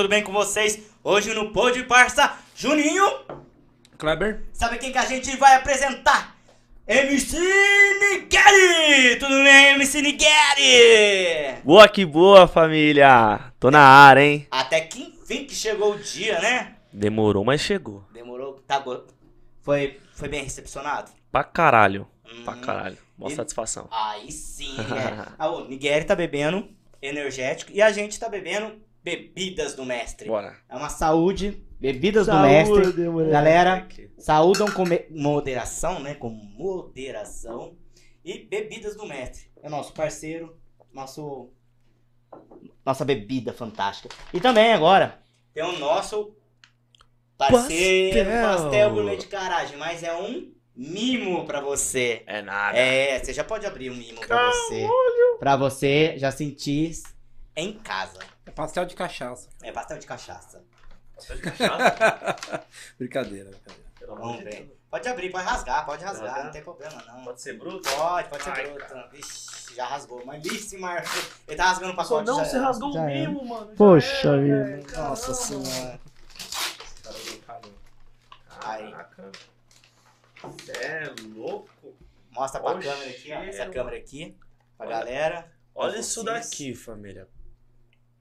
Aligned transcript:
Tudo 0.00 0.08
bem 0.08 0.22
com 0.24 0.32
vocês? 0.32 0.78
Hoje 1.04 1.34
no 1.34 1.52
Pod 1.52 1.84
Parça, 1.84 2.34
Juninho, 2.56 3.04
Kleber? 3.98 4.40
sabe 4.50 4.78
quem 4.78 4.90
que 4.90 4.96
a 4.96 5.04
gente 5.04 5.36
vai 5.36 5.56
apresentar? 5.56 6.34
MC 6.88 7.36
Nigeri! 7.38 9.18
Tudo 9.18 9.34
bem, 9.44 9.74
MC 9.74 10.00
Nigeri? 10.00 11.60
Boa 11.62 11.86
que 11.86 12.06
boa, 12.06 12.48
família! 12.48 13.52
Tô 13.60 13.70
na 13.70 13.82
área, 13.82 14.22
hein? 14.22 14.46
Até 14.50 14.80
que 14.80 15.02
enfim 15.02 15.44
que 15.44 15.54
chegou 15.54 15.92
o 15.92 15.98
dia, 15.98 16.40
né? 16.40 16.76
Demorou, 16.90 17.44
mas 17.44 17.60
chegou. 17.60 18.02
Demorou, 18.10 18.54
tá 18.66 18.78
go... 18.78 19.04
foi, 19.60 20.00
foi 20.14 20.28
bem 20.30 20.42
recepcionado? 20.44 21.10
Pra 21.30 21.44
caralho. 21.44 22.08
Pra 22.42 22.54
Hum, 22.54 22.60
caralho. 22.62 22.96
Boa 23.18 23.30
E- 23.30 23.36
satisfação. 23.36 23.86
Aí 23.90 24.32
sim, 24.32 24.70
Nigeri. 24.78 25.16
Ah, 25.38 25.50
o 25.50 25.68
Nigeri 25.68 26.06
tá 26.06 26.16
bebendo 26.16 26.66
energético 27.02 27.70
e 27.74 27.82
a 27.82 27.92
gente 27.92 28.18
tá 28.18 28.30
bebendo 28.30 28.80
bebidas 29.02 29.74
do 29.74 29.84
mestre. 29.84 30.28
Bora. 30.28 30.56
É 30.68 30.76
uma 30.76 30.88
saúde, 30.88 31.64
bebidas 31.78 32.26
do 32.26 32.38
mestre. 32.40 32.92
Galera, 33.30 33.88
Saúdam 34.18 34.70
com 34.70 34.84
moderação, 35.10 36.00
né? 36.00 36.14
Com 36.14 36.28
moderação. 36.28 37.76
E 38.24 38.38
bebidas 38.38 38.96
do 38.96 39.06
mestre. 39.06 39.50
É 39.62 39.68
nosso 39.68 39.92
parceiro, 39.92 40.56
nosso. 40.92 41.50
Nossa 42.84 43.04
bebida 43.04 43.52
fantástica. 43.52 44.14
E 44.32 44.40
também 44.40 44.72
agora 44.72 45.20
tem 45.52 45.64
o 45.64 45.78
nosso 45.78 46.36
parceiro, 47.36 48.30
Pastel. 48.30 48.62
pastel, 48.62 48.90
gourmet 48.92 49.16
de 49.16 49.26
garagem, 49.26 49.76
mas 49.76 50.02
é 50.02 50.14
um 50.14 50.52
mimo 50.76 51.44
pra 51.44 51.60
você. 51.60 52.22
É 52.26 52.40
nada. 52.40 52.78
É, 52.78 53.18
você 53.18 53.32
já 53.32 53.42
pode 53.42 53.66
abrir 53.66 53.90
um 53.90 53.96
mimo 53.96 54.20
pra 54.20 54.50
você. 54.50 54.88
Pra 55.38 55.56
você 55.56 56.14
já 56.18 56.30
sentir 56.30 56.92
em 57.56 57.72
casa. 57.72 58.18
É 58.50 58.52
pastel 58.52 58.84
de 58.84 58.96
cachaça. 58.96 59.48
É 59.62 59.70
pastel 59.70 59.98
de 59.98 60.06
cachaça. 60.08 60.60
Brincadeira, 62.98 63.50
brincadeira. 63.50 63.90
Vamos 64.08 64.42
ver. 64.42 64.76
Pode 64.90 65.08
abrir, 65.08 65.30
pode 65.30 65.44
rasgar, 65.44 65.86
pode 65.86 66.02
rasgar, 66.02 66.26
Rasgar? 66.26 66.44
não 66.46 66.50
tem 66.52 66.62
problema 66.64 67.00
não. 67.06 67.22
Pode 67.22 67.40
ser 67.40 67.52
bruto? 67.56 67.88
Pode, 67.88 68.28
pode 68.28 68.42
ser 68.42 68.50
Ai, 68.50 68.66
bruto. 68.70 68.94
Vixe, 69.12 69.74
já 69.76 69.86
rasgou. 69.86 70.24
Mas 70.26 70.42
vixe, 70.42 70.76
Marcos. 70.78 71.30
Ele 71.46 71.56
tá 71.56 71.66
rasgando 71.66 71.92
o 71.92 71.96
pacote. 71.96 72.26
não, 72.26 72.38
já 72.38 72.44
você 72.44 72.56
era. 72.56 72.64
rasgou 72.66 72.92
Já 72.92 73.00
o 73.02 73.06
mimo, 73.06 73.44
mano. 73.46 73.72
Poxa 73.76 74.36
vida. 74.36 74.76
Nossa 74.96 75.32
Caramba. 75.32 75.64
senhora. 75.64 76.00
Caraca. 78.60 79.30
Cê 80.64 80.72
é 80.72 81.14
louco. 81.36 81.94
Mostra 82.32 82.60
pra 82.60 82.72
Oxe, 82.72 82.88
câmera 82.88 83.10
aqui, 83.10 83.32
ó. 83.32 83.42
Essa 83.42 83.56
cheiro. 83.58 83.72
câmera 83.72 83.96
aqui. 83.96 84.36
Pra 84.76 84.86
Olha. 84.86 84.96
galera. 84.98 85.52
Olha 85.74 85.98
isso 85.98 86.24
vocês. 86.24 86.50
daqui, 86.50 86.74
família. 86.74 87.28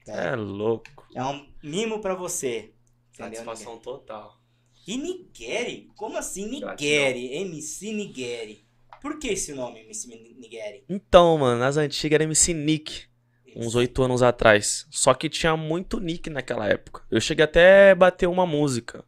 É. 0.09 0.29
É 0.29 0.35
louco. 0.35 1.07
É 1.13 1.23
um 1.23 1.47
mimo 1.63 1.99
pra 2.01 2.13
você. 2.15 2.71
Entendeu, 3.13 3.43
Satisfação 3.43 3.77
total. 3.79 4.39
E 4.87 4.97
Nigeri? 4.97 5.89
Como 5.95 6.17
assim. 6.17 6.49
Nigeri? 6.49 7.33
MC 7.33 7.91
Nigeri. 7.93 8.63
Por 9.01 9.17
que 9.17 9.29
esse 9.29 9.53
nome, 9.53 9.79
MC 9.81 10.07
Nigeri? 10.07 10.83
Então, 10.89 11.37
mano, 11.37 11.59
nas 11.59 11.77
antigas 11.77 12.15
era 12.15 12.23
MC 12.23 12.53
Nick. 12.53 13.03
uns 13.55 13.75
oito 13.75 14.01
anos 14.03 14.21
atrás. 14.21 14.85
Só 14.91 15.13
que 15.13 15.29
tinha 15.29 15.55
muito 15.57 15.99
nick 15.99 16.29
naquela 16.29 16.67
época. 16.67 17.03
Eu 17.09 17.19
cheguei 17.19 17.43
até 17.45 17.91
a 17.91 17.95
bater 17.95 18.27
uma 18.27 18.45
música. 18.45 19.03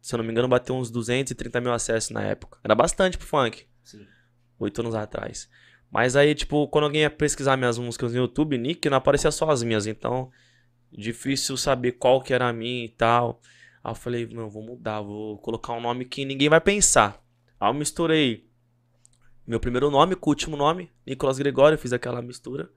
Se 0.00 0.14
eu 0.14 0.18
não 0.18 0.24
me 0.24 0.30
engano, 0.32 0.48
bateu 0.48 0.74
uns 0.74 0.90
230 0.90 1.60
mil 1.60 1.72
acessos 1.72 2.10
na 2.10 2.22
época. 2.22 2.58
Era 2.64 2.74
bastante 2.74 3.18
pro 3.18 3.26
funk. 3.26 3.66
Sim. 3.84 4.06
Oito 4.58 4.80
anos 4.80 4.94
atrás. 4.94 5.48
Mas 5.90 6.16
aí, 6.16 6.34
tipo, 6.34 6.68
quando 6.68 6.84
alguém 6.84 7.02
ia 7.02 7.10
pesquisar 7.10 7.56
minhas 7.56 7.78
músicas 7.78 8.12
no 8.12 8.18
YouTube, 8.18 8.58
nick, 8.58 8.88
não 8.90 8.98
aparecia 8.98 9.30
só 9.30 9.50
as 9.50 9.62
minhas. 9.62 9.86
Então, 9.86 10.30
difícil 10.92 11.56
saber 11.56 11.92
qual 11.92 12.20
que 12.20 12.34
era 12.34 12.48
a 12.48 12.52
minha 12.52 12.84
e 12.84 12.88
tal. 12.88 13.40
Aí 13.82 13.90
eu 13.90 13.94
falei, 13.94 14.26
não, 14.26 14.50
vou 14.50 14.62
mudar, 14.62 15.00
vou 15.00 15.38
colocar 15.38 15.72
um 15.72 15.80
nome 15.80 16.04
que 16.04 16.24
ninguém 16.24 16.48
vai 16.48 16.60
pensar. 16.60 17.22
Aí 17.58 17.70
eu 17.70 17.74
misturei 17.74 18.48
meu 19.46 19.58
primeiro 19.58 19.90
nome 19.90 20.14
com 20.14 20.28
o 20.28 20.32
último 20.32 20.58
nome, 20.58 20.90
Nicolas 21.06 21.38
Gregório, 21.38 21.78
fiz 21.78 21.94
aquela 21.94 22.20
mistura. 22.20 22.70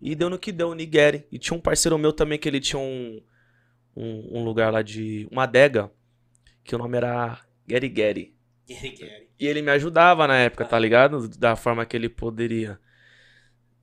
E 0.00 0.14
deu 0.14 0.30
no 0.30 0.38
que 0.38 0.50
deu, 0.50 0.74
Nigeri. 0.74 1.26
E 1.30 1.38
tinha 1.38 1.54
um 1.54 1.60
parceiro 1.60 1.98
meu 1.98 2.10
também 2.10 2.38
que 2.38 2.48
ele 2.48 2.58
tinha 2.58 2.80
um, 2.80 3.20
um, 3.94 4.38
um 4.38 4.44
lugar 4.44 4.72
lá 4.72 4.80
de. 4.80 5.28
uma 5.30 5.42
adega, 5.42 5.92
que 6.64 6.74
o 6.74 6.78
nome 6.78 6.96
era 6.96 7.38
Gary 7.66 7.90
Gary. 7.90 8.34
E 9.38 9.46
ele 9.46 9.62
me 9.62 9.70
ajudava 9.70 10.26
na 10.26 10.36
época, 10.36 10.64
tá 10.64 10.78
ligado? 10.78 11.28
Da 11.28 11.56
forma 11.56 11.84
que 11.84 11.96
ele 11.96 12.08
poderia. 12.08 12.78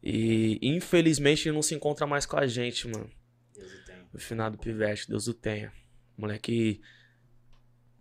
E 0.01 0.59
infelizmente 0.61 1.47
ele 1.47 1.55
não 1.55 1.61
se 1.61 1.75
encontra 1.75 2.07
mais 2.07 2.25
com 2.25 2.37
a 2.37 2.47
gente, 2.47 2.87
mano. 2.87 3.09
Deus 3.53 3.73
o 3.73 3.85
tenha. 3.85 4.07
O 4.13 4.19
finado 4.19 4.57
Pivete, 4.57 5.09
Deus 5.09 5.27
o 5.27 5.33
tenha. 5.33 5.73
Moleque, 6.17 6.81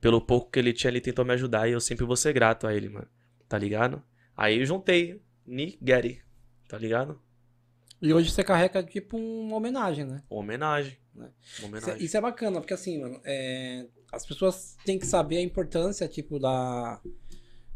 pelo 0.01 0.21
pouco 0.21 0.51
que 0.51 0.59
ele 0.59 0.73
tinha, 0.73 0.91
ele 0.91 1.01
tentou 1.01 1.25
me 1.25 1.33
ajudar 1.33 1.69
e 1.69 1.73
eu 1.73 1.81
sempre 1.81 2.05
vou 2.05 2.17
ser 2.17 2.33
grato 2.33 2.67
a 2.67 2.75
ele, 2.75 2.89
mano. 2.89 3.09
Tá 3.49 3.59
ligado? 3.59 4.03
Aí 4.37 4.61
eu 4.61 4.67
juntei 4.67 5.21
Nigeri, 5.47 6.23
tá 6.69 6.79
ligado? 6.79 7.21
E 8.01 8.13
hoje 8.13 8.31
você 8.31 8.45
carrega 8.45 8.83
tipo 8.83 9.17
uma 9.17 9.57
homenagem, 9.57 10.05
né? 10.05 10.23
Homenagem. 10.29 10.99
Né? 11.15 11.25
Uma 11.25 11.33
Isso 11.41 11.63
é, 11.63 11.67
homenagem. 11.67 12.05
isso 12.05 12.17
é 12.17 12.21
bacana, 12.21 12.61
porque 12.61 12.75
assim, 12.75 13.01
mano, 13.01 13.21
é, 13.25 13.87
as 14.13 14.25
pessoas 14.27 14.77
têm 14.85 14.99
que 14.99 15.07
saber 15.07 15.39
a 15.39 15.43
importância, 15.43 16.07
tipo, 16.09 16.39
da, 16.39 17.01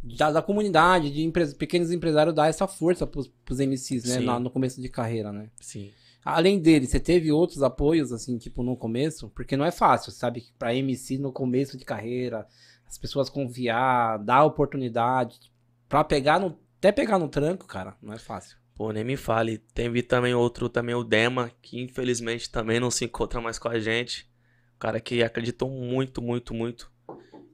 da, 0.02 0.30
da 0.32 0.42
comunidade, 0.42 1.10
de 1.10 1.22
empre- 1.22 1.54
pequenos 1.54 1.90
empresários 1.92 2.34
dar 2.34 2.48
essa 2.48 2.66
força 2.66 3.06
pros, 3.06 3.28
pros 3.44 3.60
MCs, 3.60 4.04
né? 4.04 4.14
Na- 4.24 4.40
no 4.40 4.50
começo 4.50 4.80
de 4.80 4.88
carreira, 4.88 5.32
né? 5.32 5.50
Sim. 5.60 5.90
Além 6.24 6.58
dele, 6.58 6.86
você 6.86 7.00
teve 7.00 7.32
outros 7.32 7.62
apoios, 7.62 8.12
assim, 8.12 8.36
tipo, 8.38 8.62
no 8.62 8.76
começo? 8.76 9.30
Porque 9.30 9.56
não 9.56 9.64
é 9.64 9.70
fácil, 9.70 10.12
sabe? 10.12 10.44
Pra 10.58 10.74
MC 10.74 11.16
no 11.18 11.32
começo 11.32 11.78
de 11.78 11.84
carreira, 11.84 12.46
as 12.86 12.98
pessoas 12.98 13.30
confiar, 13.30 14.18
dar 14.18 14.44
oportunidade, 14.44 15.38
pra 15.88 16.04
pegar 16.04 16.38
no. 16.38 16.58
Até 16.78 16.92
pegar 16.92 17.18
no 17.18 17.28
tranco, 17.28 17.66
cara, 17.66 17.94
não 18.02 18.12
é 18.14 18.18
fácil. 18.18 18.56
Pô, 18.74 18.90
nem 18.92 19.04
me 19.04 19.16
fale. 19.16 19.58
Teve 19.74 20.02
também 20.02 20.32
outro, 20.34 20.68
também 20.70 20.94
o 20.94 21.04
Dema, 21.04 21.50
que 21.60 21.78
infelizmente 21.80 22.50
também 22.50 22.80
não 22.80 22.90
se 22.90 23.04
encontra 23.04 23.38
mais 23.40 23.58
com 23.58 23.68
a 23.68 23.78
gente. 23.78 24.26
Cara 24.80 24.98
que 24.98 25.22
acreditou 25.22 25.70
muito, 25.70 26.20
muito, 26.20 26.54
muito. 26.54 26.90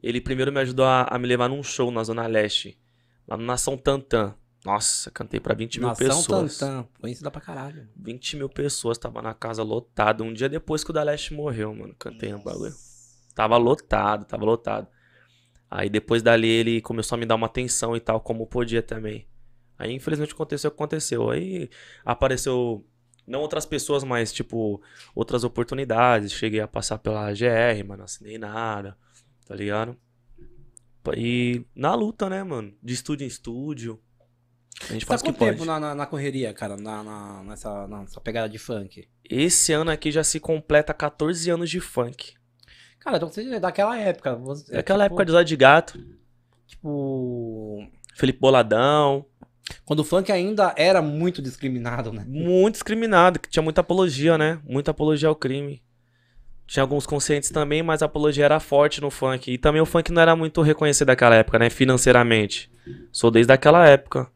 Ele 0.02 0.20
primeiro 0.20 0.52
me 0.52 0.61
ajudou 0.61 0.87
a, 0.87 1.02
a 1.02 1.19
me 1.19 1.26
levar 1.26 1.49
num 1.49 1.62
show 1.62 1.90
na 1.90 2.05
Zona 2.05 2.26
Leste, 2.26 2.78
lá 3.26 3.37
no 3.37 3.44
Nação 3.44 3.76
Tantan. 3.76 4.34
Nossa, 4.64 5.11
cantei 5.11 5.38
pra 5.38 5.55
20 5.55 5.81
mil 5.81 5.88
Nação 5.88 6.06
pessoas. 6.06 6.58
Tantan, 6.58 6.88
conhecida 7.00 7.31
pra 7.31 7.40
caralho. 7.40 7.88
20 7.96 8.37
mil 8.37 8.49
pessoas, 8.49 8.96
tava 8.96 9.20
na 9.20 9.34
casa 9.34 9.62
lotada. 9.62 10.23
Um 10.23 10.32
dia 10.32 10.49
depois 10.49 10.84
que 10.84 10.90
o 10.90 10.93
da 10.93 11.02
Leste 11.02 11.34
morreu, 11.34 11.75
mano. 11.75 11.94
Cantei 11.99 12.31
no 12.31 12.38
bagulho. 12.38 12.75
Tava 13.34 13.56
lotado, 13.56 14.25
tava 14.25 14.44
lotado. 14.44 14.87
Aí 15.70 15.90
depois 15.90 16.23
dali 16.23 16.49
ele 16.49 16.81
começou 16.81 17.17
a 17.17 17.19
me 17.19 17.26
dar 17.26 17.34
uma 17.34 17.46
atenção 17.46 17.96
e 17.96 18.00
tal, 18.00 18.20
como 18.20 18.46
podia 18.46 18.82
também. 18.82 19.26
Aí 19.78 19.93
infelizmente 19.93 20.32
aconteceu 20.32 20.69
o 20.69 20.70
que 20.70 20.76
aconteceu. 20.76 21.31
Aí 21.31 21.69
apareceu, 22.05 22.87
não 23.26 23.40
outras 23.40 23.67
pessoas, 23.67 24.05
mas 24.05 24.32
tipo, 24.32 24.81
outras 25.14 25.44
oportunidades. 25.44 26.32
Cheguei 26.32 26.61
a 26.61 26.69
passar 26.69 26.99
pela 26.99 27.31
GR, 27.32 27.84
mas 27.87 27.99
não 27.99 28.05
assinei 28.05 28.38
nada, 28.38 28.96
tá 29.46 29.55
ligado? 29.55 29.96
E 31.17 31.64
na 31.75 31.94
luta, 31.94 32.28
né, 32.28 32.43
mano? 32.43 32.75
De 32.82 32.93
estúdio 32.94 33.25
em 33.25 33.28
estúdio. 33.28 34.00
A 34.82 34.93
gente 34.93 35.02
Você 35.02 35.06
tá 35.06 35.06
faz 35.06 35.23
que 35.23 35.28
quanto 35.32 35.38
tempo 35.38 35.64
na, 35.64 35.78
na, 35.81 35.94
na 35.94 36.05
correria, 36.06 36.52
cara, 36.52 36.76
na, 36.76 37.02
na- 37.02 37.44
nessa, 37.44 37.87
nessa 37.87 38.20
pegada 38.20 38.49
de 38.49 38.58
funk? 38.58 39.08
Esse 39.25 39.73
ano 39.73 39.90
aqui 39.90 40.11
já 40.11 40.23
se 40.25 40.38
completa 40.40 40.93
14 40.93 41.49
anos 41.50 41.70
de 41.70 41.81
funk. 41.81 42.34
Cara, 42.99 43.17
então 43.17 43.31
você 43.31 43.43
é 43.55 43.61
daquela 43.61 43.96
época. 43.96 44.34
Você, 44.37 44.75
é 44.75 44.81
Aquela 44.81 45.05
tipo- 45.05 45.14
época 45.14 45.25
de 45.25 45.32
Zóio 45.32 45.44
de 45.44 45.56
Gato, 45.56 45.99
Tipo. 46.67 47.87
Felipe 48.17 48.40
Boladão, 48.40 49.25
Quando 49.84 50.00
o 50.00 50.04
funk 50.04 50.30
ainda 50.30 50.74
era 50.76 51.02
muito 51.02 51.42
discriminado, 51.42 52.12
né? 52.12 52.24
muito 52.26 52.74
discriminado, 52.74 53.38
que 53.38 53.48
tinha 53.48 53.62
muita 53.62 53.80
apologia, 53.80 54.38
né? 54.38 54.60
Muita 54.64 54.90
apologia 54.90 55.28
ao 55.28 55.34
crime. 55.34 55.82
Tinha 56.66 56.82
alguns 56.82 57.06
conscientes 57.06 57.50
também, 57.50 57.82
mas 57.82 58.02
a 58.02 58.06
apologia 58.06 58.44
era 58.44 58.58
forte 58.58 59.00
no 59.00 59.10
funk. 59.10 59.52
E 59.52 59.58
também 59.58 59.80
o 59.80 59.86
funk 59.86 60.10
não 60.10 60.20
era 60.20 60.34
muito 60.34 60.60
reconhecido 60.62 61.08
naquela 61.08 61.36
época, 61.36 61.58
né? 61.58 61.70
Financeiramente. 61.70 62.70
Sou 63.12 63.30
desde 63.30 63.52
aquela 63.52 63.86
época. 63.86 64.28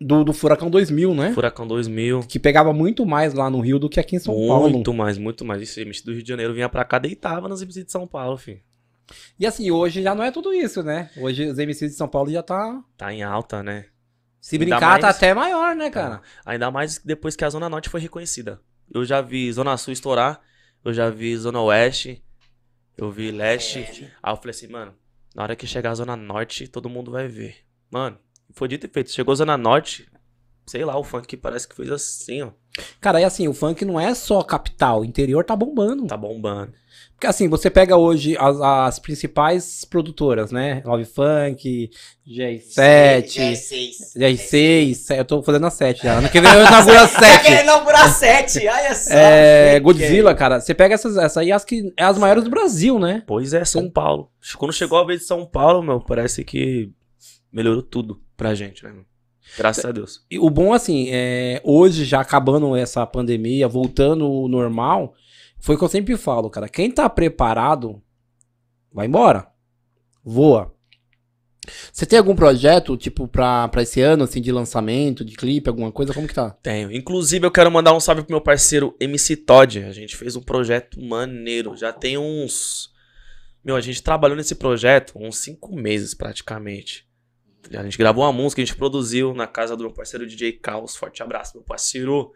Do, 0.00 0.22
do 0.22 0.32
Furacão 0.32 0.70
2000, 0.70 1.14
né? 1.14 1.32
Furacão 1.32 1.66
2000. 1.66 2.20
Que 2.28 2.38
pegava 2.38 2.72
muito 2.72 3.06
mais 3.06 3.32
lá 3.32 3.48
no 3.50 3.60
Rio 3.60 3.78
do 3.78 3.88
que 3.88 3.98
aqui 3.98 4.16
em 4.16 4.18
São 4.18 4.34
Paulo. 4.34 4.70
Muito 4.70 4.92
mais, 4.92 5.16
muito 5.16 5.44
mais. 5.44 5.62
Esse 5.62 5.80
MC 5.80 6.04
do 6.04 6.12
Rio 6.12 6.22
de 6.22 6.28
Janeiro 6.28 6.54
vinha 6.54 6.68
pra 6.68 6.84
cá, 6.84 6.98
deitava 6.98 7.48
nos 7.48 7.62
MCs 7.62 7.86
de 7.86 7.92
São 7.92 8.06
Paulo, 8.06 8.36
filho. 8.36 8.60
E 9.40 9.46
assim, 9.46 9.70
hoje 9.70 10.02
já 10.02 10.14
não 10.14 10.22
é 10.22 10.30
tudo 10.30 10.52
isso, 10.52 10.82
né? 10.82 11.10
Hoje 11.16 11.46
os 11.46 11.56
MCs 11.56 11.92
de 11.92 11.96
São 11.96 12.06
Paulo 12.06 12.30
já 12.30 12.42
tá. 12.42 12.80
Tá 12.96 13.12
em 13.12 13.22
alta, 13.22 13.62
né? 13.62 13.86
Se 14.40 14.56
brincar, 14.58 14.80
tá 14.80 14.86
mais- 15.02 15.16
até 15.16 15.34
maior, 15.34 15.74
né, 15.74 15.90
cara? 15.90 16.22
Ainda 16.44 16.70
mais 16.70 16.98
depois 16.98 17.34
que 17.36 17.44
a 17.44 17.50
Zona 17.50 17.68
Norte 17.68 17.88
foi 17.88 18.00
reconhecida. 18.00 18.60
Eu 18.92 19.04
já 19.04 19.20
vi 19.20 19.52
Zona 19.52 19.76
Sul 19.76 19.92
estourar, 19.92 20.40
eu 20.84 20.92
já 20.94 21.10
vi 21.10 21.36
Zona 21.36 21.60
Oeste, 21.60 22.24
eu 22.96 23.10
vi 23.10 23.30
Leste. 23.30 23.80
É. 23.80 24.10
Aí 24.22 24.32
eu 24.32 24.36
falei 24.36 24.50
assim, 24.50 24.68
mano, 24.68 24.94
na 25.34 25.42
hora 25.42 25.56
que 25.56 25.66
chegar 25.66 25.90
a 25.90 25.94
Zona 25.94 26.16
Norte, 26.16 26.66
todo 26.68 26.88
mundo 26.88 27.10
vai 27.10 27.28
ver. 27.28 27.56
Mano, 27.90 28.18
foi 28.52 28.68
dito 28.68 28.86
e 28.86 28.88
feito. 28.88 29.10
Chegou 29.10 29.32
a 29.32 29.36
Zona 29.36 29.56
Norte, 29.58 30.08
sei 30.66 30.84
lá, 30.84 30.96
o 30.96 31.04
funk 31.04 31.36
parece 31.36 31.68
que 31.68 31.74
fez 31.76 31.90
assim, 31.90 32.42
ó. 32.42 32.50
Cara, 33.00 33.20
é 33.20 33.24
assim, 33.24 33.48
o 33.48 33.52
funk 33.54 33.84
não 33.84 33.98
é 34.00 34.14
só 34.14 34.42
capital, 34.42 35.00
o 35.00 35.04
interior 35.04 35.44
tá 35.44 35.56
bombando. 35.56 36.06
Tá 36.06 36.16
bombando. 36.16 36.72
Porque 37.18 37.26
assim, 37.26 37.48
você 37.48 37.68
pega 37.68 37.96
hoje 37.96 38.36
as, 38.38 38.60
as 38.60 38.98
principais 39.00 39.84
produtoras, 39.84 40.52
né? 40.52 40.80
Love 40.84 41.04
Funk, 41.04 41.90
G7, 42.24 43.24
G6. 43.24 43.90
G6, 44.16 45.16
eu 45.16 45.24
tô 45.24 45.42
fazendo 45.42 45.66
a 45.66 45.70
7 45.70 46.04
já. 46.04 46.18
Ano 46.18 46.28
que 46.28 46.40
vem 46.40 46.48
eu 46.52 46.64
inauguro 46.64 46.96
a 46.96 47.08
7. 47.10 47.20
Tá 47.20 47.38
querendo 47.40 47.62
inaugurar 47.64 48.08
7, 48.08 48.58
olha 48.68 48.94
só. 48.94 49.12
É, 49.12 49.80
Godzilla, 49.80 50.32
cara, 50.32 50.60
você 50.60 50.72
pega 50.72 50.94
essas, 50.94 51.16
essa 51.16 51.40
aí, 51.40 51.50
as 51.50 51.64
que 51.64 51.92
é 51.96 52.04
as 52.04 52.16
maiores 52.16 52.44
do 52.44 52.50
Brasil, 52.50 53.00
né? 53.00 53.24
Pois 53.26 53.52
é, 53.52 53.64
São 53.64 53.90
Paulo. 53.90 54.30
Quando 54.56 54.72
chegou 54.72 54.96
a 54.96 55.04
vez 55.04 55.22
de 55.22 55.26
São 55.26 55.44
Paulo, 55.44 55.82
meu, 55.82 56.00
parece 56.00 56.44
que 56.44 56.88
melhorou 57.52 57.82
tudo 57.82 58.22
pra 58.36 58.54
gente, 58.54 58.84
né? 58.84 58.92
Graças 59.56 59.84
a 59.84 59.90
Deus. 59.90 60.24
E 60.30 60.38
o 60.38 60.48
bom, 60.48 60.72
assim, 60.72 61.08
é, 61.10 61.60
hoje, 61.64 62.04
já 62.04 62.20
acabando 62.20 62.76
essa 62.76 63.04
pandemia, 63.04 63.66
voltando 63.66 64.24
ao 64.24 64.46
normal, 64.46 65.14
foi 65.58 65.74
o 65.74 65.78
que 65.78 65.84
eu 65.84 65.88
sempre 65.88 66.16
falo, 66.16 66.50
cara. 66.50 66.68
Quem 66.68 66.90
tá 66.90 67.08
preparado, 67.08 68.02
vai 68.92 69.06
embora. 69.06 69.48
Voa. 70.24 70.74
Você 71.92 72.06
tem 72.06 72.18
algum 72.18 72.34
projeto, 72.34 72.96
tipo, 72.96 73.28
pra, 73.28 73.68
pra 73.68 73.82
esse 73.82 74.00
ano, 74.00 74.24
assim, 74.24 74.40
de 74.40 74.50
lançamento, 74.50 75.24
de 75.24 75.36
clipe, 75.36 75.68
alguma 75.68 75.92
coisa? 75.92 76.14
Como 76.14 76.26
que 76.26 76.34
tá? 76.34 76.50
Tenho. 76.62 76.92
Inclusive, 76.92 77.46
eu 77.46 77.50
quero 77.50 77.70
mandar 77.70 77.92
um 77.92 78.00
salve 78.00 78.22
pro 78.22 78.32
meu 78.32 78.40
parceiro 78.40 78.96
MC 78.98 79.36
Todd. 79.36 79.84
A 79.84 79.92
gente 79.92 80.16
fez 80.16 80.36
um 80.36 80.42
projeto 80.42 81.00
maneiro. 81.00 81.76
Já 81.76 81.92
tem 81.92 82.16
uns. 82.16 82.90
Meu, 83.64 83.76
a 83.76 83.80
gente 83.80 84.02
trabalhou 84.02 84.36
nesse 84.36 84.54
projeto 84.54 85.12
uns 85.16 85.38
cinco 85.38 85.76
meses 85.76 86.14
praticamente. 86.14 87.06
A 87.74 87.82
gente 87.82 87.98
gravou 87.98 88.24
uma 88.24 88.32
música, 88.32 88.62
a 88.62 88.64
gente 88.64 88.76
produziu 88.76 89.34
na 89.34 89.46
casa 89.46 89.76
do 89.76 89.84
meu 89.84 89.92
parceiro 89.92 90.26
DJ 90.26 90.52
Caos. 90.52 90.96
Forte 90.96 91.22
abraço, 91.22 91.56
meu 91.56 91.64
parceiro. 91.64 92.32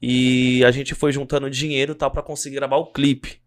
E 0.00 0.64
a 0.64 0.70
gente 0.70 0.94
foi 0.94 1.12
juntando 1.12 1.50
dinheiro 1.50 1.94
tal 1.94 2.10
para 2.10 2.22
conseguir 2.22 2.56
gravar 2.56 2.76
o 2.76 2.92
clipe. 2.92 3.40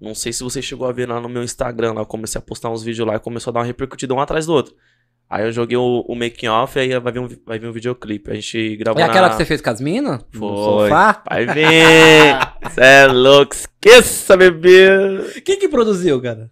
Não 0.00 0.14
sei 0.14 0.32
se 0.32 0.42
você 0.42 0.60
chegou 0.60 0.86
a 0.86 0.92
ver 0.92 1.08
lá 1.08 1.20
no 1.20 1.28
meu 1.28 1.42
Instagram, 1.42 1.92
lá 1.92 2.02
eu 2.02 2.06
comecei 2.06 2.38
a 2.38 2.42
postar 2.42 2.70
uns 2.70 2.82
vídeos 2.82 3.06
lá 3.06 3.14
e 3.14 3.20
começou 3.20 3.50
a 3.50 3.54
dar 3.54 3.60
uma 3.60 3.66
repercutida 3.66 4.12
um 4.12 4.20
atrás 4.20 4.46
do 4.46 4.52
outro. 4.52 4.74
Aí 5.28 5.44
eu 5.44 5.52
joguei 5.52 5.76
o, 5.76 6.04
o 6.06 6.14
making 6.14 6.48
off 6.48 6.78
e 6.78 6.82
aí 6.82 6.98
vai 7.00 7.12
vir 7.12 7.18
um, 7.18 7.28
vai 7.46 7.58
vir 7.58 7.66
um 7.66 7.72
videoclipe. 7.72 8.30
A 8.30 8.34
gente 8.34 8.76
gravou 8.76 9.00
É 9.00 9.06
na... 9.06 9.10
aquela 9.10 9.30
que 9.30 9.36
você 9.36 9.44
fez 9.44 9.60
com 9.60 9.70
as 9.70 9.80
minas? 9.80 10.20
Foi. 10.32 10.88
sofá? 10.88 11.22
Vai 11.28 11.46
vir! 11.46 12.70
Cê 12.72 12.80
é 12.80 13.06
louco, 13.06 13.54
esqueça, 13.54 14.36
bebê! 14.36 15.40
Quem 15.44 15.58
que 15.58 15.68
produziu, 15.68 16.20
cara? 16.20 16.50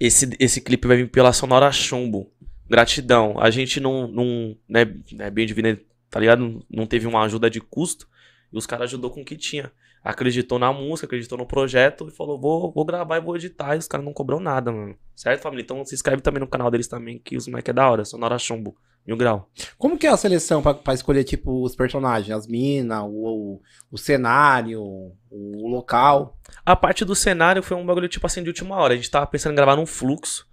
Esse, 0.00 0.28
esse 0.40 0.60
clipe 0.60 0.88
vai 0.88 0.96
vir 0.96 1.10
pela 1.10 1.32
Sonora 1.32 1.70
Chumbo. 1.70 2.30
Gratidão. 2.68 3.36
A 3.38 3.50
gente 3.50 3.78
não, 3.78 4.08
não 4.08 4.56
né, 4.68 4.84
né, 5.12 5.30
bem 5.30 5.46
divino, 5.46 5.78
tá 6.10 6.18
ligado? 6.18 6.64
Não 6.68 6.86
teve 6.86 7.06
uma 7.06 7.22
ajuda 7.22 7.48
de 7.48 7.60
custo. 7.60 8.08
E 8.52 8.58
os 8.58 8.66
caras 8.66 8.90
ajudou 8.90 9.10
com 9.10 9.22
o 9.22 9.24
que 9.24 9.36
tinha. 9.36 9.72
Acreditou 10.04 10.58
na 10.58 10.72
música, 10.72 11.06
acreditou 11.06 11.38
no 11.38 11.46
projeto 11.46 12.08
e 12.08 12.10
falou: 12.10 12.38
vou, 12.38 12.72
vou 12.72 12.84
gravar 12.84 13.16
e 13.16 13.20
vou 13.20 13.36
editar. 13.36 13.76
E 13.76 13.78
os 13.78 13.86
caras 13.86 14.04
não 14.04 14.12
cobrou 14.12 14.40
nada, 14.40 14.72
mano. 14.72 14.96
Certo, 15.14 15.40
família? 15.40 15.62
Então 15.62 15.84
se 15.84 15.94
inscreve 15.94 16.20
também 16.20 16.40
no 16.40 16.48
canal 16.48 16.70
deles 16.70 16.88
também, 16.88 17.18
que 17.18 17.36
os 17.36 17.46
moleques 17.46 17.70
é 17.70 17.72
da 17.72 17.88
hora. 17.88 18.04
Sonora 18.04 18.38
Chumbo, 18.38 18.76
mil 19.06 19.16
grau. 19.16 19.48
Como 19.78 19.96
que 19.96 20.06
é 20.06 20.10
a 20.10 20.16
seleção 20.16 20.60
pra, 20.60 20.74
pra 20.74 20.92
escolher, 20.92 21.22
tipo, 21.22 21.62
os 21.62 21.76
personagens? 21.76 22.36
As 22.36 22.48
minas, 22.48 23.00
o, 23.04 23.06
o, 23.06 23.62
o 23.92 23.96
cenário, 23.96 24.82
o 25.30 25.68
local? 25.68 26.36
A 26.66 26.74
parte 26.74 27.04
do 27.04 27.14
cenário 27.14 27.62
foi 27.62 27.76
um 27.76 27.86
bagulho, 27.86 28.08
tipo 28.08 28.26
assim, 28.26 28.42
de 28.42 28.48
última 28.48 28.76
hora. 28.76 28.94
A 28.94 28.96
gente 28.96 29.10
tava 29.10 29.26
pensando 29.26 29.52
em 29.52 29.56
gravar 29.56 29.76
num 29.76 29.86
fluxo. 29.86 30.48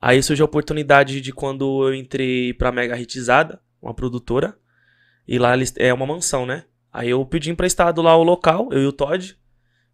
Aí 0.00 0.22
surgiu 0.22 0.44
a 0.44 0.46
oportunidade 0.46 1.20
de 1.20 1.32
quando 1.32 1.88
eu 1.88 1.94
entrei 1.94 2.54
pra 2.54 2.70
Mega 2.70 2.96
Hitizada, 2.96 3.60
uma 3.82 3.92
produtora. 3.92 4.56
E 5.26 5.36
lá 5.36 5.54
eles, 5.54 5.74
é 5.78 5.92
uma 5.92 6.06
mansão, 6.06 6.46
né? 6.46 6.64
Aí 6.94 7.10
eu 7.10 7.26
pedi 7.26 7.50
emprestado 7.50 8.00
lá 8.00 8.16
o 8.16 8.22
local, 8.22 8.68
eu 8.70 8.82
e 8.82 8.86
o 8.86 8.92
Todd, 8.92 9.36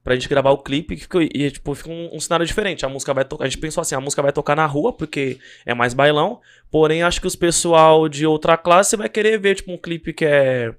pra 0.05 0.15
gente 0.15 0.29
gravar 0.29 0.51
o 0.51 0.59
clipe. 0.59 0.97
Que 0.97 1.03
ficou, 1.03 1.23
e, 1.23 1.51
tipo, 1.51 1.75
fica 1.75 1.89
um, 1.89 2.11
um 2.13 2.21
cenário 2.21 2.45
diferente. 2.45 2.85
A 2.85 2.91
música 2.91 3.15
vai 3.15 3.25
tocar. 3.25 3.47
A 3.47 3.49
gente 3.49 3.59
pensou 3.59 3.81
assim, 3.81 3.95
a 3.95 4.01
música 4.01 4.21
vai 4.21 4.33
tocar 4.33 4.55
na 4.55 4.67
rua, 4.67 4.93
porque 4.93 5.39
é 5.65 5.73
mais 5.73 5.95
bailão. 5.95 6.41
Porém, 6.71 7.03
acho 7.03 7.19
que 7.19 7.27
os 7.27 7.35
pessoal 7.35 8.07
de 8.07 8.27
outra 8.27 8.59
classe 8.59 8.99
vai 8.99 9.09
querer 9.09 9.41
ver, 9.41 9.55
tipo, 9.55 9.73
um 9.73 9.79
clipe 9.79 10.13
que 10.13 10.27
é 10.27 10.75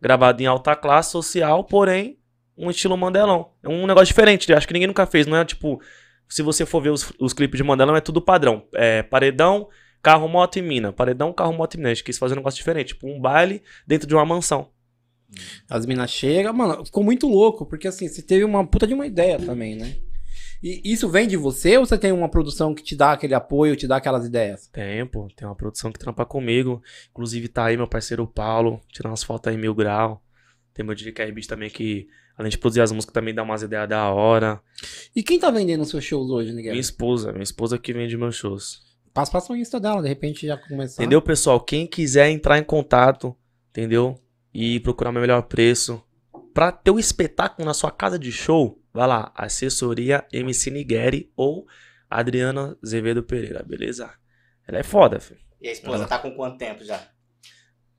gravado 0.00 0.42
em 0.42 0.46
alta 0.46 0.74
classe 0.74 1.10
social, 1.10 1.62
porém, 1.64 2.18
um 2.56 2.70
estilo 2.70 2.96
Mandelão. 2.96 3.50
É 3.62 3.68
um 3.68 3.86
negócio 3.86 4.06
diferente, 4.06 4.50
acho 4.50 4.66
que 4.66 4.72
ninguém 4.72 4.86
nunca 4.86 5.04
fez, 5.04 5.26
não 5.26 5.36
é 5.36 5.44
tipo. 5.44 5.82
Se 6.26 6.42
você 6.42 6.64
for 6.64 6.80
ver 6.80 6.90
os, 6.90 7.12
os 7.20 7.34
clipes 7.34 7.58
de 7.58 7.64
Mandelão, 7.64 7.94
é 7.94 8.00
tudo 8.00 8.22
padrão. 8.22 8.66
É 8.74 9.02
paredão, 9.02 9.68
carro, 10.02 10.28
moto 10.28 10.56
e 10.56 10.62
mina. 10.62 10.92
Paredão, 10.92 11.32
carro, 11.32 11.52
moto 11.52 11.74
e 11.74 11.76
mina. 11.76 11.90
A 11.90 11.94
gente 11.94 12.04
quis 12.04 12.18
fazer 12.18 12.34
um 12.34 12.38
negócio 12.38 12.56
diferente, 12.58 12.88
tipo 12.88 13.06
um 13.06 13.20
baile 13.20 13.62
dentro 13.86 14.06
de 14.06 14.14
uma 14.14 14.24
mansão. 14.24 14.70
As 15.68 15.84
minas 15.84 16.10
chegam, 16.10 16.52
mano, 16.52 16.84
ficou 16.84 17.04
muito 17.04 17.28
louco, 17.28 17.66
porque 17.66 17.88
assim, 17.88 18.08
você 18.08 18.22
teve 18.22 18.44
uma 18.44 18.66
puta 18.66 18.86
de 18.86 18.94
uma 18.94 19.06
ideia 19.06 19.38
também, 19.38 19.76
né? 19.76 19.96
E 20.62 20.80
isso 20.84 21.08
vem 21.08 21.28
de 21.28 21.36
você 21.36 21.78
ou 21.78 21.86
você 21.86 21.96
tem 21.96 22.10
uma 22.10 22.28
produção 22.28 22.74
que 22.74 22.82
te 22.82 22.96
dá 22.96 23.12
aquele 23.12 23.34
apoio, 23.34 23.76
te 23.76 23.86
dá 23.86 23.96
aquelas 23.96 24.26
ideias? 24.26 24.66
Tem, 24.68 25.06
pô. 25.06 25.28
Tem 25.36 25.46
uma 25.46 25.54
produção 25.54 25.92
que 25.92 25.98
trampa 25.98 26.26
comigo. 26.26 26.82
Inclusive 27.10 27.48
tá 27.48 27.66
aí 27.66 27.76
meu 27.76 27.86
parceiro 27.86 28.26
Paulo, 28.26 28.80
tirando 28.92 29.10
umas 29.12 29.22
fotos 29.22 29.52
aí 29.52 29.56
mil 29.56 29.74
grau. 29.74 30.20
Tem 30.74 30.84
meu 30.84 30.94
DJ 30.94 31.30
Beat 31.32 31.46
também 31.46 31.70
que, 31.70 32.08
além 32.36 32.50
de 32.50 32.58
produzir 32.58 32.80
as 32.80 32.90
músicas, 32.90 33.12
também 33.12 33.34
dá 33.34 33.42
umas 33.42 33.62
ideias 33.62 33.88
da 33.88 34.10
hora. 34.10 34.60
E 35.14 35.22
quem 35.22 35.38
tá 35.38 35.50
vendendo 35.50 35.82
os 35.82 35.90
seus 35.90 36.04
shows 36.04 36.28
hoje, 36.30 36.52
Miguel? 36.52 36.72
Minha 36.72 36.80
esposa, 36.80 37.32
minha 37.32 37.42
esposa 37.42 37.78
que 37.78 37.92
vende 37.92 38.16
meus 38.16 38.34
shows. 38.34 38.80
Passa, 39.14 39.30
passa 39.32 39.52
o 39.52 39.56
Insta 39.56 39.80
dela, 39.80 40.02
de 40.02 40.08
repente 40.08 40.46
já 40.46 40.56
começar. 40.56 41.02
Entendeu, 41.02 41.22
pessoal? 41.22 41.60
Quem 41.60 41.86
quiser 41.86 42.30
entrar 42.30 42.58
em 42.58 42.64
contato, 42.64 43.34
entendeu? 43.70 44.20
E 44.52 44.80
procurar 44.80 45.10
o 45.10 45.12
meu 45.12 45.22
melhor 45.22 45.42
preço. 45.42 46.02
Pra 46.54 46.72
ter 46.72 46.90
o 46.90 46.98
espetáculo 46.98 47.66
na 47.66 47.74
sua 47.74 47.90
casa 47.90 48.18
de 48.18 48.32
show, 48.32 48.82
vai 48.92 49.06
lá, 49.06 49.30
assessoria 49.34 50.24
MC 50.32 50.70
Nigueri 50.70 51.30
ou 51.36 51.66
Adriana 52.10 52.76
Azevedo 52.82 53.22
Pereira, 53.22 53.62
beleza? 53.62 54.10
Ela 54.66 54.78
é 54.78 54.82
foda, 54.82 55.20
filho. 55.20 55.40
E 55.60 55.68
a 55.68 55.72
esposa 55.72 56.06
tá 56.06 56.18
com 56.18 56.32
quanto 56.32 56.58
tempo 56.58 56.84
já? 56.84 57.00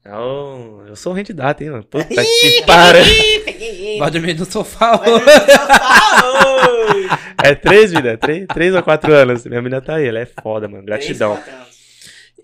Eu, 0.03 0.85
eu 0.87 0.95
sou 0.95 1.13
candidato, 1.13 1.61
hein, 1.61 1.71
mano? 1.71 1.83
Puta 1.83 2.07
que 2.07 2.63
pariu. 2.65 3.03
Peguei 3.43 3.99
Vai 3.99 4.09
dormir 4.11 4.33
no 4.33 4.45
sofá 4.45 4.95
dormir 4.95 5.19
no 5.19 5.51
sofá. 5.51 7.19
É 7.43 7.55
três, 7.55 7.91
vida? 7.91 8.17
Três, 8.17 8.45
três 8.47 8.73
ou 8.75 8.83
quatro 8.83 9.13
anos. 9.13 9.45
Minha 9.45 9.61
menina 9.61 9.81
tá 9.81 9.95
aí, 9.95 10.07
ela 10.07 10.19
é 10.19 10.25
foda, 10.25 10.67
mano. 10.67 10.85
Gratidão. 10.85 11.37
Três. 11.37 11.68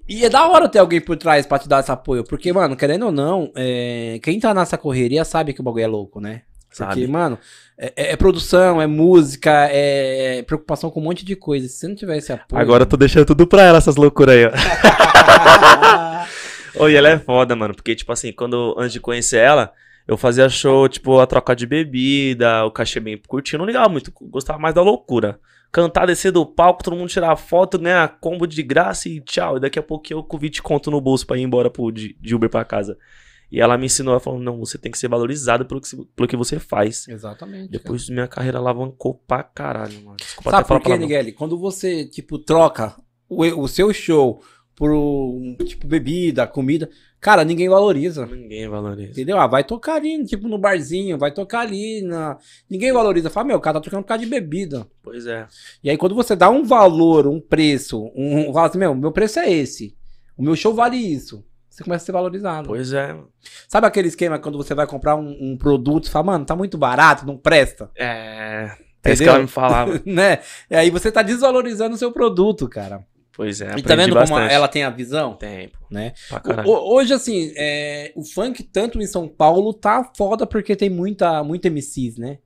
E 0.07 0.23
é 0.25 0.29
da 0.29 0.47
hora 0.47 0.69
ter 0.69 0.79
alguém 0.79 1.01
por 1.01 1.17
trás 1.17 1.45
pra 1.45 1.57
te 1.59 1.67
dar 1.67 1.79
esse 1.79 1.91
apoio. 1.91 2.23
Porque, 2.23 2.51
mano, 2.53 2.75
querendo 2.75 3.07
ou 3.07 3.11
não, 3.11 3.51
é, 3.55 4.19
quem 4.21 4.39
tá 4.39 4.53
nessa 4.53 4.77
correria 4.77 5.25
sabe 5.25 5.53
que 5.53 5.61
o 5.61 5.63
bagulho 5.63 5.83
é 5.83 5.87
louco, 5.87 6.19
né? 6.21 6.41
Porque, 6.69 6.83
Sabe. 6.93 7.07
mano, 7.07 7.39
é, 7.77 7.93
é- 7.95 8.11
é 8.11 8.15
produção, 8.17 8.81
é 8.81 8.87
música, 8.87 9.49
é 9.71 10.43
preocupação 10.43 10.89
com 10.91 10.99
um 10.99 11.03
monte 11.03 11.23
de 11.23 11.33
coisa. 11.35 11.67
Se 11.69 11.77
você 11.77 11.87
não 11.87 11.95
tiver 11.95 12.17
esse 12.17 12.33
apoio. 12.33 12.61
Agora 12.61 12.83
eu 12.83 12.87
tô 12.87 12.97
deixando 12.97 13.25
tudo 13.25 13.47
pra 13.47 13.61
ela, 13.63 13.77
essas 13.77 13.95
loucuras 13.95 14.35
aí, 14.35 14.45
ó. 14.45 14.51
Oi, 16.83 16.93
ela 16.95 17.07
é 17.09 17.17
foda, 17.17 17.55
mano. 17.55 17.73
Porque, 17.73 17.95
tipo 17.95 18.11
assim, 18.11 18.33
quando 18.33 18.75
antes 18.77 18.91
de 18.91 18.99
conhecer 18.99 19.37
ela, 19.37 19.71
eu 20.05 20.17
fazia 20.17 20.49
show, 20.49 20.89
tipo, 20.89 21.17
a 21.19 21.25
troca 21.25 21.55
de 21.55 21.65
bebida, 21.65 22.65
o 22.65 22.71
cachê 22.71 22.99
bem 22.99 23.17
curtinho. 23.25 23.59
Não 23.59 23.65
ligava 23.65 23.87
muito, 23.87 24.11
gostava 24.23 24.59
mais 24.59 24.75
da 24.75 24.81
loucura. 24.81 25.39
Cantar, 25.75 26.07
descer 26.07 26.31
do 26.31 26.45
palco, 26.45 26.81
todo 26.81 26.95
mundo 26.95 27.09
tirar 27.09 27.35
foto, 27.35 27.77
ganhar 27.77 28.07
combo 28.21 28.47
de 28.47 28.63
graça 28.63 29.09
e 29.09 29.19
tchau. 29.19 29.57
E 29.57 29.59
daqui 29.59 29.77
a 29.77 29.83
pouco 29.83 30.05
eu 30.09 30.23
com 30.23 30.37
20 30.37 30.63
conto 30.63 30.89
no 30.89 31.01
bolso 31.01 31.27
pra 31.27 31.37
ir 31.37 31.41
embora 31.41 31.69
pro, 31.69 31.91
de, 31.91 32.15
de 32.17 32.33
Uber 32.33 32.49
pra 32.49 32.63
casa. 32.63 32.97
E 33.51 33.59
ela 33.59 33.77
me 33.77 33.87
ensinou, 33.87 34.13
ela 34.13 34.21
falou, 34.21 34.39
não, 34.39 34.57
você 34.57 34.77
tem 34.77 34.89
que 34.89 34.97
ser 34.97 35.09
valorizado 35.09 35.65
pelo 35.65 35.81
que, 35.81 35.89
pelo 36.15 36.29
que 36.29 36.37
você 36.37 36.59
faz. 36.59 37.09
Exatamente. 37.09 37.71
Depois 37.71 38.07
minha 38.07 38.25
carreira 38.25 38.57
alavancou 38.57 39.15
pra 39.27 39.43
caralho, 39.43 40.01
mano. 40.01 40.15
Desculpa 40.15 40.49
Sabe 40.49 40.65
por 40.65 40.79
quê. 40.79 40.97
Miguel? 40.97 41.33
Quando 41.33 41.57
você, 41.57 42.05
tipo, 42.05 42.39
troca 42.39 42.95
o, 43.27 43.43
o 43.43 43.67
seu 43.67 43.93
show 43.93 44.41
por, 44.77 44.93
tipo, 45.65 45.85
bebida, 45.87 46.47
comida, 46.47 46.89
cara, 47.25 47.43
ninguém 47.43 47.67
valoriza. 47.67 48.27
Ninguém 48.27 48.69
valoriza. 48.69 49.09
Entendeu? 49.09 49.39
Ah, 49.39 49.47
vai 49.47 49.63
tocar 49.63 49.95
ali, 49.95 50.23
tipo, 50.25 50.47
no 50.47 50.59
barzinho, 50.59 51.17
vai 51.17 51.31
tocar 51.31 51.61
ali 51.61 52.03
na... 52.03 52.37
Ninguém 52.69 52.93
valoriza. 52.93 53.31
Fala, 53.31 53.47
meu, 53.47 53.57
o 53.57 53.59
cara 53.59 53.79
tá 53.79 53.85
tocando 53.85 54.03
por 54.03 54.09
causa 54.09 54.23
de 54.23 54.29
bebida. 54.29 54.85
Pois 55.01 55.25
é. 55.25 55.47
E 55.83 55.89
aí, 55.89 55.97
quando 55.97 56.13
você 56.13 56.35
dá 56.35 56.51
um 56.51 56.63
valor, 56.63 57.25
um 57.25 57.41
preço, 57.41 58.11
um... 58.15 58.53
Fala 58.53 58.67
assim, 58.67 58.77
meu, 58.77 58.93
meu 58.93 59.11
preço 59.11 59.39
é 59.39 59.51
esse. 59.51 59.97
O 60.37 60.43
meu 60.43 60.55
show 60.55 60.71
vale 60.71 60.97
isso. 60.97 61.43
Você 61.67 61.83
começa 61.83 62.03
a 62.03 62.05
ser 62.05 62.11
valorizado. 62.11 62.67
Pois 62.67 62.93
é. 62.93 63.17
Sabe 63.67 63.87
aquele 63.87 64.09
esquema 64.09 64.37
quando 64.37 64.59
você 64.59 64.75
vai 64.75 64.85
comprar 64.85 65.15
um, 65.15 65.35
um 65.41 65.57
produto 65.57 66.05
e 66.05 66.11
fala, 66.11 66.27
mano, 66.27 66.45
tá 66.45 66.55
muito 66.55 66.77
barato, 66.77 67.25
não 67.25 67.37
presta? 67.37 67.89
É. 67.97 68.69
É 69.03 69.13
isso 69.13 69.23
que 69.23 69.29
ela 69.29 69.39
me 69.39 69.47
falava. 69.47 69.99
né? 70.05 70.39
E 70.69 70.75
aí 70.75 70.91
você 70.91 71.11
tá 71.11 71.23
desvalorizando 71.23 71.95
o 71.95 71.97
seu 71.97 72.11
produto, 72.11 72.69
cara. 72.69 73.03
Pois 73.35 73.59
é. 73.59 73.75
E 73.77 73.81
tá 73.81 73.95
vendo 73.95 74.13
como 74.15 74.19
bastante. 74.21 74.53
ela 74.53 74.67
tem 74.67 74.83
a 74.83 74.89
visão? 74.89 75.33
Tempo. 75.35 75.77
Né? 75.91 76.13
O- 76.65 76.69
o- 76.71 76.95
hoje, 76.95 77.13
assim, 77.13 77.51
é, 77.57 78.11
o 78.15 78.23
funk, 78.23 78.63
tanto 78.63 79.01
em 79.01 79.05
São 79.07 79.27
Paulo, 79.27 79.73
tá 79.73 80.09
foda 80.15 80.47
porque 80.47 80.75
tem 80.75 80.89
muita, 80.89 81.43
muita 81.43 81.67
MCs, 81.67 82.17
né? 82.17 82.37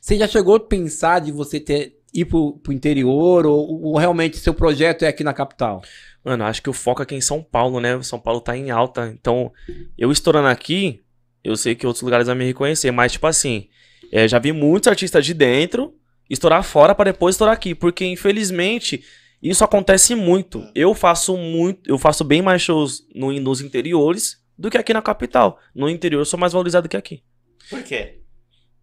Você 0.00 0.16
já 0.18 0.28
chegou 0.28 0.56
a 0.56 0.60
pensar 0.60 1.20
de 1.20 1.32
você 1.32 1.58
ter 1.58 1.96
ir 2.12 2.24
pro, 2.26 2.58
pro 2.58 2.72
interior 2.72 3.46
ou, 3.46 3.82
ou, 3.82 3.96
realmente 3.98 4.36
seu 4.38 4.54
projeto 4.54 5.04
é 5.04 5.08
aqui 5.08 5.24
na 5.24 5.32
capital? 5.34 5.82
Mano, 6.24 6.44
acho 6.44 6.62
que 6.62 6.70
o 6.70 6.72
foco 6.72 7.02
é 7.02 7.04
aqui 7.04 7.14
em 7.14 7.20
São 7.20 7.42
Paulo, 7.42 7.80
né? 7.80 8.00
São 8.02 8.18
Paulo 8.18 8.40
tá 8.40 8.56
em 8.56 8.70
alta. 8.70 9.08
Então, 9.08 9.52
eu 9.96 10.10
estourando 10.10 10.48
aqui, 10.48 11.00
eu 11.42 11.56
sei 11.56 11.74
que 11.74 11.86
outros 11.86 12.02
lugares 12.02 12.26
vão 12.26 12.36
me 12.36 12.44
reconhecer. 12.44 12.90
Mas, 12.90 13.12
tipo 13.12 13.26
assim, 13.26 13.68
é, 14.12 14.26
já 14.26 14.38
vi 14.38 14.52
muitos 14.52 14.88
artistas 14.88 15.24
de 15.24 15.32
dentro 15.34 15.94
estourar 16.28 16.62
fora 16.62 16.94
para 16.94 17.10
depois 17.12 17.34
estourar 17.34 17.54
aqui. 17.54 17.74
Porque, 17.74 18.04
infelizmente, 18.04 19.04
isso 19.42 19.64
acontece 19.64 20.14
muito. 20.14 20.62
Eu 20.74 20.94
faço 20.94 21.36
muito, 21.36 21.88
eu 21.88 21.98
faço 21.98 22.24
bem 22.24 22.42
mais 22.42 22.62
shows 22.62 23.06
no, 23.14 23.32
nos 23.40 23.60
interiores 23.60 24.42
do 24.58 24.70
que 24.70 24.78
aqui 24.78 24.92
na 24.92 25.02
capital. 25.02 25.58
No 25.74 25.88
interior 25.88 26.20
eu 26.20 26.24
sou 26.24 26.38
mais 26.38 26.52
valorizado 26.52 26.88
que 26.88 26.96
aqui. 26.96 27.22
Por 27.68 27.82
quê? 27.82 28.20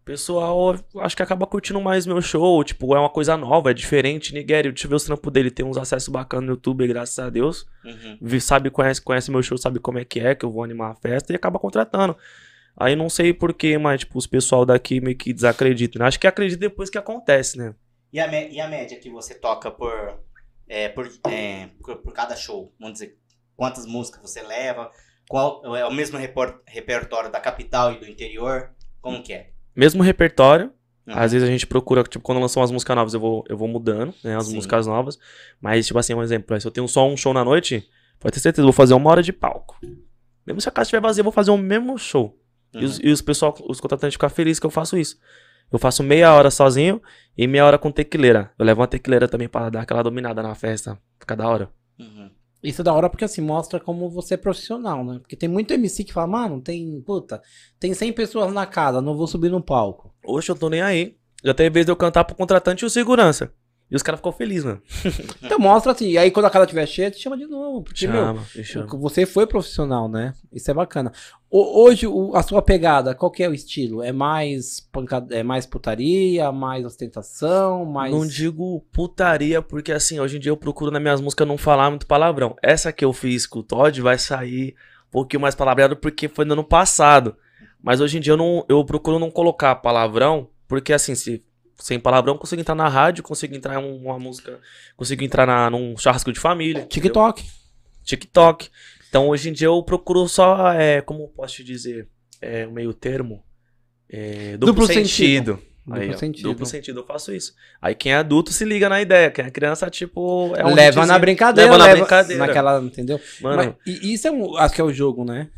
pessoal 0.04 0.76
acho 1.00 1.16
que 1.16 1.24
acaba 1.24 1.48
curtindo 1.48 1.80
mais 1.80 2.06
meu 2.06 2.22
show, 2.22 2.64
tipo, 2.64 2.96
é 2.96 3.00
uma 3.00 3.10
coisa 3.10 3.38
nova, 3.38 3.72
é 3.72 3.74
diferente. 3.74 4.34
Nigério, 4.34 4.72
deixa 4.72 4.86
eu 4.86 4.90
ver 4.90 4.96
os 4.96 5.04
trampos 5.04 5.32
dele, 5.32 5.50
tem 5.50 5.66
uns 5.66 5.78
acessos 5.78 6.10
bacanas 6.10 6.46
no 6.46 6.52
YouTube, 6.54 6.86
graças 6.88 7.18
a 7.20 7.30
Deus. 7.30 7.66
Uhum. 7.84 8.40
Sabe, 8.40 8.70
conhece, 8.70 9.02
conhece 9.02 9.32
meu 9.32 9.42
show, 9.42 9.58
sabe 9.58 9.80
como 9.80 10.00
é 10.00 10.06
que 10.06 10.20
é, 10.20 10.36
que 10.36 10.46
eu 10.46 10.52
vou 10.52 10.64
animar 10.64 10.92
a 10.92 10.96
festa 10.96 11.32
e 11.32 11.36
acaba 11.36 11.58
contratando. 11.58 12.16
Aí 12.76 12.96
não 12.96 13.10
sei 13.10 13.34
porquê, 13.34 13.78
mas, 13.78 14.02
tipo, 14.02 14.18
os 14.18 14.28
pessoal 14.28 14.66
daqui 14.66 15.00
meio 15.00 15.18
que 15.18 15.32
desacreditam. 15.32 16.00
Né? 16.00 16.08
Acho 16.08 16.20
que 16.20 16.28
acredita 16.28 16.60
depois 16.60 16.90
que 16.90 16.98
acontece, 16.98 17.58
né? 17.58 17.74
E 18.12 18.20
a, 18.20 18.50
e 18.50 18.60
a 18.60 18.68
média 18.68 19.00
que 19.00 19.10
você 19.10 19.36
toca 19.36 19.72
por, 19.72 20.20
é, 20.68 20.90
por, 20.90 21.10
é, 21.28 21.70
por, 21.82 21.98
por, 21.98 22.14
cada 22.14 22.36
show? 22.36 22.74
Vamos 22.80 22.94
dizer, 22.94 23.18
quantas 23.56 23.86
músicas 23.86 24.22
você 24.22 24.42
leva? 24.42 24.92
Qual 25.28 25.76
é 25.76 25.86
o 25.86 25.94
mesmo 25.94 26.18
repertório 26.66 27.32
da 27.32 27.40
capital 27.40 27.94
e 27.94 28.00
do 28.00 28.08
interior? 28.08 28.72
Como 29.02 29.22
que 29.24 29.34
é? 29.34 29.52
Mesmo 29.76 30.04
repertório. 30.04 30.72
Uhum. 31.06 31.18
Às 31.18 31.34
vezes 31.34 31.48
a 31.48 31.52
gente 31.52 31.68
procura, 31.68 32.04
tipo, 32.04 32.24
quando 32.24 32.40
lançam 32.40 32.62
umas 32.62 32.72
músicas 32.72 32.96
novas, 32.96 33.14
eu 33.14 33.20
vou, 33.20 33.44
eu 33.50 33.58
vou 33.58 33.68
mudando, 33.68 34.14
né? 34.24 34.38
As 34.38 34.48
Sim. 34.48 34.56
músicas 34.56 34.88
novas. 34.88 35.20
Mas, 35.60 35.86
tipo 35.86 36.00
assim, 36.00 36.14
um 36.14 36.24
exemplo, 36.24 36.60
se 36.60 36.68
eu 36.68 36.72
tenho 36.72 36.88
só 36.88 37.08
um 37.08 37.18
show 37.18 37.34
na 37.34 37.44
noite, 37.44 37.90
pode 38.20 38.34
ter 38.34 38.40
certeza, 38.40 38.62
eu 38.62 38.68
vou 38.68 38.74
fazer 38.74 38.94
uma 38.94 39.10
hora 39.10 39.22
de 39.22 39.34
palco. 39.34 39.78
Mesmo 40.46 40.62
se 40.62 40.70
a 40.70 40.72
casa 40.72 40.88
estiver 40.88 41.02
vazia, 41.02 41.22
eu 41.22 41.26
vou 41.26 41.34
fazer 41.34 41.52
o 41.52 41.58
mesmo 41.58 41.98
show. 41.98 42.38
Uhum. 42.74 42.82
E, 42.82 42.86
os, 42.86 43.00
e 43.00 43.10
os 43.10 43.22
pessoal, 43.22 43.56
os 43.68 43.80
contratantes 43.82 44.16
ficam 44.16 44.30
felizes 44.30 44.60
que 44.60 44.66
eu 44.66 44.72
faço 44.72 44.98
isso. 44.98 45.18
Eu 45.72 45.80
faço 45.80 46.04
meia 46.04 46.34
hora 46.34 46.52
sozinho 46.52 47.02
e 47.38 47.48
meia 47.48 47.66
hora 47.66 47.78
com 47.78 47.92
tequileira. 47.92 48.52
Eu 48.58 48.66
levo 48.66 48.82
uma 48.82 48.88
tequileira 48.88 49.28
também 49.28 49.48
para 49.48 49.70
dar 49.70 49.82
aquela 49.82 50.04
dominada 50.04 50.44
na 50.44 50.54
festa. 50.56 50.98
Fica 51.20 51.36
da 51.36 51.48
hora. 51.48 51.70
Uhum. 52.00 52.30
Isso 52.64 52.82
é 52.82 52.84
da 52.84 52.94
hora 52.94 53.10
porque 53.10 53.26
assim 53.26 53.42
mostra 53.42 53.80
como 53.80 54.10
você 54.10 54.36
é 54.36 54.38
profissional, 54.38 55.04
né? 55.04 55.20
Porque 55.20 55.36
tem 55.36 55.50
muito 55.50 55.74
MC 55.74 56.04
que 56.04 56.14
fala, 56.14 56.28
mano, 56.28 56.62
tem, 56.62 57.02
puta, 57.02 57.42
tem 57.78 57.94
100 57.94 58.14
pessoas 58.14 58.54
na 58.54 58.66
casa, 58.66 59.02
não 59.02 59.18
vou 59.18 59.28
subir 59.28 59.50
no 59.50 59.62
palco. 59.62 60.14
Oxe, 60.26 60.50
eu 60.50 60.56
tô 60.56 60.70
nem 60.70 60.82
aí. 60.82 61.18
Já 61.44 61.54
teve 61.54 61.70
vez 61.72 61.86
de 61.86 61.92
eu 61.92 61.96
cantar 61.96 62.24
pro 62.24 62.36
contratante 62.36 62.84
e 62.84 62.86
o 62.86 62.90
segurança. 62.90 63.52
E 63.92 63.96
os 63.96 64.02
caras 64.02 64.20
ficam 64.20 64.32
felizes, 64.32 64.66
mano. 64.66 64.82
então 65.44 65.60
mostra 65.60 65.92
assim, 65.92 66.10
e 66.10 66.18
aí 66.18 66.32
quando 66.32 66.48
a 66.48 66.50
casa 66.50 66.66
estiver 66.66 66.86
cheia, 66.88 67.12
te 67.12 67.20
chama 67.20 67.38
de 67.38 67.46
novo. 67.46 67.84
Porque, 67.84 68.08
chama, 68.08 68.34
meu, 68.34 68.64
chama. 68.64 68.88
você 68.98 69.26
foi 69.26 69.46
profissional, 69.46 70.10
né? 70.10 70.34
Isso 70.52 70.72
é 70.72 70.74
bacana. 70.74 71.12
O, 71.50 71.84
hoje, 71.84 72.08
o, 72.08 72.36
a 72.36 72.42
sua 72.42 72.62
pegada, 72.62 73.14
qual 73.14 73.30
que 73.30 73.44
é 73.44 73.48
o 73.48 73.54
estilo? 73.54 74.02
É 74.02 74.12
mais 74.12 74.80
pancada, 74.80 75.36
é 75.36 75.44
mais 75.44 75.68
putaria, 75.68 76.52
mais 76.52 76.84
ostentação, 76.84 77.86
mais... 77.86 78.12
Não 78.12 78.26
digo 78.26 78.84
putaria, 78.92 79.62
porque 79.62 79.92
assim, 79.92 80.20
hoje 80.20 80.38
em 80.38 80.40
dia 80.40 80.52
eu 80.52 80.58
procuro 80.58 80.90
nas 80.90 81.02
minhas 81.02 81.22
músicas 81.22 81.48
não 81.48 81.58
falar 81.58 81.92
muito 81.92 82.08
palavrão. 82.08 82.56
Essa 82.64 82.92
que 82.92 83.06
eu 83.06 83.14
fiz 83.14 83.46
com 83.46 83.60
o 83.60 83.64
Todd 83.64 84.02
vai 84.02 84.18
sair 84.18 84.76
um 85.10 85.12
pouquinho 85.12 85.42
mais 85.42 85.54
palavreado 85.54 85.96
porque 85.96 86.28
foi 86.28 86.46
no 86.46 86.54
ano 86.54 86.64
passado. 86.64 87.36
Mas 87.84 88.02
hoje 88.02 88.18
em 88.18 88.22
dia 88.22 88.34
eu, 88.34 88.38
não, 88.38 88.66
eu 88.68 88.84
procuro 88.84 89.20
não 89.20 89.30
colocar 89.30 89.76
palavrão, 89.76 90.50
porque 90.68 90.94
assim, 90.94 91.14
se 91.14 91.44
sem 91.84 92.00
palavrão, 92.00 92.38
consigo 92.38 92.62
entrar 92.62 92.76
na 92.76 92.88
rádio, 92.88 93.22
consigo 93.22 93.54
entrar 93.54 93.78
em 93.78 93.86
uma 93.86 94.18
música, 94.18 94.58
consigo 94.96 95.22
entrar 95.22 95.46
na, 95.46 95.70
num 95.70 95.98
churrasco 95.98 96.32
de 96.32 96.40
família. 96.40 96.86
TikTok. 96.86 97.42
Entendeu? 97.42 97.58
TikTok. 98.06 98.70
Então 99.10 99.28
hoje 99.28 99.50
em 99.50 99.52
dia 99.52 99.68
eu 99.68 99.84
procuro 99.84 100.26
só, 100.30 100.72
é, 100.72 101.02
como 101.02 101.28
posso 101.28 101.56
te 101.56 101.64
dizer, 101.66 102.08
é, 102.42 102.66
um 102.66 102.72
meio 102.72 102.94
termo. 102.94 103.44
É, 104.10 104.54
duplo, 104.54 104.68
duplo 104.68 104.88
sentido. 104.88 105.04
sentido. 105.04 105.60
Aí, 105.92 106.02
duplo, 106.04 106.20
sentido. 106.20 106.44
duplo 106.44 106.66
sentido, 106.66 107.00
eu 107.02 107.06
faço 107.06 107.34
isso. 107.34 107.54
Aí 107.82 107.94
quem 107.94 108.14
é 108.14 108.16
adulto 108.16 108.54
se 108.54 108.64
liga 108.64 108.88
na 108.88 109.02
ideia, 109.02 109.30
quem 109.30 109.44
é 109.44 109.52
criança, 109.52 109.90
tipo. 109.90 110.56
É 110.56 110.66
um 110.66 110.74
leva 110.74 111.06
na 111.06 111.20
brincadeira. 111.20 111.70
Leva 111.70 111.78
na 111.78 111.86
leva 111.86 112.00
brincadeira. 112.00 112.48
Naquela, 112.48 112.80
entendeu? 112.80 113.20
Mano. 113.42 113.76
Mas, 113.86 114.02
e 114.02 114.14
isso 114.14 114.26
é 114.26 114.32
um, 114.32 114.56
acho 114.56 114.74
que 114.74 114.80
é 114.80 114.84
o 114.86 114.94
jogo, 114.94 115.26
né? 115.26 115.50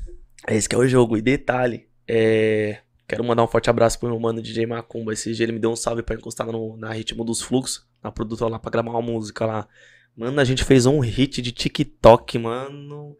É 0.48 0.55
esse 0.55 0.67
que 0.67 0.74
é 0.74 0.79
o 0.79 0.88
jogo. 0.88 1.17
E 1.17 1.22
detalhe, 1.22 1.88
é. 2.08 2.79
Quero 3.07 3.24
mandar 3.24 3.43
um 3.43 3.47
forte 3.47 3.69
abraço 3.69 4.00
pro 4.00 4.09
meu 4.09 4.19
mano 4.19 4.41
DJ 4.41 4.65
Macumba. 4.65 5.13
Esse 5.13 5.33
dia 5.33 5.45
ele 5.45 5.51
me 5.51 5.59
deu 5.59 5.71
um 5.71 5.75
salve 5.75 6.01
para 6.01 6.15
encostar 6.15 6.47
no, 6.47 6.75
na 6.77 6.91
Ritmo 6.91 7.24
dos 7.24 7.41
Fluxos, 7.41 7.85
na 8.03 8.12
produtora 8.12 8.51
lá 8.51 8.59
pra 8.59 8.71
gravar 8.71 8.91
uma 8.91 9.01
música 9.01 9.45
lá. 9.45 9.67
Mano, 10.15 10.39
a 10.39 10.43
gente 10.43 10.63
fez 10.63 10.85
um 10.85 11.00
hit 11.00 11.41
de 11.41 11.51
TikTok, 11.51 12.39
mano. 12.39 13.15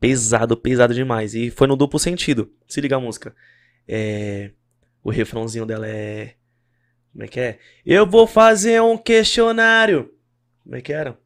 Pesado, 0.00 0.56
pesado 0.56 0.94
demais. 0.94 1.34
E 1.34 1.50
foi 1.50 1.66
no 1.66 1.76
duplo 1.76 1.98
sentido. 1.98 2.50
Se 2.66 2.80
liga 2.80 2.96
a 2.96 3.00
música. 3.00 3.34
É. 3.86 4.50
O 5.04 5.10
refrãozinho 5.10 5.66
dela 5.66 5.86
é. 5.86 6.34
Como 7.12 7.24
é 7.24 7.28
que 7.28 7.38
é? 7.38 7.58
Eu 7.84 8.06
vou 8.06 8.26
fazer 8.26 8.80
um 8.82 8.96
questionário. 8.96 10.12
Como 10.64 10.76
é 10.76 10.80
que 10.80 10.92
era? 10.92 11.18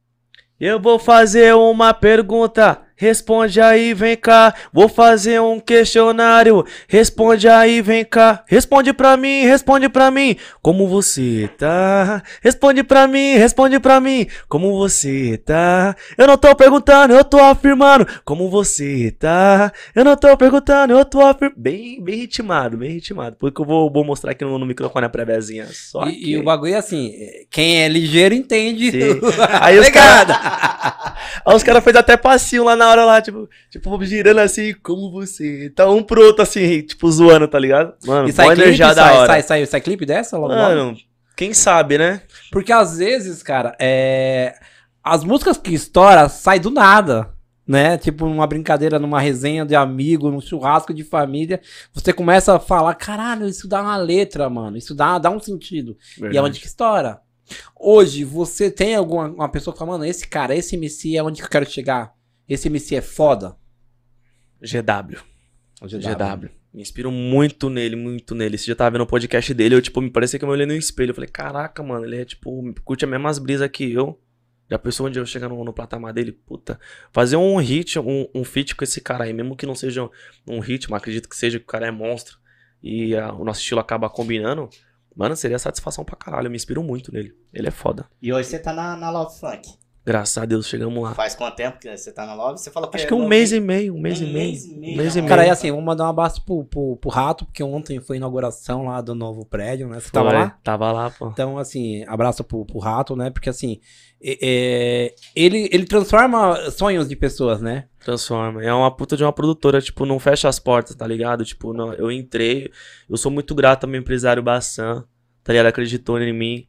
Eu 0.60 0.80
vou 0.80 0.98
fazer 0.98 1.54
uma 1.54 1.92
pergunta. 1.94 2.82
Responde 3.02 3.60
aí, 3.60 3.94
vem 3.94 4.16
cá. 4.16 4.54
Vou 4.72 4.88
fazer 4.88 5.40
um 5.40 5.58
questionário. 5.58 6.64
Responde 6.86 7.48
aí, 7.48 7.82
vem 7.82 8.04
cá. 8.04 8.44
Responde 8.46 8.92
pra 8.92 9.16
mim, 9.16 9.42
responde 9.42 9.88
pra 9.88 10.08
mim. 10.08 10.36
Como 10.62 10.86
você 10.86 11.50
tá? 11.58 12.22
Responde 12.40 12.84
pra 12.84 13.08
mim, 13.08 13.34
responde 13.34 13.80
pra 13.80 13.98
mim. 13.98 14.28
Como 14.48 14.78
você 14.78 15.36
tá? 15.36 15.96
Eu 16.16 16.28
não 16.28 16.38
tô 16.38 16.54
perguntando, 16.54 17.12
eu 17.12 17.24
tô 17.24 17.40
afirmando. 17.40 18.06
Como 18.24 18.48
você 18.48 19.10
tá? 19.18 19.72
Eu 19.96 20.04
não 20.04 20.16
tô 20.16 20.36
perguntando, 20.36 20.92
eu 20.92 21.04
tô 21.04 21.22
afirmando. 21.22 21.60
Bem, 21.60 22.00
bem 22.00 22.20
ritmado, 22.20 22.76
bem 22.76 22.92
ritmado. 22.92 23.34
Porque 23.36 23.60
eu 23.60 23.66
vou, 23.66 23.92
vou 23.92 24.04
mostrar 24.04 24.30
aqui 24.30 24.44
no, 24.44 24.56
no 24.60 24.64
microfone 24.64 25.06
a 25.06 25.08
préviazinha. 25.08 25.66
Só 25.72 26.06
e, 26.06 26.12
que... 26.12 26.30
e, 26.30 26.38
o 26.38 26.44
bagulho 26.44 26.74
é 26.74 26.78
assim: 26.78 27.12
quem 27.50 27.82
é 27.82 27.88
ligeiro 27.88 28.32
entende. 28.32 28.92
aí 29.60 29.76
os. 29.76 29.88
aí 31.44 31.56
os 31.56 31.62
caras 31.62 31.82
fez 31.82 31.96
até 31.96 32.16
passinho 32.16 32.64
lá 32.64 32.76
na 32.76 32.88
hora 32.88 33.04
lá, 33.04 33.20
tipo, 33.20 33.48
tipo, 33.70 34.04
girando 34.04 34.38
assim, 34.38 34.74
como 34.82 35.10
você. 35.10 35.70
Tá 35.70 35.88
um 35.88 36.02
pro 36.02 36.24
outro, 36.24 36.42
assim, 36.42 36.82
tipo, 36.82 37.10
zoando, 37.10 37.48
tá 37.48 37.58
ligado? 37.58 37.94
Mano, 38.06 38.28
e 38.28 38.32
sai 38.32 38.54
clipe, 38.54 38.76
sai, 38.76 39.16
hora. 39.16 39.26
Sai, 39.26 39.42
sai, 39.42 39.66
sai 39.66 39.80
clipe 39.80 40.06
dessa 40.06 40.38
logo 40.38 40.54
Mano, 40.54 40.96
quem 41.36 41.52
sabe, 41.52 41.98
né? 41.98 42.22
Porque 42.50 42.72
às 42.72 42.98
vezes, 42.98 43.42
cara, 43.42 43.76
é... 43.80 44.54
as 45.02 45.24
músicas 45.24 45.56
que 45.56 45.74
estouram 45.74 46.28
saem 46.28 46.60
do 46.60 46.70
nada. 46.70 47.30
Né? 47.64 47.96
Tipo, 47.96 48.26
numa 48.26 48.46
brincadeira, 48.46 48.98
numa 48.98 49.20
resenha 49.20 49.64
de 49.64 49.74
amigo, 49.76 50.30
num 50.30 50.40
churrasco 50.40 50.92
de 50.92 51.04
família, 51.04 51.60
você 51.94 52.12
começa 52.12 52.56
a 52.56 52.58
falar, 52.58 52.92
caralho, 52.96 53.46
isso 53.46 53.68
dá 53.68 53.80
uma 53.80 53.96
letra, 53.96 54.50
mano. 54.50 54.76
Isso 54.76 54.94
dá, 54.94 55.16
dá 55.16 55.30
um 55.30 55.38
sentido. 55.38 55.96
Verdade. 56.16 56.34
E 56.34 56.38
é 56.38 56.42
onde 56.42 56.60
que 56.60 56.66
estoura. 56.66 57.20
Hoje, 57.78 58.24
você 58.24 58.70
tem 58.70 58.94
alguma 58.94 59.28
uma 59.28 59.48
pessoa 59.48 59.72
que 59.72 59.78
fala, 59.78 59.92
mano, 59.92 60.04
esse 60.04 60.26
cara, 60.26 60.54
esse 60.54 60.76
MC 60.76 61.16
é 61.16 61.22
onde 61.22 61.40
que 61.40 61.46
eu 61.46 61.50
quero 61.50 61.68
chegar? 61.68 62.14
Esse 62.48 62.68
MC 62.68 62.96
é 62.96 63.00
foda? 63.00 63.56
GW. 64.60 65.18
O 65.80 65.86
GW. 65.86 65.98
GW. 65.98 66.50
Me 66.72 66.80
inspiro 66.80 67.10
muito 67.10 67.68
nele, 67.68 67.96
muito 67.96 68.34
nele. 68.34 68.56
Você 68.56 68.66
já 68.66 68.74
tava 68.74 68.92
vendo 68.92 69.02
o 69.02 69.06
podcast 69.06 69.52
dele, 69.52 69.74
eu, 69.74 69.82
tipo, 69.82 70.00
me 70.00 70.10
parecia 70.10 70.38
que 70.38 70.44
eu 70.44 70.48
me 70.48 70.54
olhei 70.54 70.66
no 70.66 70.72
espelho. 70.72 71.10
Eu 71.10 71.14
falei, 71.14 71.28
caraca, 71.28 71.82
mano, 71.82 72.06
ele 72.06 72.16
é, 72.16 72.24
tipo, 72.24 72.72
curte 72.82 73.04
as 73.04 73.10
mesmas 73.10 73.38
brisas 73.38 73.68
que 73.68 73.92
eu. 73.92 74.18
Já 74.70 74.78
pensou 74.78 75.06
onde 75.06 75.18
eu 75.18 75.26
chegar 75.26 75.50
no, 75.50 75.62
no 75.62 75.72
patamar 75.72 76.14
dele? 76.14 76.32
Puta, 76.32 76.80
fazer 77.12 77.36
um 77.36 77.56
hit, 77.56 77.98
um, 77.98 78.26
um 78.34 78.42
feat 78.42 78.74
com 78.74 78.84
esse 78.84 79.02
cara 79.02 79.24
aí, 79.24 79.32
mesmo 79.32 79.54
que 79.54 79.66
não 79.66 79.74
seja 79.74 80.08
um 80.48 80.60
hit, 80.60 80.90
mas 80.90 81.02
acredito 81.02 81.28
que 81.28 81.36
seja 81.36 81.58
que 81.58 81.64
o 81.64 81.68
cara 81.68 81.88
é 81.88 81.90
monstro 81.90 82.38
e 82.82 83.14
a, 83.14 83.34
o 83.34 83.44
nosso 83.44 83.60
estilo 83.60 83.80
acaba 83.80 84.08
combinando. 84.08 84.70
Mano, 85.14 85.36
seria 85.36 85.58
satisfação 85.58 86.04
pra 86.04 86.16
caralho. 86.16 86.46
Eu 86.46 86.50
me 86.50 86.56
inspiro 86.56 86.82
muito 86.82 87.12
nele. 87.12 87.34
Ele 87.52 87.68
é 87.68 87.70
foda. 87.70 88.06
E 88.20 88.32
hoje 88.32 88.48
você 88.48 88.58
tá 88.58 88.72
na, 88.72 88.96
na 88.96 89.10
Love 89.10 89.38
Funk. 89.38 89.82
Graças 90.04 90.36
a 90.36 90.44
Deus 90.44 90.66
chegamos 90.66 91.00
lá. 91.00 91.14
Faz 91.14 91.36
quanto 91.36 91.54
tempo 91.54 91.78
que 91.78 91.96
você 91.96 92.10
tá 92.10 92.26
na 92.26 92.34
Love? 92.34 92.58
Você 92.58 92.72
falou 92.72 92.90
que 92.90 92.96
Acho 92.96 93.06
que 93.06 93.14
um 93.14 93.28
mês 93.28 93.52
e 93.52 93.60
meio, 93.60 93.94
um 93.94 94.00
mês 94.00 94.20
e 94.20 94.24
meio. 94.24 94.34
Mês 94.34 94.64
e 94.64 94.74
meio. 94.74 94.94
Um 94.94 94.96
mês 94.96 95.14
e 95.14 95.20
meio. 95.20 95.28
Cara, 95.28 95.46
é 95.46 95.50
assim, 95.50 95.70
vamos 95.70 95.84
mandar 95.84 96.06
um 96.06 96.08
abraço 96.08 96.44
pro, 96.44 96.64
pro, 96.64 96.96
pro, 96.96 97.10
Rato, 97.10 97.44
porque 97.44 97.62
ontem 97.62 98.00
foi 98.00 98.16
a 98.16 98.18
inauguração 98.18 98.86
lá 98.86 99.00
do 99.00 99.14
novo 99.14 99.44
prédio, 99.44 99.86
né? 99.88 100.00
Você 100.00 100.08
foi, 100.08 100.12
tava 100.12 100.32
lá? 100.32 100.58
Tava 100.64 100.90
lá, 100.90 101.10
pô. 101.10 101.28
Então, 101.28 101.56
assim, 101.56 102.04
abraço 102.08 102.42
pro, 102.42 102.64
pro 102.66 102.80
Rato, 102.80 103.14
né? 103.14 103.30
Porque 103.30 103.48
assim, 103.48 103.78
é, 104.24 105.14
ele, 105.34 105.68
ele 105.72 105.84
transforma 105.84 106.70
sonhos 106.70 107.08
de 107.08 107.16
pessoas, 107.16 107.60
né? 107.60 107.88
Transforma. 108.04 108.62
É 108.62 108.72
uma 108.72 108.94
puta 108.94 109.16
de 109.16 109.24
uma 109.24 109.32
produtora, 109.32 109.80
tipo, 109.80 110.06
não 110.06 110.18
fecha 110.18 110.48
as 110.48 110.58
portas, 110.58 110.94
tá 110.94 111.06
ligado? 111.06 111.44
Tipo, 111.44 111.72
não, 111.72 111.92
eu 111.94 112.10
entrei, 112.10 112.70
eu 113.10 113.16
sou 113.16 113.32
muito 113.32 113.54
grato 113.54 113.84
ao 113.84 113.90
meu 113.90 114.00
empresário 114.00 114.42
Bassan, 114.42 115.04
tá 115.42 115.52
ligado? 115.52 115.66
Acreditou 115.66 116.20
em 116.20 116.32
mim. 116.32 116.68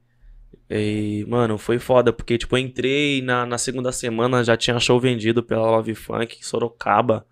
E, 0.69 1.25
mano, 1.27 1.57
foi 1.57 1.77
foda, 1.77 2.11
porque, 2.11 2.37
tipo, 2.37 2.57
eu 2.57 2.61
entrei 2.61 3.21
na, 3.21 3.45
na 3.45 3.57
segunda 3.59 3.91
semana, 3.91 4.43
já 4.43 4.57
tinha 4.57 4.79
show 4.79 4.99
vendido 4.99 5.43
pela 5.43 5.69
Love 5.69 5.93
Funk, 5.93 6.43
Sorocaba. 6.45 7.25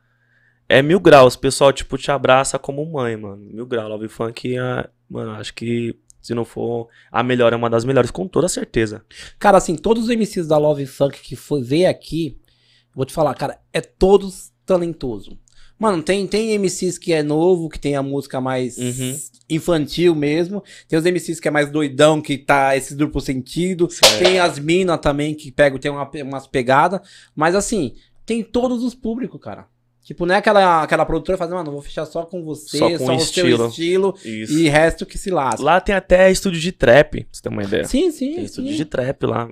É 0.70 0.82
mil 0.82 1.00
graus, 1.00 1.34
o 1.34 1.40
pessoal, 1.40 1.74
tipo, 1.74 1.98
te 1.98 2.12
abraça 2.12 2.60
como 2.60 2.86
mãe, 2.86 3.18
mano. 3.18 3.38
Mil 3.51 3.66
graus, 3.66 3.90
Love 3.90 4.08
Funk, 4.08 4.56
é, 4.56 4.88
mano, 5.10 5.32
acho 5.32 5.54
que 5.54 5.96
Se 6.22 6.34
não 6.34 6.46
for 6.46 6.88
a 7.12 7.24
melhor, 7.24 7.51
é 7.54 7.56
uma 7.56 7.70
das 7.70 7.84
melhores, 7.86 8.12
com 8.12 8.28
toda 8.28 8.48
certeza. 8.48 9.04
Cara, 9.40 9.58
assim, 9.58 9.75
todos 9.75 10.04
os 10.04 10.10
MCs 10.10 10.48
da 10.48 10.58
Love 10.58 10.86
Funk 10.86 11.20
que 11.22 11.36
foi 11.36 11.62
ver 11.63 11.88
aqui, 11.88 12.38
vou 12.94 13.06
te 13.06 13.13
falar, 13.13 13.34
cara, 13.34 13.60
é 13.74 13.82
todos 13.82 14.51
talentoso. 14.66 15.38
Mano, 15.80 16.04
tem, 16.04 16.28
tem 16.28 16.54
MCs 16.60 17.00
que 17.00 17.12
é 17.12 17.24
novo, 17.24 17.68
que 17.68 17.80
tem 17.80 17.96
a 17.96 18.04
música 18.04 18.40
mais 18.40 18.78
Uhum. 18.78 19.20
infantil 19.50 20.13
mesmo. 20.13 20.63
Tem 20.88 21.00
os 21.00 21.04
MCs 21.06 21.40
que 21.40 21.48
é 21.48 21.51
mais 21.51 21.72
doidão, 21.72 22.22
que 22.22 22.38
tá 22.38 22.78
esse 22.78 22.94
duplo 22.96 23.20
sentido. 23.20 23.90
Certo. 23.90 24.24
Tem 24.24 24.40
as 24.40 24.60
minas 24.60 25.00
também 25.00 25.34
que 25.34 25.51
pegam, 25.51 25.80
tem 25.80 25.90
uma, 25.90 26.08
umas 26.24 26.46
pegadas. 26.46 27.01
Mas 27.36 27.56
assim, 27.56 27.96
tem 28.28 28.44
todos 28.44 28.84
os 28.84 28.94
públicos, 28.94 29.42
cara. 29.42 29.66
Tipo, 30.03 30.25
não 30.25 30.34
é 30.36 30.39
aquela, 30.39 30.81
aquela 30.84 31.05
produtora 31.05 31.38
fazendo, 31.38 31.55
mano, 31.58 31.72
vou 31.72 31.81
fechar 31.81 32.05
só 32.05 32.24
com 32.25 32.43
você, 32.43 32.77
Só 32.77 32.89
só, 32.89 32.98
com 32.98 33.05
o 33.12 33.15
estilo. 33.17 33.58
seu 33.58 33.67
estilo 33.67 34.15
Isso. 34.25 34.53
e 34.53 34.67
resto 34.67 35.05
que 35.05 35.17
se 35.17 35.29
lasca. 35.29 35.63
Lá 35.63 35.79
tem 35.79 35.93
até 35.93 36.29
estúdio 36.31 36.60
de 36.60 36.72
trap, 36.72 37.22
pra 37.22 37.27
você 37.31 37.41
ter 37.41 37.50
uma 37.50 37.63
ideia. 37.63 37.84
Sim, 37.86 38.10
sim, 38.12 38.36
Tem 38.36 38.43
estúdio 38.46 38.72
sim. 38.72 38.77
de 38.77 38.86
trap 38.86 39.24
lá. 39.25 39.48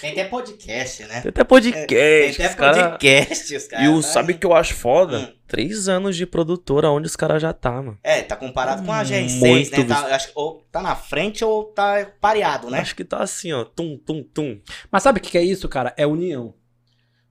Tem 0.00 0.12
até 0.12 0.24
podcast, 0.24 1.02
né? 1.04 1.20
Tem 1.22 1.30
até 1.30 1.42
podcast. 1.42 1.86
Tem 1.88 2.28
até 2.30 2.48
os 2.48 2.54
cara- 2.54 2.90
podcast, 2.90 3.56
os 3.56 3.66
caras. 3.66 3.86
E 3.86 3.88
o, 3.88 3.96
tá 4.02 4.06
sabe 4.08 4.32
o 4.34 4.38
que 4.38 4.46
eu 4.46 4.54
acho 4.54 4.74
foda? 4.74 5.18
Hum. 5.18 5.32
Três 5.48 5.88
anos 5.88 6.14
de 6.16 6.26
produtora, 6.26 6.90
onde 6.90 7.08
os 7.08 7.16
caras 7.16 7.42
já 7.42 7.52
tá, 7.52 7.72
mano. 7.72 7.98
É, 8.04 8.22
tá 8.22 8.36
comparado 8.36 8.84
com 8.84 8.92
a 8.92 9.02
G6, 9.02 9.38
Muito 9.40 9.78
né? 9.80 9.84
Tá, 9.86 10.14
acho 10.14 10.28
que 10.28 10.32
ou 10.36 10.64
tá 10.70 10.80
na 10.80 10.94
frente 10.94 11.44
ou 11.44 11.64
tá 11.64 12.06
pareado, 12.20 12.70
né? 12.70 12.78
Acho 12.78 12.94
que 12.94 13.02
tá 13.04 13.20
assim, 13.20 13.50
ó. 13.52 13.64
Tum, 13.64 13.96
tum, 13.98 14.22
tum. 14.22 14.60
Mas 14.92 15.02
sabe 15.02 15.18
o 15.18 15.22
que 15.22 15.30
que 15.30 15.38
é 15.38 15.42
isso, 15.42 15.68
cara? 15.68 15.92
É 15.96 16.06
união. 16.06 16.54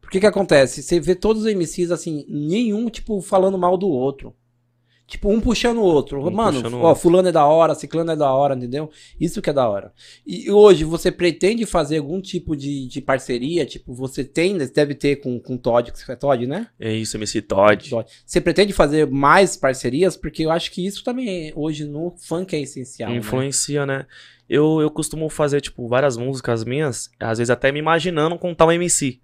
Por 0.10 0.14
que 0.14 0.22
que 0.22 0.26
acontece? 0.26 0.82
Você 0.82 1.00
vê 1.00 1.14
todos 1.14 1.44
os 1.44 1.54
MCs, 1.54 1.92
assim, 1.92 2.26
nenhum, 2.28 2.90
tipo, 2.90 3.22
falando 3.22 3.60
mal 3.60 3.78
do 3.78 3.88
outro. 3.88 4.34
Tipo, 5.06 5.30
um 5.30 5.40
puxando 5.40 5.78
o 5.78 5.84
outro. 5.84 6.20
Um 6.28 6.32
Mano, 6.32 6.64
puxando 6.64 6.74
o 6.74 6.82
ó, 6.82 6.88
outro. 6.90 7.02
fulano 7.04 7.28
é 7.30 7.32
da 7.32 7.46
hora, 7.46 7.76
ciclano 7.76 8.10
é 8.12 8.16
da 8.16 8.34
hora, 8.34 8.56
entendeu? 8.56 8.90
Isso 9.20 9.40
que 9.40 9.52
é 9.52 9.54
da 9.54 9.70
hora. 9.70 9.94
E 10.26 10.50
hoje, 10.50 10.84
você 10.84 11.12
pretende 11.12 11.64
fazer 11.64 12.00
algum 12.00 12.20
tipo 12.20 12.56
de, 12.56 12.88
de 12.88 13.00
parceria? 13.02 13.68
Tipo, 13.68 13.94
você 13.94 14.24
tem, 14.24 14.58
deve 14.58 14.96
ter 14.96 15.18
com, 15.18 15.40
com 15.40 15.56
Todd, 15.58 15.92
que 15.92 16.12
é 16.12 16.16
Todd, 16.16 16.48
né? 16.48 16.70
É 16.80 16.92
isso, 16.92 17.16
MC 17.16 17.44
Todd. 17.44 17.88
Todd. 17.92 18.10
Você 18.26 18.42
pretende 18.42 18.74
fazer 18.74 19.06
mais 19.12 19.56
parcerias? 19.56 20.18
Porque 20.18 20.44
eu 20.44 20.50
acho 20.50 20.72
que 20.72 20.84
isso 20.84 21.04
também, 21.04 21.50
é- 21.50 21.54
hoje, 21.56 21.86
no 21.86 22.16
funk 22.18 22.56
é 22.56 22.62
essencial. 22.62 23.12
né? 23.12 23.18
Influencia, 23.18 23.86
né? 23.86 24.08
Eu, 24.50 24.82
eu 24.82 24.90
costumo 24.90 25.30
fazer, 25.30 25.62
tipo, 25.62 25.88
várias 25.88 26.18
músicas 26.18 26.66
minhas, 26.66 27.12
às 27.20 27.38
vezes 27.38 27.52
até 27.52 27.72
me 27.72 27.78
imaginando 27.78 28.40
contar 28.40 28.66
um 28.66 28.72
MC. 28.72 29.22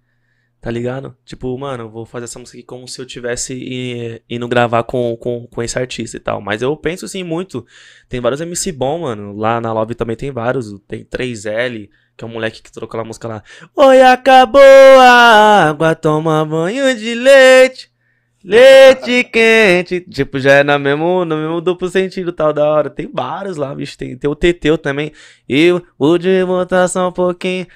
Tá 0.60 0.70
ligado? 0.70 1.16
Tipo, 1.24 1.56
mano, 1.56 1.88
vou 1.88 2.04
fazer 2.04 2.24
essa 2.24 2.38
música 2.38 2.58
aqui 2.58 2.66
como 2.66 2.88
se 2.88 3.00
eu 3.00 3.06
tivesse 3.06 4.22
indo 4.28 4.48
gravar 4.48 4.82
com, 4.82 5.16
com, 5.16 5.46
com 5.46 5.62
esse 5.62 5.78
artista 5.78 6.16
e 6.16 6.20
tal. 6.20 6.40
Mas 6.40 6.60
eu 6.60 6.76
penso 6.76 7.04
assim 7.04 7.22
muito. 7.22 7.64
Tem 8.08 8.20
vários 8.20 8.40
MC 8.40 8.72
bom, 8.72 9.00
mano. 9.00 9.36
Lá 9.36 9.60
na 9.60 9.72
Love 9.72 9.94
também 9.94 10.16
tem 10.16 10.30
vários. 10.30 10.72
Tem 10.88 11.04
3L, 11.04 11.88
que 12.16 12.24
é 12.24 12.26
um 12.26 12.30
moleque 12.30 12.62
que 12.62 12.72
trocou 12.72 12.98
a 12.98 13.04
música 13.04 13.28
lá. 13.28 13.42
Oi, 13.76 14.02
acabou 14.02 14.60
a 14.60 15.68
água, 15.68 15.94
toma 15.94 16.44
banho 16.44 16.96
de 16.96 17.14
leite. 17.14 17.95
Leite 18.46 19.24
quente. 19.24 20.00
Tipo, 20.02 20.38
já 20.38 20.52
é 20.54 20.62
no 20.64 20.78
mesmo, 20.78 21.24
no 21.24 21.36
mesmo 21.36 21.60
duplo 21.60 21.88
sentido 21.88 22.32
tal 22.32 22.52
da 22.52 22.64
hora. 22.64 22.88
Tem 22.88 23.10
vários 23.12 23.56
lá, 23.56 23.74
bicho. 23.74 23.98
Tem, 23.98 24.16
tem 24.16 24.30
o 24.30 24.34
Teteu 24.36 24.78
também. 24.78 25.10
Eu 25.48 25.82
vou 25.98 26.16
de 26.18 26.44
botar 26.44 26.86
só 26.88 27.08
um 27.08 27.12
pouquinho. 27.12 27.66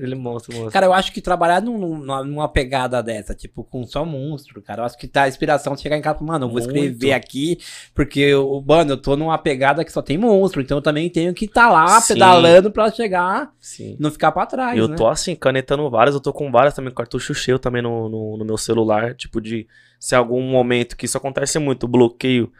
Ele 0.00 0.14
mostra, 0.14 0.54
mostra. 0.54 0.70
Cara, 0.72 0.86
eu 0.86 0.92
acho 0.92 1.12
que 1.12 1.20
trabalhar 1.20 1.60
num- 1.60 1.98
numa, 1.98 2.48
pegada 2.48 3.02
dessa, 3.02 3.34
tipo, 3.34 3.62
com 3.64 3.84
só 3.84 4.04
monstro, 4.04 4.62
cara, 4.62 4.82
eu 4.82 4.86
acho 4.86 4.96
que 4.96 5.06
tá 5.06 5.22
a 5.24 5.28
inspiração 5.28 5.74
de 5.74 5.82
chegar 5.82 5.96
em 5.96 6.02
casa, 6.02 6.22
mano, 6.22 6.46
eu 6.46 6.50
vou 6.50 6.58
escrever 6.58 7.10
Muito. 7.10 7.12
aqui, 7.12 7.58
porque, 7.94 8.20
eu, 8.20 8.64
mano, 8.66 8.92
eu 8.92 8.96
tô 8.96 9.16
numa 9.16 9.36
pegada 9.36 9.84
que 9.84 9.92
só 9.92 10.00
tem 10.00 10.16
monstro, 10.16 10.60
então 10.62 10.78
eu 10.78 10.82
também 10.82 11.10
tenho 11.10 11.34
que 11.34 11.46
tá 11.46 11.68
lá 11.70 12.00
Sim. 12.00 12.14
pedalando 12.14 12.70
pra 12.70 12.90
chegar, 12.90 13.50
Sim. 13.60 13.96
não 13.98 14.10
ficar 14.10 14.32
pra 14.32 14.46
trás, 14.46 14.78
eu 14.78 14.88
né? 14.88 14.96
tô 14.96 15.06
assim, 15.06 15.34
canetando 15.34 15.88
várias, 15.90 16.14
eu 16.14 16.20
tô 16.20 16.32
com 16.32 16.50
várias 16.50 16.74
também, 16.74 16.92
cartucho 16.92 17.34
cheio 17.34 17.58
também 17.58 17.82
no, 17.82 18.08
no, 18.08 18.36
no 18.38 18.44
meu 18.44 18.56
celular, 18.56 19.05
tipo 19.14 19.40
de, 19.40 19.66
se 20.00 20.14
algum 20.14 20.42
momento, 20.42 20.96
que 20.96 21.04
isso 21.06 21.16
acontece 21.16 21.58
muito, 21.58 21.86
bloqueio 21.88 22.52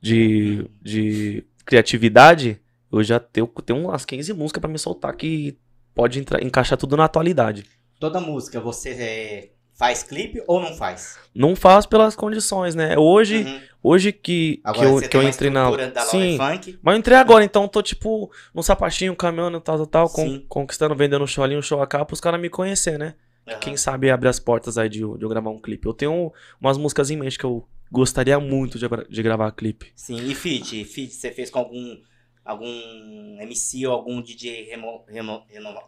de, 0.00 0.68
de 0.82 1.44
criatividade, 1.64 2.60
eu 2.90 3.02
já 3.02 3.18
tenho, 3.20 3.46
tenho 3.64 3.80
umas 3.80 4.04
15 4.04 4.32
músicas 4.32 4.60
pra 4.60 4.70
me 4.70 4.78
soltar 4.78 5.14
que 5.14 5.56
pode 5.94 6.18
entrar, 6.18 6.42
encaixar 6.42 6.78
tudo 6.78 6.96
na 6.96 7.04
atualidade. 7.04 7.64
Toda 8.00 8.20
música 8.20 8.60
você 8.60 8.90
é, 8.90 9.50
faz 9.74 10.02
clipe 10.02 10.42
ou 10.46 10.60
não 10.60 10.74
faz? 10.74 11.18
Não 11.34 11.54
faço 11.56 11.88
pelas 11.88 12.14
condições, 12.16 12.74
né? 12.74 12.96
Hoje, 12.96 13.42
Uhum. 13.44 13.60
hoje 13.82 14.12
que, 14.12 14.56
que 14.56 14.60
Agora 14.64 14.86
eu, 14.88 14.92
você 14.94 15.08
que 15.08 15.16
eu 15.16 15.22
entrei 15.22 15.50
na... 15.50 15.70
da 15.88 16.00
Sim, 16.02 16.36
Funk. 16.38 16.78
Mas 16.82 16.94
eu 16.94 16.98
entrei 16.98 17.16
agora, 17.18 17.44
então 17.44 17.66
tô 17.68 17.82
tipo 17.82 18.30
num 18.54 18.62
sapatinho, 18.62 19.14
caminhando, 19.16 19.60
tal, 19.60 19.76
tal, 19.78 19.86
tal, 19.86 20.08
con- 20.10 20.40
conquistando, 20.48 20.94
vendendo 20.94 21.22
um 21.24 21.26
show 21.26 21.42
ali, 21.44 21.56
um 21.56 21.62
show 21.62 21.82
acá, 21.82 22.04
pros 22.04 22.20
caras 22.20 22.40
me 22.40 22.48
conhecer, 22.48 22.98
né? 22.98 23.14
Aham. 23.48 23.60
Quem 23.60 23.76
sabe 23.76 24.10
abrir 24.10 24.28
as 24.28 24.38
portas 24.38 24.76
aí 24.78 24.88
de, 24.88 25.00
eu- 25.00 25.16
de 25.16 25.24
eu 25.24 25.28
gravar 25.28 25.50
um 25.50 25.58
clipe. 25.58 25.86
Eu 25.86 25.94
tenho 25.94 26.32
umas 26.60 26.76
músicas 26.78 27.10
em 27.10 27.16
mente 27.16 27.38
que 27.38 27.44
eu 27.44 27.66
gostaria 27.90 28.38
muito 28.38 28.78
de, 28.78 28.86
de 29.08 29.22
gravar 29.22 29.50
clipe. 29.52 29.92
Sim, 29.96 30.16
e 30.28 30.34
feat? 30.34 30.84
Feat 30.84 31.12
você 31.14 31.30
fez 31.32 31.50
com 31.50 31.58
algum, 31.60 31.96
algum 32.44 33.38
MC 33.40 33.86
ou 33.86 33.92
algum 33.94 34.20
DJ 34.22 34.64
remo, 34.70 35.04
remo, 35.08 35.42
renoma- 35.48 35.82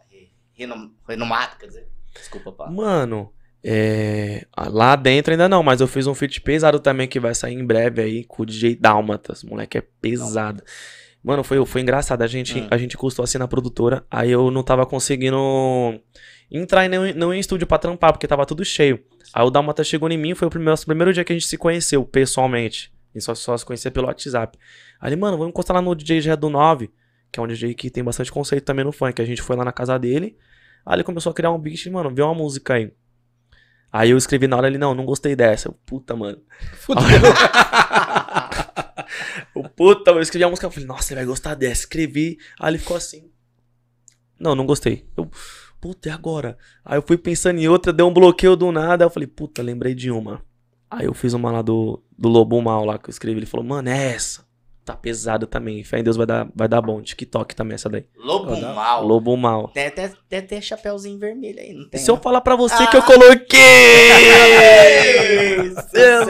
renom- 0.53 0.89
renomado, 1.07 1.57
quer 1.57 1.67
dizer? 1.67 1.87
Desculpa, 2.13 2.51
pá. 2.51 2.69
Mano, 2.69 3.31
é... 3.63 4.45
lá 4.57 4.95
dentro 4.95 5.31
ainda 5.31 5.47
não, 5.47 5.61
mas 5.63 5.79
eu 5.81 5.87
fiz 5.87 6.07
um 6.07 6.13
feat 6.15 6.41
pesado 6.41 6.79
também 6.79 7.07
que 7.07 7.19
vai 7.19 7.33
sair 7.35 7.53
em 7.53 7.65
breve 7.65 8.01
aí 8.01 8.23
com 8.23 8.43
o 8.43 8.45
DJ 8.45 8.75
Dálmatas. 8.75 9.43
Moleque 9.43 9.77
é 9.77 9.81
pesado. 10.01 10.63
Mano, 11.23 11.43
foi, 11.43 11.63
foi 11.67 11.81
engraçado. 11.81 12.23
A 12.23 12.27
gente, 12.27 12.59
Hum. 12.61 12.67
a 12.71 12.77
gente 12.77 12.97
custou 12.97 13.23
assim 13.23 13.37
na 13.37 13.47
produtora. 13.47 14.03
Aí 14.09 14.31
eu 14.31 14.49
não 14.49 14.63
tava 14.63 14.85
conseguindo 14.87 15.37
entrar 16.51 16.85
em 16.85 16.89
nenhum, 16.89 17.13
nenhum 17.13 17.33
estúdio 17.33 17.65
pra 17.65 17.77
trampar, 17.77 18.11
porque 18.11 18.27
tava 18.27 18.45
tudo 18.45 18.65
cheio. 18.65 19.03
Aí 19.33 19.45
o 19.45 19.49
Dálmata 19.49 19.83
chegou 19.83 20.09
em 20.09 20.17
mim, 20.17 20.35
foi 20.35 20.47
o 20.47 20.51
primeiro, 20.51 20.73
o 20.79 20.85
primeiro 20.85 21.13
dia 21.13 21.23
que 21.23 21.31
a 21.31 21.35
gente 21.35 21.47
se 21.47 21.57
conheceu 21.57 22.03
pessoalmente. 22.03 22.91
Gente 23.13 23.23
só, 23.23 23.33
só 23.33 23.57
se 23.57 23.65
conhecia 23.65 23.89
pelo 23.89 24.07
WhatsApp. 24.07 24.57
Aí 24.99 25.09
ele, 25.09 25.15
mano, 25.15 25.37
vamos 25.37 25.51
encostar 25.51 25.75
lá 25.75 25.81
no 25.81 25.95
DJ 25.95 26.21
Gé 26.21 26.35
do 26.35 26.49
9, 26.49 26.91
que 27.31 27.39
é 27.39 27.43
um 27.43 27.47
DJ 27.47 27.73
que 27.73 27.89
tem 27.89 28.03
bastante 28.03 28.31
conceito 28.31 28.65
também 28.65 28.83
no 28.83 28.91
funk. 28.91 29.21
A 29.21 29.25
gente 29.25 29.41
foi 29.41 29.55
lá 29.55 29.63
na 29.63 29.71
casa 29.71 29.97
dele. 29.97 30.37
Aí 30.85 30.95
ele 30.95 31.03
começou 31.03 31.31
a 31.31 31.33
criar 31.33 31.51
um 31.51 31.59
beat, 31.59 31.85
e, 31.85 31.89
mano, 31.89 32.13
vê 32.13 32.21
uma 32.21 32.33
música 32.33 32.73
aí. 32.73 32.91
Aí 33.91 34.11
eu 34.11 34.17
escrevi 34.17 34.47
na 34.47 34.55
hora, 34.57 34.67
ele, 34.67 34.77
não, 34.77 34.95
não 34.95 35.05
gostei 35.05 35.35
dessa. 35.35 35.67
Eu, 35.67 35.73
puta, 35.85 36.15
mano. 36.15 36.41
o 39.53 39.67
puta, 39.75 40.11
eu 40.11 40.21
escrevi 40.21 40.43
a 40.45 40.49
música, 40.49 40.65
eu 40.65 40.71
falei, 40.71 40.87
nossa, 40.87 41.13
ele 41.13 41.19
vai 41.19 41.25
gostar 41.25 41.55
dessa. 41.55 41.81
Escrevi, 41.81 42.37
aí 42.59 42.71
ele 42.71 42.77
ficou 42.77 42.95
assim. 42.95 43.29
Não, 44.39 44.55
não 44.55 44.65
gostei. 44.65 45.05
Eu, 45.15 45.29
puta, 45.81 46.07
e 46.07 46.11
agora? 46.11 46.57
Aí 46.85 46.97
eu 46.97 47.01
fui 47.01 47.17
pensando 47.17 47.59
em 47.59 47.67
outra, 47.67 47.91
deu 47.91 48.07
um 48.07 48.13
bloqueio 48.13 48.55
do 48.55 48.71
nada. 48.71 49.03
Aí 49.03 49.07
eu 49.07 49.11
falei, 49.11 49.27
puta, 49.27 49.63
lembrei 49.63 49.95
de 49.95 50.11
uma. 50.11 50.41
Aí 50.89 51.07
eu 51.07 51.13
fiz 51.13 51.33
uma 51.33 51.51
lá 51.51 51.61
do, 51.61 52.01
do 52.17 52.29
Lobo 52.29 52.61
Mal 52.61 52.85
lá 52.85 52.99
que 52.99 53.09
eu 53.09 53.11
escrevi. 53.11 53.39
Ele 53.39 53.45
falou, 53.45 53.65
mano, 53.65 53.89
é 53.89 54.13
essa. 54.13 54.45
Tá 54.83 54.95
pesada 54.95 55.45
também. 55.45 55.83
Fé 55.83 55.99
em 55.99 56.03
Deus 56.03 56.17
vai 56.17 56.25
dar, 56.25 56.49
vai 56.55 56.67
dar 56.67 56.81
bom. 56.81 56.99
TikTok 57.01 57.55
também, 57.55 57.75
essa 57.75 57.87
daí. 57.87 58.03
Lobo 58.17 58.55
não. 58.55 58.73
Mal. 58.73 59.05
Lobo 59.05 59.37
Mal. 59.37 59.67
Tem 59.67 59.85
até, 59.85 60.11
tem 60.27 60.39
até 60.39 60.59
chapéuzinho 60.59 61.19
vermelho 61.19 61.59
aí, 61.59 61.71
não 61.73 61.83
E 61.83 61.89
tem? 61.89 62.01
se 62.01 62.09
eu 62.09 62.17
falar 62.17 62.41
pra 62.41 62.55
você 62.55 62.81
Ah. 62.81 62.87
que 62.87 62.97
eu 62.97 63.03
coloquei? 63.03 63.59
Do 65.69 65.81
céu. 65.91 66.25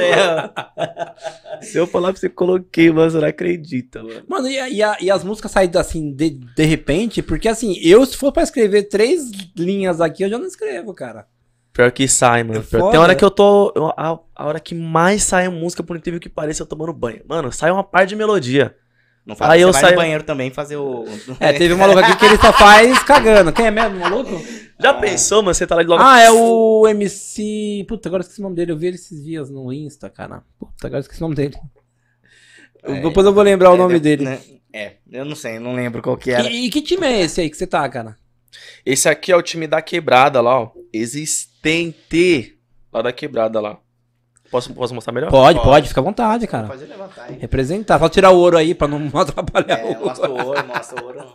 se 1.61 1.77
eu 1.77 1.87
falar 1.87 2.11
pra 2.11 2.19
você 2.19 2.27
que 2.27 2.33
eu 2.33 2.37
coloquei, 2.37 2.91
mano, 2.91 3.09
você 3.11 3.19
não 3.19 3.27
acredita, 3.27 4.03
mano. 4.03 4.23
Mano, 4.27 4.47
e, 4.49 4.59
a- 4.59 4.69
e 4.69 4.83
a- 4.83 4.97
e 5.01 5.11
as 5.11 5.23
músicas 5.23 5.51
saem 5.51 5.69
assim, 5.75 6.11
de, 6.13 6.31
de 6.31 6.63
repente, 6.65 7.21
porque 7.21 7.47
assim, 7.47 7.77
eu 7.81 8.05
se 8.05 8.17
for 8.17 8.31
pra 8.31 8.43
escrever 8.43 8.83
três 8.89 9.31
linhas 9.57 10.01
aqui, 10.01 10.23
eu 10.23 10.29
já 10.29 10.37
não 10.37 10.45
escrevo, 10.45 10.93
cara. 10.93 11.25
Pior 11.73 11.91
que 11.91 12.07
sai, 12.07 12.43
mano. 12.43 12.59
É 12.59 12.63
Tem 12.63 12.99
hora 12.99 13.09
né? 13.13 13.15
que 13.15 13.23
eu 13.23 13.31
tô. 13.31 13.71
eu- 13.75 13.93
a, 13.95 14.19
a 14.35 14.45
hora 14.45 14.59
que 14.59 14.75
mais 14.75 15.23
sai 15.23 15.47
música, 15.47 15.81
por 15.81 15.95
incrível 15.95 16.19
que 16.19 16.27
pareça, 16.29 16.63
eu 16.63 16.67
tomando 16.67 16.91
banho. 16.93 17.21
Mano, 17.27 17.51
sai 17.51 17.71
uma 17.71 17.83
parte 17.83 18.09
de 18.09 18.15
melodia. 18.15 18.75
Não 19.25 19.35
fala, 19.35 19.53
Aí 19.53 19.61
eu 19.61 19.71
saio- 19.71 19.91
no 19.91 19.97
banheiro 20.01 20.23
também 20.23 20.49
fazer 20.49 20.77
o... 20.77 21.05
É, 21.39 21.53
teve 21.53 21.75
um 21.75 21.77
maluco 21.77 21.99
aqui 21.99 22.17
que 22.17 22.25
ele 22.25 22.37
só 22.37 22.51
faz 22.51 23.03
cagando. 23.03 23.53
Quem 23.53 23.67
é 23.67 23.71
mesmo, 23.71 23.99
maluco? 23.99 24.31
Já 24.81 24.95
pensou, 24.95 25.43
mano? 25.43 25.53
Você 25.53 25.67
tá 25.67 25.75
lá 25.75 25.83
de 25.83 25.87
logo. 25.89 26.01
Ah, 26.03 26.19
é 26.19 26.31
o 26.31 26.87
MC. 26.87 27.85
Puta, 27.87 28.09
agora 28.09 28.21
esqueci 28.21 28.39
o 28.41 28.43
nome 28.43 28.55
dele. 28.55 28.71
Eu 28.71 28.77
vi 28.77 28.87
ele 28.87 28.95
esses 28.95 29.23
dias 29.23 29.49
no 29.51 29.71
Insta, 29.71 30.09
cara. 30.09 30.41
Puta, 30.59 30.87
agora 30.87 31.01
esqueci 31.01 31.21
o 31.21 31.25
nome 31.25 31.35
dele. 31.35 31.55
É, 32.83 32.99
Depois 33.01 33.25
eu 33.25 33.31
vou 33.31 33.43
lembrar 33.43 33.69
o 33.71 33.75
É, 33.75 33.77
nome 33.77 33.99
deve- 33.99 34.17
dele. 34.17 34.25
né? 34.29 34.39
É, 34.73 34.93
eu 35.11 35.23
não 35.23 35.35
sei, 35.35 35.59
não 35.59 35.75
lembro 35.75 36.01
qual 36.01 36.17
que 36.17 36.31
era. 36.31 36.49
E, 36.49 36.65
e 36.65 36.69
que 36.71 36.81
time 36.81 37.05
é 37.05 37.21
esse 37.21 37.41
aí 37.41 37.49
que 37.49 37.57
você 37.57 37.67
tá, 37.67 37.87
cara? 37.89 38.17
Esse 38.85 39.07
aqui 39.09 39.31
é 39.31 39.35
o 39.35 39.41
time 39.41 39.67
da 39.67 39.81
quebrada 39.81 40.41
lá, 40.41 40.59
ó. 40.61 40.71
Existente. 40.93 42.57
Lá 42.91 43.01
da 43.01 43.11
quebrada 43.13 43.59
lá. 43.59 43.77
Posso, 44.49 44.73
posso 44.73 44.93
mostrar 44.93 45.13
melhor? 45.13 45.29
Pode, 45.31 45.59
Pode. 45.59 45.69
pode, 45.69 45.87
fica 45.87 46.01
à 46.01 46.03
vontade, 46.03 46.45
cara. 46.45 46.67
Pode 46.67 46.83
levantar 46.85 47.23
aí. 47.23 47.37
Representar. 47.39 47.97
Só 47.99 48.09
tirar 48.09 48.31
o 48.31 48.37
ouro 48.37 48.57
aí 48.57 48.75
pra 48.75 48.87
não 48.87 49.07
atrapalhar 49.17 49.79
É, 49.79 49.97
o 49.97 50.05
mostra 50.05 50.29
o 50.29 50.45
ouro, 50.45 50.67
mostra 50.67 51.01
o 51.01 51.05
ouro. 51.05 51.33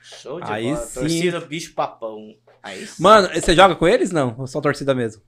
Show 0.00 0.40
de 0.40 0.50
Aí 0.52 0.64
bola. 0.72 0.76
sim. 0.86 1.00
Torcida 1.00 1.40
bicho 1.40 1.74
papão. 1.74 2.34
Aí 2.62 2.86
sim. 2.86 3.02
Mano, 3.02 3.28
você 3.34 3.54
joga 3.56 3.74
com 3.74 3.88
eles? 3.88 4.12
Não? 4.12 4.36
Ou 4.38 4.46
só 4.46 4.60
torcida 4.60 4.94
mesmo? 4.94 5.20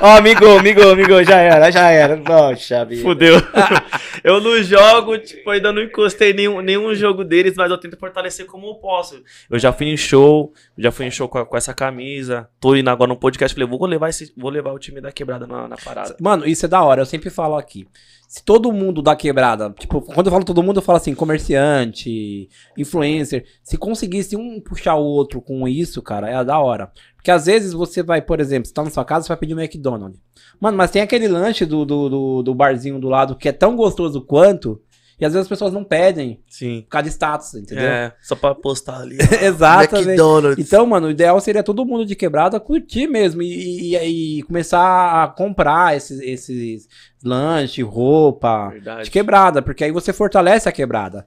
Ó, 0.00 0.06
oh, 0.06 0.18
amigo, 0.18 0.46
amigo, 0.58 0.82
amigo, 0.82 1.22
já 1.22 1.38
era, 1.38 1.70
já 1.70 1.90
era. 1.90 2.16
Poxa, 2.16 2.84
vida. 2.84 3.02
Fudeu. 3.02 3.36
eu 4.24 4.40
não 4.40 4.60
jogo, 4.62 5.16
tipo, 5.18 5.48
ainda 5.48 5.72
não 5.72 5.82
encostei 5.82 6.32
nenhum, 6.32 6.60
nenhum 6.60 6.94
jogo 6.94 7.24
deles, 7.24 7.54
mas 7.56 7.70
eu 7.70 7.78
tento 7.78 7.96
fortalecer 7.96 8.46
como 8.46 8.66
eu 8.66 8.74
posso. 8.74 9.22
Eu 9.48 9.58
já 9.58 9.72
fui 9.72 9.86
em 9.86 9.96
show, 9.96 10.52
já 10.76 10.90
fui 10.90 11.06
em 11.06 11.10
show 11.10 11.28
com, 11.28 11.44
com 11.44 11.56
essa 11.56 11.72
camisa. 11.72 12.48
Tô 12.60 12.74
indo 12.74 12.90
agora 12.90 13.08
no 13.08 13.16
podcast, 13.16 13.54
falei, 13.54 13.68
vou 13.68 13.86
levar, 13.86 14.08
esse, 14.08 14.32
vou 14.36 14.50
levar 14.50 14.72
o 14.72 14.78
time 14.78 15.00
da 15.00 15.12
quebrada 15.12 15.46
na, 15.46 15.68
na 15.68 15.76
parada. 15.76 16.16
Mano, 16.20 16.46
isso 16.46 16.66
é 16.66 16.68
da 16.68 16.82
hora, 16.82 17.02
eu 17.02 17.06
sempre 17.06 17.30
falo 17.30 17.56
aqui. 17.56 17.86
Se 18.26 18.44
todo 18.44 18.72
mundo 18.72 19.00
da 19.00 19.14
quebrada, 19.14 19.70
tipo, 19.78 20.00
quando 20.00 20.26
eu 20.26 20.32
falo 20.32 20.44
todo 20.44 20.62
mundo, 20.62 20.78
eu 20.78 20.82
falo 20.82 20.96
assim, 20.96 21.14
comerciante, 21.14 22.48
influencer. 22.76 23.44
Se 23.62 23.76
conseguisse 23.76 24.34
um 24.34 24.60
puxar 24.60 24.96
o 24.96 25.04
outro 25.04 25.40
com 25.40 25.68
isso, 25.68 26.02
cara, 26.02 26.28
é 26.28 26.44
da 26.44 26.58
hora. 26.58 26.90
Porque 27.24 27.30
às 27.30 27.46
vezes 27.46 27.72
você 27.72 28.02
vai, 28.02 28.20
por 28.20 28.38
exemplo, 28.38 28.68
você 28.68 28.74
tá 28.74 28.84
na 28.84 28.90
sua 28.90 29.02
casa, 29.02 29.22
você 29.22 29.28
vai 29.28 29.38
pedir 29.38 29.54
um 29.54 29.58
McDonald's. 29.58 30.20
Mano, 30.60 30.76
mas 30.76 30.90
tem 30.90 31.00
aquele 31.00 31.26
lanche 31.26 31.64
do, 31.64 31.82
do, 31.82 32.10
do, 32.10 32.42
do 32.42 32.54
barzinho 32.54 33.00
do 33.00 33.08
lado 33.08 33.34
que 33.34 33.48
é 33.48 33.52
tão 33.52 33.74
gostoso 33.74 34.20
quanto. 34.20 34.78
E 35.18 35.24
às 35.24 35.32
vezes 35.32 35.46
as 35.46 35.48
pessoas 35.48 35.72
não 35.72 35.82
pedem. 35.82 36.42
Sim. 36.46 36.82
Por 36.82 36.90
causa 36.90 37.04
de 37.04 37.14
status, 37.14 37.54
entendeu? 37.54 37.86
É, 37.86 38.12
só 38.20 38.36
pra 38.36 38.54
postar 38.54 39.00
ali. 39.00 39.16
Exatamente. 39.40 40.10
McDonald's. 40.10 40.66
Então, 40.66 40.84
mano, 40.84 41.06
o 41.06 41.10
ideal 41.10 41.40
seria 41.40 41.62
todo 41.62 41.86
mundo 41.86 42.04
de 42.04 42.14
quebrada 42.14 42.60
curtir 42.60 43.06
mesmo 43.06 43.40
e, 43.40 43.94
e, 43.94 44.38
e 44.38 44.42
começar 44.42 45.22
a 45.24 45.28
comprar 45.28 45.96
esses, 45.96 46.20
esses 46.20 46.86
lanche, 47.24 47.80
roupa 47.80 48.68
Verdade. 48.68 49.04
de 49.04 49.10
quebrada, 49.10 49.62
porque 49.62 49.82
aí 49.82 49.90
você 49.90 50.12
fortalece 50.12 50.68
a 50.68 50.72
quebrada. 50.72 51.26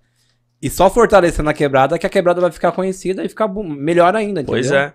E 0.62 0.70
só 0.70 0.92
fortalecendo 0.92 1.50
a 1.50 1.54
quebrada 1.56 1.98
que 1.98 2.06
a 2.06 2.10
quebrada 2.10 2.40
vai 2.40 2.52
ficar 2.52 2.72
conhecida 2.72 3.26
e 3.26 3.30
ficar 3.30 3.48
melhor 3.48 4.16
ainda, 4.16 4.42
entendeu? 4.42 4.62
Pois 4.62 4.72
é. 4.72 4.94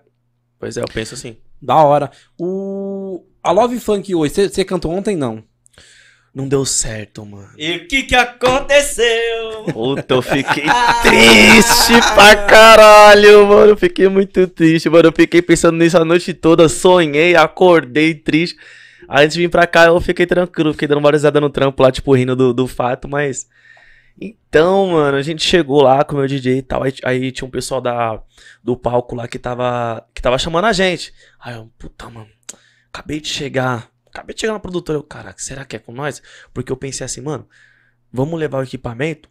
Pois 0.63 0.77
é, 0.77 0.81
eu 0.81 0.87
penso 0.87 1.15
assim. 1.15 1.37
Da 1.61 1.75
hora. 1.75 2.09
O... 2.39 3.25
A 3.43 3.51
Love 3.51 3.81
Funk 3.81 4.15
hoje, 4.15 4.49
você 4.49 4.65
cantou 4.65 4.93
ontem, 4.93 5.17
não? 5.17 5.43
Não 6.33 6.47
deu 6.47 6.65
certo, 6.65 7.27
mano. 7.27 7.49
E 7.59 7.79
o 7.79 7.89
que 7.89 8.05
que 8.05 8.15
aconteceu? 8.15 9.65
Puta, 9.73 10.15
eu 10.15 10.23
fiquei 10.23 10.63
triste 11.03 11.95
pra 12.15 12.47
caralho, 12.47 13.45
mano. 13.49 13.73
Eu 13.73 13.77
fiquei 13.77 14.09
muito 14.09 14.47
triste, 14.47 14.89
mano. 14.89 15.09
Eu 15.09 15.13
fiquei 15.13 15.43
pensando 15.43 15.79
nisso 15.79 15.99
a 15.99 16.05
noite 16.05 16.33
toda. 16.33 16.69
Sonhei, 16.69 17.35
acordei 17.35 18.15
triste. 18.15 18.57
Aí 19.09 19.25
antes 19.25 19.35
de 19.35 19.43
vir 19.43 19.49
pra 19.49 19.67
cá, 19.67 19.87
eu 19.87 20.01
fiquei 20.01 20.27
tranquilo. 20.27 20.73
Fiquei 20.73 20.87
dando 20.87 20.99
uma 20.99 21.11
risada 21.11 21.41
no 21.41 21.51
trampo 21.51 21.83
lá, 21.83 21.91
tipo, 21.91 22.15
rindo 22.15 22.37
do, 22.37 22.55
do 22.55 22.69
fato, 22.69 23.09
mas... 23.09 23.49
Então, 24.21 24.89
mano, 24.89 25.17
a 25.17 25.23
gente 25.23 25.43
chegou 25.43 25.83
lá 25.83 26.05
com 26.05 26.15
o 26.15 26.19
meu 26.19 26.29
DJ 26.29 26.59
e 26.59 26.63
tal. 26.63 26.83
Aí, 26.83 26.95
aí, 27.05 27.33
tinha 27.33 27.47
um 27.47 27.51
pessoal 27.51 27.81
da, 27.81 28.23
do 28.63 28.77
palco 28.77 29.15
lá 29.15 29.27
que 29.27 29.39
tava, 29.39 30.07
que 30.15 30.23
tava 30.23 30.39
chamando 30.39 30.67
a 30.67 30.73
gente. 30.73 31.13
Aí 31.41 31.55
eu, 31.55 31.71
puta, 31.79 32.09
mano, 32.09 32.29
acabei 32.93 33.21
de 33.21 33.29
chegar. 33.29 33.91
Acabei 34.07 34.35
de 34.35 34.41
chegar 34.41 34.53
na 34.53 34.61
produtora. 34.61 34.99
Eu, 34.99 35.03
caraca, 35.03 35.41
será 35.41 35.65
que 35.65 35.77
é 35.77 35.79
com 35.79 35.93
nós? 35.93 36.23
Porque 36.53 36.71
eu 36.71 36.77
pensei 36.77 37.05
assim, 37.05 37.21
mano, 37.21 37.49
vamos 38.13 38.39
levar 38.39 38.59
o 38.59 38.65
equipamento? 38.65 39.29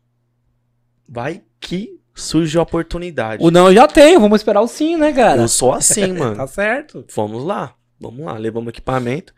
Vai 1.08 1.44
que 1.60 2.00
surge 2.14 2.58
a 2.58 2.62
oportunidade. 2.62 3.44
O 3.44 3.52
não 3.52 3.68
eu 3.68 3.76
já 3.76 3.88
tenho, 3.88 4.20
vamos 4.20 4.42
esperar 4.42 4.62
o 4.62 4.68
sim, 4.68 4.98
né, 4.98 5.14
cara? 5.14 5.44
Eu 5.44 5.48
sou 5.48 5.74
assim, 5.74 6.14
mano. 6.14 6.36
tá 6.36 6.48
certo. 6.48 7.06
Vamos 7.16 7.44
lá, 7.44 7.76
vamos 8.00 8.26
lá, 8.26 8.38
levamos 8.38 8.68
o 8.68 8.70
equipamento. 8.72 9.34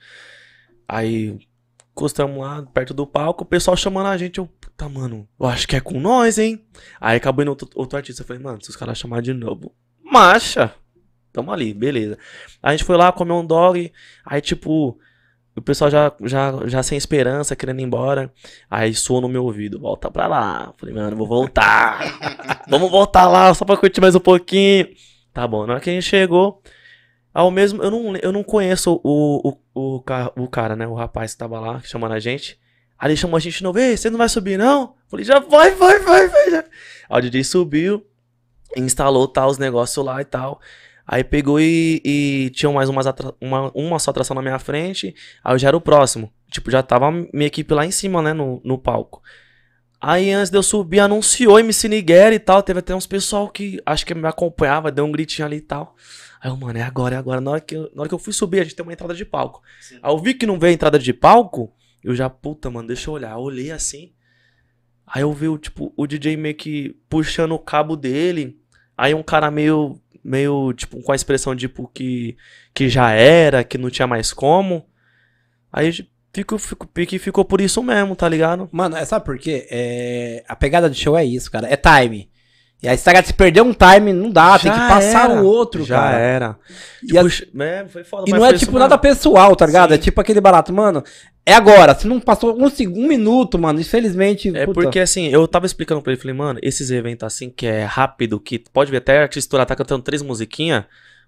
Aí 0.88 1.38
encostamos 1.94 2.38
lá 2.38 2.64
perto 2.74 2.94
do 2.94 3.08
palco, 3.08 3.44
o 3.44 3.48
pessoal 3.48 3.78
chamando 3.78 4.08
a 4.08 4.18
gente. 4.18 4.40
Eu, 4.40 4.48
puta, 4.48 4.90
mano, 4.90 5.28
eu 5.40 5.46
acho 5.46 5.68
que 5.68 5.76
é 5.76 5.80
com 5.80 6.00
nós, 6.00 6.38
hein? 6.38 6.66
Aí 7.00 7.18
acabou 7.18 7.44
indo 7.44 7.50
outro, 7.50 7.70
outro 7.76 7.96
artista. 7.96 8.24
Eu 8.24 8.28
falei, 8.28 8.42
mano, 8.42 8.62
se 8.62 8.70
os 8.70 8.76
caras 8.76 8.98
chamarem 8.98 9.24
de 9.24 9.34
novo, 9.34 9.74
marcha. 10.04 10.74
Tamo 11.32 11.52
ali, 11.52 11.74
beleza. 11.74 12.18
A 12.62 12.72
gente 12.72 12.84
foi 12.84 12.98
lá, 12.98 13.12
comeu 13.12 13.38
um 13.38 13.46
dog. 13.46 13.92
Aí, 14.24 14.40
tipo, 14.40 15.00
o 15.56 15.62
pessoal 15.62 15.90
já, 15.90 16.12
já, 16.22 16.68
já 16.68 16.84
sem 16.84 16.98
esperança, 16.98 17.56
querendo 17.56 17.80
ir 17.80 17.84
embora. 17.84 18.32
Aí 18.70 18.94
soou 18.94 19.22
no 19.22 19.30
meu 19.30 19.44
ouvido, 19.44 19.80
volta 19.80 20.12
pra 20.12 20.28
lá. 20.28 20.74
Falei, 20.78 20.94
mano, 20.94 21.16
vou 21.16 21.28
voltar. 21.28 22.00
Vamos 22.70 22.90
voltar 22.90 23.28
lá, 23.28 23.54
só 23.54 23.66
pra 23.66 23.78
curtir 23.78 24.02
mais 24.02 24.16
um 24.16 24.20
pouquinho. 24.20 24.88
Tá 25.34 25.48
bom, 25.48 25.66
na 25.66 25.74
hora 25.74 25.82
que 25.82 25.90
a 25.90 25.94
gente 25.94 26.04
chegou, 26.04 26.62
ao 27.34 27.50
mesmo, 27.50 27.82
eu 27.82 27.90
não, 27.90 28.16
eu 28.18 28.32
não 28.32 28.44
conheço 28.44 29.02
o, 29.04 29.50
o, 29.50 29.58
o, 29.74 30.04
o 30.44 30.48
cara, 30.48 30.76
né? 30.76 30.88
O 30.88 30.94
rapaz 30.94 31.34
que 31.34 31.40
tava 31.40 31.60
lá, 31.60 31.82
chamando 31.82 32.14
a 32.14 32.20
gente. 32.20 32.60
Aí 32.98 33.10
ele 33.10 33.18
chamou 33.18 33.38
a 33.38 33.40
gente 33.40 33.58
de 33.58 33.64
novo, 33.64 33.80
ei, 33.80 33.98
você 33.98 34.10
não 34.10 34.18
vai 34.18 34.30
subir 34.30 34.58
não? 34.58 34.96
Falei, 35.08 35.26
já 35.26 35.40
vai, 35.40 35.72
vai, 35.72 36.00
vai, 36.00 36.28
vai. 36.28 36.52
Já. 36.52 36.64
Aí 37.10 37.20
o 37.20 37.22
DJ 37.22 37.44
subiu, 37.44 38.06
instalou 38.78 39.28
tal, 39.28 39.50
os 39.50 39.58
negócios 39.58 40.06
lá 40.06 40.22
e 40.22 40.26
tal. 40.26 40.62
Aí 41.06 41.24
pegou 41.24 41.60
e, 41.60 42.02
e 42.06 42.50
tinha 42.52 42.72
mais 42.72 42.88
umas 42.88 43.06
uma, 43.42 43.72
uma 43.74 44.00
só 44.00 44.12
atração 44.12 44.36
na 44.36 44.42
minha 44.42 44.60
frente. 44.60 45.14
Aí 45.44 45.54
eu 45.54 45.60
já 45.60 45.68
era 45.70 45.78
o 45.78 45.82
próximo. 45.82 46.32
Tipo, 46.50 46.72
já 46.72 46.84
tava 46.84 47.12
minha 47.12 47.48
equipe 47.48 47.74
lá 47.74 47.86
em 47.86 47.92
cima, 47.92 48.22
né, 48.22 48.32
no, 48.32 48.62
no 48.64 48.78
palco. 48.78 49.22
Aí 50.00 50.32
antes 50.32 50.50
de 50.50 50.58
eu 50.58 50.64
subir, 50.64 51.00
anunciou 51.00 51.60
MC 51.60 51.90
Niguera 51.90 52.34
e 52.36 52.40
tal. 52.40 52.62
Teve 52.62 52.80
até 52.80 52.96
uns 52.96 53.08
pessoal 53.08 53.50
que 53.50 53.82
acho 53.86 54.06
que 54.06 54.14
me 54.14 54.28
acompanhava, 54.28 54.92
deu 54.92 55.04
um 55.04 55.12
gritinho 55.12 55.46
ali 55.46 55.58
e 55.58 55.62
tal. 55.62 55.96
Aí 56.44 56.52
eu, 56.52 56.58
mano, 56.58 56.78
é 56.78 56.82
agora, 56.82 57.16
é 57.16 57.18
agora. 57.18 57.40
Na 57.40 57.52
hora 57.52 57.62
que 57.62 57.74
eu, 57.74 57.90
na 57.96 58.02
hora 58.02 58.10
que 58.10 58.14
eu 58.14 58.20
fui 58.20 58.34
subir, 58.34 58.60
a 58.60 58.64
gente 58.64 58.76
tem 58.76 58.84
uma 58.84 58.92
entrada 58.92 59.16
de 59.16 59.24
palco. 59.24 59.62
Sim. 59.80 59.98
Aí 60.04 60.12
eu 60.12 60.20
vi 60.20 60.34
que 60.34 60.46
não 60.46 60.60
veio 60.60 60.72
a 60.72 60.74
entrada 60.74 61.00
de 61.00 61.14
palco, 61.14 61.74
eu 62.04 62.14
já, 62.14 62.30
puta, 62.30 62.70
mano, 62.70 62.90
deixa 62.90 63.10
eu 63.10 63.14
olhar. 63.14 63.32
Eu 63.32 63.40
olhei 63.40 63.72
assim. 63.72 64.12
Aí 65.08 65.22
eu 65.22 65.32
vi, 65.32 65.58
tipo, 65.58 65.94
o 65.96 66.06
DJ 66.06 66.36
meio 66.36 66.54
que 66.54 66.98
puxando 67.08 67.54
o 67.54 67.60
cabo 67.60 67.96
dele. 67.96 68.60
Aí 68.98 69.14
um 69.14 69.24
cara 69.24 69.50
meio, 69.50 69.98
meio, 70.22 70.74
tipo, 70.74 71.02
com 71.02 71.14
a 71.14 71.16
expressão, 71.16 71.56
tipo, 71.56 71.88
que, 71.88 72.36
que 72.74 72.90
já 72.90 73.12
era, 73.12 73.64
que 73.64 73.78
não 73.78 73.90
tinha 73.90 74.06
mais 74.06 74.34
como. 74.34 74.86
Aí 75.72 75.94
fico, 76.34 76.58
fico, 76.58 76.90
fico, 76.94 77.20
ficou 77.20 77.46
por 77.46 77.62
isso 77.62 77.82
mesmo, 77.82 78.18
tá 78.18 78.28
ligado? 78.28 78.68
Mano, 78.70 78.98
é, 78.98 79.06
sabe 79.06 79.24
por 79.24 79.40
quê? 79.40 79.66
É, 79.72 80.44
a 80.46 80.58
pegada 80.58 80.90
de 80.90 81.00
show 81.00 81.18
é 81.18 81.24
isso, 81.24 81.50
cara. 81.50 81.70
É 81.72 81.78
time. 81.78 82.30
E 82.84 82.90
aí, 82.90 82.98
se 82.98 83.10
se 83.24 83.34
perder 83.34 83.62
um 83.62 83.74
time, 83.74 84.12
não 84.12 84.30
dá, 84.30 84.58
já 84.58 84.70
tem 84.70 84.74
que 84.74 84.88
passar 84.90 85.32
era. 85.32 85.42
o 85.42 85.46
outro, 85.46 85.86
já 85.86 85.96
cara. 86.00 86.20
era. 86.20 86.60
E, 87.02 87.08
tipo, 87.08 87.62
a... 87.62 87.66
é, 87.66 87.88
foda, 88.04 88.26
e 88.28 88.32
não 88.32 88.46
é 88.46 88.52
tipo 88.52 88.78
nada 88.78 88.98
pessoal, 88.98 89.56
tá 89.56 89.66
ligado? 89.66 89.92
Sim. 89.92 89.96
É 89.96 89.98
tipo 89.98 90.20
aquele 90.20 90.42
barato, 90.42 90.74
mano. 90.74 91.02
É 91.46 91.54
agora, 91.54 91.96
se 91.96 92.06
não 92.06 92.20
passou 92.20 92.58
um, 92.58 92.66
um 92.66 93.08
minuto, 93.08 93.58
mano, 93.58 93.80
infelizmente. 93.80 94.50
É 94.50 94.66
puta. 94.66 94.82
porque 94.82 95.00
assim, 95.00 95.30
eu 95.30 95.48
tava 95.48 95.66
explicando 95.66 96.02
pra 96.02 96.12
ele, 96.12 96.20
falei, 96.20 96.36
mano, 96.36 96.60
esses 96.62 96.92
eventos 96.92 97.26
assim 97.26 97.50
que 97.50 97.66
é 97.66 97.86
rápido, 97.86 98.38
que 98.38 98.60
pode 98.60 98.92
ver 98.92 98.98
até 98.98 99.20
a 99.20 99.22
artista 99.22 99.66
tá 99.66 99.76
cantando 99.78 100.04
três 100.04 100.22
musiquinhas, 100.22 100.84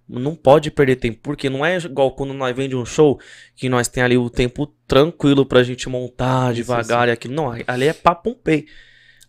não 0.10 0.36
pode 0.36 0.70
perder 0.70 0.98
tempo, 0.98 1.20
porque 1.24 1.50
não 1.50 1.65
é 1.65 1.78
igual 1.78 2.12
quando 2.12 2.34
nós 2.34 2.54
vem 2.54 2.68
de 2.68 2.76
um 2.76 2.86
show 2.86 3.18
que 3.56 3.70
nós 3.70 3.88
tem 3.88 4.04
ali 4.04 4.18
o 4.18 4.30
tempo 4.30 4.68
tranquilo 4.86 5.46
pra 5.46 5.63
gente 5.63 5.88
montar 5.88 6.54
devagar 6.54 7.04
sim. 7.04 7.10
e 7.10 7.12
aquilo. 7.13 7.34
Não, 7.34 7.54
ali 7.65 7.88
é 7.88 7.94
papo 7.94 8.32
um 8.32 8.34
pay. 8.34 8.65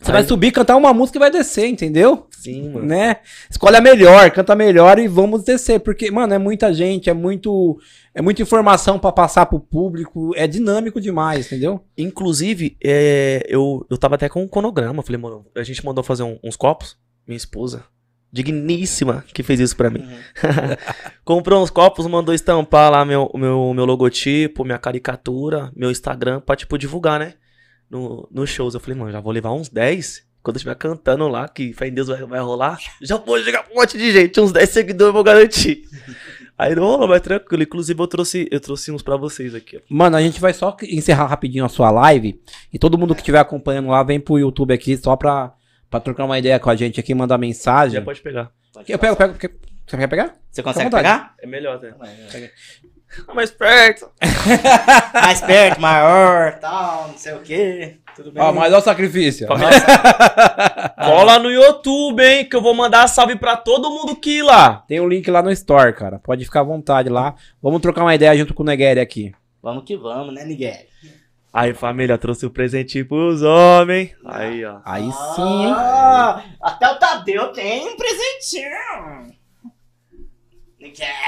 Você 0.01 0.11
Aí... 0.11 0.19
vai 0.19 0.25
subir, 0.25 0.53
cantar 0.53 0.77
uma 0.77 0.93
música 0.93 1.19
e 1.19 1.21
vai 1.21 1.31
descer, 1.31 1.67
entendeu? 1.67 2.27
Sim, 2.31 2.71
mano. 2.71 2.87
Né? 2.87 3.17
Escolhe 3.51 3.77
a 3.77 3.81
melhor, 3.81 4.31
canta 4.31 4.55
melhor 4.55 4.99
e 4.99 5.09
vamos 5.09 5.43
descer. 5.43 5.81
Porque, 5.81 6.11
mano, 6.11 6.35
é 6.35 6.39
muita 6.39 6.73
gente, 6.73 7.09
é 7.11 7.15
muito. 7.15 7.79
É 8.15 8.23
muita 8.23 8.43
informação 8.43 8.99
para 8.99 9.13
passar 9.13 9.47
pro 9.47 9.61
público. 9.61 10.33
É 10.37 10.47
dinâmico 10.47 11.01
demais, 11.01 11.47
entendeu? 11.47 11.85
Inclusive, 11.97 12.77
é, 12.83 13.45
eu, 13.49 13.87
eu 13.91 13.99
tava 13.99 14.15
até 14.15 14.29
com 14.29 14.43
um 14.43 14.49
cronograma. 14.49 15.03
Falei, 15.03 15.21
mano, 15.21 15.47
a 15.57 15.63
gente 15.63 15.85
mandou 15.85 16.05
fazer 16.05 16.23
um, 16.23 16.39
uns 16.43 16.57
copos. 16.57 16.97
Minha 17.27 17.37
esposa, 17.37 17.83
digníssima, 18.31 19.25
que 19.35 19.43
fez 19.43 19.59
isso 19.59 19.77
para 19.77 19.91
mim. 19.91 20.01
Uhum. 20.01 20.77
Comprou 21.25 21.63
uns 21.63 21.71
copos, 21.71 22.07
mandou 22.07 22.35
estampar 22.35 22.91
lá 22.93 23.05
meu, 23.05 23.31
meu, 23.35 23.75
meu 23.75 23.85
logotipo, 23.85 24.65
minha 24.65 24.79
caricatura, 24.79 25.73
meu 25.75 25.91
Instagram 25.91 26.41
pra, 26.41 26.55
tipo, 26.55 26.79
divulgar, 26.79 27.19
né? 27.19 27.35
No, 27.91 28.29
nos 28.31 28.51
shows. 28.51 28.75
Eu 28.75 28.81
falei, 28.81 28.99
mano, 28.99 29.13
já 29.13 29.21
vou 29.21 29.33
levar 29.33 29.53
uns 29.53 29.69
10. 29.69 30.25
Quando 30.43 30.57
eu 30.57 30.59
estiver 30.59 30.77
cantando 30.77 31.27
lá, 31.27 31.49
que 31.49 31.73
fé 31.73 31.89
em 31.89 31.93
Deus 31.93 32.07
vai, 32.07 32.23
vai 32.25 32.39
rolar, 32.39 32.79
já 33.03 33.17
vou 33.17 33.37
chegar 33.43 33.67
um 33.69 33.75
monte 33.75 33.99
de 33.99 34.13
gente. 34.13 34.41
Uns 34.41 34.53
10 34.53 34.69
seguidores 34.69 35.09
eu 35.09 35.13
vou 35.13 35.25
garantir. 35.25 35.83
Aí 36.59 36.75
não 36.75 36.85
rolou, 36.85 37.09
mas 37.09 37.21
tranquilo. 37.21 37.63
Inclusive, 37.63 38.01
eu 38.01 38.07
trouxe, 38.07 38.49
eu 38.51 38.61
trouxe 38.61 38.91
uns 38.91 39.03
pra 39.03 39.17
vocês 39.17 39.55
aqui. 39.55 39.83
Mano, 39.91 40.17
a 40.17 40.23
gente 40.23 40.41
vai 40.41 40.55
só 40.55 40.75
encerrar 40.85 41.27
rapidinho 41.27 41.65
a 41.65 41.69
sua 41.69 41.91
live. 41.91 42.41
E 42.73 42.79
todo 42.79 42.97
mundo 42.97 43.15
que 43.15 43.21
estiver 43.21 43.41
acompanhando 43.41 43.89
lá, 43.89 44.03
vem 44.03 44.19
pro 44.19 44.39
YouTube 44.39 44.73
aqui 44.73 44.97
só 44.97 45.17
pra, 45.17 45.53
pra 45.91 46.01
trocar 46.01 46.25
uma 46.25 46.39
ideia 46.39 46.59
com 46.59 46.71
a 46.71 46.77
gente 46.77 46.99
aqui, 46.99 47.15
mandar 47.15 47.37
mensagem. 47.37 47.99
Já 47.99 48.03
pode 48.03 48.23
pegar. 48.23 48.51
Eu 48.89 48.99
pego, 48.99 49.17
pego. 49.17 49.35
Você 49.87 49.97
quer 49.97 50.09
pegar? 50.09 50.35
Você 50.51 50.63
consegue 50.63 50.91
pegar? 50.91 51.35
É 51.41 51.47
melhor, 51.47 51.81
né? 51.81 51.95
Mais 53.35 53.51
perto. 53.51 54.11
mais 55.13 55.41
perto, 55.41 55.81
maior, 55.81 56.59
tal, 56.59 57.09
não 57.09 57.19
sei 57.19 57.35
o 57.35 57.41
quê. 57.41 57.97
Tudo 58.17 58.33
bem. 58.33 58.43
Ó, 58.43 58.51
mas 58.51 58.73
olha 58.73 58.81
o 58.81 58.83
sacrifício. 58.83 59.47
Cola 60.97 61.39
no 61.39 61.51
YouTube, 61.51 62.23
hein? 62.23 62.49
Que 62.49 62.57
eu 62.57 62.63
vou 62.63 62.75
mandar 62.75 63.07
salve 63.09 63.37
pra 63.37 63.59
todo 63.59 63.91
mundo 63.91 64.17
que 64.17 64.39
ir 64.39 64.43
lá. 64.43 64.85
Tem 64.89 65.01
um 65.01 65.09
link 65.09 65.31
lá 65.31 65.43
no 65.43 65.51
Store, 65.51 65.93
cara. 65.93 66.19
Pode 66.19 66.45
ficar 66.45 66.61
à 66.61 66.65
vontade 66.65 67.11
lá. 67.11 67.35
Vamos 67.63 67.83
trocar 67.83 68.03
uma 68.03 68.15
ideia 68.15 68.37
junto 68.37 68.55
com 68.55 68.63
o 68.63 68.67
Negueri 68.67 69.01
aqui. 69.01 69.35
Vamos 69.63 69.85
que 69.85 69.99
vamos, 69.99 70.33
né, 70.33 70.45
Negueri? 70.45 70.87
Aí, 71.53 71.75
família, 71.75 72.17
trouxe 72.17 72.47
o 72.47 72.49
um 72.49 72.53
presente 72.53 73.05
pros 73.05 73.43
homens. 73.43 74.13
Aí, 74.25 74.65
ó. 74.65 74.79
Aí 74.85 75.11
sim, 75.35 75.65
hein? 75.67 75.75
Ah, 75.75 76.43
até 76.61 76.89
o 76.89 76.99
Tadeu 76.99 77.49
tem 77.53 77.87
um 77.87 77.97
presentinho. 77.97 79.37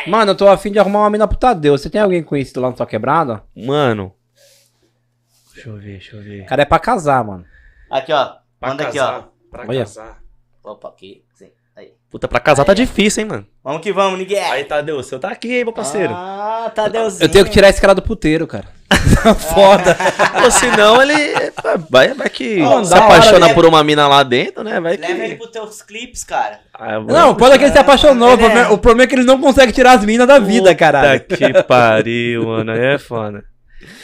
Mano, 0.07 0.33
eu 0.33 0.37
tô 0.37 0.49
afim 0.49 0.71
de 0.71 0.79
arrumar 0.79 1.01
uma 1.01 1.11
mina 1.11 1.27
pro 1.27 1.39
Tadeu. 1.39 1.77
Você 1.77 1.89
tem 1.91 2.01
alguém 2.01 2.23
conhecido 2.23 2.61
lá 2.61 2.71
na 2.71 2.77
sua 2.77 2.87
quebrada? 2.87 3.43
Mano. 3.57 4.15
Deixa 5.55 5.69
eu 5.71 5.77
ver, 5.77 5.93
deixa 5.93 6.17
eu 6.17 6.23
ver. 6.23 6.43
O 6.43 6.47
cara 6.47 6.63
é 6.63 6.65
pra 6.65 6.79
casar, 6.79 7.25
mano. 7.25 7.45
Aqui, 7.91 8.13
ó. 8.13 8.37
Pra 8.61 8.69
Manda 8.71 8.83
aqui, 8.85 8.99
casar, 8.99 9.19
ó. 9.19 9.49
Pra 9.51 9.67
Olha. 9.67 9.81
casar. 9.81 10.23
Opa, 10.63 10.89
aqui. 10.89 11.25
Sim. 11.35 11.51
Puta, 12.11 12.27
pra 12.27 12.41
casar 12.41 12.65
tá 12.65 12.73
difícil, 12.73 13.23
hein, 13.23 13.29
mano. 13.29 13.47
Vamos 13.63 13.83
que 13.83 13.93
vamos, 13.93 14.19
Miguel. 14.19 14.51
Aí, 14.51 14.65
Tadeu, 14.65 14.97
o 14.97 15.03
seu 15.03 15.19
tá 15.19 15.29
aqui, 15.29 15.59
hein, 15.59 15.65
meu 15.65 15.75
parceiro. 15.75 16.15
Ah, 16.15 16.73
Tadeuzinho. 16.75 17.23
Eu 17.23 17.29
tenho 17.29 17.45
que 17.45 17.51
tirar 17.51 17.69
esse 17.69 17.81
cara 17.81 17.95
do 17.95 18.01
puteiro, 18.01 18.47
cara. 18.47 18.65
Foda. 19.53 19.95
Ou 20.43 20.51
senão 20.51 21.03
ele 21.03 21.15
vai, 21.91 22.15
vai 22.15 22.31
que 22.31 22.57
Não, 22.61 22.83
se 22.83 22.95
hora, 22.95 23.05
apaixona 23.05 23.49
né? 23.49 23.55
por 23.55 23.67
uma 23.67 23.85
mina 23.85 24.09
lá 24.09 24.23
dentro, 24.23 24.65
né? 24.65 24.81
Vai 24.81 24.97
que... 24.97 25.07
Leva 25.07 25.25
ele 25.25 25.37
pros 25.37 25.51
teus 25.51 25.83
clipes, 25.83 26.25
cara. 26.25 26.61
Ah, 26.73 26.99
Não, 26.99 27.35
pode 27.35 27.55
é 27.55 27.59
que 27.59 27.65
ele 27.65 27.73
se 27.73 27.79
apaixonou. 27.79 28.31
O 28.31 28.35
é- 28.35 28.37
problema, 28.39 28.73
o 28.73 28.79
problema 28.79 29.05
é 29.05 29.07
que 29.07 29.15
ele 29.15 29.25
não 29.25 29.39
consegue 29.39 29.73
tirar 29.73 29.93
as 29.93 30.05
minas 30.05 30.27
da 30.27 30.39
vida, 30.39 30.75
caralho. 30.75 31.21
Puta 31.21 31.37
que 31.37 31.63
pariu, 31.65 32.47
mano. 32.47 32.73
Aí 32.73 32.95
é 32.95 32.99
foda. 32.99 33.45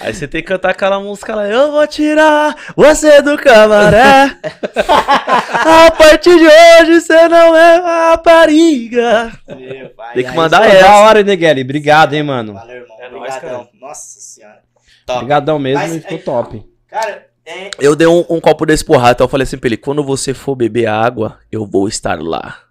Aí 0.01 0.15
você 0.15 0.29
tem 0.29 0.41
que 0.41 0.49
cantar 0.49 0.71
aquela 0.71 1.01
música 1.01 1.35
lá. 1.35 1.47
Eu 1.47 1.73
vou 1.73 1.87
tirar 1.87 2.55
você 2.77 3.21
do 3.23 3.37
camaré. 3.37 4.37
A 4.87 5.91
partir 5.91 6.37
de 6.39 6.47
hoje 6.47 7.01
você 7.01 7.29
não 7.29 7.57
é 7.57 7.77
rapariga. 7.79 9.33
Meu 9.49 9.91
pai, 9.91 10.15
Tem 10.15 10.25
que 10.25 10.33
mandar 10.33 10.61
Pô, 10.61 10.65
essa. 10.67 10.81
da 10.87 10.97
hora, 10.97 11.19
hein, 11.21 11.25
Negueli? 11.25 11.63
Obrigado, 11.63 12.15
hein, 12.15 12.23
mano. 12.23 12.55
Valeu, 12.55 12.77
irmão. 12.77 12.97
É 13.01 13.09
Obrigadão. 13.09 13.69
Nossa 13.81 14.21
senhora. 14.21 14.61
Top. 15.07 15.19
Obrigadão 15.19 15.59
mesmo 15.59 15.81
Mas, 15.81 15.95
e 15.97 16.01
ficou 16.01 16.17
aí, 16.19 16.23
top. 16.23 16.67
Cara, 16.89 17.27
é. 17.47 17.71
Eu 17.79 17.95
dei 17.95 18.07
um, 18.07 18.25
um 18.31 18.41
copo 18.41 18.65
desse 18.65 18.85
pro 18.85 18.97
rato, 18.97 19.23
eu 19.23 19.29
falei 19.29 19.43
assim 19.43 19.59
pra 19.59 19.69
ele, 19.69 19.77
quando 19.77 20.03
você 20.03 20.33
for 20.33 20.55
beber 20.55 20.87
água, 20.87 21.39
eu 21.53 21.67
vou 21.67 21.87
estar 21.89 22.21
lá. 22.23 22.64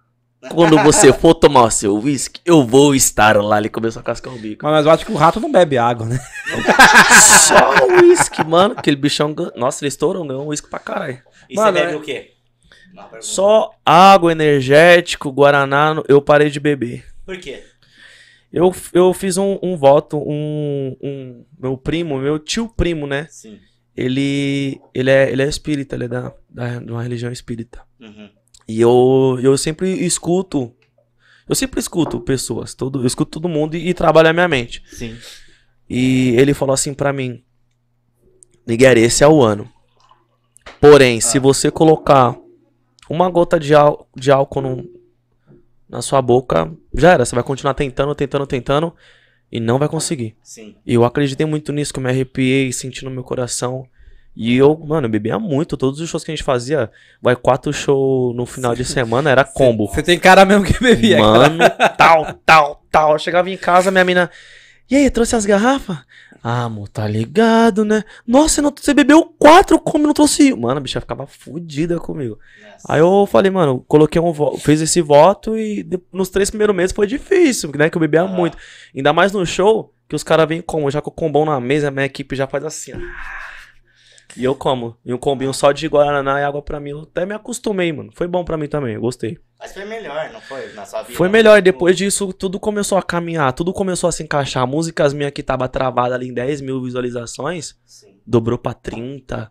Quando 0.50 0.78
você 0.82 1.12
for 1.12 1.34
tomar 1.34 1.64
o 1.64 1.70
seu 1.70 1.96
uísque, 1.98 2.40
eu 2.44 2.64
vou 2.64 2.94
estar 2.94 3.36
lá. 3.42 3.58
Ele 3.58 3.68
começou 3.68 4.00
a 4.00 4.02
cascar 4.02 4.32
o 4.34 4.38
bico. 4.38 4.64
Mas 4.64 4.84
eu 4.84 4.92
acho 4.92 5.06
que 5.06 5.12
o 5.12 5.16
rato 5.16 5.40
não 5.40 5.50
bebe 5.50 5.78
água, 5.78 6.06
né? 6.06 6.18
Só 7.20 7.86
o 7.86 8.00
uísque, 8.02 8.44
mano. 8.44 8.74
Aquele 8.76 8.96
bichão. 8.96 9.34
Nossa, 9.56 9.82
ele 9.84 9.88
estourou, 9.88 10.26
ganhou 10.26 10.44
um 10.44 10.48
uísque 10.48 10.68
pra 10.68 10.78
caralho. 10.78 11.20
E 11.48 11.54
Mano, 11.54 11.72
você 11.76 11.84
bebe 11.84 11.92
é- 11.92 11.96
o 11.96 12.00
quê? 12.00 12.30
Só 13.20 13.70
água, 13.84 14.30
energético, 14.30 15.32
guaraná, 15.32 16.00
eu 16.08 16.22
parei 16.22 16.48
de 16.48 16.60
beber. 16.60 17.04
Por 17.26 17.36
quê? 17.38 17.62
Eu, 18.52 18.72
eu 18.92 19.12
fiz 19.12 19.36
um, 19.36 19.58
um 19.60 19.76
voto, 19.76 20.16
um, 20.16 20.96
um. 21.02 21.44
Meu 21.58 21.76
primo, 21.76 22.18
meu 22.18 22.38
tio 22.38 22.68
primo, 22.68 23.04
né? 23.06 23.26
Sim. 23.28 23.58
Ele, 23.96 24.80
ele, 24.94 25.10
é, 25.10 25.30
ele 25.30 25.42
é 25.42 25.48
espírita, 25.48 25.96
ele 25.96 26.04
é 26.04 26.08
da, 26.08 26.32
da, 26.48 26.78
de 26.78 26.90
uma 26.90 27.02
religião 27.02 27.32
espírita. 27.32 27.80
Uhum. 28.00 28.30
E 28.66 28.80
eu, 28.80 29.38
eu 29.42 29.56
sempre 29.58 29.90
escuto. 30.04 30.72
Eu 31.48 31.54
sempre 31.54 31.78
escuto 31.78 32.18
pessoas, 32.20 32.72
todo, 32.74 33.02
eu 33.02 33.06
escuto 33.06 33.32
todo 33.38 33.48
mundo 33.50 33.76
e, 33.76 33.88
e 33.90 33.94
trabalho 33.94 34.28
a 34.28 34.32
minha 34.32 34.48
mente. 34.48 34.82
Sim. 34.90 35.16
E 35.88 36.30
ele 36.38 36.54
falou 36.54 36.72
assim 36.72 36.94
pra 36.94 37.12
mim: 37.12 37.42
Nigueri, 38.66 39.00
esse 39.02 39.22
é 39.22 39.28
o 39.28 39.42
ano. 39.42 39.68
Porém, 40.80 41.20
se 41.20 41.38
você 41.38 41.70
colocar 41.70 42.36
uma 43.08 43.28
gota 43.28 43.60
de, 43.60 43.74
ál- 43.74 44.08
de 44.16 44.30
álcool 44.30 44.60
no- 44.62 44.88
na 45.88 46.00
sua 46.00 46.22
boca, 46.22 46.72
já 46.94 47.12
era. 47.12 47.24
Você 47.24 47.34
vai 47.34 47.44
continuar 47.44 47.74
tentando, 47.74 48.14
tentando, 48.14 48.46
tentando 48.46 48.94
e 49.52 49.60
não 49.60 49.78
vai 49.78 49.88
conseguir. 49.88 50.34
Sim. 50.42 50.74
E 50.86 50.94
eu 50.94 51.04
acreditei 51.04 51.46
muito 51.46 51.72
nisso, 51.72 51.92
que 51.92 51.98
eu 51.98 52.02
me 52.02 52.08
arrepiei, 52.08 52.72
senti 52.72 53.04
no 53.04 53.10
meu 53.10 53.22
coração. 53.22 53.86
E 54.36 54.56
eu, 54.56 54.76
mano, 54.76 55.06
eu 55.06 55.10
bebia 55.10 55.38
muito. 55.38 55.76
Todos 55.76 56.00
os 56.00 56.08
shows 56.08 56.24
que 56.24 56.30
a 56.30 56.34
gente 56.34 56.44
fazia, 56.44 56.90
vai 57.22 57.36
quatro 57.36 57.72
shows 57.72 58.34
no 58.34 58.44
final 58.46 58.74
de 58.74 58.84
semana, 58.86 59.30
era 59.30 59.44
combo. 59.44 59.86
Você 59.86 60.02
tem 60.02 60.18
cara 60.18 60.44
mesmo 60.44 60.64
que 60.64 60.78
bebia. 60.82 61.18
cara. 61.18 61.28
Mano, 61.50 61.58
tal, 61.96 62.34
tal, 62.44 62.82
tal. 62.90 63.12
Eu 63.12 63.18
chegava 63.18 63.48
em 63.50 63.56
casa, 63.56 63.90
minha 63.90 64.04
mina. 64.04 64.30
E 64.90 64.96
aí, 64.96 65.08
trouxe 65.10 65.34
as 65.36 65.46
garrafas? 65.46 65.96
Ah, 66.46 66.64
amor, 66.64 66.88
tá 66.88 67.08
ligado, 67.08 67.86
né? 67.86 68.04
Nossa, 68.26 68.56
você, 68.56 68.60
não- 68.60 68.74
você 68.78 68.92
bebeu 68.92 69.24
quatro, 69.38 69.78
como 69.78 70.06
não 70.06 70.12
trouxe? 70.12 70.52
Mano, 70.54 70.76
a 70.76 70.80
bicha 70.80 71.00
ficava 71.00 71.26
fodida 71.26 71.98
comigo. 71.98 72.38
Nossa. 72.62 72.84
Aí 72.92 73.00
eu 73.00 73.26
falei, 73.30 73.50
mano, 73.50 73.82
coloquei 73.88 74.20
um 74.20 74.30
voto, 74.30 74.58
fez 74.58 74.82
esse 74.82 75.00
voto 75.00 75.56
e 75.56 75.88
nos 76.12 76.28
três 76.28 76.50
primeiros 76.50 76.76
meses 76.76 76.94
foi 76.94 77.06
difícil, 77.06 77.72
né? 77.74 77.88
Que 77.88 77.96
eu 77.96 78.00
bebia 78.00 78.22
Ah. 78.22 78.26
muito. 78.28 78.58
Ainda 78.94 79.10
mais 79.10 79.32
no 79.32 79.46
show, 79.46 79.94
que 80.06 80.14
os 80.14 80.22
caras 80.22 80.46
vêm 80.46 80.60
como? 80.60 80.90
Já 80.90 81.00
com 81.00 81.08
o 81.08 81.14
combão 81.14 81.46
na 81.46 81.58
mesa, 81.58 81.88
a 81.88 81.90
minha 81.90 82.04
equipe 82.04 82.36
já 82.36 82.46
faz 82.46 82.62
assim, 82.62 82.92
ó. 82.92 82.98
E 84.36 84.42
eu 84.44 84.54
como. 84.54 84.96
E 85.04 85.12
um 85.14 85.18
combinho 85.18 85.52
só 85.54 85.70
de 85.72 85.86
Guaraná 85.86 86.40
e 86.40 86.44
água 86.44 86.60
pra 86.62 86.80
mim. 86.80 86.90
Eu 86.90 87.02
até 87.02 87.24
me 87.24 87.34
acostumei, 87.34 87.92
mano. 87.92 88.10
Foi 88.14 88.26
bom 88.26 88.44
pra 88.44 88.56
mim 88.56 88.66
também, 88.66 88.94
eu 88.94 89.00
gostei. 89.00 89.38
Mas 89.58 89.72
foi 89.72 89.84
melhor, 89.84 90.30
não 90.32 90.40
foi? 90.40 90.72
Na 90.74 90.84
sua 90.84 91.02
vida? 91.02 91.16
Foi 91.16 91.28
melhor, 91.28 91.58
e 91.58 91.62
depois 91.62 91.96
disso 91.96 92.32
tudo 92.32 92.58
começou 92.60 92.98
a 92.98 93.02
caminhar, 93.02 93.52
tudo 93.52 93.72
começou 93.72 94.08
a 94.08 94.12
se 94.12 94.22
encaixar. 94.22 94.66
Músicas 94.66 95.12
minhas 95.14 95.32
que 95.32 95.42
tava 95.42 95.68
travada 95.68 96.14
ali 96.14 96.28
em 96.28 96.34
10 96.34 96.60
mil 96.60 96.82
visualizações, 96.82 97.76
Sim. 97.86 98.18
dobrou 98.26 98.58
pra 98.58 98.74
30, 98.74 99.50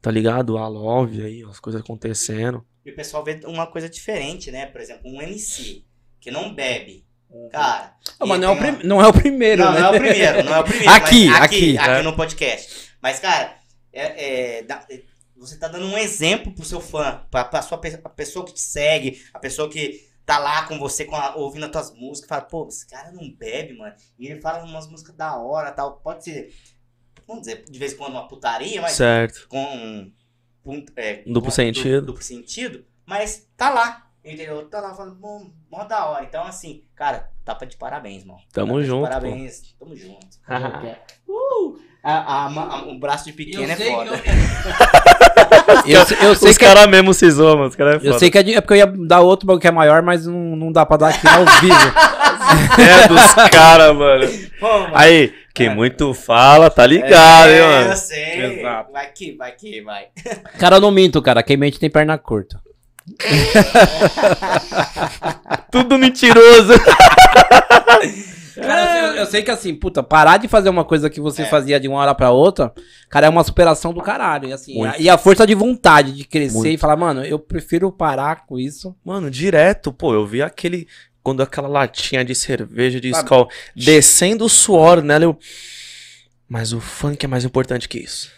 tá 0.00 0.10
ligado? 0.10 0.56
A 0.56 0.68
Love 0.68 1.22
aí, 1.24 1.42
as 1.50 1.58
coisas 1.60 1.82
acontecendo. 1.82 2.64
E 2.86 2.90
o 2.90 2.94
pessoal 2.96 3.22
vê 3.24 3.40
uma 3.44 3.66
coisa 3.66 3.88
diferente, 3.88 4.50
né? 4.50 4.66
Por 4.66 4.80
exemplo, 4.80 5.02
um 5.04 5.20
MC 5.20 5.84
que 6.20 6.30
não 6.30 6.54
bebe. 6.54 7.04
Cara. 7.50 7.94
Não, 8.20 8.26
e 8.26 8.30
mas 8.30 8.40
não 8.40 8.48
é, 8.48 8.50
o 8.52 8.54
uma- 8.58 8.82
não 8.84 9.02
é 9.02 9.06
o 9.08 9.12
primeiro, 9.12 9.64
Não, 9.64 9.72
né? 9.72 9.80
não 9.80 9.86
é 9.86 9.90
o 9.90 10.00
primeiro, 10.00 10.44
não 10.44 10.54
é 10.54 10.60
o 10.60 10.64
primeiro. 10.64 10.90
Aqui, 10.92 11.26
mas 11.28 11.40
aqui. 11.42 11.78
aqui. 11.78 11.90
É. 11.90 12.02
no 12.02 12.14
podcast. 12.14 12.92
Mas, 13.02 13.18
cara, 13.18 13.54
é, 13.92 14.58
é, 14.58 14.62
dá- 14.62 14.86
é, 14.90 15.02
você 15.36 15.56
tá 15.58 15.68
dando 15.68 15.86
um 15.86 15.98
exemplo 15.98 16.52
pro 16.54 16.64
seu 16.64 16.80
fã, 16.80 17.24
pra, 17.30 17.44
pra 17.44 17.62
sua, 17.62 17.78
pe- 17.78 18.00
a 18.02 18.08
pessoa 18.08 18.44
que 18.44 18.52
te 18.54 18.60
segue, 18.60 19.22
a 19.34 19.38
pessoa 19.38 19.68
que 19.68 20.08
tá 20.24 20.38
lá 20.38 20.66
com 20.68 20.78
você, 20.78 21.04
com 21.04 21.16
a- 21.16 21.34
ouvindo 21.36 21.64
as 21.64 21.70
tuas 21.72 21.92
músicas, 21.94 22.28
fala, 22.28 22.42
pô, 22.42 22.68
esse 22.68 22.86
cara 22.86 23.10
não 23.12 23.28
bebe, 23.32 23.76
mano. 23.76 23.94
E 24.18 24.26
ele 24.28 24.40
fala 24.40 24.62
umas 24.64 24.86
músicas 24.88 25.14
da 25.16 25.36
hora 25.36 25.72
tal. 25.72 25.96
Pode 25.98 26.22
ser, 26.24 26.54
vamos 27.26 27.42
dizer, 27.42 27.64
de 27.64 27.78
vez 27.78 27.92
em 27.92 27.96
quando 27.96 28.12
uma 28.12 28.28
putaria, 28.28 28.80
mas 28.80 28.92
Certo. 28.92 29.48
com 29.48 29.58
um, 29.64 30.12
um, 30.64 30.84
é, 30.96 31.16
Duplo 31.26 31.42
com- 31.44 31.50
sentido. 31.50 32.00
du- 32.02 32.06
duplo 32.08 32.22
sentido, 32.22 32.86
mas 33.04 33.48
tá 33.56 33.68
lá, 33.70 34.10
entendeu? 34.24 34.68
Tá 34.68 34.80
lá 34.80 34.94
falando, 34.94 35.16
bom, 35.16 35.50
mó 35.68 35.82
da 35.84 36.06
hora. 36.06 36.24
Então, 36.24 36.44
assim, 36.44 36.84
cara, 36.94 37.32
tapa 37.44 37.66
de 37.66 37.76
parabéns, 37.76 38.22
mano. 38.22 38.38
Tamo 38.52 38.68
Tapa 38.74 38.80
de 38.80 38.86
junto, 38.86 39.02
Parabéns, 39.08 39.74
tamo 39.76 39.96
junto. 39.96 40.38
uh! 41.28 41.91
A- 42.04 42.12
a- 42.12 42.46
a- 42.46 42.82
o 42.88 42.98
braço 42.98 43.26
de 43.26 43.32
pequeno 43.32 43.70
é 43.70 43.76
foda. 43.76 44.20
Eu, 45.86 46.04
sei- 46.04 46.16
eu 46.20 46.34
sei 46.34 46.50
Os 46.50 46.58
que, 46.58 46.64
é- 46.64 46.68
caras 46.68 46.86
mesmo 46.88 47.14
se 47.14 47.30
zoam, 47.30 47.56
mano. 47.56 47.68
Os 47.68 47.76
caras 47.76 47.94
é 47.94 47.96
eu 47.96 48.00
foda. 48.00 48.18
sei 48.18 48.30
que 48.30 48.38
é, 48.38 48.42
de- 48.42 48.54
é 48.54 48.60
porque 48.60 48.74
eu 48.74 48.78
ia 48.78 48.86
dar 48.86 49.20
outro 49.20 49.46
bagulho 49.46 49.60
que 49.60 49.68
é 49.68 49.70
maior, 49.70 50.02
mas 50.02 50.26
não, 50.26 50.56
não 50.56 50.72
dá 50.72 50.84
pra 50.84 50.96
dar 50.96 51.08
aqui 51.08 51.26
ao 51.28 51.44
vivo. 51.60 51.74
É 52.78 53.08
dos 53.08 53.32
caras, 53.50 53.96
mano. 53.96 54.28
Aí, 54.94 55.32
quem 55.54 55.70
muito 55.74 56.12
fala, 56.12 56.68
tá 56.68 56.84
ligado, 56.86 57.48
hein, 57.48 57.54
é, 57.56 57.62
mano. 57.62 57.90
eu 57.92 57.96
sei. 57.96 58.58
Exato. 58.60 58.92
Vai 58.92 59.06
que, 59.12 59.32
vai 59.36 59.52
que, 59.52 59.80
vai. 59.80 60.06
Cara, 60.58 60.76
eu 60.76 60.80
não 60.80 60.90
minto, 60.90 61.22
cara. 61.22 61.42
Quem 61.42 61.56
mente 61.56 61.78
tem 61.78 61.88
perna 61.88 62.18
curta. 62.18 62.60
Tudo 65.70 65.98
mentiroso. 65.98 66.72
Cara, 68.54 68.80
eu, 69.06 69.12
sei, 69.12 69.20
eu 69.22 69.26
sei 69.26 69.42
que 69.42 69.50
assim, 69.50 69.74
puta, 69.74 70.02
parar 70.02 70.36
de 70.36 70.48
fazer 70.48 70.68
uma 70.68 70.84
coisa 70.84 71.08
que 71.08 71.20
você 71.20 71.42
É. 71.42 71.46
fazia 71.46 71.78
de 71.80 71.88
uma 71.88 71.98
hora 71.98 72.14
pra 72.14 72.30
outra, 72.30 72.72
cara, 73.08 73.26
é 73.26 73.30
uma 73.30 73.44
superação 73.44 73.92
do 73.92 74.00
caralho. 74.02 74.48
E, 74.48 74.52
assim, 74.52 74.84
a, 74.84 74.98
e 74.98 75.08
a 75.08 75.16
força 75.18 75.46
de 75.46 75.54
vontade 75.54 76.12
de 76.12 76.24
crescer 76.24 76.56
Muito. 76.58 76.68
e 76.74 76.78
falar, 76.78 76.96
mano, 76.96 77.24
eu 77.24 77.38
prefiro 77.38 77.90
parar 77.92 78.46
com 78.46 78.58
isso. 78.58 78.94
Mano, 79.04 79.30
direto, 79.30 79.92
pô, 79.92 80.12
eu 80.14 80.26
vi 80.26 80.42
aquele. 80.42 80.86
Quando 81.22 81.40
aquela 81.40 81.68
latinha 81.68 82.24
de 82.24 82.34
cerveja 82.34 83.00
de 83.00 83.10
Sabe? 83.12 83.22
Skol 83.24 83.48
descendo 83.76 84.44
o 84.44 84.48
suor 84.48 85.00
nela, 85.02 85.22
eu. 85.24 85.38
Mas 86.48 86.72
o 86.72 86.80
funk 86.80 87.24
é 87.24 87.28
mais 87.28 87.44
importante 87.44 87.88
que 87.88 87.98
isso. 87.98 88.30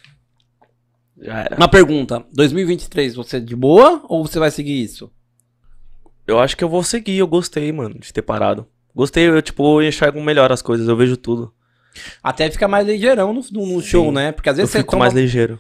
Já 1.19 1.41
era. 1.41 1.57
Uma 1.57 1.69
pergunta: 1.69 2.23
2023, 2.33 3.15
você 3.15 3.39
é 3.39 3.41
de 3.41 3.57
boa 3.57 4.03
ou 4.07 4.27
você 4.27 4.39
vai 4.39 4.51
seguir 4.51 4.83
isso? 4.83 5.11
Eu 6.27 6.39
acho 6.39 6.57
que 6.57 6.65
eu 6.65 6.69
vou 6.69 6.83
seguir, 6.83 7.17
eu 7.19 7.27
gostei, 7.27 7.71
mano, 7.73 7.99
de 7.99 8.13
ter 8.13 8.23
parado. 8.23 8.67
Gostei, 8.95 9.29
eu, 9.29 9.43
tipo, 9.43 9.81
eu 9.83 9.89
enxergo 9.89 10.21
melhor 10.23 10.53
as 10.53 10.63
coisas, 10.63 10.87
eu 10.89 10.97
vejo 10.97 11.17
tudo. 11.17 11.53
Até 12.23 12.51
fica 12.51 12.67
mais 12.69 12.87
ligeirão 12.87 13.33
no, 13.33 13.41
no- 13.53 13.67
no 13.67 13.81
show, 13.83 14.11
né? 14.13 14.33
Porque 14.33 14.49
às 14.49 14.57
Eu 14.59 14.63
vezes 14.63 14.73
você 14.73 14.79
fico 14.79 14.93
toma, 14.93 15.05
mais 15.05 15.15
ligeiro. 15.15 15.59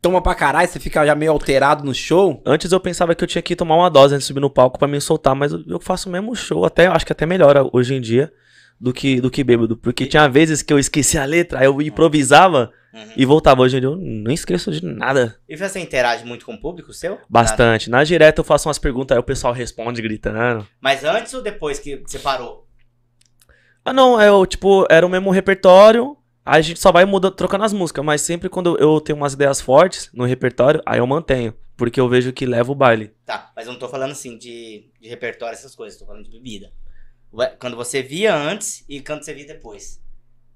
toma 0.00 0.20
pra 0.22 0.34
caralho, 0.34 0.68
você 0.68 0.78
fica 0.80 1.04
já 1.06 1.14
meio 1.14 1.32
alterado 1.32 1.84
no 1.84 1.94
show. 1.94 2.40
Antes 2.46 2.70
eu 2.72 2.80
pensava 2.80 3.14
que 3.14 3.22
eu 3.24 3.28
tinha 3.28 3.42
que 3.42 3.56
tomar 3.56 3.76
uma 3.76 3.88
dose 3.90 4.14
antes 4.14 4.24
de 4.24 4.28
subir 4.28 4.40
no 4.40 4.50
palco 4.50 4.78
pra 4.78 4.86
me 4.88 5.00
soltar, 5.00 5.34
mas 5.34 5.52
eu, 5.52 5.62
eu 5.66 5.80
faço 5.80 6.08
o 6.08 6.12
mesmo 6.12 6.34
show, 6.36 6.64
até 6.64 6.86
acho 6.86 7.04
que 7.06 7.12
até 7.12 7.26
melhor 7.26 7.68
hoje 7.72 7.94
em 7.94 8.00
dia 8.00 8.32
do 8.80 8.92
que 8.92 9.20
do 9.20 9.30
que 9.30 9.44
bêbado, 9.44 9.76
porque 9.76 10.06
tinha 10.06 10.28
vezes 10.28 10.60
que 10.62 10.72
eu 10.72 10.78
esquecia 10.78 11.22
a 11.22 11.24
letra, 11.24 11.60
aí 11.60 11.66
eu 11.66 11.80
improvisava 11.82 12.70
Uhum. 12.94 13.00
e 13.16 13.24
voltava. 13.24 13.62
Hoje 13.62 13.78
em 13.78 13.80
dia 13.80 13.88
eu 13.88 13.96
não 13.96 14.30
esqueço 14.30 14.70
de 14.70 14.84
nada. 14.84 15.34
E 15.48 15.56
você 15.56 15.80
interage 15.80 16.26
muito 16.26 16.44
com 16.44 16.52
o 16.52 16.60
público 16.60 16.92
seu? 16.92 17.18
Bastante. 17.26 17.88
Na 17.88 18.04
direta 18.04 18.40
eu 18.40 18.44
faço 18.44 18.68
umas 18.68 18.78
perguntas, 18.78 19.16
aí 19.16 19.18
o 19.20 19.24
pessoal 19.24 19.52
responde 19.54 20.02
gritando. 20.02 20.66
Mas 20.78 21.02
antes 21.02 21.32
ou 21.32 21.40
depois 21.42 21.78
que 21.78 22.02
você 22.06 22.18
parou? 22.18 22.66
Ah, 23.84 23.92
não, 23.92 24.20
é 24.20 24.30
o 24.30 24.46
tipo, 24.46 24.86
era 24.90 25.06
o 25.06 25.08
mesmo 25.08 25.30
repertório. 25.30 26.16
Aí 26.44 26.58
a 26.58 26.62
gente 26.62 26.80
só 26.80 26.90
vai 26.90 27.04
mudando, 27.04 27.34
trocando 27.34 27.64
as 27.64 27.72
músicas, 27.72 28.04
mas 28.04 28.20
sempre 28.20 28.48
quando 28.48 28.76
eu 28.78 29.00
tenho 29.00 29.16
umas 29.16 29.32
ideias 29.34 29.60
fortes 29.60 30.10
no 30.12 30.24
repertório, 30.24 30.82
aí 30.84 30.98
eu 30.98 31.06
mantenho, 31.06 31.54
porque 31.76 32.00
eu 32.00 32.08
vejo 32.08 32.32
que 32.32 32.44
leva 32.44 32.72
o 32.72 32.74
baile. 32.74 33.12
Tá, 33.24 33.52
mas 33.54 33.66
eu 33.66 33.72
não 33.72 33.78
tô 33.78 33.88
falando 33.88 34.10
assim 34.10 34.36
de, 34.36 34.90
de 35.00 35.08
repertório, 35.08 35.54
essas 35.54 35.74
coisas, 35.74 35.98
tô 35.98 36.04
falando 36.04 36.24
de 36.24 36.30
bebida. 36.30 36.72
Quando 37.60 37.76
você 37.76 38.02
via 38.02 38.34
antes 38.34 38.84
e 38.88 39.00
quando 39.00 39.24
você 39.24 39.32
via 39.32 39.46
depois. 39.46 40.02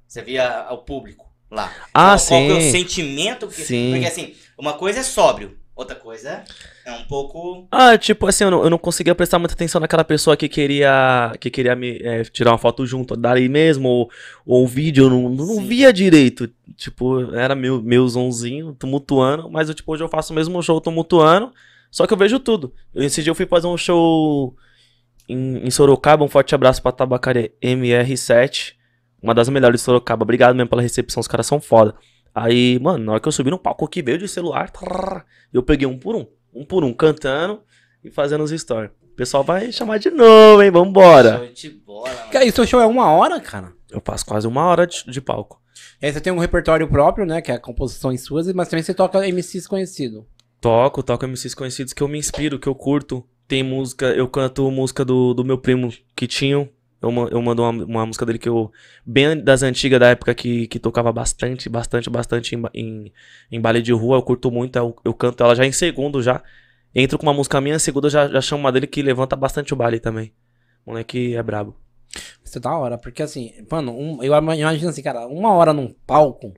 Você 0.06 0.22
via 0.22 0.66
o 0.70 0.78
público 0.78 1.32
lá. 1.50 1.72
Ah, 1.94 2.08
qual, 2.10 2.18
sim. 2.18 2.48
Qual 2.48 2.58
é 2.58 2.68
o 2.68 2.70
sentimento? 2.70 3.48
Que, 3.48 3.64
Sim. 3.64 3.92
Porque 3.92 4.06
assim, 4.06 4.34
uma 4.58 4.74
coisa 4.74 5.00
é 5.00 5.02
sóbrio, 5.02 5.56
outra 5.74 5.96
coisa 5.96 6.30
é 6.30 6.44
um 6.92 7.04
pouco. 7.04 7.66
Ah, 7.70 7.98
tipo 7.98 8.26
assim, 8.26 8.44
eu 8.44 8.50
não, 8.50 8.64
eu 8.64 8.70
não 8.70 8.78
conseguia 8.78 9.14
prestar 9.14 9.38
muita 9.38 9.54
atenção 9.54 9.80
naquela 9.80 10.04
pessoa 10.04 10.36
que 10.36 10.48
queria 10.48 11.32
que 11.40 11.50
queria 11.50 11.74
me 11.74 11.98
é, 12.02 12.22
tirar 12.24 12.52
uma 12.52 12.58
foto 12.58 12.86
junto, 12.86 13.16
dali 13.16 13.48
mesmo, 13.48 13.88
ou, 13.88 14.10
ou 14.44 14.64
um 14.64 14.66
vídeo, 14.66 15.04
eu 15.04 15.10
não, 15.10 15.28
não 15.28 15.60
via 15.64 15.92
direito. 15.92 16.48
Tipo, 16.76 17.34
era 17.34 17.54
meu, 17.54 17.82
meu 17.82 18.06
zonzinho, 18.08 18.74
tumultuando, 18.74 19.50
mas 19.50 19.68
eu, 19.68 19.74
tipo, 19.74 19.92
hoje 19.92 20.04
eu 20.04 20.08
faço 20.08 20.32
o 20.32 20.36
mesmo 20.36 20.62
show 20.62 20.80
tumultuando, 20.80 21.52
só 21.90 22.06
que 22.06 22.12
eu 22.12 22.18
vejo 22.18 22.38
tudo. 22.38 22.72
Esse 22.94 23.22
dia 23.22 23.30
eu 23.30 23.34
fui 23.34 23.46
fazer 23.46 23.66
um 23.66 23.76
show 23.76 24.54
em, 25.28 25.66
em 25.66 25.70
Sorocaba, 25.70 26.24
um 26.24 26.28
forte 26.28 26.54
abraço 26.54 26.82
pra 26.82 26.92
Tabacaria 26.92 27.52
MR7, 27.62 28.74
uma 29.22 29.34
das 29.34 29.48
melhores 29.48 29.80
de 29.80 29.84
Sorocaba. 29.84 30.22
Obrigado 30.22 30.54
mesmo 30.54 30.68
pela 30.68 30.82
recepção, 30.82 31.20
os 31.20 31.28
caras 31.28 31.46
são 31.46 31.60
foda. 31.60 31.94
Aí, 32.34 32.78
mano, 32.80 33.02
na 33.02 33.12
hora 33.12 33.20
que 33.20 33.26
eu 33.26 33.32
subi 33.32 33.50
no 33.50 33.58
palco 33.58 33.88
que 33.88 34.02
veio 34.02 34.18
de 34.18 34.28
celular, 34.28 34.70
eu 35.52 35.62
peguei 35.62 35.86
um 35.86 35.98
por 35.98 36.14
um, 36.14 36.26
um 36.56 36.64
por 36.64 36.82
um, 36.84 36.92
cantando 36.92 37.62
e 38.02 38.10
fazendo 38.10 38.42
os 38.42 38.50
stories. 38.50 38.90
O 39.02 39.16
pessoal 39.16 39.44
vai 39.44 39.70
chamar 39.72 39.98
de 39.98 40.10
novo, 40.10 40.62
hein? 40.62 40.70
Vambora. 40.70 41.38
Show 41.38 41.52
de 41.52 41.70
bola, 41.70 42.10
mano. 42.32 42.52
Seu 42.52 42.66
show 42.66 42.80
é 42.80 42.86
uma 42.86 43.10
hora, 43.10 43.40
cara. 43.40 43.72
Eu 43.90 44.00
passo 44.00 44.26
quase 44.26 44.46
uma 44.46 44.64
hora 44.66 44.86
de, 44.86 45.04
de 45.06 45.20
palco. 45.20 45.60
E 46.00 46.06
aí 46.06 46.12
você 46.12 46.20
tem 46.20 46.32
um 46.32 46.38
repertório 46.38 46.88
próprio, 46.88 47.24
né? 47.24 47.40
Que 47.40 47.52
é 47.52 47.58
composições 47.58 48.22
suas, 48.22 48.50
mas 48.52 48.68
também 48.68 48.82
você 48.82 48.92
toca 48.92 49.26
MCs 49.26 49.66
conhecido. 49.66 50.26
Toco, 50.60 51.02
toco 51.02 51.26
MCs 51.26 51.54
conhecidos 51.54 51.92
que 51.92 52.02
eu 52.02 52.08
me 52.08 52.18
inspiro, 52.18 52.58
que 52.58 52.68
eu 52.68 52.74
curto. 52.74 53.24
Tem 53.48 53.62
música, 53.62 54.06
eu 54.06 54.28
canto 54.28 54.70
música 54.70 55.04
do, 55.04 55.32
do 55.32 55.44
meu 55.44 55.56
primo 55.56 55.92
Kitinho. 56.14 56.68
Eu, 57.00 57.10
eu 57.28 57.42
mando 57.42 57.62
uma, 57.62 57.84
uma 57.84 58.06
música 58.06 58.24
dele 58.24 58.38
que 58.38 58.48
eu. 58.48 58.72
Bem 59.04 59.38
das 59.42 59.62
antigas, 59.62 60.00
da 60.00 60.08
época 60.08 60.34
que, 60.34 60.66
que 60.66 60.78
tocava 60.78 61.12
bastante, 61.12 61.68
bastante, 61.68 62.08
bastante 62.08 62.54
em, 62.56 62.62
em, 62.74 63.12
em 63.52 63.60
baile 63.60 63.82
de 63.82 63.92
rua. 63.92 64.16
Eu 64.16 64.22
curto 64.22 64.50
muito, 64.50 64.76
eu, 64.76 64.96
eu 65.04 65.12
canto 65.14 65.42
ela 65.42 65.54
já 65.54 65.64
em 65.66 65.72
segundo 65.72 66.22
já. 66.22 66.42
Entro 66.94 67.18
com 67.18 67.26
uma 67.26 67.34
música 67.34 67.60
minha, 67.60 67.76
em 67.76 67.78
segundo 67.78 68.06
eu 68.06 68.10
já, 68.10 68.26
já 68.28 68.40
chamo 68.40 68.60
uma 68.60 68.72
dele 68.72 68.86
que 68.86 69.02
levanta 69.02 69.36
bastante 69.36 69.74
o 69.74 69.76
baile 69.76 70.00
também. 70.00 70.32
Moleque 70.86 71.34
é 71.36 71.42
brabo. 71.42 71.76
Isso 72.42 72.56
é 72.56 72.60
da 72.60 72.74
hora, 72.76 72.96
porque 72.96 73.22
assim, 73.22 73.52
mano, 73.70 73.92
um- 73.92 74.22
eu 74.22 74.34
ima- 74.34 74.56
imagino 74.56 74.88
assim, 74.88 75.02
cara, 75.02 75.26
uma 75.26 75.52
hora 75.52 75.72
num 75.74 75.94
palco 76.06 76.54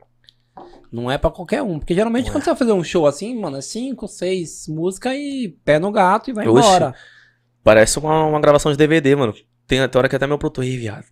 não 0.92 1.10
é 1.10 1.18
pra 1.18 1.30
qualquer 1.30 1.62
um. 1.62 1.78
Porque 1.78 1.94
geralmente 1.94 2.26
Não 2.26 2.32
quando 2.32 2.44
você 2.44 2.50
vai 2.50 2.56
fazer 2.58 2.72
um 2.72 2.84
show 2.84 3.06
assim, 3.06 3.34
mano, 3.38 3.56
é 3.56 3.60
cinco, 3.60 4.06
seis 4.06 4.68
músicas 4.68 5.14
e 5.14 5.56
pé 5.64 5.78
no 5.78 5.90
gato 5.90 6.30
e 6.30 6.32
vai 6.32 6.46
Oxe. 6.46 6.58
embora. 6.68 6.94
Parece 7.64 7.98
uma, 7.98 8.24
uma 8.26 8.40
gravação 8.40 8.70
de 8.70 8.78
DVD, 8.78 9.16
mano. 9.16 9.34
Tem 9.68 9.80
até 9.80 9.98
hora 9.98 10.08
que 10.08 10.16
até 10.16 10.26
meu 10.26 10.38
produtor, 10.38 10.64
"Ih, 10.64 10.78
viado. 10.78 11.04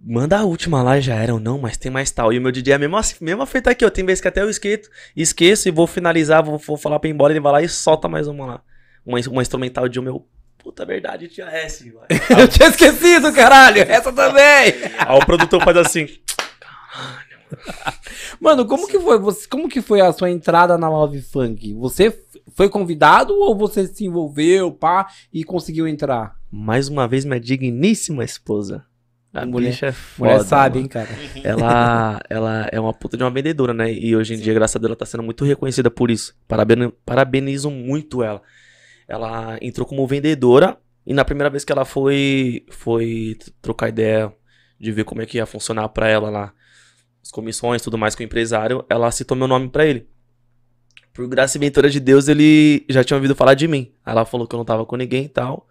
Manda 0.00 0.38
a 0.38 0.44
última 0.44 0.82
lá, 0.82 1.00
já 1.00 1.14
era 1.14 1.32
ou 1.32 1.40
não, 1.40 1.58
mas 1.58 1.76
tem 1.76 1.90
mais 1.90 2.10
tal. 2.10 2.32
E 2.32 2.38
o 2.38 2.42
meu 2.42 2.52
DJ 2.52 2.72
é 2.72 2.76
a 2.76 2.78
mesma, 2.78 3.00
mesma 3.20 3.46
feita 3.46 3.70
aqui, 3.70 3.84
ó. 3.84 3.90
Tem 3.90 4.04
vezes 4.04 4.20
que 4.20 4.28
até 4.28 4.42
eu 4.42 4.50
esqueço, 4.50 4.90
esqueço 5.16 5.68
e 5.68 5.72
vou 5.72 5.86
finalizar, 5.86 6.44
vou, 6.44 6.58
vou 6.58 6.76
falar 6.76 6.98
pra 6.98 7.08
ir 7.08 7.12
embora, 7.12 7.32
ele 7.32 7.40
vai 7.40 7.52
lá 7.52 7.62
e 7.62 7.68
solta 7.68 8.08
mais 8.08 8.26
uma 8.26 8.46
lá. 8.46 8.60
Uma, 9.06 9.18
uma 9.28 9.42
instrumental 9.42 9.88
de 9.88 9.98
um 9.98 10.02
meu. 10.02 10.26
Puta 10.58 10.84
verdade, 10.84 11.28
tinha 11.28 11.46
S, 11.46 11.90
vai. 11.92 12.08
Eu 12.38 12.48
tinha 12.48 12.68
esquecido, 12.68 13.32
caralho! 13.32 13.82
Essa 13.82 14.12
também! 14.12 14.74
Aí 14.98 15.16
o 15.16 15.24
produtor 15.24 15.62
faz 15.62 15.76
assim. 15.76 16.06
Mano, 18.40 18.66
como 18.66 18.88
que 18.88 18.98
foi? 18.98 19.18
Você, 19.18 19.46
como 19.48 19.68
que 19.68 19.80
foi 19.80 20.00
a 20.00 20.12
sua 20.12 20.30
entrada 20.30 20.76
na 20.76 20.88
Love 20.88 21.22
Funk? 21.22 21.72
Você 21.74 22.18
foi 22.54 22.68
convidado 22.68 23.34
ou 23.34 23.56
você 23.56 23.86
se 23.86 24.04
envolveu, 24.04 24.72
pá, 24.72 25.06
e 25.32 25.44
conseguiu 25.44 25.86
entrar? 25.86 26.34
Mais 26.56 26.88
uma 26.88 27.08
vez, 27.08 27.24
minha 27.24 27.40
digníssima 27.40 28.22
esposa. 28.24 28.84
A 29.32 29.44
Mulher- 29.44 29.70
bicha 29.70 29.86
é 29.86 29.92
foda. 29.92 30.30
Mulher 30.30 30.44
sabe, 30.44 30.74
mano. 30.76 30.84
hein, 30.84 30.88
cara? 30.88 31.08
ela, 31.42 32.20
ela 32.30 32.68
é 32.70 32.78
uma 32.78 32.94
puta 32.94 33.16
de 33.16 33.24
uma 33.24 33.30
vendedora, 33.30 33.74
né? 33.74 33.92
E 33.92 34.14
hoje 34.14 34.34
em 34.34 34.38
dia, 34.38 34.54
graças 34.54 34.76
a 34.76 34.78
Deus, 34.78 34.90
ela 34.90 34.96
tá 34.96 35.04
sendo 35.04 35.24
muito 35.24 35.44
reconhecida 35.44 35.90
por 35.90 36.10
isso. 36.10 36.32
Parabenizo 37.04 37.68
muito 37.70 38.22
ela. 38.22 38.40
Ela 39.08 39.58
entrou 39.60 39.84
como 39.84 40.06
vendedora 40.06 40.78
e 41.04 41.12
na 41.12 41.24
primeira 41.24 41.50
vez 41.50 41.64
que 41.64 41.72
ela 41.72 41.84
foi, 41.84 42.64
foi 42.70 43.36
trocar 43.60 43.88
ideia 43.88 44.32
de 44.78 44.92
ver 44.92 45.04
como 45.04 45.20
é 45.22 45.26
que 45.26 45.38
ia 45.38 45.46
funcionar 45.46 45.88
pra 45.88 46.08
ela 46.08 46.30
lá, 46.30 46.52
as 47.22 47.30
comissões, 47.30 47.82
tudo 47.82 47.98
mais 47.98 48.14
com 48.14 48.22
o 48.22 48.26
empresário, 48.26 48.84
ela 48.88 49.10
citou 49.10 49.36
meu 49.36 49.48
nome 49.48 49.68
pra 49.68 49.84
ele. 49.84 50.06
Por 51.12 51.26
graça 51.28 51.58
e 51.58 51.60
ventura 51.60 51.90
de 51.90 51.98
Deus, 52.00 52.28
ele 52.28 52.84
já 52.88 53.02
tinha 53.02 53.16
ouvido 53.16 53.34
falar 53.34 53.54
de 53.54 53.66
mim. 53.66 53.92
Aí 54.04 54.12
ela 54.12 54.24
falou 54.24 54.46
que 54.46 54.54
eu 54.54 54.58
não 54.58 54.64
tava 54.64 54.86
com 54.86 54.96
ninguém 54.96 55.24
e 55.24 55.28
tal. 55.28 55.66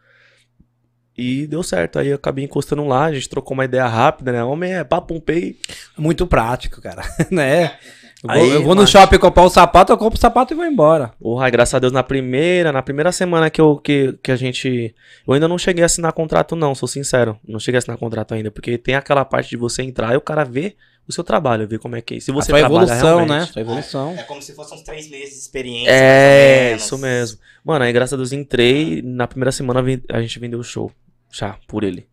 E 1.17 1.45
deu 1.47 1.62
certo. 1.62 1.99
Aí 1.99 2.08
eu 2.08 2.15
acabei 2.15 2.43
encostando 2.45 2.84
lá, 2.86 3.06
a 3.06 3.13
gente 3.13 3.30
trocou 3.30 3.54
uma 3.54 3.65
ideia 3.65 3.86
rápida, 3.88 4.32
né? 4.32 4.43
Homem 4.43 4.73
é 4.73 4.84
papo, 4.84 5.13
um 5.13 5.19
pei. 5.19 5.58
Muito 5.97 6.26
prático, 6.26 6.82
cara. 6.82 7.04
né? 7.30 7.78
Eu 8.23 8.30
vou, 8.30 8.32
Aí, 8.32 8.49
eu 8.52 8.63
vou 8.63 8.73
no 8.73 8.88
shopping 8.88 9.17
comprar 9.17 9.43
o 9.43 9.49
sapato, 9.49 9.91
eu 9.91 9.97
compro 9.97 10.17
o 10.17 10.21
sapato 10.21 10.54
e 10.54 10.56
vou 10.56 10.65
embora. 10.65 11.12
Porra, 11.19 11.49
graças 11.49 11.73
a 11.73 11.80
Deus, 11.80 11.91
na 11.91 12.02
primeira, 12.02 12.71
na 12.71 12.82
primeira 12.82 13.12
semana 13.12 13.49
que, 13.49 13.60
eu, 13.60 13.76
que, 13.76 14.17
que 14.23 14.32
a 14.32 14.36
gente. 14.38 14.95
Eu 15.28 15.34
ainda 15.34 15.47
não 15.47 15.58
cheguei 15.58 15.84
a 15.84 15.86
assinar 15.86 16.13
contrato, 16.13 16.56
não, 16.56 16.73
sou 16.73 16.88
sincero. 16.88 17.38
Não 17.45 17.60
cheguei 17.60 17.78
a 17.78 17.80
assinar 17.80 17.97
contrato 17.97 18.34
ainda, 18.34 18.49
porque 18.49 18.78
tem 18.78 18.95
aquela 18.95 19.26
parte 19.26 19.49
de 19.49 19.58
você 19.58 19.84
entrar 19.84 20.13
e 20.13 20.17
o 20.17 20.21
cara 20.21 20.45
vê 20.45 20.76
o 21.06 21.12
seu 21.12 21.23
trabalho, 21.23 21.67
ver 21.67 21.80
como 21.80 21.97
é 21.97 22.02
que 22.02 22.15
é. 22.15 22.19
Se 22.21 22.32
A 22.32 22.34
você 22.34 22.52
sua 22.52 22.60
trabalha 22.60 22.84
evolução, 22.86 23.19
né? 23.19 23.26
realmente. 23.26 23.52
Sua 23.52 23.62
evolução. 23.62 24.15
É 24.17 24.23
como 24.23 24.41
se 24.41 24.54
fossem 24.54 24.78
uns 24.78 24.84
três 24.84 25.10
meses 25.10 25.34
de 25.34 25.39
experiência. 25.41 25.91
É, 25.91 25.99
mais 25.99 26.63
ou 26.63 26.67
menos. 26.69 26.84
isso 26.86 26.97
mesmo. 26.97 27.39
Mano, 27.63 27.84
aí 27.84 27.91
graças 27.91 28.13
a 28.13 28.17
Deus 28.17 28.32
entrei. 28.32 29.02
Na 29.02 29.28
primeira 29.28 29.52
semana 29.52 29.84
a 30.10 30.21
gente 30.21 30.39
vendeu 30.39 30.60
o 30.60 30.63
show. 30.63 30.89
Já, 31.34 31.58
por 31.67 31.84
ele. 31.84 32.08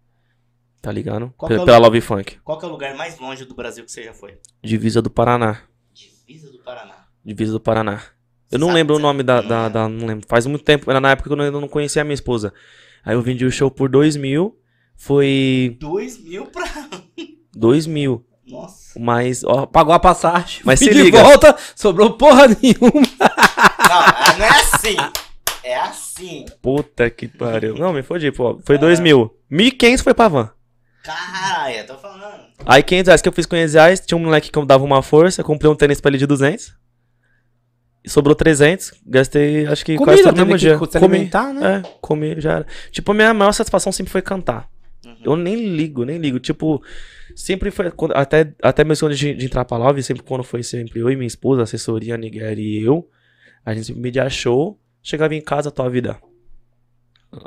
Tá 0.80 0.90
ligado? 0.90 1.32
Qual 1.36 1.46
é 1.50 1.54
Pela 1.54 1.60
lugar? 1.62 1.78
Love 1.78 2.00
Funk. 2.00 2.38
Qual 2.42 2.58
que 2.58 2.64
é 2.64 2.68
o 2.68 2.70
lugar 2.72 2.94
mais 2.96 3.18
longe 3.18 3.44
do 3.44 3.54
Brasil 3.54 3.84
que 3.84 3.92
você 3.92 4.02
já 4.02 4.14
foi? 4.14 4.38
Divisa 4.64 5.02
do 5.02 5.10
Paraná. 5.10 5.60
Divisa 5.92 6.50
do 6.50 6.58
Paraná. 6.60 6.94
Divisa 7.22 7.52
do 7.52 7.60
Paraná. 7.60 8.00
Eu 8.50 8.58
não 8.58 8.68
Sabe- 8.68 8.78
lembro 8.78 8.96
o 8.96 8.98
nome 8.98 9.22
da, 9.22 9.42
da, 9.42 9.68
da- 9.68 9.88
Não 9.88 10.06
lembro. 10.06 10.26
Faz 10.26 10.46
muito 10.46 10.64
tempo. 10.64 10.90
Era 10.90 11.00
na 11.00 11.10
época 11.10 11.28
que 11.28 11.34
eu 11.34 11.40
ainda 11.44 11.60
não 11.60 11.68
conhecia 11.68 12.00
a 12.00 12.04
minha 12.04 12.14
esposa. 12.14 12.52
Aí 13.04 13.14
eu 13.14 13.20
vendi 13.20 13.44
o 13.44 13.50
show 13.52 13.70
por 13.70 13.90
dois 13.90 14.16
mil. 14.16 14.58
Foi. 14.96 15.76
Dois 15.78 16.18
mil 16.18 16.46
pra. 16.46 16.64
dois 17.54 17.86
mil. 17.86 18.24
Nossa. 18.46 18.98
Mas, 18.98 19.44
ó. 19.44 19.66
Pagou 19.66 19.92
a 19.92 19.98
passagem. 20.00 20.62
Mas 20.64 20.78
se 20.78 20.88
de 20.90 21.02
liga. 21.02 21.22
volta, 21.22 21.56
sobrou 21.76 22.14
porra 22.16 22.48
nenhuma. 22.48 23.06
Não, 23.88 24.38
não 24.38 24.44
é 24.44 24.48
assim. 24.60 24.96
É 25.64 25.76
assim. 25.76 26.46
Puta 26.62 27.08
que 27.10 27.28
pariu. 27.28 27.74
Não, 27.76 27.92
me 27.92 28.02
fodi, 28.02 28.30
pô. 28.32 28.60
Foi 28.64 28.78
dois 28.78 28.98
mil. 29.00 29.36
Mil 29.50 29.66
e 29.66 29.70
quinhentos 29.70 30.02
foi 30.02 30.14
pra 30.14 30.28
van. 30.28 30.50
Caralho, 31.02 31.76
eu 31.76 31.86
tô 31.86 31.96
falando. 31.96 32.40
Aí 32.66 32.82
500 32.82 33.06
reais 33.08 33.22
que 33.22 33.28
eu 33.28 33.32
fiz 33.32 33.46
com 33.46 33.56
500 33.56 33.74
reais. 33.74 34.00
Tinha 34.00 34.18
um 34.18 34.22
moleque 34.24 34.50
que 34.50 34.58
eu 34.58 34.64
dava 34.66 34.84
uma 34.84 35.02
força. 35.02 35.42
Comprei 35.42 35.70
um 35.70 35.74
tênis 35.74 36.00
pra 36.00 36.10
ele 36.10 36.18
de 36.18 36.26
200. 36.26 36.74
E 38.04 38.08
sobrou 38.10 38.34
300. 38.34 38.92
Gastei, 39.06 39.66
acho 39.66 39.84
que 39.84 39.96
quase 39.96 40.22
Comida, 40.22 40.28
todo 40.30 40.38
no 40.38 40.46
mesmo 40.46 40.58
dia. 40.58 40.78
se 40.78 40.98
Comi. 41.00 41.30
né? 41.60 41.82
É, 41.84 41.88
comi, 42.00 42.40
já 42.40 42.52
era. 42.56 42.66
Tipo, 42.90 43.12
a 43.12 43.14
minha 43.14 43.34
maior 43.34 43.52
satisfação 43.52 43.92
sempre 43.92 44.10
foi 44.12 44.22
cantar. 44.22 44.68
Uhum. 45.04 45.16
Eu 45.24 45.36
nem 45.36 45.54
ligo, 45.56 46.04
nem 46.04 46.18
ligo. 46.18 46.38
Tipo, 46.38 46.82
sempre 47.34 47.70
foi. 47.70 47.90
quando- 47.90 48.12
Até, 48.16 48.52
até 48.62 48.84
mesmo 48.84 49.06
antes 49.08 49.18
de, 49.18 49.34
de 49.34 49.46
entrar 49.46 49.64
pra 49.64 49.76
Love, 49.78 50.02
sempre 50.02 50.22
quando 50.22 50.42
foi 50.44 50.62
sempre 50.62 51.00
eu 51.00 51.10
e 51.10 51.16
minha 51.16 51.26
esposa, 51.26 51.62
a 51.62 51.64
assessoria, 51.64 52.14
a 52.14 52.18
Nigeri 52.18 52.80
e 52.80 52.84
eu, 52.84 53.08
a 53.64 53.74
gente 53.74 53.86
sempre 53.86 54.02
media 54.02 54.28
show, 54.30 54.78
chegava 55.02 55.34
em 55.34 55.40
casa, 55.40 55.70
tua 55.70 55.88
vida. 55.88 56.20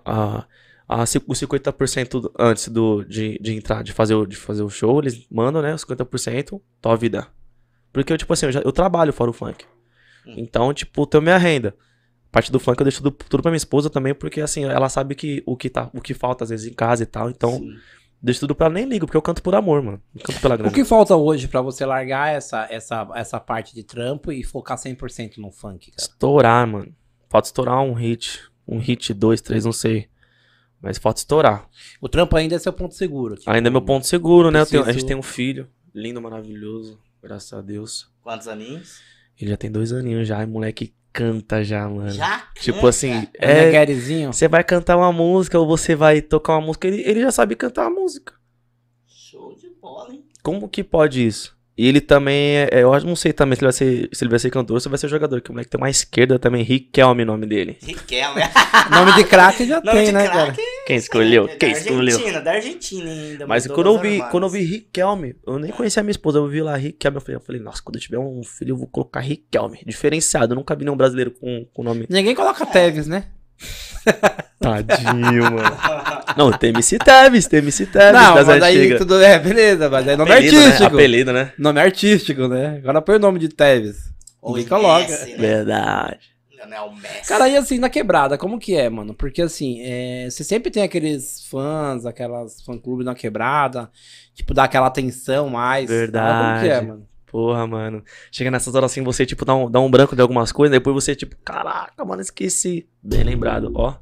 A, 0.05 0.45
a, 0.87 1.03
os 1.03 1.39
50% 1.39 2.31
antes 2.37 2.67
do, 2.67 3.03
de, 3.03 3.37
de 3.39 3.53
entrar, 3.53 3.83
de 3.83 3.91
fazer, 3.91 4.15
o, 4.15 4.25
de 4.25 4.35
fazer 4.35 4.63
o 4.63 4.69
show, 4.69 4.99
eles 4.99 5.25
mandam, 5.29 5.61
né? 5.61 5.73
Os 5.73 5.85
50%, 5.85 6.61
tua 6.81 6.95
vida. 6.95 7.27
Porque 7.91 8.11
eu, 8.11 8.17
tipo 8.17 8.33
assim, 8.33 8.47
eu, 8.47 8.51
já, 8.51 8.59
eu 8.61 8.71
trabalho 8.71 9.13
fora 9.13 9.29
o 9.29 9.33
funk. 9.33 9.65
Hum. 10.25 10.35
Então, 10.37 10.73
tipo, 10.73 11.05
tenho 11.05 11.21
minha 11.21 11.37
renda. 11.37 11.75
Parte 12.31 12.51
do 12.51 12.59
funk 12.59 12.79
eu 12.79 12.85
deixo 12.85 13.03
tudo, 13.03 13.15
tudo 13.29 13.43
pra 13.43 13.51
minha 13.51 13.57
esposa 13.57 13.91
também, 13.91 14.15
porque 14.15 14.41
assim, 14.41 14.65
ela 14.65 14.89
sabe 14.89 15.13
que 15.13 15.43
o 15.45 15.55
que, 15.55 15.69
tá, 15.69 15.91
o 15.93 16.01
que 16.01 16.15
falta 16.15 16.43
às 16.43 16.49
vezes 16.49 16.65
em 16.65 16.73
casa 16.73 17.03
e 17.03 17.05
tal. 17.05 17.29
Então, 17.29 17.59
Sim. 17.59 17.75
deixo 18.19 18.39
tudo 18.39 18.55
pra 18.55 18.65
ela, 18.65 18.73
nem 18.73 18.85
ligo, 18.85 19.05
porque 19.05 19.15
eu 19.15 19.21
canto 19.21 19.43
por 19.43 19.53
amor, 19.53 19.83
mano. 19.83 20.01
Não 20.15 20.23
canto 20.23 20.41
pela 20.41 20.57
grana. 20.57 20.71
O 20.71 20.73
que 20.73 20.83
falta 20.83 21.15
hoje 21.15 21.47
pra 21.47 21.61
você 21.61 21.85
largar 21.85 22.33
essa, 22.33 22.67
essa, 22.71 23.07
essa 23.13 23.39
parte 23.39 23.75
de 23.75 23.83
trampo 23.83 24.31
e 24.31 24.43
focar 24.43 24.79
100% 24.79 25.37
no 25.37 25.51
funk, 25.51 25.91
cara? 25.91 26.01
Estourar, 26.01 26.65
mano. 26.65 26.91
Falta 27.33 27.47
estourar 27.47 27.81
um 27.81 27.93
hit. 27.93 28.41
Um 28.67 28.77
hit, 28.77 29.11
dois, 29.11 29.41
três, 29.41 29.65
não 29.65 29.71
sei. 29.73 30.07
Mas 30.79 30.99
falta 30.99 31.19
estourar. 31.19 31.67
O 31.99 32.07
trampo 32.07 32.35
ainda 32.37 32.53
é 32.55 32.59
seu 32.59 32.71
ponto 32.71 32.93
seguro. 32.93 33.35
tipo, 33.35 33.49
Ainda 33.49 33.69
é 33.69 33.71
meu 33.71 33.81
ponto 33.81 34.05
seguro, 34.05 34.51
né? 34.51 34.61
Eu 34.61 34.65
tenho- 34.67 34.81
a 34.83 34.85
preciso- 34.85 34.99
gente 35.01 35.07
tem 35.07 35.17
um 35.17 35.23
filho. 35.23 35.67
Lindo, 35.95 36.21
maravilhoso. 36.21 36.99
Graças 37.23 37.51
a 37.51 37.59
Deus. 37.61 38.07
Quantos 38.21 38.47
aninhos? 38.47 38.99
Ele 39.41 39.49
já 39.49 39.57
tem 39.57 39.71
dois 39.71 39.91
aninhos 39.91 40.27
já, 40.27 40.43
e 40.43 40.45
moleque 40.45 40.93
canta 41.11 41.63
já, 41.63 41.89
mano. 41.89 42.11
Já? 42.11 42.47
Tipo 42.59 42.75
canta? 42.77 42.89
assim, 42.89 43.27
É... 43.39 44.27
Você 44.27 44.47
vai 44.47 44.63
cantar 44.63 44.95
uma 44.95 45.11
música 45.11 45.57
ou 45.57 45.65
você 45.65 45.95
vai 45.95 46.21
tocar 46.21 46.53
uma 46.57 46.67
música, 46.67 46.87
ele, 46.87 47.01
ele 47.01 47.21
já 47.21 47.31
sabe 47.31 47.55
cantar 47.55 47.87
a 47.87 47.89
música. 47.89 48.35
Show 49.07 49.55
de 49.55 49.69
bola, 49.81 50.13
hein? 50.13 50.23
Como 50.43 50.69
que 50.69 50.83
pode 50.83 51.25
isso? 51.25 51.57
E 51.75 51.87
ele 51.87 51.99
também, 51.99 52.57
é, 52.57 52.83
eu 52.83 52.99
não 53.01 53.15
sei 53.15 53.33
também 53.33 53.55
se 53.55 53.61
ele 53.61 53.65
vai 53.65 53.73
ser, 53.73 54.09
se 54.13 54.23
ele 54.23 54.29
vai 54.29 54.39
ser 54.39 54.51
cantor 54.51 54.75
ou 54.75 54.79
se 54.79 54.87
vai 54.87 54.97
ser 54.97 55.07
jogador, 55.07 55.41
que 55.41 55.49
o 55.49 55.53
moleque 55.53 55.71
tem 55.71 55.81
uma 55.81 55.89
esquerda 55.89 56.37
também, 56.37 56.63
Riquelme, 56.63 57.25
nome 57.25 57.47
dele. 57.47 57.77
Riquelme. 57.81 58.41
nome 58.91 59.13
de 59.15 59.23
craque 59.23 59.65
já 59.65 59.81
nome 59.81 59.91
tem, 59.91 60.11
né, 60.11 60.27
cara? 60.27 60.55
Quem 60.85 60.97
escolheu? 60.97 61.45
É, 61.45 61.55
Quem 61.55 61.71
da 61.71 61.79
escolheu? 61.79 62.15
Argentina, 62.15 62.41
da 62.41 62.51
Argentina 62.51 63.09
ainda. 63.09 63.47
Mas 63.47 63.65
quando 63.65 63.87
eu, 63.87 63.99
vi, 63.99 64.23
quando 64.29 64.43
eu 64.43 64.49
vi 64.49 64.61
Riquelme, 64.61 65.35
eu 65.47 65.57
nem 65.57 65.71
conhecia 65.71 66.01
a 66.01 66.03
minha 66.03 66.11
esposa, 66.11 66.37
eu 66.37 66.47
vi 66.47 66.61
lá 66.61 66.75
Riquelme, 66.75 67.17
eu 67.17 67.21
falei, 67.21 67.35
eu 67.37 67.41
falei, 67.41 67.61
nossa, 67.61 67.81
quando 67.81 67.95
eu 67.95 68.01
tiver 68.01 68.19
um 68.19 68.43
filho 68.43 68.73
eu 68.73 68.77
vou 68.77 68.87
colocar 68.87 69.21
Riquelme, 69.21 69.79
diferenciado, 69.85 70.53
eu 70.53 70.55
nunca 70.55 70.75
vi 70.75 70.85
nenhum 70.85 70.97
brasileiro 70.97 71.31
com 71.31 71.65
o 71.75 71.83
nome. 71.83 72.05
Ninguém 72.07 72.35
coloca 72.35 72.67
Teves, 72.67 73.07
né? 73.07 73.25
Tadinho, 74.59 75.43
mano. 75.43 75.77
Não, 76.37 76.51
tem 76.51 76.69
MC 76.69 76.97
Teves, 76.97 77.47
tem 77.47 77.59
MC 77.59 77.85
Teves 77.85 78.13
Não, 78.13 78.35
mas 78.35 78.49
aí 78.49 78.97
tudo 78.97 79.21
é, 79.21 79.37
beleza, 79.37 79.89
mas 79.89 80.07
aí 80.07 80.15
nome 80.15 80.31
Apelido, 80.31 80.55
né? 80.55 80.65
artístico. 80.65 80.95
Apelido, 80.95 81.33
né? 81.33 81.53
Nome 81.57 81.79
artístico, 81.79 82.47
né? 82.47 82.77
Agora 82.77 83.01
põe 83.01 83.15
o 83.15 83.19
nome 83.19 83.39
de 83.39 83.49
Teves. 83.49 84.13
Ou 84.41 84.51
Ninguém 84.51 84.69
coloca. 84.69 85.07
Messi, 85.07 85.31
né? 85.31 85.37
Verdade. 85.37 86.33
O 86.85 86.95
Messi. 86.95 87.27
Cara, 87.27 87.49
e 87.49 87.57
assim, 87.57 87.77
na 87.77 87.89
quebrada, 87.89 88.37
como 88.37 88.57
que 88.57 88.75
é, 88.75 88.89
mano? 88.89 89.13
Porque 89.13 89.41
assim, 89.41 89.81
é, 89.81 90.29
você 90.29 90.45
sempre 90.45 90.71
tem 90.71 90.81
aqueles 90.81 91.45
fãs, 91.49 92.05
aquelas 92.05 92.61
fã-clube 92.61 93.03
na 93.03 93.13
quebrada, 93.13 93.91
tipo, 94.33 94.53
dá 94.53 94.63
aquela 94.63 94.87
atenção 94.87 95.49
mais. 95.49 95.89
Verdade. 95.89 96.59
Como 96.59 96.61
que 96.61 96.69
é, 96.69 96.81
mano? 96.81 97.12
Porra, 97.33 97.65
mano. 97.65 98.03
Chega 98.31 98.51
nessas 98.51 98.75
horas 98.75 98.91
assim, 98.91 99.01
você, 99.01 99.25
tipo, 99.25 99.43
dá 99.43 99.55
um, 99.55 99.67
dá 99.67 99.79
um 99.79 99.89
branco 99.89 100.15
de 100.15 100.21
algumas 100.21 100.51
coisas, 100.51 100.71
depois 100.71 100.93
você, 100.93 101.15
tipo, 101.15 101.35
caraca, 101.43 102.05
mano, 102.05 102.21
esqueci. 102.21 102.87
Bem 103.01 103.23
lembrado, 103.23 103.71
ó. 103.73 103.97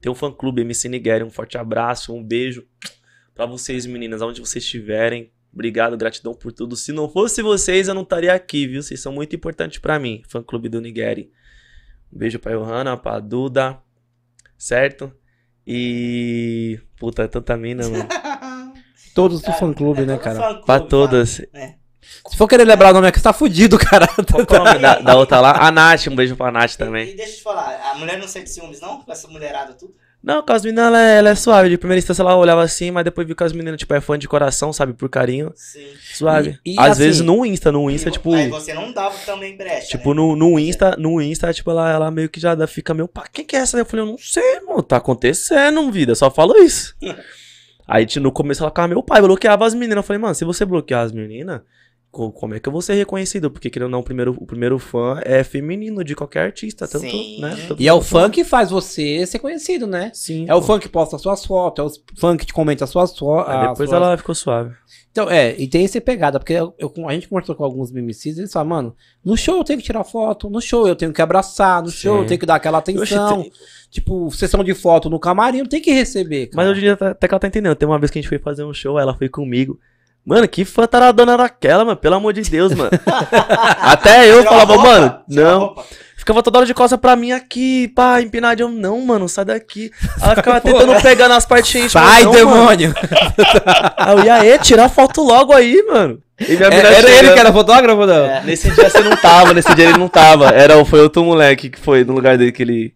Tem 0.00 0.12
um 0.12 0.14
fã-clube 0.14 0.60
MC 0.60 0.88
Nigéria, 0.88 1.26
um 1.26 1.30
forte 1.30 1.58
abraço, 1.58 2.14
um 2.14 2.22
beijo 2.22 2.64
pra 3.34 3.46
vocês, 3.46 3.84
meninas, 3.84 4.22
aonde 4.22 4.40
vocês 4.40 4.62
estiverem. 4.62 5.32
Obrigado, 5.52 5.96
gratidão 5.96 6.34
por 6.34 6.52
tudo. 6.52 6.76
Se 6.76 6.92
não 6.92 7.08
fosse 7.08 7.42
vocês, 7.42 7.88
eu 7.88 7.94
não 7.94 8.02
estaria 8.02 8.32
aqui, 8.32 8.68
viu? 8.68 8.80
Vocês 8.80 9.00
são 9.00 9.12
muito 9.12 9.34
importantes 9.34 9.80
pra 9.80 9.98
mim, 9.98 10.22
fã-clube 10.28 10.68
do 10.68 10.80
Nigeri. 10.80 11.32
Um 12.12 12.18
beijo 12.18 12.38
pra 12.38 12.52
Johanna, 12.52 12.96
pra 12.96 13.18
Duda, 13.18 13.76
certo? 14.56 15.12
E. 15.66 16.78
Puta, 16.96 17.24
é 17.24 17.26
tanta 17.26 17.56
mina, 17.56 17.88
mano. 17.88 18.06
Todos 19.16 19.42
do 19.42 19.52
fã-clube, 19.52 20.06
né, 20.06 20.16
cara? 20.16 20.60
Pra 20.60 20.78
todas. 20.78 21.40
É. 21.52 21.81
Se 22.28 22.36
for 22.36 22.46
querer 22.48 22.64
lembrar 22.64 22.90
o 22.90 22.94
nome 22.94 23.06
aqui, 23.08 23.18
você 23.18 23.24
tá 23.24 23.32
fudido, 23.32 23.78
cara. 23.78 24.06
Qual 24.46 24.58
é 24.58 24.60
o 24.60 24.64
nome 24.64 24.78
da, 24.80 24.98
da 24.98 25.16
outra 25.16 25.40
lá? 25.40 25.52
A 25.66 25.70
Nath, 25.70 26.06
um 26.08 26.14
beijo 26.16 26.36
pra 26.36 26.50
Nath 26.50 26.72
E, 26.74 26.78
também. 26.78 27.08
e 27.10 27.14
deixa 27.16 27.32
eu 27.32 27.36
te 27.36 27.42
falar, 27.42 27.92
a 27.92 27.98
mulher 27.98 28.18
não 28.18 28.26
sente 28.28 28.50
ciúmes, 28.50 28.80
não? 28.80 29.00
Com 29.00 29.10
essa 29.12 29.28
mulherada 29.28 29.72
tudo? 29.74 29.94
Não, 30.22 30.40
com 30.40 30.52
as 30.52 30.62
meninas 30.64 30.86
ela 30.86 31.00
é, 31.02 31.18
ela 31.18 31.28
é 31.30 31.34
suave. 31.34 31.68
De 31.68 31.76
primeira 31.76 31.98
instância 31.98 32.22
ela 32.22 32.36
olhava 32.36 32.62
assim, 32.62 32.92
mas 32.92 33.02
depois 33.04 33.26
viu 33.26 33.34
que 33.34 33.42
as 33.42 33.52
meninas, 33.52 33.76
tipo, 33.78 33.92
é 33.92 34.00
fã 34.00 34.16
de 34.16 34.28
coração, 34.28 34.72
sabe? 34.72 34.92
Por 34.92 35.08
carinho. 35.08 35.52
Sim. 35.56 35.84
Suave. 36.14 36.60
E- 36.64 36.74
e 36.74 36.78
Às 36.78 36.90
assim- 36.92 37.02
vezes 37.02 37.20
no 37.22 37.44
Insta, 37.44 37.72
no 37.72 37.90
Insta, 37.90 38.08
E 38.08 38.12
tipo. 38.12 38.32
Aí 38.32 38.48
você 38.48 38.72
não 38.72 38.92
dava 38.92 39.16
também 39.26 39.56
brecha, 39.56 39.88
Tipo, 39.88 40.10
né? 40.14 40.20
no, 40.20 40.36
no 40.36 40.58
Insta, 40.60 40.94
no 40.96 41.20
Insta, 41.20 41.52
tipo, 41.52 41.72
ela, 41.72 41.90
ela 41.90 42.10
meio 42.12 42.28
que 42.28 42.38
já 42.38 42.56
fica 42.68 42.94
meio, 42.94 43.08
pá, 43.08 43.24
quem 43.32 43.44
que 43.44 43.56
é 43.56 43.60
essa? 43.60 43.76
Eu 43.76 43.84
falei, 43.84 44.04
eu 44.06 44.10
não 44.10 44.16
sei, 44.18 44.60
mano, 44.60 44.80
tá 44.82 44.98
acontecendo, 44.98 45.90
vida, 45.90 46.14
só 46.14 46.30
falo 46.30 46.56
isso. 46.58 46.94
Aí, 47.88 48.06
tipo, 48.06 48.22
no 48.22 48.30
começo 48.30 48.62
ela 48.62 48.70
ficava, 48.70 48.86
meu 48.88 49.02
pai, 49.02 49.20
bloqueava 49.20 49.66
as 49.66 49.74
meninas. 49.74 49.96
Eu 49.96 50.02
falei, 50.04 50.22
mano, 50.22 50.34
se 50.36 50.44
você 50.44 50.64
bloquear 50.64 51.04
as 51.04 51.10
meninas, 51.12 51.62
como 52.12 52.54
é 52.54 52.60
que 52.60 52.68
eu 52.68 52.72
vou 52.72 52.82
ser 52.82 52.92
reconhecido? 52.92 53.50
Porque, 53.50 53.70
querendo 53.70 53.86
ou 53.86 53.90
não, 53.92 54.00
o 54.00 54.02
primeiro, 54.02 54.36
o 54.38 54.44
primeiro 54.46 54.78
fã 54.78 55.18
é 55.24 55.42
feminino 55.42 56.04
de 56.04 56.14
qualquer 56.14 56.40
artista, 56.44 56.86
tanto, 56.86 57.08
Sim. 57.08 57.40
né? 57.40 57.56
tanto 57.66 57.82
E 57.82 57.88
é 57.88 57.92
o 57.92 58.02
fã 58.02 58.28
que 58.28 58.44
faz 58.44 58.68
você 58.70 59.24
ser 59.26 59.38
conhecido, 59.38 59.86
né? 59.86 60.10
Sim. 60.12 60.44
É 60.46 60.54
o 60.54 60.60
fã 60.60 60.78
que 60.78 60.88
posta 60.90 61.16
suas 61.16 61.42
fotos, 61.44 61.96
é 61.96 62.12
o 62.14 62.20
fã 62.20 62.36
que 62.36 62.44
te 62.44 62.52
comenta 62.52 62.86
suas 62.86 63.16
fotos. 63.18 63.48
Aí 63.50 63.68
depois 63.68 63.90
ela 63.90 64.16
ficou 64.18 64.34
suave. 64.34 64.74
Então, 65.10 65.30
é, 65.30 65.54
e 65.58 65.66
tem 65.66 65.84
essa 65.84 66.00
pegada, 66.00 66.38
porque 66.38 66.52
eu, 66.52 66.74
eu- 66.78 66.92
a 67.08 67.12
gente 67.14 67.28
conversou 67.28 67.54
com 67.54 67.64
alguns 67.64 67.90
MCs 67.90 68.36
e 68.36 68.40
eles 68.40 68.52
falam, 68.52 68.68
mano, 68.68 68.96
no 69.24 69.36
show 69.36 69.56
eu 69.56 69.64
tenho 69.64 69.78
que 69.78 69.84
tirar 69.84 70.04
foto, 70.04 70.48
no 70.50 70.60
show 70.60 70.86
eu 70.86 70.96
tenho 70.96 71.12
que 71.12 71.20
abraçar, 71.22 71.82
no 71.82 71.90
show 71.90 72.16
eu 72.16 72.22
Sim. 72.22 72.28
tenho 72.28 72.40
que 72.40 72.46
dar 72.46 72.54
aquela 72.56 72.78
atenção. 72.78 73.44
Tipo, 73.90 74.30
sessão 74.30 74.64
de 74.64 74.74
foto 74.74 75.10
no 75.10 75.18
camarim, 75.20 75.64
tem 75.66 75.80
que 75.80 75.92
receber. 75.92 76.48
Mas 76.54 76.66
cara. 76.66 76.76
em 76.78 76.80
dia 76.80 76.96
tá- 76.96 77.10
até 77.10 77.28
que 77.28 77.34
ela 77.34 77.40
tá 77.40 77.46
entendendo. 77.48 77.74
Tem 77.76 77.86
uma 77.86 77.98
vez 77.98 78.10
que 78.10 78.18
a 78.18 78.22
gente 78.22 78.28
foi 78.28 78.38
fazer 78.38 78.64
um 78.64 78.72
show, 78.72 78.98
ela 78.98 79.14
foi 79.14 79.28
comigo. 79.28 79.78
Mano, 80.24 80.46
que 80.46 80.64
fã 80.64 80.86
taradona 80.86 81.32
era 81.32 81.44
aquela, 81.44 81.84
mano? 81.84 81.96
Pelo 81.96 82.14
amor 82.14 82.32
de 82.32 82.42
Deus, 82.42 82.72
mano. 82.74 82.90
Até 83.80 84.28
eu 84.30 84.38
Tirou 84.38 84.44
falava, 84.52 84.74
roupa, 84.74 84.88
mano, 84.88 85.18
não. 85.28 85.74
Ficava 86.16 86.40
toda 86.40 86.58
hora 86.58 86.66
de 86.66 86.72
costa 86.74 86.96
pra 86.96 87.16
mim 87.16 87.32
aqui, 87.32 87.88
pá, 87.88 88.22
empinadinho. 88.22 88.68
Não, 88.68 89.00
mano, 89.00 89.28
sai 89.28 89.44
daqui. 89.44 89.90
Ela 90.22 90.36
ficava 90.36 90.60
tentando 90.62 91.02
pegar 91.02 91.28
nas 91.28 91.44
partes 91.44 91.90
Sai, 91.90 92.22
não, 92.22 92.30
demônio! 92.30 92.94
Aí 93.98 94.16
eu, 94.18 94.24
e 94.24 94.30
aí, 94.52 94.58
tirar 94.60 94.88
foto 94.88 95.20
logo 95.20 95.52
aí, 95.52 95.84
mano. 95.90 96.20
E 96.38 96.54
minha 96.56 96.68
É, 96.68 96.74
era 96.76 96.92
ele 96.98 97.08
chegando. 97.08 97.34
que 97.34 97.40
era 97.40 97.52
fotógrafo, 97.52 98.06
não? 98.06 98.14
É. 98.24 98.42
Nesse 98.44 98.70
dia 98.70 98.88
você 98.88 99.00
não 99.00 99.16
tava, 99.16 99.52
nesse 99.52 99.74
dia 99.74 99.86
ele 99.88 99.98
não 99.98 100.08
tava. 100.08 100.50
Era, 100.50 100.76
o- 100.78 100.84
foi 100.84 101.00
outro 101.00 101.24
moleque 101.24 101.68
que 101.70 101.78
foi 101.80 102.04
no 102.04 102.12
lugar 102.12 102.38
dele 102.38 102.52
que 102.52 102.62
ele, 102.62 102.94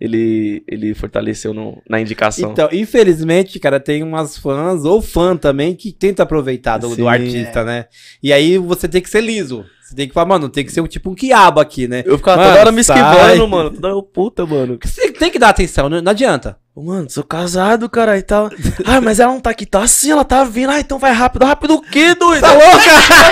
ele, 0.00 0.62
ele 0.66 0.94
fortaleceu 0.94 1.52
no, 1.52 1.82
na 1.88 2.00
indicação. 2.00 2.52
Então, 2.52 2.68
infelizmente, 2.72 3.58
cara, 3.58 3.80
tem 3.80 4.02
umas 4.02 4.38
fãs, 4.38 4.84
ou 4.84 5.02
fã 5.02 5.36
também, 5.36 5.74
que 5.74 5.92
tenta 5.92 6.22
aproveitar 6.22 6.78
do, 6.78 6.94
do 6.94 7.08
artista, 7.08 7.64
né? 7.64 7.86
E 8.22 8.32
aí 8.32 8.58
você 8.58 8.88
tem 8.88 9.02
que 9.02 9.10
ser 9.10 9.22
liso. 9.22 9.64
Você 9.88 9.94
tem 9.94 10.06
que 10.06 10.12
falar, 10.12 10.26
mano, 10.26 10.50
tem 10.50 10.66
que 10.66 10.70
ser 10.70 10.82
um, 10.82 10.86
tipo 10.86 11.08
um 11.08 11.14
quiabo 11.14 11.60
aqui, 11.60 11.88
né? 11.88 12.02
eu 12.04 12.18
ficava 12.18 12.36
Mano, 12.36 12.50
toda 12.50 12.60
hora 12.60 12.72
me 12.72 12.84
sai. 12.84 12.98
esquivando, 13.00 13.48
mano. 13.48 13.70
Toda 13.70 13.88
hora, 13.94 14.02
puta, 14.02 14.44
mano. 14.44 14.78
Você 14.84 15.10
tem 15.12 15.30
que 15.30 15.38
dar 15.38 15.48
atenção, 15.48 15.88
não, 15.88 16.02
não 16.02 16.10
adianta. 16.10 16.58
Mano, 16.76 17.08
sou 17.08 17.24
casado, 17.24 17.88
cara, 17.88 18.18
e 18.18 18.22
tal. 18.22 18.50
Ah, 18.84 19.00
mas 19.00 19.18
ela 19.18 19.32
não 19.32 19.40
tá 19.40 19.48
aqui, 19.48 19.64
tá 19.64 19.82
assim, 19.82 20.10
ela 20.10 20.26
tá 20.26 20.44
vindo. 20.44 20.70
Ah, 20.70 20.78
então 20.78 20.98
vai 20.98 21.12
rápido. 21.12 21.46
Rápido 21.46 21.76
o 21.76 21.80
quê, 21.80 22.14
doido? 22.14 22.42
Tá 22.42 22.52
louca? 22.52 22.68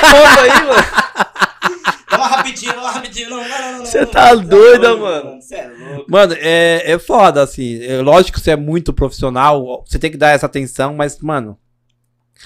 Conta 0.01 0.41
aí, 0.41 0.67
mano. 0.67 0.85
Vamos 2.11 2.27
rapidinho, 2.29 2.73
vamos 2.73 2.91
rapidinho. 2.91 3.31
Não, 3.31 3.37
não, 3.37 3.49
não, 3.49 3.79
não. 3.79 3.85
Cê 3.85 4.01
não, 4.01 4.07
tá 4.07 4.35
doida, 4.35 4.97
mano. 4.97 5.39
Você 5.39 5.57
é 5.57 5.69
louco. 5.69 6.11
Mano, 6.11 6.35
é, 6.39 6.93
é 6.93 6.99
foda, 6.99 7.43
assim. 7.43 7.85
É, 7.85 8.01
lógico 8.01 8.39
que 8.39 8.43
você 8.43 8.53
é 8.53 8.57
muito 8.57 8.95
profissional, 8.95 9.85
você 9.87 9.99
tem 9.99 10.11
que 10.11 10.17
dar 10.17 10.31
essa 10.31 10.47
atenção, 10.47 10.95
mas, 10.95 11.19
mano, 11.21 11.59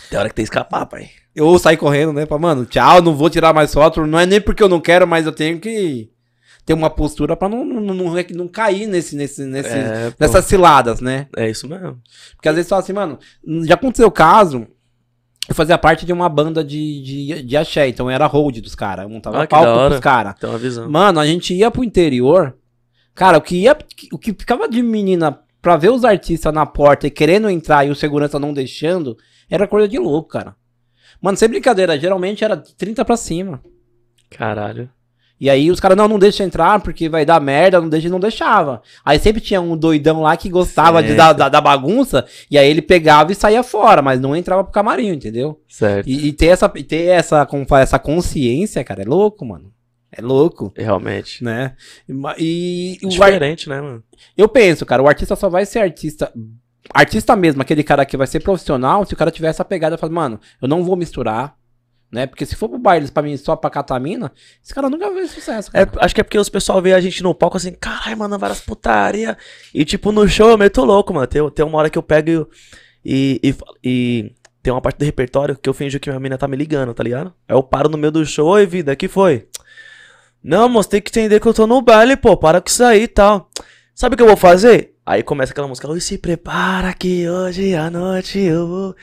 Tem 0.09 0.19
hora 0.19 0.29
que 0.29 0.35
tem 0.35 0.45
que 0.45 0.51
escapar, 0.51 0.87
pai. 0.87 1.11
eu 1.35 1.59
sair 1.59 1.77
correndo, 1.77 2.13
né? 2.13 2.27
Pra, 2.27 2.39
mano, 2.39 2.65
tchau, 2.67 3.01
não 3.03 3.15
vou 3.15 3.31
tirar 3.31 3.53
mais 3.53 3.73
foto. 3.73 4.07
Não 4.07 4.19
é 4.19 4.27
nem 4.27 4.41
porque 4.41 4.63
eu 4.63 4.69
não 4.69 4.81
quero, 4.81 5.07
mas 5.07 5.27
eu 5.27 5.33
tenho 5.33 5.59
que 5.61 6.11
ter 6.65 6.75
uma 6.75 6.91
postura 6.91 7.37
pra 7.37 7.49
não, 7.49 7.65
não, 7.65 7.81
não, 7.81 8.15
não 8.35 8.49
cair 8.49 8.87
nesse, 8.87 9.17
nesse, 9.17 9.45
nesse, 9.45 9.71
É, 9.71 10.13
nessas 10.19 10.45
ciladas, 10.45 11.01
né? 11.01 11.27
É 11.37 11.49
isso 11.49 11.69
mesmo. 11.69 11.99
Porque 12.37 12.49
às 12.49 12.55
vezes 12.55 12.69
fala 12.69 12.83
assim, 12.83 12.93
mano, 12.93 13.19
já 13.65 13.75
aconteceu 13.75 14.07
o 14.07 14.13
caso. 14.13 14.67
Eu 15.49 15.55
fazia 15.55 15.77
parte 15.77 16.07
de 16.07 16.13
uma 16.13 16.29
banda 16.29 16.63
de, 16.63 17.03
de, 17.03 17.43
de 17.43 17.57
axé, 17.57 17.89
então 17.89 18.09
era 18.09 18.27
hold 18.27 18.59
dos 18.61 18.77
caras. 18.77 19.03
Eu 19.05 19.09
montava 19.11 19.43
Ah, 19.43 19.47
palco 19.49 19.89
pros 19.89 20.01
caras. 20.01 20.35
Uma 20.45 20.59
visão. 20.59 20.89
Mano, 20.89 21.19
a 21.19 21.27
gente 21.27 21.53
ia 21.55 21.71
pro 21.71 21.83
interior. 21.83 22.55
Cara, 23.17 23.39
o 23.39 23.41
que 23.41 23.57
ia. 23.57 23.77
O 24.13 24.19
que 24.19 24.33
ficava 24.33 24.69
de 24.69 24.81
menina 24.81 25.41
pra 25.61 25.77
ver 25.77 25.91
os 25.91 26.05
artistas 26.05 26.55
na 26.55 26.65
porta 26.65 27.07
e 27.07 27.11
querendo 27.11 27.51
entrar 27.51 27.85
e 27.85 27.91
o 27.91 27.97
segurança 27.97 28.39
não 28.39 28.53
deixando, 28.55 29.17
era 29.51 29.67
coisa 29.67 29.89
de 29.89 29.99
louco, 29.99 30.29
cara. 30.31 30.55
Mano, 31.21 31.37
sem 31.37 31.49
brincadeira, 31.49 31.99
geralmente 31.99 32.45
era 32.45 32.55
de 32.57 32.75
30 32.75 33.05
pra 33.05 33.17
cima. 33.17 33.61
Caralho. 34.31 34.89
E 35.39 35.49
aí 35.49 35.71
os 35.71 35.81
caras, 35.81 35.97
não, 35.97 36.07
não 36.07 36.19
deixa 36.19 36.45
entrar 36.45 36.81
porque 36.81 37.09
vai 37.09 37.25
dar 37.25 37.41
merda, 37.41 37.81
não 37.81 37.89
deixa 37.89 38.11
não 38.11 38.21
deixava. 38.21 38.83
Aí 39.03 39.19
sempre 39.19 39.41
tinha 39.41 39.59
um 39.61 39.75
doidão 39.75 40.21
lá 40.21 40.37
que 40.37 40.51
gostava 40.51 41.03
de, 41.03 41.15
da, 41.15 41.33
da, 41.33 41.49
da 41.49 41.61
bagunça, 41.63 42.27
e 42.51 42.59
aí 42.59 42.69
ele 42.69 42.83
pegava 42.83 43.33
e 43.33 43.35
saía 43.35 43.63
fora, 43.63 44.03
mas 44.03 44.21
não 44.21 44.37
entrava 44.37 44.63
pro 44.63 44.73
camarim, 44.73 45.09
entendeu? 45.09 45.59
Certo. 45.67 46.07
E, 46.07 46.29
e 46.29 46.33
ter, 46.35 46.49
essa, 46.49 46.69
ter 46.69 47.07
essa, 47.07 47.47
como 47.47 47.67
fala, 47.67 47.81
essa 47.83 47.99
consciência, 47.99 48.85
cara, 48.85 49.01
é 49.01 49.07
louco, 49.07 49.45
mano. 49.47 49.73
É 50.13 50.21
louco, 50.21 50.73
Realmente. 50.77 51.43
né? 51.43 51.75
E 52.39 52.99
E, 53.01 53.07
o 53.07 53.09
ar- 53.23 53.31
Diferente, 53.31 53.67
né, 53.69 53.81
mano? 53.81 54.03
eu 54.37 54.47
penso, 54.49 54.85
cara, 54.85 55.03
o 55.03 55.09
artista 55.09 55.37
só 55.37 55.49
vai 55.49 55.65
ser 55.65 55.79
artista. 55.79 56.31
Artista 56.93 57.37
mesmo, 57.37 57.63
aquele 57.63 57.85
cara 57.85 58.05
que 58.05 58.17
vai 58.17 58.27
ser 58.27 58.41
profissional, 58.41 59.05
se 59.05 59.15
o 59.15 59.17
cara 59.17 59.31
tiver 59.31 59.49
essa 59.49 59.65
pegada, 59.65 59.99
fala, 59.99 60.13
mano, 60.13 60.41
eu 60.61 60.67
não 60.67 60.83
vou 60.83 60.97
misturar, 60.97 61.55
né? 62.11 62.27
Porque 62.27 62.45
se 62.45 62.57
for 62.57 62.69
pro 62.69 62.79
baile 62.79 63.09
pra 63.11 63.23
mim 63.23 63.37
só 63.37 63.55
pra 63.55 63.71
catamina, 63.71 64.33
esse 64.65 64.75
cara 64.75 64.91
nunca 64.91 65.11
vai 65.11 65.27
sucesso, 65.27 65.71
É, 65.75 65.87
acho 65.99 66.15
que 66.15 66.21
é 66.21 66.25
porque 66.25 66.39
os 66.39 66.49
pessoal 66.49 66.83
vê 66.83 66.93
a 66.93 67.01
gente 67.01 67.23
no 67.23 67.35
palco 67.35 67.57
assim, 67.57 67.73
caralho, 67.73 68.19
mano, 68.19 68.39
várias 68.39 68.61
putaria. 68.61 69.37
E 69.73 69.85
tipo, 69.85 70.11
no 70.11 70.27
show 70.27 70.49
eu 70.51 70.59
meto 70.59 70.85
louco, 70.85 71.15
mano. 71.15 71.27
Tem, 71.27 71.49
tem 71.51 71.65
uma 71.65 71.79
hora 71.79 71.91
que 71.91 71.99
eu 71.99 72.03
pego 72.03 72.49
e, 73.05 73.41
e, 73.43 73.55
e 73.85 74.33
tem 74.63 74.73
uma 74.73 74.81
parte 74.81 74.99
do 74.99 75.05
repertório 75.05 75.57
que 75.57 75.69
eu 75.69 75.75
finjo 75.75 76.01
que 76.01 76.11
minha 76.11 76.21
mina 76.21 76.37
tá 76.37 76.49
me 76.49 76.57
ligando, 76.57 76.93
tá 76.93 77.03
ligado? 77.03 77.33
Aí 77.49 77.55
eu 77.55 77.63
paro 77.63 77.89
no 77.89 77.97
meio 77.97 78.11
do 78.11 78.27
show, 78.27 78.49
oi, 78.49 78.67
vida, 78.67 78.97
que 78.97 79.07
foi? 79.07 79.47
Não, 80.43 80.69
moço, 80.69 80.89
tem 80.89 81.01
que 81.01 81.11
entender 81.11 81.39
que 81.39 81.47
eu 81.47 81.55
tô 81.55 81.67
no 81.67 81.83
baile, 81.83 82.17
pô, 82.17 82.37
para 82.37 82.61
com 82.61 82.69
isso 82.69 82.83
aí 82.83 83.03
e 83.03 83.09
tal. 83.09 83.51
Sabe 83.95 84.15
o 84.15 84.17
que 84.17 84.23
eu 84.23 84.27
vou 84.27 84.37
fazer? 84.37 84.90
Aí 85.05 85.23
começa 85.23 85.53
aquela 85.53 85.67
música, 85.67 85.89
oi, 85.89 86.01
se 86.01 86.19
prepara 86.19 86.93
que 86.95 87.29
hoje 87.29 87.75
à 87.75 87.91
noite 87.91 88.39
eu 88.39 88.67
vou. 88.69 88.97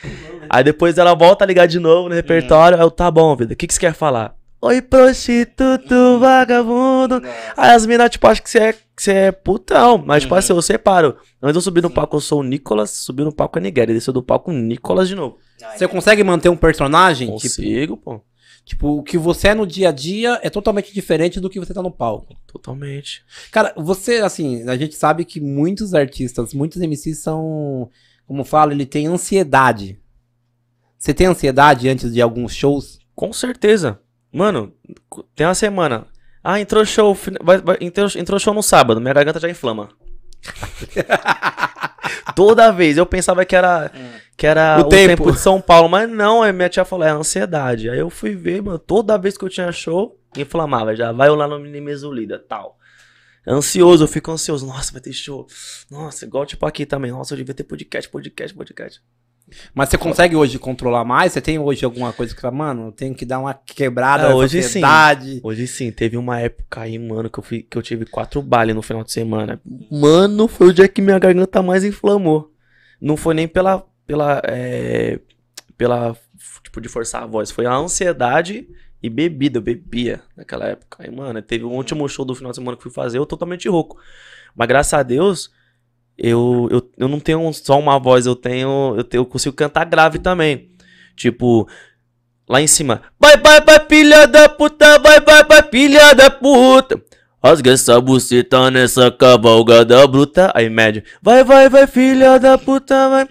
Aí 0.49 0.63
depois 0.63 0.97
ela 0.97 1.13
volta 1.13 1.43
a 1.43 1.47
ligar 1.47 1.67
de 1.67 1.79
novo 1.79 2.07
no 2.09 2.15
repertório. 2.15 2.77
Aí 2.77 2.83
eu, 2.83 2.91
tá 2.91 3.09
bom, 3.11 3.35
vida, 3.35 3.53
o 3.53 3.57
que, 3.57 3.67
que 3.67 3.73
você 3.73 3.79
quer 3.79 3.93
falar? 3.93 4.35
Oi, 4.61 4.81
prostituto, 4.81 6.19
vagabundo. 6.19 7.21
Aí 7.55 7.71
as 7.71 7.85
minas, 7.85 8.09
tipo, 8.09 8.25
acham 8.27 8.43
que 8.43 8.49
você 8.49 8.59
é, 8.59 8.73
que 8.73 8.79
você 9.03 9.11
é 9.11 9.31
putão. 9.31 9.97
Mas, 10.03 10.23
tipo 10.23 10.33
Uhum. 10.33 10.39
assim, 10.39 10.53
eu 10.53 10.61
separo. 10.61 11.15
Antes 11.41 11.55
eu 11.55 11.61
subir 11.61 11.81
no 11.83 11.89
palco, 11.91 12.15
eu 12.15 12.21
sou 12.21 12.39
o 12.39 12.43
Nicolas. 12.43 12.89
Subi 12.91 13.23
no 13.23 13.31
palco 13.33 13.59
é 13.59 13.61
Nigéria. 13.61 13.93
Desceu 13.93 14.13
do 14.13 14.23
palco, 14.23 14.51
Nicolas 14.51 15.07
de 15.07 15.15
novo. 15.15 15.37
É 15.61 15.77
Você 15.77 15.87
consegue 15.87 16.23
manter 16.23 16.49
um 16.49 16.57
personagem? 16.57 17.27
Tipo, 17.27 17.39
Consigo, 17.41 17.97
pô. 17.97 18.21
Tipo, 18.67 18.97
o 18.97 19.01
que 19.01 19.17
você 19.17 19.47
é 19.47 19.55
no 19.55 19.65
dia 19.65 19.87
a 19.87 19.91
dia 19.93 20.41
é 20.43 20.49
totalmente 20.49 20.93
diferente 20.93 21.39
do 21.39 21.49
que 21.49 21.57
você 21.57 21.73
tá 21.73 21.81
no 21.81 21.89
palco. 21.89 22.35
Totalmente. 22.45 23.23
Cara, 23.49 23.73
você, 23.77 24.17
assim, 24.17 24.67
a 24.67 24.75
gente 24.75 24.93
sabe 24.93 25.23
que 25.23 25.39
muitos 25.39 25.93
artistas, 25.93 26.53
muitos 26.53 26.81
MCs 26.81 27.19
são, 27.19 27.89
como 28.25 28.43
fala, 28.43 28.73
ele 28.73 28.85
tem 28.85 29.07
ansiedade. 29.07 29.97
Você 30.99 31.13
tem 31.13 31.27
ansiedade 31.27 31.87
antes 31.87 32.11
de 32.11 32.21
alguns 32.21 32.53
shows? 32.53 32.99
Com 33.15 33.31
certeza. 33.31 34.01
Mano, 34.33 34.73
tem 35.33 35.47
uma 35.47 35.55
semana. 35.55 36.05
Ah, 36.43 36.59
entrou 36.59 36.83
show. 36.85 37.17
Vai, 37.41 37.61
vai, 37.61 37.77
entrou, 37.79 38.09
entrou 38.17 38.37
show 38.37 38.53
no 38.53 38.61
sábado, 38.61 38.99
minha 38.99 39.13
garganta 39.13 39.39
já 39.39 39.49
inflama. 39.49 39.87
Toda 42.35 42.73
vez 42.73 42.97
eu 42.97 43.05
pensava 43.05 43.45
que 43.45 43.55
era, 43.55 43.89
que 44.37 44.45
era 44.47 44.77
O 44.77 44.81
o, 44.81 44.89
tempo. 44.89 45.23
tempo. 45.23 45.31
de 45.33 45.39
São 45.39 45.59
Paulo, 45.59 45.89
mas 45.89 46.07
não, 46.09 46.43
aí 46.43 46.53
minha 46.53 46.69
tia 46.69 46.85
falou, 46.85 47.05
é 47.05 47.09
ansiedade. 47.11 47.89
Aí 47.89 47.97
eu 47.99 48.09
fui 48.09 48.35
ver, 48.35 48.61
mano, 48.61 48.77
toda 48.79 49.17
vez 49.17 49.37
que 49.37 49.43
eu 49.43 49.49
tinha 49.49 49.71
show, 49.71 50.17
inflamava, 50.37 50.95
já 50.95 51.11
vai 51.11 51.27
lá 51.29 51.47
no 51.47 51.59
Minimesolida, 51.59 52.37
tal. 52.37 52.77
Ansioso, 53.47 54.03
eu 54.03 54.07
fico 54.07 54.29
ansioso. 54.31 54.65
Nossa, 54.67 54.91
vai 54.91 55.01
ter 55.01 55.13
show. 55.13 55.47
Nossa, 55.89 56.25
igual 56.25 56.45
tipo 56.45 56.65
aqui 56.65 56.85
também. 56.85 57.11
Nossa, 57.11 57.33
eu 57.33 57.37
devia 57.37 57.53
ter 57.55 57.63
podcast, 57.63 58.09
podcast, 58.09 58.55
podcast. 58.55 59.01
Mas 59.73 59.87
você 59.87 59.97
consegue 59.97 60.35
hoje 60.35 60.59
controlar 60.59 61.05
mais? 61.05 61.31
Você 61.31 61.39
tem 61.39 61.57
hoje 61.57 61.85
alguma 61.85 62.11
coisa 62.11 62.35
que 62.35 62.41
fala, 62.41 62.53
mano, 62.53 62.87
eu 62.87 62.91
tenho 62.91 63.15
que 63.15 63.23
dar 63.25 63.39
uma 63.39 63.53
quebrada 63.53 64.25
Ah, 64.25 64.29
na 64.29 64.35
hoje 64.35 64.61
sim. 64.61 64.67
ansiedade. 64.67 65.39
Hoje 65.41 65.65
sim, 65.65 65.89
teve 65.89 66.17
uma 66.17 66.37
época 66.41 66.81
aí, 66.81 66.99
mano, 66.99 67.29
que 67.29 67.39
eu, 67.39 67.43
fui, 67.43 67.61
que 67.61 67.77
eu 67.77 67.81
tive 67.81 68.05
quatro 68.05 68.41
bailes 68.41 68.75
no 68.75 68.81
final 68.81 69.05
de 69.05 69.11
semana. 69.13 69.61
Mano, 69.89 70.49
foi 70.49 70.67
o 70.67 70.73
dia 70.73 70.89
que 70.89 71.01
minha 71.01 71.17
garganta 71.17 71.61
mais 71.63 71.85
inflamou. 71.85 72.51
Não 72.99 73.15
foi 73.15 73.33
nem 73.33 73.47
pela. 73.47 73.85
Pela. 74.07 74.41
É, 74.45 75.19
pela. 75.77 76.17
Tipo, 76.63 76.81
de 76.81 76.89
forçar 76.89 77.23
a 77.23 77.27
voz. 77.27 77.51
Foi 77.51 77.65
a 77.65 77.75
ansiedade 77.75 78.67
e 79.03 79.09
bebida. 79.09 79.59
Eu 79.59 79.61
bebia 79.61 80.21
naquela 80.35 80.65
época. 80.65 81.03
Aí, 81.03 81.11
mano, 81.11 81.41
teve 81.41 81.65
o 81.65 81.69
último 81.69 82.07
show 82.07 82.25
do 82.25 82.33
final 82.33 82.51
de 82.51 82.57
semana 82.57 82.77
que 82.77 82.83
fui 82.83 82.91
fazer, 82.91 83.17
eu 83.17 83.25
totalmente 83.25 83.67
rouco. 83.67 83.97
Mas 84.55 84.67
graças 84.67 84.93
a 84.93 85.03
Deus, 85.03 85.51
eu, 86.17 86.67
eu, 86.71 86.91
eu 86.97 87.07
não 87.07 87.19
tenho 87.19 87.51
só 87.53 87.77
uma 87.77 87.99
voz, 87.99 88.25
eu 88.25 88.35
tenho. 88.35 88.95
Eu, 88.97 89.03
tenho, 89.03 89.21
eu 89.21 89.25
consigo 89.25 89.55
cantar 89.55 89.85
grave 89.85 90.17
também. 90.17 90.71
Tipo, 91.15 91.67
lá 92.47 92.61
em 92.61 92.67
cima. 92.67 93.01
Vai, 93.19 93.37
vai, 93.37 93.61
vai, 93.61 93.85
filha 93.87 94.25
da 94.25 94.49
puta, 94.49 94.99
vai, 94.99 95.19
vai, 95.19 95.43
vai, 95.43 95.63
filha 95.69 96.13
da 96.13 96.29
puta. 96.29 97.01
Rasga 97.43 97.71
essa 97.71 98.01
buceta 98.01 98.71
nessa 98.71 99.11
cavalgada 99.11 100.05
bruta. 100.07 100.51
Aí, 100.55 100.69
médio. 100.69 101.03
Vai, 101.21 101.43
vai, 101.43 101.69
vai, 101.69 101.85
filha 101.85 102.39
da 102.39 102.57
puta, 102.57 103.09
vai. 103.09 103.27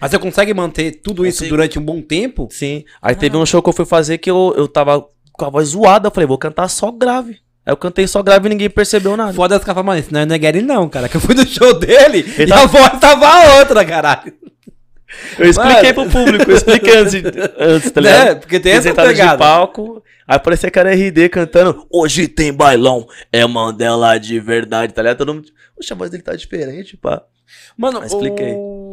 Mas 0.00 0.10
você 0.10 0.18
consegue 0.18 0.54
manter 0.54 1.00
tudo 1.02 1.26
isso 1.26 1.38
Consigo. 1.38 1.56
durante 1.56 1.78
um 1.78 1.82
bom 1.82 2.00
tempo? 2.00 2.48
Sim. 2.50 2.84
Aí 3.02 3.14
teve 3.14 3.36
um 3.36 3.44
show 3.44 3.62
que 3.62 3.68
eu 3.68 3.72
fui 3.74 3.84
fazer 3.84 4.18
que 4.18 4.30
eu, 4.30 4.54
eu 4.56 4.66
tava 4.68 5.04
com 5.32 5.44
a 5.44 5.50
voz 5.50 5.68
zoada. 5.68 6.08
Eu 6.08 6.10
falei, 6.12 6.26
vou 6.26 6.38
cantar 6.38 6.68
só 6.68 6.90
grave. 6.90 7.32
Aí 7.64 7.72
eu 7.72 7.76
cantei 7.76 8.06
só 8.06 8.22
grave 8.22 8.46
e 8.46 8.50
ninguém 8.50 8.70
percebeu 8.70 9.16
nada. 9.16 9.32
Foda 9.34 9.56
as 9.56 9.62
caras 9.62 9.74
falam, 9.74 9.86
mano, 9.86 10.00
isso 10.00 10.12
não 10.12 10.20
é 10.34 10.38
Gary 10.38 10.62
não, 10.62 10.88
cara. 10.88 11.08
Que 11.08 11.16
eu 11.16 11.20
fui 11.20 11.34
no 11.34 11.46
show 11.46 11.74
dele 11.78 12.18
Ele 12.38 12.44
e 12.44 12.46
tá- 12.46 12.62
a 12.62 12.66
voz 12.66 13.00
tava 13.00 13.58
outra, 13.58 13.84
caralho. 13.84 14.32
Eu 15.38 15.48
expliquei 15.48 15.92
Mano. 15.92 16.10
pro 16.10 16.20
público, 16.24 16.50
eu 16.50 16.56
expliquei 16.56 16.96
antes, 16.96 17.14
antes 17.58 17.90
tá 17.90 18.00
ligado? 18.02 18.24
Né? 18.28 18.34
Porque 18.34 18.58
tem 18.60 18.72
essa 18.72 18.88
Sentado 18.88 19.08
de 19.08 19.14
pegada. 19.14 19.38
palco. 19.38 20.02
Aí 20.26 20.38
parecia 20.38 20.70
que 20.70 20.78
era 20.78 20.92
RD 20.94 21.28
cantando. 21.28 21.86
Hoje 21.90 22.26
tem 22.28 22.52
bailão, 22.52 23.06
é 23.32 23.46
Mandela 23.46 24.18
de 24.18 24.38
verdade, 24.40 24.92
tá 24.92 25.02
ligado? 25.02 25.18
Todo 25.18 25.34
mundo. 25.34 25.48
Poxa, 25.76 25.94
a 25.94 25.96
voz 25.96 26.10
dele 26.10 26.22
tá 26.22 26.34
diferente, 26.34 26.96
pá. 26.96 27.22
Mano, 27.78 28.00
Mas 28.00 28.12
expliquei. 28.12 28.52
o- 28.56 28.85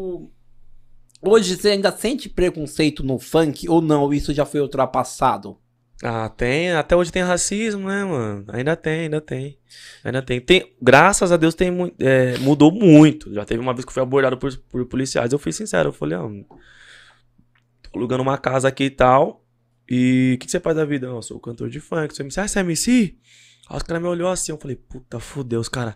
hoje 1.26 1.56
você 1.56 1.70
ainda 1.70 1.92
sente 1.92 2.30
preconceito 2.30 3.04
no 3.04 3.20
funk 3.20 3.68
ou 3.70 3.82
não? 3.82 4.14
Isso 4.14 4.34
já 4.34 4.46
foi 4.46 4.62
ultrapassado? 4.62 5.58
Ah, 6.04 6.28
tem. 6.28 6.74
Até 6.74 6.96
hoje 6.96 7.12
tem 7.12 7.24
racismo, 7.24 7.88
né, 7.88 8.04
mano? 8.04 8.46
Ainda 8.50 8.76
tem, 8.76 9.02
ainda 9.02 9.22
tem. 9.22 9.58
Ainda 10.04 10.22
tem. 10.22 10.42
tem 10.42 10.76
graças 10.82 11.32
a 11.32 11.38
Deus 11.38 11.56
tem 11.56 11.72
é, 12.00 12.38
mudou 12.40 12.72
muito. 12.72 13.34
Já 13.34 13.46
teve 13.46 13.62
uma 13.62 13.74
vez 13.74 13.86
que 13.86 13.90
eu 13.90 13.94
fui 13.94 14.04
abordado 14.04 14.38
por, 14.38 14.56
por 14.70 14.86
policiais. 14.86 15.32
Eu 15.32 15.40
fui 15.40 15.54
sincero, 15.54 15.90
eu 15.90 15.94
falei, 15.94 16.18
ó. 16.18 16.28
tô 17.82 17.98
alugando 17.98 18.22
uma 18.22 18.38
casa 18.38 18.68
aqui 18.68 18.86
e 18.86 18.90
tal. 18.90 19.46
E 19.90 20.34
o 20.36 20.40
que, 20.40 20.46
que 20.46 20.52
você 20.52 20.60
faz 20.60 20.76
da 20.76 20.84
vida? 20.84 21.08
Eu 21.08 21.22
sou 21.22 21.40
cantor 21.40 21.70
de 21.70 21.80
funk. 21.80 22.14
Você 22.14 22.24
me 22.24 22.30
disse, 22.30 22.40
ah, 22.42 22.48
você 22.48 22.60
é 22.60 22.62
MC? 22.62 23.18
Aí 23.70 23.78
os 23.78 23.84
caras 23.84 24.02
me 24.02 24.10
olhou 24.10 24.30
assim, 24.30 24.52
eu 24.52 24.58
falei, 24.58 24.76
puta, 24.76 25.20
fudeu, 25.20 25.62
os 25.62 25.70
caras. 25.70 25.96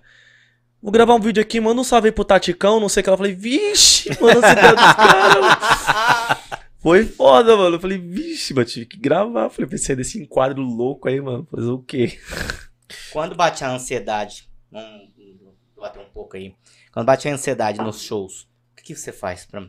Vou 0.82 0.92
gravar 0.92 1.16
um 1.16 1.20
vídeo 1.20 1.42
aqui, 1.42 1.60
manda 1.60 1.82
um 1.82 1.84
salve 1.84 2.10
aí 2.10 2.12
pro 2.12 2.24
Taticão, 2.24 2.80
não 2.80 2.88
sei 2.88 3.02
o 3.02 3.04
que. 3.04 3.10
Eu 3.10 3.18
falei, 3.18 3.34
vixe, 3.34 4.10
mano, 4.22 4.42
você 4.42 4.56
tá 4.56 4.72
dos 4.74 4.94
caras. 4.96 6.48
Foi 6.80 7.04
foda, 7.04 7.58
mano. 7.58 7.76
Eu 7.76 7.80
falei, 7.80 7.98
vixe, 7.98 8.54
mas 8.54 8.72
tive 8.72 8.86
que 8.86 8.98
gravar. 8.98 9.50
Falei, 9.50 9.70
pensei 9.70 9.96
desse 9.96 10.22
enquadro 10.22 10.62
louco 10.62 11.10
aí, 11.10 11.20
mano. 11.20 11.48
Fazer 11.50 11.70
o 11.70 11.80
quê? 11.80 12.20
Quando 13.12 13.36
bate 13.36 13.64
a 13.64 13.72
ansiedade, 13.72 14.48
vamos 14.72 15.10
bater 15.76 16.00
um 16.00 16.10
pouco 16.10 16.38
aí. 16.38 16.56
Quando 16.92 17.06
bate 17.06 17.28
a 17.28 17.34
ansiedade 17.34 17.80
nos 17.80 18.02
shows, 18.02 18.44
o 18.44 18.76
que, 18.78 18.84
que 18.84 18.96
você 18.96 19.12
faz 19.12 19.46
pra, 19.46 19.68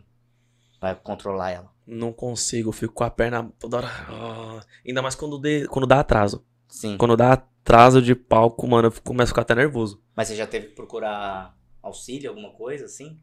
pra 0.79 0.95
controlar 0.95 1.51
ela? 1.51 1.71
Não 1.87 2.13
consigo, 2.13 2.69
eu 2.69 2.73
fico 2.73 2.93
com 2.93 3.05
a 3.05 3.11
perna 3.11 3.51
toda 3.59 3.79
hora. 3.79 3.89
Ah, 4.09 4.61
ainda 4.87 5.01
mais 5.01 5.15
quando, 5.15 5.39
dê, 5.39 5.67
quando 5.67 5.87
dá 5.87 6.01
atraso. 6.01 6.45
Sim. 6.69 6.99
Quando 6.99 7.17
dá 7.17 7.43
atraso 7.69 8.01
de 8.01 8.15
palco, 8.15 8.67
mano, 8.67 8.89
eu 8.89 8.93
começo 9.05 9.25
a 9.31 9.33
ficar 9.35 9.43
até 9.43 9.55
nervoso. 9.55 10.01
Mas 10.17 10.29
você 10.29 10.35
já 10.37 10.47
teve 10.47 10.69
que 10.69 10.75
procurar 10.75 11.55
auxílio, 11.83 12.31
alguma 12.31 12.51
coisa 12.51 12.87
assim? 12.87 13.19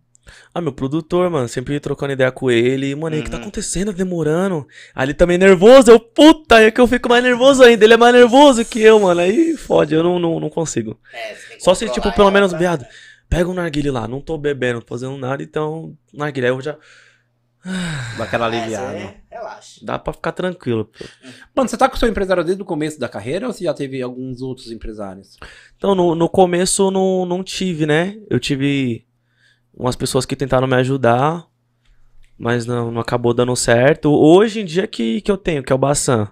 Ah, 0.54 0.62
meu 0.62 0.72
produtor, 0.72 1.30
mano, 1.30 1.48
sempre 1.48 1.80
trocando 1.80 2.14
ideia 2.14 2.32
com 2.32 2.50
ele. 2.50 2.96
Mano, 2.96 3.18
o 3.18 3.24
que 3.24 3.30
tá 3.30 3.38
Uhum. 3.38 3.44
acontecendo? 3.44 3.92
Demorando. 3.94 4.68
Aí 4.94 5.06
ele 5.08 5.14
também 5.14 5.38
nervoso. 5.38 5.90
Eu, 5.92 6.00
puta, 6.00 6.62
é 6.62 6.72
que 6.72 6.80
eu 6.82 6.88
fico 6.88 7.10
mais 7.10 7.24
nervoso 7.24 7.64
ainda. 7.64 7.84
Ele 7.86 7.94
é 7.94 7.98
mais 7.98 8.14
nervoso 8.14 8.64
que 8.66 8.80
eu, 8.82 9.00
mano. 9.00 9.22
Aí 9.22 9.56
fode, 9.56 9.94
eu 9.94 10.02
não, 10.04 10.18
não, 10.18 10.40
não 10.40 10.50
consigo. 10.50 11.00
É, 11.14 11.36
Só 11.60 11.76
se, 11.76 11.88
tipo, 11.90 12.12
pelo 12.16 12.32
menos, 12.32 12.54
viado, 12.54 12.86
pega 13.30 13.48
um 13.50 13.54
narguile 13.54 13.92
lá. 13.92 14.08
Não 14.08 14.20
tô 14.20 14.36
bebendo, 14.36 14.76
não 14.76 14.82
tô 14.82 14.88
fazendo 14.96 15.16
nada, 15.18 15.44
então, 15.44 15.96
narguile. 16.14 16.48
Aí 16.48 16.54
eu 16.54 16.62
já. 16.62 16.76
Daquela 18.18 18.54
É, 18.54 18.60
aliviada. 18.60 18.98
você- 19.00 19.14
relaxa. 19.32 19.80
Dá 19.84 19.98
pra 20.00 20.14
ficar 20.14 20.32
tranquilo. 20.32 20.86
pô. 20.86 21.06
Mano, 21.56 21.68
você 21.70 21.76
tá 21.78 21.90
com 21.90 21.96
o 21.96 22.00
seu 22.00 22.08
empresário 22.08 22.44
desde 22.44 22.62
o 22.62 22.66
começo 22.66 23.00
da 23.00 23.10
carreira 23.10 23.48
ou 23.48 23.54
você 23.54 23.64
já 23.64 23.74
teve 23.74 24.02
alguns 24.02 24.42
outros 24.42 24.72
empresários? 24.72 25.38
Então, 25.78 25.96
no, 25.96 26.14
no 26.16 26.30
começo 26.30 26.92
não, 26.92 27.26
não 27.26 27.44
tive, 27.44 27.86
né? 27.86 28.18
Eu 28.30 28.40
tive 28.40 29.06
umas 29.74 29.96
pessoas 29.96 30.26
que 30.26 30.36
tentaram 30.36 30.68
me 30.68 30.76
ajudar, 30.76 31.46
mas 32.38 32.66
não, 32.66 32.92
não 32.92 33.02
acabou 33.02 33.34
dando 33.34 33.56
certo. 33.56 34.12
Hoje 34.14 34.62
em 34.62 34.66
dia 34.66 34.86
que, 34.88 35.20
que 35.22 35.32
eu 35.32 35.38
tenho, 35.38 35.64
que 35.64 35.72
é 35.74 35.76
o 35.76 35.80
Bassan. 35.80 36.32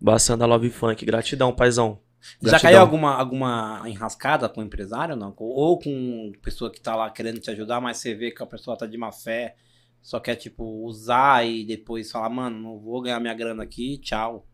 Bassan 0.00 0.36
da 0.36 0.46
Love 0.46 0.70
Funk. 0.70 1.04
Gratidão, 1.04 1.52
paizão. 1.52 2.00
Já 2.42 2.50
Gratidão. 2.50 2.60
caiu 2.72 2.80
alguma, 2.80 3.14
alguma 3.14 3.82
enrascada 3.86 4.48
com 4.48 4.60
o 4.60 4.64
empresário 4.64 5.14
ou 5.14 5.20
não? 5.20 5.32
Ou 5.38 5.78
com 5.78 6.32
pessoa 6.42 6.70
que 6.70 6.80
tá 6.80 6.94
lá 6.96 7.08
querendo 7.08 7.38
te 7.38 7.50
ajudar, 7.50 7.80
mas 7.80 7.96
você 7.98 8.14
vê 8.14 8.30
que 8.30 8.42
a 8.42 8.46
pessoa 8.46 8.76
tá 8.76 8.84
de 8.86 8.98
má 8.98 9.10
fé, 9.10 9.54
só 10.02 10.18
quer, 10.20 10.36
tipo, 10.36 10.64
usar 10.84 11.46
e 11.46 11.64
depois 11.64 12.10
falar, 12.10 12.28
mano, 12.30 12.58
não 12.60 12.78
vou 12.78 13.02
ganhar 13.02 13.20
minha 13.20 13.34
grana 13.34 13.62
aqui, 13.62 13.98
tchau. 13.98 14.46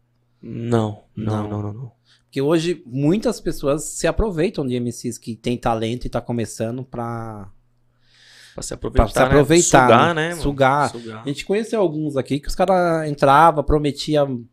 Não, 0.42 1.05
não, 1.16 1.49
Não. 1.49 1.62
não, 1.62 1.72
não. 1.72 1.92
Porque 2.24 2.40
hoje 2.42 2.82
muitas 2.84 3.40
pessoas 3.40 3.84
se 3.84 4.07
aproveitam 4.07 4.66
de 4.66 4.78
MCs 4.78 5.16
que 5.18 5.34
tem 5.34 5.57
talento 5.57 6.05
e 6.07 6.11
tá 6.11 6.20
começando 6.20 6.84
pra, 6.84 7.51
Pra 8.55 8.62
se 8.62 8.72
aproveitar, 8.74 9.05
pra 9.05 9.12
se 9.12 9.18
aproveitar. 9.22 9.82
Né? 9.82 9.86
Sugar, 9.88 10.14
né? 10.14 10.28
né? 10.30 10.34
Sugar. 10.36 10.90
Sugar. 10.90 11.22
A 11.24 11.28
gente 11.28 11.44
conheceu 11.44 11.80
alguns 11.80 12.16
aqui 12.16 12.40
que 12.40 12.49
os 12.49 12.55
caras 12.55 13.09
entravam, 13.09 13.62
prometiam 13.62 14.44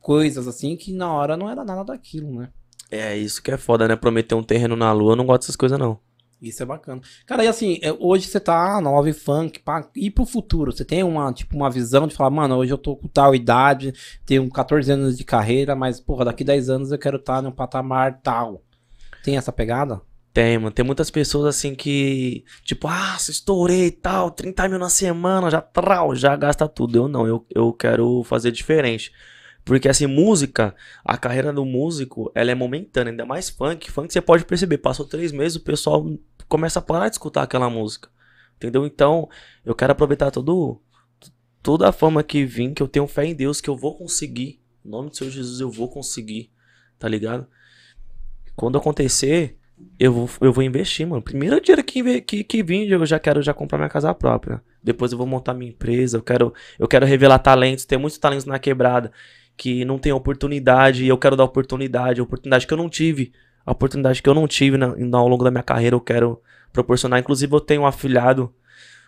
coisas 0.00 0.46
assim 0.46 0.76
que 0.76 0.92
na 0.92 1.12
hora 1.12 1.36
não 1.36 1.48
era 1.50 1.64
nada 1.64 1.84
daquilo, 1.84 2.30
né? 2.40 2.50
É 2.90 3.16
isso 3.16 3.42
que 3.42 3.50
é 3.50 3.56
foda, 3.56 3.88
né? 3.88 3.96
Prometer 3.96 4.34
um 4.34 4.42
terreno 4.42 4.76
na 4.76 4.92
lua, 4.92 5.12
eu 5.12 5.16
não 5.16 5.26
gosto 5.26 5.40
dessas 5.42 5.56
coisas, 5.56 5.78
não. 5.78 5.98
Isso 6.40 6.62
é 6.62 6.66
bacana. 6.66 7.00
Cara, 7.26 7.44
e 7.44 7.48
assim, 7.48 7.78
é, 7.82 7.92
hoje 7.98 8.28
você 8.28 8.38
tá 8.38 8.80
na 8.80 8.90
Love 8.90 9.12
Funk, 9.12 9.58
pá, 9.58 9.88
e 9.94 10.10
pro 10.10 10.24
futuro? 10.24 10.72
Você 10.72 10.84
tem 10.84 11.02
uma, 11.02 11.32
tipo, 11.32 11.56
uma 11.56 11.68
visão 11.68 12.06
de 12.06 12.14
falar, 12.14 12.30
mano, 12.30 12.56
hoje 12.56 12.72
eu 12.72 12.78
tô 12.78 12.94
com 12.94 13.08
tal 13.08 13.34
idade, 13.34 13.92
tenho 14.24 14.48
14 14.48 14.92
anos 14.92 15.18
de 15.18 15.24
carreira, 15.24 15.74
mas, 15.74 16.00
porra, 16.00 16.26
daqui 16.26 16.44
10 16.44 16.70
anos 16.70 16.92
eu 16.92 16.98
quero 16.98 17.16
estar 17.16 17.42
num 17.42 17.50
patamar 17.50 18.20
tal. 18.22 18.62
Tem 19.24 19.36
essa 19.36 19.50
pegada? 19.52 20.00
Tem, 20.32 20.56
mano. 20.56 20.70
Tem 20.70 20.84
muitas 20.84 21.10
pessoas 21.10 21.46
assim 21.46 21.74
que, 21.74 22.44
tipo, 22.62 22.86
ah, 22.86 23.16
se 23.18 23.32
estourei 23.32 23.86
e 23.86 23.90
tal, 23.90 24.30
30 24.30 24.68
mil 24.68 24.78
na 24.78 24.88
semana, 24.88 25.50
já 25.50 25.60
trau, 25.60 26.14
já 26.14 26.36
gasta 26.36 26.68
tudo. 26.68 26.96
Eu 26.96 27.08
não, 27.08 27.26
eu, 27.26 27.44
eu 27.52 27.72
quero 27.72 28.22
fazer 28.22 28.52
diferente. 28.52 29.10
Porque 29.68 29.86
assim, 29.86 30.06
música, 30.06 30.74
a 31.04 31.18
carreira 31.18 31.52
do 31.52 31.62
músico, 31.62 32.32
ela 32.34 32.50
é 32.50 32.54
momentânea, 32.54 33.10
ainda 33.10 33.26
mais 33.26 33.50
funk. 33.50 33.90
Funk 33.90 34.10
você 34.10 34.18
pode 34.22 34.46
perceber, 34.46 34.78
passou 34.78 35.04
três 35.04 35.30
meses, 35.30 35.56
o 35.56 35.60
pessoal 35.60 36.10
começa 36.48 36.78
a 36.78 36.82
parar 36.82 37.10
de 37.10 37.16
escutar 37.16 37.42
aquela 37.42 37.68
música. 37.68 38.08
Entendeu? 38.56 38.86
Então, 38.86 39.28
eu 39.66 39.74
quero 39.74 39.92
aproveitar 39.92 40.30
todo, 40.30 40.80
toda 41.62 41.86
a 41.86 41.92
fama 41.92 42.22
que 42.22 42.46
vim, 42.46 42.72
que 42.72 42.82
eu 42.82 42.88
tenho 42.88 43.06
fé 43.06 43.26
em 43.26 43.34
Deus, 43.34 43.60
que 43.60 43.68
eu 43.68 43.76
vou 43.76 43.94
conseguir. 43.94 44.58
Em 44.82 44.88
nome 44.88 45.10
do 45.10 45.16
Senhor 45.16 45.30
Jesus, 45.30 45.60
eu 45.60 45.70
vou 45.70 45.90
conseguir. 45.90 46.50
Tá 46.98 47.06
ligado? 47.06 47.46
Quando 48.56 48.78
acontecer, 48.78 49.58
eu 49.98 50.14
vou, 50.14 50.30
eu 50.40 50.50
vou 50.50 50.64
investir, 50.64 51.06
mano. 51.06 51.20
Primeiro 51.20 51.60
dinheiro 51.60 51.84
que, 51.84 52.22
que, 52.22 52.42
que 52.42 52.62
vim, 52.62 52.86
eu 52.86 53.04
já 53.04 53.18
quero 53.18 53.42
já 53.42 53.52
comprar 53.52 53.76
minha 53.76 53.90
casa 53.90 54.14
própria. 54.14 54.62
Depois 54.82 55.12
eu 55.12 55.18
vou 55.18 55.26
montar 55.26 55.52
minha 55.52 55.70
empresa. 55.70 56.16
Eu 56.16 56.22
quero, 56.22 56.54
eu 56.78 56.88
quero 56.88 57.04
revelar 57.04 57.38
talentos. 57.38 57.84
Tem 57.84 57.98
muitos 57.98 58.18
talentos 58.18 58.46
na 58.46 58.58
quebrada 58.58 59.12
que 59.58 59.84
não 59.84 59.98
tem 59.98 60.12
oportunidade 60.12 61.04
e 61.04 61.08
eu 61.08 61.18
quero 61.18 61.36
dar 61.36 61.44
oportunidade, 61.44 62.22
oportunidade 62.22 62.66
que 62.66 62.72
eu 62.72 62.78
não 62.78 62.88
tive, 62.88 63.32
a 63.66 63.72
oportunidade 63.72 64.22
que 64.22 64.28
eu 64.28 64.32
não 64.32 64.46
tive 64.46 64.78
na, 64.78 64.94
ao 65.18 65.28
longo 65.28 65.44
da 65.44 65.50
minha 65.50 65.62
carreira, 65.62 65.94
eu 65.94 66.00
quero 66.00 66.40
proporcionar. 66.72 67.20
Inclusive, 67.20 67.52
eu 67.52 67.60
tenho 67.60 67.82
um 67.82 67.86
afilhado. 67.86 68.54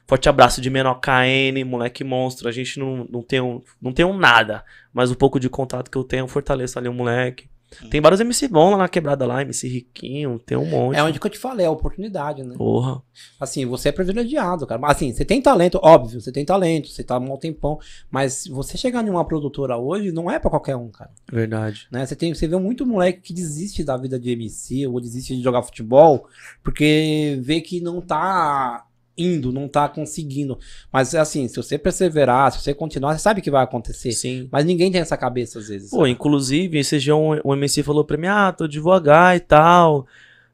Forte 0.06 0.28
abraço 0.28 0.60
de 0.60 0.68
menor 0.68 1.00
KN, 1.00 1.64
moleque 1.64 2.02
monstro. 2.02 2.48
A 2.48 2.52
gente 2.52 2.78
não, 2.78 3.06
não, 3.08 3.22
tem 3.22 3.40
um, 3.40 3.62
não 3.80 3.92
tem 3.92 4.04
um 4.04 4.16
nada, 4.16 4.64
mas 4.92 5.10
o 5.10 5.16
pouco 5.16 5.38
de 5.38 5.48
contato 5.48 5.90
que 5.90 5.96
eu 5.96 6.04
tenho, 6.04 6.24
eu 6.24 6.28
fortaleço 6.28 6.78
ali 6.78 6.88
o 6.88 6.92
moleque. 6.92 7.48
Tem 7.90 8.00
vários 8.00 8.20
MC 8.20 8.48
bons 8.48 8.72
lá 8.72 8.76
na 8.78 8.88
quebrada 8.88 9.26
lá, 9.26 9.42
MC 9.42 9.68
Riquinho, 9.68 10.38
tem 10.38 10.56
um 10.58 10.66
monte. 10.66 10.96
É 10.96 11.02
onde 11.02 11.20
que 11.20 11.26
eu 11.26 11.30
te 11.30 11.38
falei, 11.38 11.64
é 11.64 11.68
a 11.68 11.72
oportunidade, 11.72 12.42
né? 12.42 12.56
Porra. 12.56 13.02
Assim, 13.38 13.64
você 13.64 13.90
é 13.90 13.92
privilegiado, 13.92 14.66
cara. 14.66 14.80
Mas 14.80 14.92
assim, 14.92 15.12
você 15.12 15.24
tem 15.24 15.40
talento, 15.40 15.78
óbvio, 15.82 16.20
você 16.20 16.32
tem 16.32 16.44
talento, 16.44 16.88
você 16.88 17.04
tá 17.04 17.18
um 17.18 17.36
tempão. 17.36 17.78
Mas 18.10 18.46
você 18.46 18.76
chegar 18.76 19.06
em 19.06 19.10
uma 19.10 19.24
produtora 19.24 19.76
hoje 19.76 20.10
não 20.10 20.30
é 20.30 20.38
para 20.38 20.50
qualquer 20.50 20.76
um, 20.76 20.90
cara. 20.90 21.10
Verdade. 21.30 21.86
Né? 21.90 22.04
Você, 22.04 22.16
tem, 22.16 22.34
você 22.34 22.48
vê 22.48 22.56
muito 22.56 22.84
moleque 22.84 23.20
que 23.20 23.32
desiste 23.32 23.84
da 23.84 23.96
vida 23.96 24.18
de 24.18 24.30
MC 24.30 24.86
ou 24.86 25.00
desiste 25.00 25.36
de 25.36 25.42
jogar 25.42 25.62
futebol 25.62 26.26
porque 26.62 27.38
vê 27.42 27.60
que 27.60 27.80
não 27.80 28.00
tá 28.00 28.84
indo, 29.22 29.52
não 29.52 29.68
tá 29.68 29.88
conseguindo. 29.88 30.58
Mas 30.92 31.14
assim, 31.14 31.46
se 31.48 31.56
você 31.56 31.78
perseverar, 31.78 32.52
se 32.52 32.60
você 32.60 32.74
continuar, 32.74 33.14
você 33.14 33.20
sabe 33.20 33.40
que 33.40 33.50
vai 33.50 33.62
acontecer. 33.62 34.12
Sim. 34.12 34.48
Mas 34.50 34.64
ninguém 34.64 34.90
tem 34.90 35.00
essa 35.00 35.16
cabeça 35.16 35.58
às 35.58 35.68
vezes. 35.68 35.90
Pô, 35.90 35.98
sabe? 35.98 36.10
inclusive, 36.10 36.78
esse 36.78 36.98
dia 36.98 37.14
um, 37.14 37.38
um 37.44 37.54
MC 37.54 37.82
falou 37.82 38.04
pra 38.04 38.16
mim, 38.16 38.26
ah, 38.26 38.52
tô 38.52 38.66
devagar 38.66 39.36
e 39.36 39.40
tal. 39.40 40.06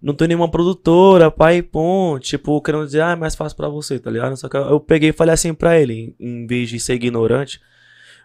Não 0.02 0.14
tô 0.14 0.24
nenhuma 0.24 0.50
produtora, 0.50 1.30
pai, 1.30 1.62
pum. 1.62 2.18
Tipo, 2.20 2.60
querendo 2.60 2.86
dizer, 2.86 3.02
ah, 3.02 3.12
é 3.12 3.16
mais 3.16 3.34
fácil 3.34 3.56
pra 3.56 3.68
você, 3.68 3.98
tá 3.98 4.10
ligado? 4.10 4.36
Só 4.36 4.48
que 4.48 4.56
eu 4.56 4.78
peguei 4.78 5.10
e 5.10 5.12
falei 5.12 5.34
assim 5.34 5.54
pra 5.54 5.80
ele, 5.80 6.14
em, 6.20 6.42
em 6.42 6.46
vez 6.46 6.68
de 6.68 6.78
ser 6.78 6.94
ignorante, 6.94 7.60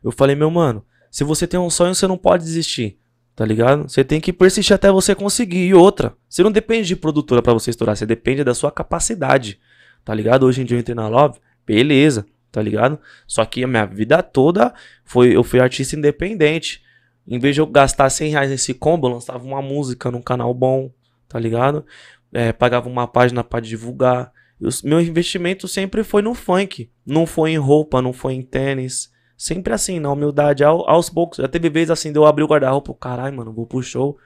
eu 0.03 0.11
falei, 0.11 0.35
meu 0.35 0.51
mano, 0.51 0.83
se 1.09 1.23
você 1.23 1.47
tem 1.47 1.59
um 1.59 1.69
sonho, 1.69 1.95
você 1.95 2.07
não 2.07 2.17
pode 2.17 2.43
desistir. 2.43 2.97
Tá 3.35 3.45
ligado? 3.45 3.89
Você 3.89 4.03
tem 4.03 4.19
que 4.19 4.33
persistir 4.33 4.75
até 4.75 4.91
você 4.91 5.15
conseguir. 5.15 5.67
E 5.67 5.73
outra, 5.73 6.15
você 6.27 6.43
não 6.43 6.51
depende 6.51 6.89
de 6.89 6.95
produtora 6.95 7.41
para 7.41 7.53
você 7.53 7.69
estourar, 7.69 7.95
você 7.95 8.05
depende 8.05 8.43
da 8.43 8.53
sua 8.53 8.71
capacidade 8.71 9.59
tá 10.03 10.13
ligado? 10.13 10.45
Hoje 10.45 10.61
em 10.61 10.65
dia 10.65 10.77
eu 10.77 10.81
entrei 10.81 10.95
na 10.95 11.07
Love, 11.07 11.39
beleza, 11.65 12.25
tá 12.51 12.61
ligado? 12.61 12.99
Só 13.27 13.45
que 13.45 13.63
a 13.63 13.67
minha 13.67 13.85
vida 13.85 14.21
toda 14.21 14.73
foi 15.03 15.35
eu 15.35 15.43
fui 15.43 15.59
artista 15.59 15.95
independente. 15.95 16.81
Em 17.27 17.39
vez 17.39 17.55
de 17.55 17.61
eu 17.61 17.67
gastar 17.67 18.09
100 18.09 18.31
reais 18.31 18.49
nesse 18.49 18.73
combo, 18.73 19.07
eu 19.07 19.13
lançava 19.13 19.43
uma 19.43 19.61
música 19.61 20.09
num 20.11 20.21
canal 20.21 20.53
bom, 20.53 20.91
tá 21.27 21.39
ligado? 21.39 21.85
É, 22.33 22.51
pagava 22.51 22.89
uma 22.89 23.07
página 23.07 23.43
para 23.43 23.59
divulgar. 23.59 24.31
Eu, 24.59 24.69
meu 24.83 24.99
investimento 24.99 25.67
sempre 25.67 26.03
foi 26.03 26.21
no 26.21 26.33
funk. 26.33 26.89
Não 27.05 27.25
foi 27.25 27.51
em 27.51 27.57
roupa, 27.57 28.01
não 28.01 28.11
foi 28.11 28.33
em 28.33 28.41
tênis. 28.41 29.11
Sempre 29.37 29.73
assim, 29.73 29.99
na 29.99 30.11
humildade, 30.11 30.63
ao, 30.63 30.87
aos 30.89 31.09
poucos. 31.09 31.37
Já 31.37 31.47
teve 31.47 31.69
vezes 31.69 31.91
assim, 31.91 32.11
de 32.11 32.17
eu 32.17 32.25
abrir 32.25 32.43
o 32.43 32.47
guarda-roupa, 32.47 32.93
caralho, 32.95 33.35
mano, 33.35 33.53
vou 33.53 33.65
pro 33.65 33.81
show 33.81 34.17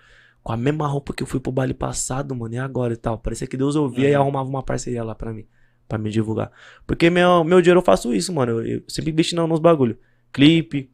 com 0.42 0.52
a 0.52 0.58
mesma 0.58 0.88
roupa 0.88 1.12
que 1.12 1.24
eu 1.24 1.28
fui 1.28 1.40
pro 1.40 1.52
baile 1.52 1.74
passado, 1.74 2.36
mano, 2.36 2.54
e 2.54 2.58
agora 2.60 2.94
e 2.94 2.98
tal. 2.98 3.18
Parecia 3.18 3.48
que 3.48 3.58
Deus 3.58 3.76
ouvia 3.76 4.06
uhum. 4.06 4.12
e 4.12 4.16
arrumava 4.16 4.48
uma 4.48 4.62
parceria 4.62 5.04
lá 5.04 5.16
pra 5.16 5.34
mim 5.34 5.46
para 5.88 5.98
me 5.98 6.10
divulgar. 6.10 6.52
Porque 6.86 7.10
meu, 7.10 7.44
meu 7.44 7.62
dinheiro 7.62 7.80
eu 7.80 7.86
faço 7.86 8.14
isso, 8.14 8.34
mano. 8.34 8.60
Eu, 8.60 8.66
eu 8.66 8.84
sempre 8.88 9.12
investi 9.12 9.36
nos 9.36 9.60
bagulho. 9.60 9.98
Clipe. 10.32 10.90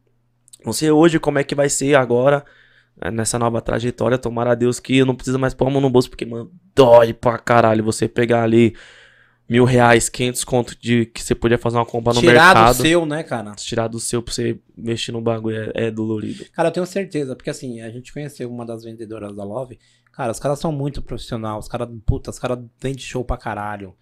Não 0.64 0.72
sei 0.72 0.90
hoje 0.90 1.18
como 1.18 1.38
é 1.38 1.44
que 1.44 1.54
vai 1.54 1.68
ser 1.68 1.94
agora. 1.94 2.44
Né, 2.96 3.10
nessa 3.10 3.38
nova 3.38 3.60
trajetória. 3.60 4.18
Tomara 4.18 4.52
a 4.52 4.54
Deus 4.54 4.78
que 4.78 4.98
eu 4.98 5.06
não 5.06 5.14
preciso 5.14 5.38
mais 5.38 5.54
pôr 5.54 5.66
a 5.66 5.70
mão 5.70 5.80
no 5.80 5.90
bolso. 5.90 6.10
Porque, 6.10 6.26
mano, 6.26 6.50
dói 6.74 7.12
pra 7.12 7.38
caralho 7.38 7.84
você 7.84 8.06
pegar 8.06 8.42
ali 8.42 8.74
mil 9.48 9.64
reais, 9.64 10.08
quinhentos 10.08 10.44
conto 10.44 10.74
de 10.80 11.06
que 11.06 11.22
você 11.22 11.34
podia 11.34 11.58
fazer 11.58 11.76
uma 11.76 11.84
compra 11.84 12.14
no 12.14 12.20
Tirar 12.20 12.32
mercado. 12.32 12.54
Tirar 12.54 12.72
do 12.72 12.82
seu, 12.82 13.06
né, 13.06 13.22
cara? 13.22 13.52
Tirar 13.52 13.88
do 13.88 14.00
seu 14.00 14.22
pra 14.22 14.32
você 14.32 14.58
mexer 14.76 15.12
no 15.12 15.20
bagulho 15.20 15.70
é, 15.74 15.86
é 15.86 15.90
dolorido. 15.90 16.46
Cara, 16.52 16.68
eu 16.68 16.72
tenho 16.72 16.86
certeza, 16.86 17.36
porque 17.36 17.50
assim, 17.50 17.80
a 17.82 17.90
gente 17.90 18.12
conheceu 18.12 18.50
uma 18.50 18.64
das 18.64 18.82
vendedoras 18.82 19.34
da 19.36 19.44
Love. 19.44 19.78
Cara, 20.12 20.30
os 20.30 20.38
caras 20.38 20.58
são 20.58 20.70
muito 20.70 21.00
profissionais. 21.00 21.64
Os 21.64 21.68
caras, 21.68 21.88
puta, 22.04 22.30
os 22.30 22.38
caras 22.38 22.58
vendem 22.80 22.98
show 22.98 23.24
pra 23.24 23.36
caralho. 23.36 23.94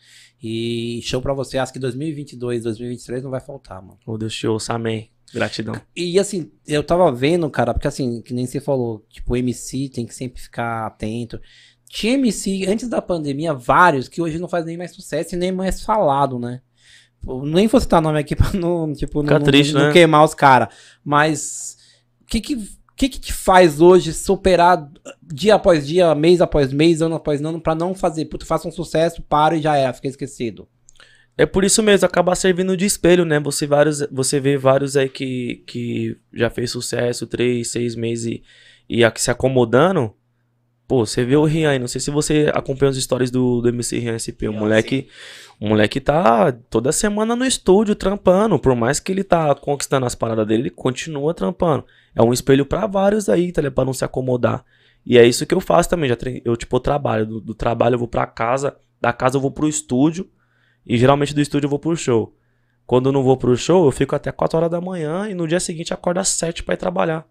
E 0.43 1.01
show 1.03 1.23
pra 1.23 1.33
você, 1.33 1.59
acho 1.59 1.73
que 1.73 1.79
2022, 1.79 2.65
2023 2.65 3.23
não 3.23 3.31
vai 3.31 3.41
faltar, 3.41 3.81
mano. 3.81 3.99
Ô 4.05 4.19
Deus 4.19 4.35
te 4.35 4.47
ouça, 4.47 4.75
amém. 4.75 5.11
Gratidão. 5.33 5.81
E 5.95 6.19
assim, 6.19 6.51
eu 6.67 6.83
tava 6.83 7.11
vendo, 7.13 7.49
cara, 7.49 7.73
porque 7.73 7.87
assim, 7.87 8.21
que 8.21 8.35
nem 8.35 8.47
você 8.47 8.61
falou, 8.61 9.07
tipo, 9.09 9.37
MC 9.37 9.89
tem 9.89 10.05
que 10.05 10.15
sempre 10.15 10.43
ficar 10.43 10.87
atento. 10.87 11.41
Tinha 11.89 12.15
MC, 12.15 12.67
antes 12.67 12.89
da 12.89 13.01
pandemia, 13.01 13.55
vários 13.55 14.09
que 14.09 14.21
hoje 14.21 14.39
não 14.39 14.49
faz 14.49 14.65
nem 14.65 14.77
mais 14.77 14.93
sucesso 14.93 15.35
e 15.35 15.39
nem 15.39 15.53
mais 15.53 15.83
falado, 15.83 16.39
né? 16.39 16.63
Nem 17.45 17.67
vou 17.67 17.81
citar 17.81 18.01
nome 18.01 18.19
aqui 18.19 18.35
pra 18.35 18.53
não, 18.55 18.93
tipo, 18.93 19.23
não, 19.23 19.41
triste, 19.41 19.73
não, 19.73 19.81
não 19.81 19.87
né? 19.89 19.93
queimar 19.93 20.25
os 20.25 20.35
caras. 20.35 20.75
Mas, 21.05 21.77
o 22.23 22.25
que 22.25 22.41
que 22.41 22.57
que, 23.01 23.09
que 23.09 23.19
te 23.19 23.33
faz 23.33 23.81
hoje 23.81 24.13
superar 24.13 24.87
dia 25.23 25.55
após 25.55 25.87
dia, 25.87 26.15
mês 26.15 26.43
após 26.43 26.71
mês, 26.71 27.01
ano 27.01 27.15
após 27.15 27.41
ano, 27.41 27.59
para 27.59 27.75
não 27.75 27.95
fazer, 27.95 28.27
puta, 28.27 28.45
faça 28.45 28.69
um 28.69 28.71
sucesso, 28.71 29.23
para 29.23 29.57
e 29.57 29.63
já 29.63 29.75
é, 29.75 29.91
fica 29.91 30.09
esquecido? 30.09 30.69
É 31.39 31.47
por 31.47 31.65
isso 31.65 31.83
mesmo, 31.83 32.05
acabar 32.05 32.35
servindo 32.35 32.77
de 32.77 32.85
espelho, 32.85 33.25
né? 33.25 33.41
Você, 33.41 33.67
vários, 33.67 34.07
você 34.13 34.39
vê 34.39 34.59
vários 34.59 34.99
aí 34.99 35.09
que, 35.09 35.65
que 35.67 36.19
já 36.35 36.51
fez 36.51 36.71
sucesso, 36.71 37.27
três, 37.27 37.69
seis 37.69 37.95
meses 37.95 38.43
e, 38.87 39.01
e 39.03 39.13
se 39.17 39.31
acomodando. 39.31 40.13
Pô, 40.87 41.07
você 41.07 41.25
vê 41.25 41.37
o 41.37 41.45
Rian 41.45 41.71
aí, 41.71 41.79
não 41.79 41.89
sei 41.89 42.03
se 42.03 42.11
você 42.11 42.51
acompanha 42.53 42.91
as 42.91 42.99
stories 42.99 43.31
do, 43.31 43.63
do 43.63 43.69
MC 43.71 43.99
Rian 43.99 44.19
SP. 44.21 44.45
O 44.47 44.53
moleque, 44.53 45.09
o 45.61 45.69
moleque 45.69 46.01
tá 46.01 46.51
toda 46.51 46.91
semana 46.91 47.37
no 47.37 47.45
estúdio 47.45 47.95
trampando. 47.95 48.59
Por 48.59 48.75
mais 48.75 48.99
que 48.99 49.13
ele 49.13 49.23
tá 49.23 49.55
conquistando 49.55 50.07
as 50.07 50.15
paradas 50.15 50.47
dele, 50.47 50.63
ele 50.63 50.71
continua 50.71 51.35
trampando. 51.35 51.85
É 52.15 52.23
um 52.23 52.33
espelho 52.33 52.65
para 52.65 52.87
vários 52.87 53.29
aí, 53.29 53.53
tá 53.53 53.61
ligado? 53.61 53.75
Pra 53.75 53.85
não 53.85 53.93
se 53.93 54.03
acomodar. 54.03 54.65
E 55.05 55.19
é 55.19 55.27
isso 55.27 55.45
que 55.45 55.55
eu 55.55 55.61
faço 55.61 55.91
também. 55.91 56.09
Já 56.09 56.17
eu, 56.47 56.57
tipo, 56.57 56.77
eu 56.77 56.81
trabalho. 56.81 57.27
Do, 57.27 57.41
do, 57.43 57.55
trabalho 57.55 57.95
eu 57.95 57.99
vou 57.99 58.09
pra 58.09 58.27
casa. 58.27 58.75
Da 58.99 59.13
casa 59.13 59.37
eu 59.37 59.41
vou 59.41 59.51
pro 59.51 59.69
estúdio. 59.69 60.31
E 60.87 60.97
geralmente 60.97 61.35
do 61.35 61.43
estúdio 61.43 61.67
eu 61.67 61.71
vou 61.71 61.79
pro 61.79 61.95
show. 61.95 62.35
Quando 62.87 63.11
eu 63.11 63.13
não 63.13 63.23
vou 63.23 63.37
pro 63.37 63.55
show, 63.55 63.85
eu 63.85 63.93
fico 63.93 64.17
até 64.17 64.33
4 64.33 64.57
horas 64.57 64.71
da 64.71 64.81
manhã. 64.81 65.29
E 65.29 65.35
no 65.35 65.47
dia 65.47 65.61
seguinte 65.61 65.93
acordo 65.93 66.21
às 66.21 66.29
7 66.29 66.63
pra 66.63 66.73
ir 66.73 66.79
trabalhar. 66.79 67.27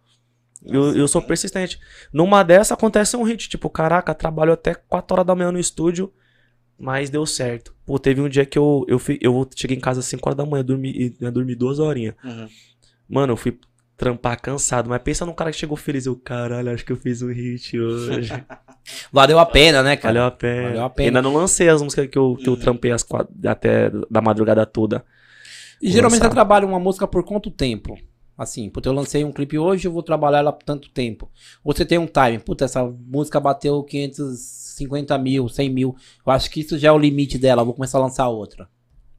Eu, 0.64 0.96
eu 0.96 1.08
sou 1.08 1.22
persistente. 1.22 1.80
Numa 2.14 2.44
dessa 2.44 2.76
acontece 2.76 3.18
um 3.18 3.24
hit. 3.24 3.50
Tipo, 3.50 3.72
caraca, 3.72 4.14
trabalho 4.14 4.54
até 4.54 4.76
4 4.76 5.16
horas 5.16 5.26
da 5.26 5.34
manhã 5.34 5.52
no 5.52 5.60
estúdio. 5.60 6.14
Mas 6.80 7.10
deu 7.10 7.26
certo. 7.26 7.76
Pô, 7.86 8.00
teve 8.00 8.22
um 8.22 8.30
dia 8.30 8.46
que 8.46 8.58
eu, 8.58 8.86
eu, 8.88 8.98
fui, 8.98 9.20
eu 9.22 9.48
cheguei 9.56 9.76
em 9.76 9.82
casa 9.82 10.00
às 10.00 10.06
5 10.06 10.30
horas 10.30 10.38
da 10.38 10.46
manhã, 10.46 10.64
dormi, 10.64 11.10
dormi 11.34 11.56
duas 11.56 11.78
horinhas. 11.78 12.16
Uhum. 12.24 12.48
Mano, 13.10 13.34
eu 13.34 13.38
fui 13.38 13.60
trampar 14.00 14.42
cansado. 14.42 14.90
Mas 14.90 15.02
pensa 15.02 15.26
num 15.26 15.34
cara 15.34 15.52
que 15.52 15.58
chegou 15.58 15.76
feliz. 15.76 16.06
Eu, 16.06 16.16
caralho, 16.16 16.72
acho 16.72 16.86
que 16.86 16.92
eu 16.92 16.98
fiz 16.98 17.22
um 17.22 17.28
hit 17.28 17.78
hoje. 17.78 18.32
Valeu 19.12 19.38
a 19.38 19.46
pena, 19.46 19.84
né, 19.84 19.98
cara? 19.98 20.14
Valeu 20.14 20.28
a 20.28 20.32
pena. 20.32 20.68
Valeu 20.68 20.84
a 20.86 20.90
pena. 20.90 21.10
Ainda 21.10 21.22
não 21.22 21.36
lancei 21.36 21.68
as 21.68 21.82
músicas 21.82 22.08
que 22.08 22.18
eu, 22.18 22.36
que 22.36 22.48
eu 22.48 22.54
uhum. 22.54 22.60
trampei 22.60 22.92
quatro, 23.08 23.34
até 23.46 23.92
da 24.10 24.22
madrugada 24.22 24.66
toda. 24.66 25.04
E 25.82 25.92
geralmente 25.92 26.22
você 26.22 26.30
trabalha 26.30 26.66
uma 26.66 26.80
música 26.80 27.08
por 27.08 27.24
quanto 27.24 27.52
tempo? 27.52 27.98
Assim, 28.38 28.70
puta, 28.70 28.88
eu 28.88 28.94
lancei 28.94 29.26
um 29.26 29.34
clipe 29.34 29.58
hoje, 29.58 29.86
eu 29.86 29.92
vou 29.92 30.02
trabalhar 30.02 30.40
ela 30.40 30.54
por 30.54 30.64
tanto 30.64 30.90
tempo. 30.90 31.30
Você 31.64 31.86
tem 31.86 31.98
um 31.98 32.08
time, 32.08 32.40
puta, 32.40 32.64
essa 32.64 32.84
música 32.86 33.38
bateu 33.38 33.84
550 34.80 35.18
mil, 35.18 35.48
100 35.48 35.70
mil. 35.70 35.96
Eu 36.26 36.32
acho 36.32 36.50
que 36.50 36.62
isso 36.62 36.78
já 36.78 36.90
é 36.90 36.92
o 36.92 36.98
limite 36.98 37.38
dela, 37.38 37.62
eu 37.62 37.66
vou 37.66 37.74
começar 37.74 37.98
a 37.98 38.02
lançar 38.02 38.28
outra. 38.30 38.68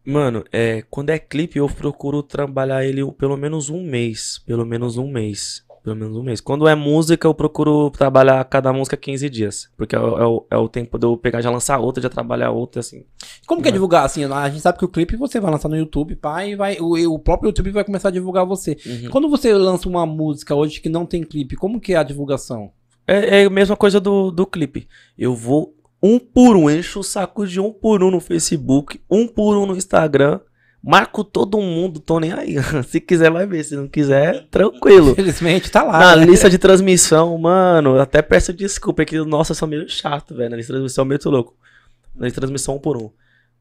Mano, 0.04 0.44
é, 0.50 0.82
quando 0.90 1.10
é 1.10 1.18
clipe, 1.18 1.58
eu 1.58 1.68
procuro 1.68 2.22
trabalhar 2.22 2.84
ele 2.84 3.04
pelo 3.12 3.36
menos 3.36 3.68
um 3.68 3.82
mês. 3.82 4.42
Pelo 4.46 4.64
menos 4.64 4.96
um 4.96 5.10
mês. 5.10 5.62
Pelo 5.82 5.96
menos 5.96 6.16
um 6.16 6.22
mês. 6.22 6.40
Quando 6.40 6.68
é 6.68 6.74
música, 6.74 7.26
eu 7.26 7.34
procuro 7.34 7.90
trabalhar 7.90 8.44
cada 8.44 8.72
música 8.72 8.96
15 8.96 9.30
dias. 9.30 9.70
Porque 9.76 9.96
é, 9.96 9.98
é, 9.98 10.02
o, 10.02 10.46
é 10.50 10.56
o 10.56 10.68
tempo 10.68 10.98
de 10.98 11.06
eu 11.06 11.16
pegar 11.16 11.40
já 11.40 11.50
lançar 11.50 11.78
outra, 11.78 12.02
já 12.02 12.08
trabalhar 12.08 12.50
outra, 12.50 12.80
assim. 12.80 13.04
Como 13.46 13.62
que 13.62 13.68
é 13.68 13.72
divulgar, 13.72 14.04
assim? 14.04 14.24
A 14.24 14.48
gente 14.48 14.60
sabe 14.60 14.78
que 14.78 14.84
o 14.84 14.88
clipe 14.88 15.16
você 15.16 15.40
vai 15.40 15.50
lançar 15.50 15.68
no 15.68 15.76
YouTube, 15.76 16.18
e 16.44 16.56
vai, 16.56 16.78
o, 16.80 17.14
o 17.14 17.18
próprio 17.18 17.48
YouTube 17.48 17.70
vai 17.70 17.84
começar 17.84 18.08
a 18.08 18.12
divulgar 18.12 18.44
você. 18.44 18.76
Uhum. 18.84 19.10
Quando 19.10 19.28
você 19.28 19.54
lança 19.54 19.88
uma 19.88 20.04
música 20.04 20.54
hoje 20.54 20.80
que 20.80 20.88
não 20.88 21.06
tem 21.06 21.22
clipe, 21.22 21.56
como 21.56 21.80
que 21.80 21.94
é 21.94 21.96
a 21.96 22.02
divulgação? 22.02 22.72
É, 23.10 23.42
é 23.42 23.44
a 23.44 23.50
mesma 23.50 23.76
coisa 23.76 23.98
do, 23.98 24.30
do 24.30 24.46
clipe. 24.46 24.86
Eu 25.18 25.34
vou 25.34 25.74
um 26.00 26.16
por 26.16 26.56
um, 26.56 26.70
encho 26.70 27.00
o 27.00 27.02
saco 27.02 27.44
de 27.44 27.58
um 27.58 27.72
por 27.72 28.04
um 28.04 28.10
no 28.10 28.20
Facebook, 28.20 29.00
um 29.10 29.26
por 29.26 29.56
um 29.56 29.66
no 29.66 29.76
Instagram. 29.76 30.38
Marco 30.80 31.24
todo 31.24 31.60
mundo, 31.60 31.98
tô 31.98 32.20
nem 32.20 32.32
aí. 32.32 32.54
Se 32.88 33.00
quiser, 33.00 33.28
vai 33.32 33.46
ver. 33.46 33.64
Se 33.64 33.74
não 33.74 33.88
quiser, 33.88 34.46
tranquilo. 34.48 35.10
Infelizmente, 35.10 35.72
tá 35.72 35.82
lá. 35.82 35.98
Na 35.98 36.16
né? 36.16 36.24
lista 36.24 36.48
de 36.48 36.56
transmissão, 36.56 37.36
mano, 37.36 37.98
até 37.98 38.22
peço 38.22 38.52
desculpa, 38.52 39.02
é 39.02 39.04
que, 39.04 39.18
nossa, 39.18 39.50
eu 39.50 39.56
sou 39.56 39.66
meio 39.66 39.88
chato, 39.88 40.32
velho. 40.32 40.50
Na 40.50 40.56
lista 40.56 40.72
de 40.72 40.78
transmissão, 40.78 41.04
muito 41.04 41.28
louco. 41.28 41.56
Na 42.14 42.26
lista 42.26 42.40
de 42.40 42.46
transmissão, 42.46 42.76
um 42.76 42.78
por 42.78 42.96
um. 42.96 43.10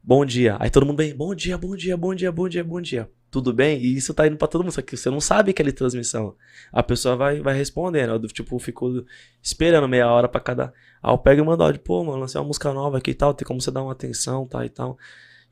Bom 0.02 0.24
dia. 0.24 0.56
Aí 0.58 0.70
todo 0.70 0.86
mundo 0.86 0.96
bem, 0.96 1.14
bom 1.14 1.34
dia, 1.34 1.58
bom 1.58 1.76
dia, 1.76 1.96
bom 1.96 2.14
dia, 2.14 2.32
bom 2.32 2.48
dia, 2.48 2.64
bom 2.64 2.80
dia. 2.80 3.10
Tudo 3.30 3.52
bem? 3.52 3.78
E 3.78 3.96
isso 3.96 4.12
tá 4.12 4.26
indo 4.26 4.36
pra 4.36 4.48
todo 4.48 4.62
mundo, 4.62 4.72
só 4.72 4.82
que 4.82 4.96
você 4.96 5.08
não 5.10 5.20
sabe 5.20 5.52
que 5.52 5.62
é 5.62 5.72
transmissão. 5.72 6.34
A 6.72 6.82
pessoa 6.82 7.14
vai, 7.16 7.40
vai 7.40 7.54
respondendo. 7.54 8.10
Eu, 8.14 8.20
tipo, 8.28 8.58
fico 8.58 9.04
esperando 9.42 9.86
meia 9.86 10.10
hora 10.10 10.28
pra 10.28 10.40
cada. 10.40 10.72
Aí 11.02 11.12
eu 11.12 11.18
pego 11.18 11.42
e 11.42 11.44
mando 11.44 11.62
áudio, 11.62 11.80
pô, 11.80 12.02
mano, 12.02 12.18
lancei 12.18 12.40
uma 12.40 12.46
música 12.46 12.72
nova 12.72 12.98
aqui 12.98 13.12
e 13.12 13.14
tal, 13.14 13.34
tem 13.34 13.46
como 13.46 13.60
você 13.60 13.70
dar 13.70 13.82
uma 13.82 13.92
atenção, 13.92 14.46
tá 14.46 14.64
e 14.64 14.68
tal. 14.68 14.98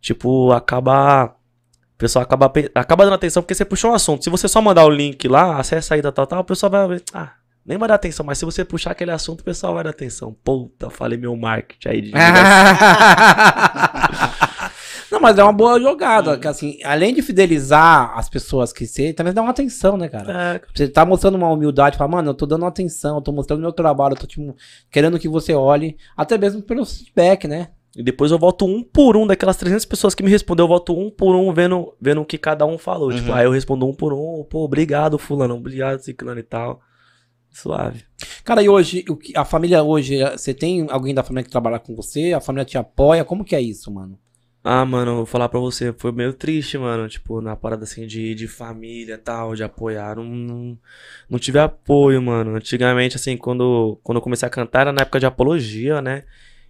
Tipo, 0.01 0.51
acaba 0.53 1.37
pessoal 1.99 2.23
acaba, 2.23 2.51
acaba 2.75 3.05
dando 3.05 3.15
atenção 3.15 3.43
porque 3.43 3.55
você 3.55 3.65
puxou 3.65 3.91
um 3.91 3.95
assunto. 3.95 4.25
Se 4.25 4.31
você 4.31 4.49
só 4.49 4.63
mandar 4.63 4.85
o 4.85 4.91
link 4.91 5.27
lá, 5.29 5.59
acessa 5.59 5.95
aí, 5.95 6.03
tal, 6.03 6.13
tal, 6.13 6.27
tal, 6.27 6.41
o 6.41 6.45
pessoal 6.45 6.71
vai 6.71 6.89
ver. 6.89 7.03
Ah, 7.13 7.35
nem 7.69 7.77
vai 7.77 7.87
dar 7.87 7.97
atenção, 7.97 8.25
mas 8.25 8.39
se 8.39 8.47
você 8.47 8.65
puxar 8.65 8.93
aquele 8.93 9.11
assunto, 9.11 9.43
o 9.43 9.45
pessoal 9.45 9.75
vai 9.75 9.85
dar 9.85 9.91
atenção. 9.91 10.35
Puta, 10.43 10.89
falei 10.89 11.19
meu 11.19 11.37
marketing 11.37 11.89
aí 11.89 12.01
de. 12.01 12.13
Não, 15.13 15.21
mas 15.21 15.39
é 15.39 15.43
uma 15.43 15.53
boa 15.53 15.79
jogada. 15.79 16.39
Que, 16.39 16.49
assim, 16.49 16.79
além 16.83 17.13
de 17.13 17.21
fidelizar 17.21 18.13
as 18.17 18.29
pessoas 18.29 18.73
que 18.73 18.87
você, 18.87 19.13
também 19.13 19.35
dá 19.35 19.43
uma 19.43 19.51
atenção, 19.51 19.99
né, 19.99 20.09
cara? 20.09 20.55
É. 20.55 20.61
Você 20.75 20.89
tá 20.89 21.05
mostrando 21.05 21.35
uma 21.35 21.51
humildade, 21.51 21.99
fala, 21.99 22.11
mano, 22.11 22.31
eu 22.31 22.35
tô 22.35 22.47
dando 22.47 22.65
atenção, 22.65 23.17
eu 23.17 23.23
tô 23.23 23.33
mostrando 23.33 23.61
meu 23.61 23.73
trabalho, 23.73 24.15
eu 24.15 24.19
tô 24.19 24.27
tipo, 24.27 24.57
querendo 24.91 25.19
que 25.19 25.29
você 25.29 25.53
olhe, 25.53 25.97
até 26.17 26.39
mesmo 26.39 26.63
pelo 26.63 26.87
feedback, 26.87 27.47
né? 27.47 27.69
E 27.95 28.03
depois 28.03 28.31
eu 28.31 28.39
volto 28.39 28.65
um 28.65 28.83
por 28.83 29.15
um 29.17 29.27
daquelas 29.27 29.57
300 29.57 29.85
pessoas 29.85 30.15
que 30.15 30.23
me 30.23 30.31
respondeu, 30.31 30.65
eu 30.65 30.69
volto 30.69 30.99
um 30.99 31.11
por 31.11 31.35
um 31.35 31.53
vendo, 31.53 31.95
vendo 32.01 32.23
o 32.23 32.25
que 32.25 32.39
cada 32.39 32.65
um 32.65 32.79
falou. 32.79 33.11
Tipo, 33.11 33.21
uhum. 33.21 33.27
Tipo, 33.27 33.39
aí 33.39 33.45
eu 33.45 33.51
respondo 33.51 33.87
um 33.87 33.95
por 33.95 34.15
um, 34.15 34.45
pô, 34.49 34.65
obrigado, 34.65 35.19
fulano, 35.19 35.55
obrigado, 35.55 36.01
ciclano 36.01 36.41
e 36.41 36.45
tal. 36.45 36.81
Suave. 37.63 38.05
Cara, 38.45 38.63
e 38.63 38.69
hoje, 38.69 39.05
a 39.35 39.45
família 39.45 39.83
hoje, 39.83 40.19
você 40.31 40.55
tem 40.55 40.87
alguém 40.91 41.13
da 41.13 41.25
família 41.25 41.43
que 41.43 41.51
trabalha 41.51 41.81
com 41.81 41.95
você? 41.95 42.33
A 42.33 42.41
família 42.41 42.65
te 42.65 42.79
apoia? 42.79 43.25
Como 43.25 43.45
que 43.45 43.57
é 43.57 43.61
isso, 43.61 43.93
mano? 43.93 44.17
Ah, 44.63 44.85
mano, 44.85 45.17
vou 45.17 45.27
falar 45.27 45.49
pra 45.49 45.59
você, 45.59 45.93
foi 45.93 46.13
meio 46.13 46.33
triste, 46.33 46.79
mano. 46.79 47.09
Tipo, 47.09 47.41
na 47.41 47.57
parada 47.57 47.83
assim 47.83 48.07
de, 48.07 48.33
de 48.35 48.47
família 48.47 49.15
e 49.15 49.19
tal, 49.19 49.57
de 49.57 49.65
apoiar. 49.65 50.17
Não, 50.17 50.25
não, 50.25 50.79
não, 51.29 51.39
tive 51.39 51.59
apoio, 51.59 52.23
mano. 52.23 52.55
Antigamente, 52.55 53.17
assim, 53.17 53.37
quando, 53.37 53.99
quando 54.05 54.19
eu 54.19 54.23
comecei 54.23 54.47
a 54.47 54.51
cantar, 54.51 54.83
era 54.83 54.93
na 54.93 55.03
época 55.03 55.19
de 55.19 55.27
apologia, 55.27 56.01
né? 56.01 56.25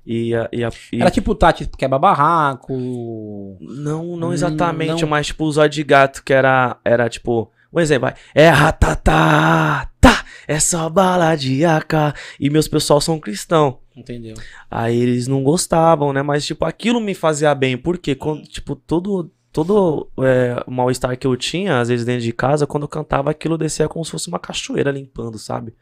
E, 0.07 0.35
a, 0.35 0.49
e, 0.51 0.65
a, 0.65 0.71
e... 0.91 1.03
Era 1.03 1.11
tipo 1.11 1.35
Tati 1.35 1.69
quebra 1.77 1.99
barraco. 1.99 3.59
Não, 3.61 4.17
não 4.17 4.33
exatamente, 4.33 5.03
não... 5.03 5.09
mas 5.09 5.27
tipo 5.27 5.45
o 5.45 5.53
zóio 5.53 5.69
de 5.69 5.85
gato, 5.85 6.23
que 6.25 6.33
era, 6.33 6.79
era 6.83 7.11
tipo. 7.11 7.53
Um 7.71 7.79
exemplo, 7.79 8.09
vai. 8.09 8.15
É 8.35 8.49
ratatá, 8.49 9.91
tá, 10.01 10.18
é 10.49 10.59
só 10.59 10.89
bala 10.89 11.37
de 11.37 11.63
AK. 11.63 12.17
E 12.41 12.49
meus 12.49 12.67
pessoal 12.67 13.03
são 13.03 13.21
cristão. 13.21 13.81
Entendeu? 13.95 14.35
Aí 14.71 14.99
eles 14.99 15.27
não 15.29 15.45
gostavam, 15.45 16.11
né? 16.11 16.23
Mas, 16.23 16.47
tipo, 16.47 16.65
aquilo 16.65 17.01
me 17.01 17.15
fazia 17.15 17.55
bem. 17.55 17.77
Porque, 17.77 18.15
quando, 18.15 18.45
tipo, 18.45 18.75
todo, 18.75 19.31
todo 19.53 20.09
é, 20.21 20.65
mal-estar 20.67 21.19
que 21.19 21.27
eu 21.27 21.37
tinha, 21.37 21.79
às 21.79 21.89
vezes 21.89 22.07
dentro 22.07 22.23
de 22.23 22.33
casa, 22.33 22.67
quando 22.67 22.85
eu 22.85 22.89
cantava, 22.89 23.31
aquilo 23.31 23.59
descia 23.59 23.89
como 23.89 24.03
se 24.05 24.11
fosse 24.11 24.29
uma 24.29 24.39
cachoeira 24.39 24.91
limpando, 24.91 25.39
sabe? 25.39 25.75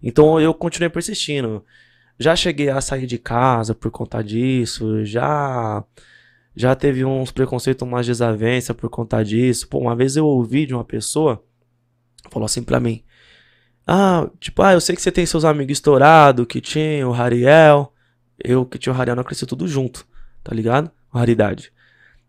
Então 0.00 0.40
eu 0.40 0.54
continuei 0.54 0.88
persistindo. 0.88 1.64
Já 2.18 2.36
cheguei 2.36 2.68
a 2.68 2.80
sair 2.80 3.06
de 3.06 3.18
casa 3.18 3.74
por 3.74 3.90
conta 3.90 4.22
disso, 4.22 5.04
já 5.04 5.84
já 6.54 6.74
teve 6.74 7.04
uns 7.04 7.30
preconceitos, 7.30 7.86
umas 7.86 8.06
desavenças 8.06 8.74
por 8.74 8.88
conta 8.88 9.22
disso. 9.22 9.68
Pô, 9.68 9.78
uma 9.78 9.94
vez 9.96 10.16
eu 10.16 10.26
ouvi 10.26 10.64
de 10.64 10.74
uma 10.74 10.84
pessoa, 10.84 11.42
falou 12.30 12.46
assim 12.46 12.62
pra 12.62 12.80
mim: 12.80 13.02
ah, 13.86 14.28
tipo, 14.40 14.62
ah, 14.62 14.72
eu 14.72 14.80
sei 14.80 14.96
que 14.96 15.02
você 15.02 15.12
tem 15.12 15.24
seus 15.24 15.44
amigos 15.44 15.72
estourados, 15.72 16.46
que 16.46 16.60
tinha 16.60 17.06
o 17.06 17.14
Hariel. 17.14 17.92
Eu 18.42 18.66
que 18.66 18.78
tinha 18.78 18.92
o 18.92 19.00
Hariel, 19.00 19.16
não 19.16 19.24
cresci 19.24 19.46
tudo 19.46 19.68
junto, 19.68 20.06
tá 20.42 20.54
ligado? 20.54 20.90
Raridade. 21.12 21.72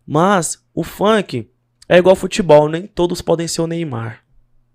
Mas 0.06 0.64
o 0.72 0.84
funk 0.84 1.50
é 1.88 1.98
igual 1.98 2.16
futebol, 2.16 2.68
nem 2.68 2.86
todos 2.86 3.20
podem 3.20 3.48
ser 3.48 3.60
o 3.60 3.66
Neymar. 3.66 4.24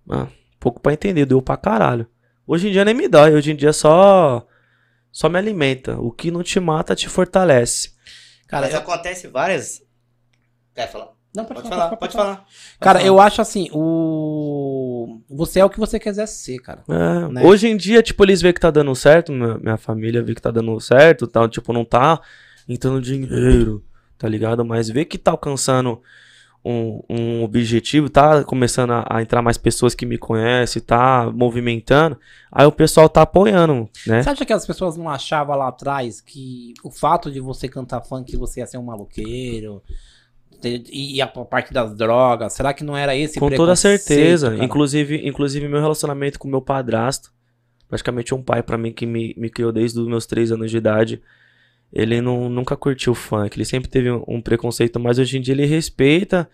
Ah, 0.10 0.28
pouco 0.60 0.82
para 0.82 0.94
entender, 0.94 1.26
deu 1.26 1.42
pra 1.42 1.58
caralho. 1.58 2.06
Hoje 2.46 2.68
em 2.68 2.72
dia 2.72 2.84
nem 2.84 2.94
me 2.94 3.08
dói, 3.08 3.34
hoje 3.34 3.52
em 3.52 3.56
dia 3.56 3.72
só 3.72 4.46
só 5.12 5.30
me 5.30 5.38
alimenta. 5.38 5.98
O 6.00 6.12
que 6.12 6.32
não 6.32 6.44
te 6.44 6.60
mata 6.60 6.96
te 6.96 7.08
fortalece. 7.08 7.94
Cara, 8.48 8.66
Mas 8.66 8.76
acontece 8.76 9.28
várias. 9.28 9.82
Quer 10.76 10.92
falar? 10.92 11.14
Não, 11.36 11.46
pode, 11.46 11.62
pode 11.62 11.70
falar, 11.70 11.84
falar, 11.86 11.98
pode 11.98 12.14
falar. 12.14 12.46
Cara, 12.80 13.00
falar. 13.00 13.08
eu 13.08 13.20
acho 13.20 13.42
assim, 13.42 13.68
o. 13.72 15.20
Você 15.30 15.60
é 15.60 15.66
o 15.66 15.70
que 15.70 15.80
você 15.80 16.00
quiser 16.00 16.28
ser, 16.28 16.60
cara. 16.60 16.84
É, 16.88 17.28
né? 17.28 17.44
Hoje 17.44 17.68
em 17.68 17.76
dia, 17.76 18.04
tipo, 18.04 18.24
eles 18.24 18.42
veem 18.42 18.54
que 18.54 18.60
tá 18.60 18.70
dando 18.70 18.94
certo, 18.96 19.32
minha, 19.32 19.78
família 19.78 20.22
vê 20.22 20.36
que 20.36 20.42
tá 20.42 20.52
dando 20.52 20.80
certo, 20.80 21.26
tal, 21.26 21.48
tipo, 21.50 21.74
não 21.74 21.84
tá 21.84 22.22
entrando 22.70 23.02
dinheiro, 23.02 23.84
tá 24.18 24.30
ligado? 24.30 24.64
Mas 24.64 24.90
vê 24.90 25.06
que 25.06 25.18
tá 25.18 25.32
alcançando 25.32 26.00
um, 26.64 27.02
um 27.10 27.44
objetivo, 27.44 28.10
tá 28.10 28.44
começando 28.44 28.92
a, 28.92 29.06
a, 29.10 29.22
entrar 29.22 29.42
mais 29.42 29.58
pessoas 29.58 29.94
que 29.96 30.06
me 30.06 30.20
conhecem, 30.20 30.82
tá 30.82 31.32
movimentando, 31.34 32.18
aí 32.52 32.66
o 32.66 32.72
pessoal 32.72 33.10
tá 33.10 33.24
apoiando, 33.24 33.90
né? 34.08 34.22
Você 34.22 34.30
acha 34.30 34.46
que 34.46 34.54
as 34.54 34.66
pessoas 34.66 34.96
não 34.96 35.10
achavam 35.10 35.58
lá 35.58 35.68
atrás 35.68 36.22
que 36.22 36.74
o 36.84 36.92
fato 36.92 37.32
de 37.32 37.40
você 37.40 37.68
cantar 37.68 38.02
funk 38.02 38.38
você 38.38 38.62
ia 38.62 38.68
ser 38.68 38.78
um 38.78 38.84
maloqueiro? 38.84 39.82
E 40.68 41.22
a 41.22 41.28
parte 41.28 41.74
das 41.74 41.96
drogas, 41.96 42.54
será 42.54 42.74
que 42.74 42.84
não 42.84 42.96
era 42.96 43.16
esse 43.16 43.40
Com 43.40 43.50
toda 43.50 43.76
certeza, 43.76 44.56
inclusive, 44.58 45.28
inclusive 45.28 45.68
meu 45.68 45.82
relacionamento 45.82 46.40
com 46.40 46.48
meu 46.48 46.62
padrasto, 46.62 47.32
praticamente 47.88 48.34
um 48.34 48.42
pai 48.42 48.64
para 48.64 48.78
mim 48.78 48.92
que 48.92 49.06
me, 49.06 49.34
me 49.38 49.50
criou 49.50 49.72
desde 49.72 50.00
os 50.00 50.08
meus 50.08 50.26
três 50.26 50.52
anos 50.52 50.72
de 50.72 50.78
idade, 50.78 51.22
ele 51.92 52.22
não, 52.22 52.50
nunca 52.50 52.76
curtiu 52.76 53.14
funk, 53.14 53.56
ele 53.56 53.66
sempre 53.66 53.90
teve 53.90 54.12
um, 54.12 54.24
um 54.28 54.42
preconceito, 54.42 55.00
mas 55.00 55.20
hoje 55.20 55.38
em 55.38 55.42
dia 55.42 55.54
ele 55.54 55.66
respeita, 55.66 56.50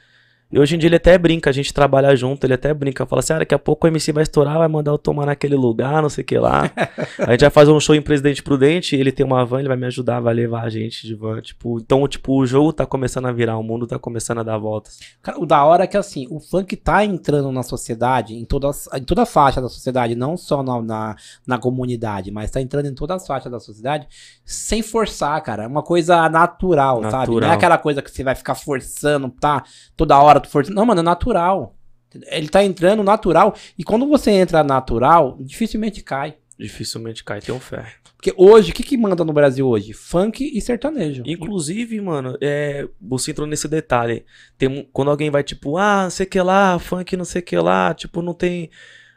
e 0.51 0.57
hoje 0.57 0.75
em 0.75 0.79
dia 0.79 0.87
ele 0.87 0.95
até 0.95 1.15
brinca, 1.15 1.51
a 1.51 1.53
gente 1.53 1.71
trabalha 1.71 2.15
junto, 2.15 2.43
ele 2.43 2.55
até 2.55 2.73
brinca, 2.73 3.05
fala 3.05 3.19
assim, 3.19 3.33
ah, 3.33 3.39
daqui 3.39 3.53
a 3.53 3.59
pouco 3.59 3.85
o 3.85 3.87
MC 3.87 4.11
vai 4.11 4.23
estourar, 4.23 4.57
vai 4.57 4.67
mandar 4.67 4.89
eu 4.89 4.97
tomar 4.97 5.27
naquele 5.27 5.55
lugar, 5.55 6.01
não 6.01 6.09
sei 6.09 6.23
o 6.23 6.25
que 6.25 6.39
lá. 6.39 6.71
a 7.19 7.31
gente 7.31 7.41
vai 7.41 7.51
fazer 7.51 7.71
um 7.71 7.79
show 7.79 7.93
em 7.93 8.01
Presidente 8.01 8.41
Prudente, 8.41 8.95
ele 8.95 9.11
tem 9.11 9.23
uma 9.23 9.45
van, 9.45 9.59
ele 9.59 9.67
vai 9.67 9.77
me 9.77 9.85
ajudar, 9.85 10.19
vai 10.19 10.33
levar 10.33 10.63
a 10.63 10.69
gente 10.69 11.05
de 11.05 11.13
van, 11.13 11.39
tipo, 11.39 11.79
então, 11.79 12.07
tipo, 12.07 12.35
o 12.35 12.47
jogo 12.47 12.73
tá 12.73 12.83
começando 12.83 13.27
a 13.27 13.31
virar, 13.31 13.59
o 13.59 13.63
mundo 13.63 13.85
tá 13.85 13.99
começando 13.99 14.39
a 14.39 14.43
dar 14.43 14.57
voltas. 14.57 14.97
Cara, 15.21 15.39
o 15.39 15.45
da 15.45 15.63
hora 15.63 15.83
é 15.83 15.87
que, 15.87 15.97
assim, 15.97 16.25
o 16.31 16.39
funk 16.39 16.75
tá 16.75 17.05
entrando 17.05 17.51
na 17.51 17.61
sociedade, 17.61 18.33
em 18.33 18.43
toda, 18.43 18.71
em 18.95 19.03
toda 19.03 19.21
a 19.21 19.27
faixa 19.27 19.61
da 19.61 19.69
sociedade, 19.69 20.15
não 20.15 20.35
só 20.35 20.63
na, 20.63 20.81
na, 20.81 21.15
na 21.45 21.57
comunidade, 21.59 22.31
mas 22.31 22.49
tá 22.49 22.59
entrando 22.59 22.87
em 22.87 22.95
todas 22.95 23.21
as 23.21 23.27
faixas 23.27 23.51
da 23.51 23.59
sociedade, 23.59 24.07
sem 24.43 24.81
forçar, 24.81 25.39
cara, 25.43 25.65
é 25.65 25.67
uma 25.67 25.83
coisa 25.83 26.27
natural, 26.27 27.01
natural. 27.01 27.25
sabe? 27.25 27.39
Não 27.39 27.51
é 27.51 27.53
aquela 27.53 27.77
coisa 27.77 28.01
que 28.01 28.09
você 28.09 28.23
vai 28.23 28.33
ficar 28.33 28.55
forçando, 28.55 29.29
tá, 29.29 29.63
toda 29.95 30.19
hora 30.19 30.38
tu 30.39 30.49
forçando. 30.49 30.75
Não, 30.75 30.85
mano, 30.85 31.01
é 31.01 31.03
natural. 31.03 31.75
Ele 32.27 32.49
tá 32.49 32.63
entrando 32.63 33.03
natural. 33.03 33.55
E 33.77 33.83
quando 33.83 34.07
você 34.07 34.31
entra 34.31 34.63
natural, 34.63 35.37
dificilmente 35.39 36.03
cai. 36.03 36.35
Dificilmente 36.57 37.23
cai, 37.23 37.39
tem 37.39 37.55
um 37.55 37.59
fé. 37.59 37.85
Porque 38.17 38.33
hoje, 38.35 38.71
o 38.71 38.73
que, 38.73 38.83
que 38.83 38.97
manda 38.97 39.23
no 39.23 39.31
Brasil 39.31 39.65
hoje? 39.65 39.93
Funk 39.93 40.43
e 40.43 40.59
sertanejo. 40.59 41.23
Inclusive, 41.25 42.01
mano, 42.01 42.37
é, 42.41 42.85
você 42.99 43.31
entrou 43.31 43.47
nesse 43.47 43.65
detalhe. 43.65 44.25
Tem, 44.57 44.89
quando 44.91 45.09
alguém 45.09 45.29
vai, 45.29 45.41
tipo, 45.41 45.77
ah, 45.77 46.03
não 46.03 46.09
sei 46.09 46.25
o 46.25 46.29
que 46.29 46.41
lá, 46.41 46.77
funk 46.77 47.15
não 47.15 47.23
sei 47.23 47.41
o 47.41 47.45
que 47.45 47.57
lá, 47.57 47.93
tipo, 47.93 48.21
não 48.21 48.33
tem. 48.33 48.69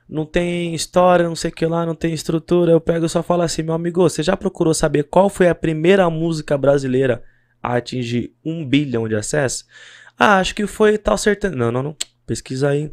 Não 0.08 0.26
tem 0.26 0.74
história, 0.74 1.26
não 1.26 1.34
sei 1.34 1.50
o 1.50 1.54
que 1.54 1.64
lá, 1.64 1.86
não 1.86 1.94
tem 1.94 2.12
estrutura. 2.12 2.70
Eu 2.70 2.80
pego 2.80 3.06
e 3.06 3.08
só 3.08 3.22
falo 3.22 3.42
assim, 3.42 3.62
meu 3.62 3.72
amigo, 3.72 4.02
você 4.02 4.22
já 4.22 4.36
procurou 4.36 4.74
saber 4.74 5.04
qual 5.04 5.30
foi 5.30 5.48
a 5.48 5.54
primeira 5.54 6.08
música 6.10 6.56
brasileira 6.58 7.24
a 7.62 7.76
atingir 7.76 8.34
um 8.44 8.64
bilhão 8.64 9.08
de 9.08 9.16
acessos? 9.16 9.64
Ah, 10.24 10.38
acho 10.38 10.54
que 10.54 10.68
foi 10.68 10.96
tal 10.96 11.18
sertanejo. 11.18 11.58
Não, 11.58 11.72
não, 11.72 11.82
não. 11.82 11.96
Pesquisa 12.24 12.68
aí. 12.68 12.92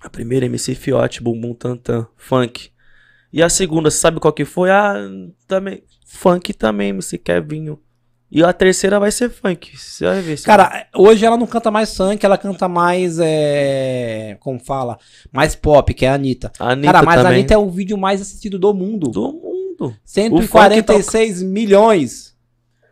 A 0.00 0.10
primeira 0.10 0.46
MC 0.46 0.74
Fiote, 0.74 1.22
Bumbum 1.22 1.54
Tantan, 1.54 2.08
funk. 2.16 2.72
E 3.32 3.40
a 3.40 3.48
segunda, 3.48 3.92
você 3.92 3.98
sabe 3.98 4.18
qual 4.18 4.32
que 4.32 4.44
foi? 4.44 4.68
Ah, 4.68 4.94
também. 5.46 5.84
Funk 6.04 6.52
também, 6.52 6.88
MC 6.88 7.16
Kevinho. 7.16 7.78
E 8.28 8.42
a 8.42 8.52
terceira 8.52 8.98
vai 8.98 9.12
ser 9.12 9.30
funk. 9.30 9.78
Você 9.78 10.04
vai 10.04 10.20
ver. 10.20 10.40
Cara, 10.42 10.88
hoje 10.96 11.24
ela 11.24 11.36
não 11.36 11.46
canta 11.46 11.70
mais 11.70 11.96
funk, 11.96 12.26
ela 12.26 12.36
canta 12.36 12.66
mais. 12.68 13.20
É... 13.20 14.36
Como 14.40 14.58
fala? 14.58 14.98
Mais 15.32 15.54
pop, 15.54 15.94
que 15.94 16.04
é 16.04 16.08
a 16.08 16.14
Anitta. 16.14 16.50
A 16.58 16.72
Anitta 16.72 16.92
Cara, 16.92 17.04
mas 17.04 17.16
também. 17.18 17.32
a 17.32 17.34
Anitta 17.36 17.54
é 17.54 17.58
o 17.58 17.70
vídeo 17.70 17.96
mais 17.96 18.20
assistido 18.20 18.58
do 18.58 18.74
mundo. 18.74 19.10
Do 19.10 19.32
mundo. 19.32 19.96
146 20.04 21.38
tá... 21.38 21.46
milhões. 21.46 22.36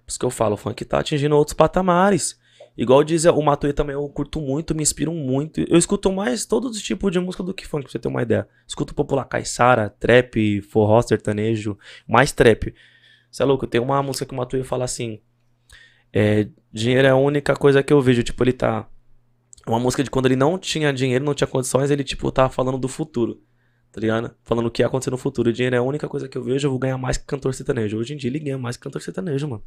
Por 0.04 0.10
isso 0.10 0.18
que 0.20 0.24
eu 0.24 0.30
falo, 0.30 0.54
o 0.54 0.56
funk 0.56 0.84
tá 0.84 1.00
atingindo 1.00 1.36
outros 1.36 1.54
patamares. 1.54 2.38
Igual 2.76 3.02
diz 3.02 3.24
o 3.24 3.42
Matuê 3.42 3.72
também, 3.72 3.94
eu 3.94 4.06
curto 4.08 4.40
muito, 4.40 4.74
me 4.74 4.82
inspiro 4.82 5.10
muito. 5.12 5.60
Eu 5.60 5.78
escuto 5.78 6.12
mais 6.12 6.44
todos 6.44 6.76
os 6.76 6.82
tipos 6.82 7.10
de 7.10 7.18
música 7.18 7.42
do 7.42 7.54
que 7.54 7.66
funk, 7.66 7.84
pra 7.84 7.92
você 7.92 7.98
ter 7.98 8.08
uma 8.08 8.22
ideia. 8.22 8.46
Escuto 8.66 8.94
popular 8.94 9.24
caiçara, 9.24 9.88
trap, 9.88 10.60
forró, 10.60 11.00
sertanejo, 11.00 11.78
mais 12.06 12.32
trap. 12.32 12.74
Você 13.30 13.42
é 13.42 13.46
louco, 13.46 13.66
tem 13.66 13.80
uma 13.80 14.02
música 14.02 14.26
que 14.26 14.34
o 14.34 14.36
Matuê 14.36 14.62
fala 14.62 14.84
assim: 14.84 15.20
é, 16.12 16.48
dinheiro 16.72 17.06
é 17.06 17.10
a 17.10 17.16
única 17.16 17.54
coisa 17.56 17.82
que 17.82 17.92
eu 17.92 18.00
vejo. 18.00 18.22
Tipo, 18.22 18.44
ele 18.44 18.52
tá. 18.52 18.88
Uma 19.66 19.80
música 19.80 20.04
de 20.04 20.10
quando 20.10 20.26
ele 20.26 20.36
não 20.36 20.58
tinha 20.58 20.92
dinheiro, 20.92 21.24
não 21.24 21.34
tinha 21.34 21.48
condições, 21.48 21.90
ele, 21.90 22.04
tipo, 22.04 22.30
tava 22.30 22.50
falando 22.50 22.78
do 22.78 22.88
futuro. 22.88 23.42
Tá 23.90 24.00
ligado? 24.00 24.34
Falando 24.42 24.66
o 24.66 24.70
que 24.70 24.82
ia 24.82 24.86
acontecer 24.86 25.10
no 25.10 25.16
futuro. 25.18 25.50
O 25.50 25.52
dinheiro 25.52 25.74
é 25.74 25.78
a 25.78 25.82
única 25.82 26.08
coisa 26.08 26.28
que 26.28 26.36
eu 26.36 26.42
vejo, 26.42 26.66
eu 26.66 26.70
vou 26.70 26.78
ganhar 26.78 26.98
mais 26.98 27.16
que 27.16 27.24
cantor 27.24 27.54
sertanejo. 27.54 27.96
Hoje 27.98 28.14
em 28.14 28.16
dia 28.16 28.30
ele 28.30 28.38
ganha 28.38 28.58
mais 28.58 28.76
que 28.76 28.82
cantor 28.82 29.02
sertanejo, 29.02 29.48
mano. 29.48 29.62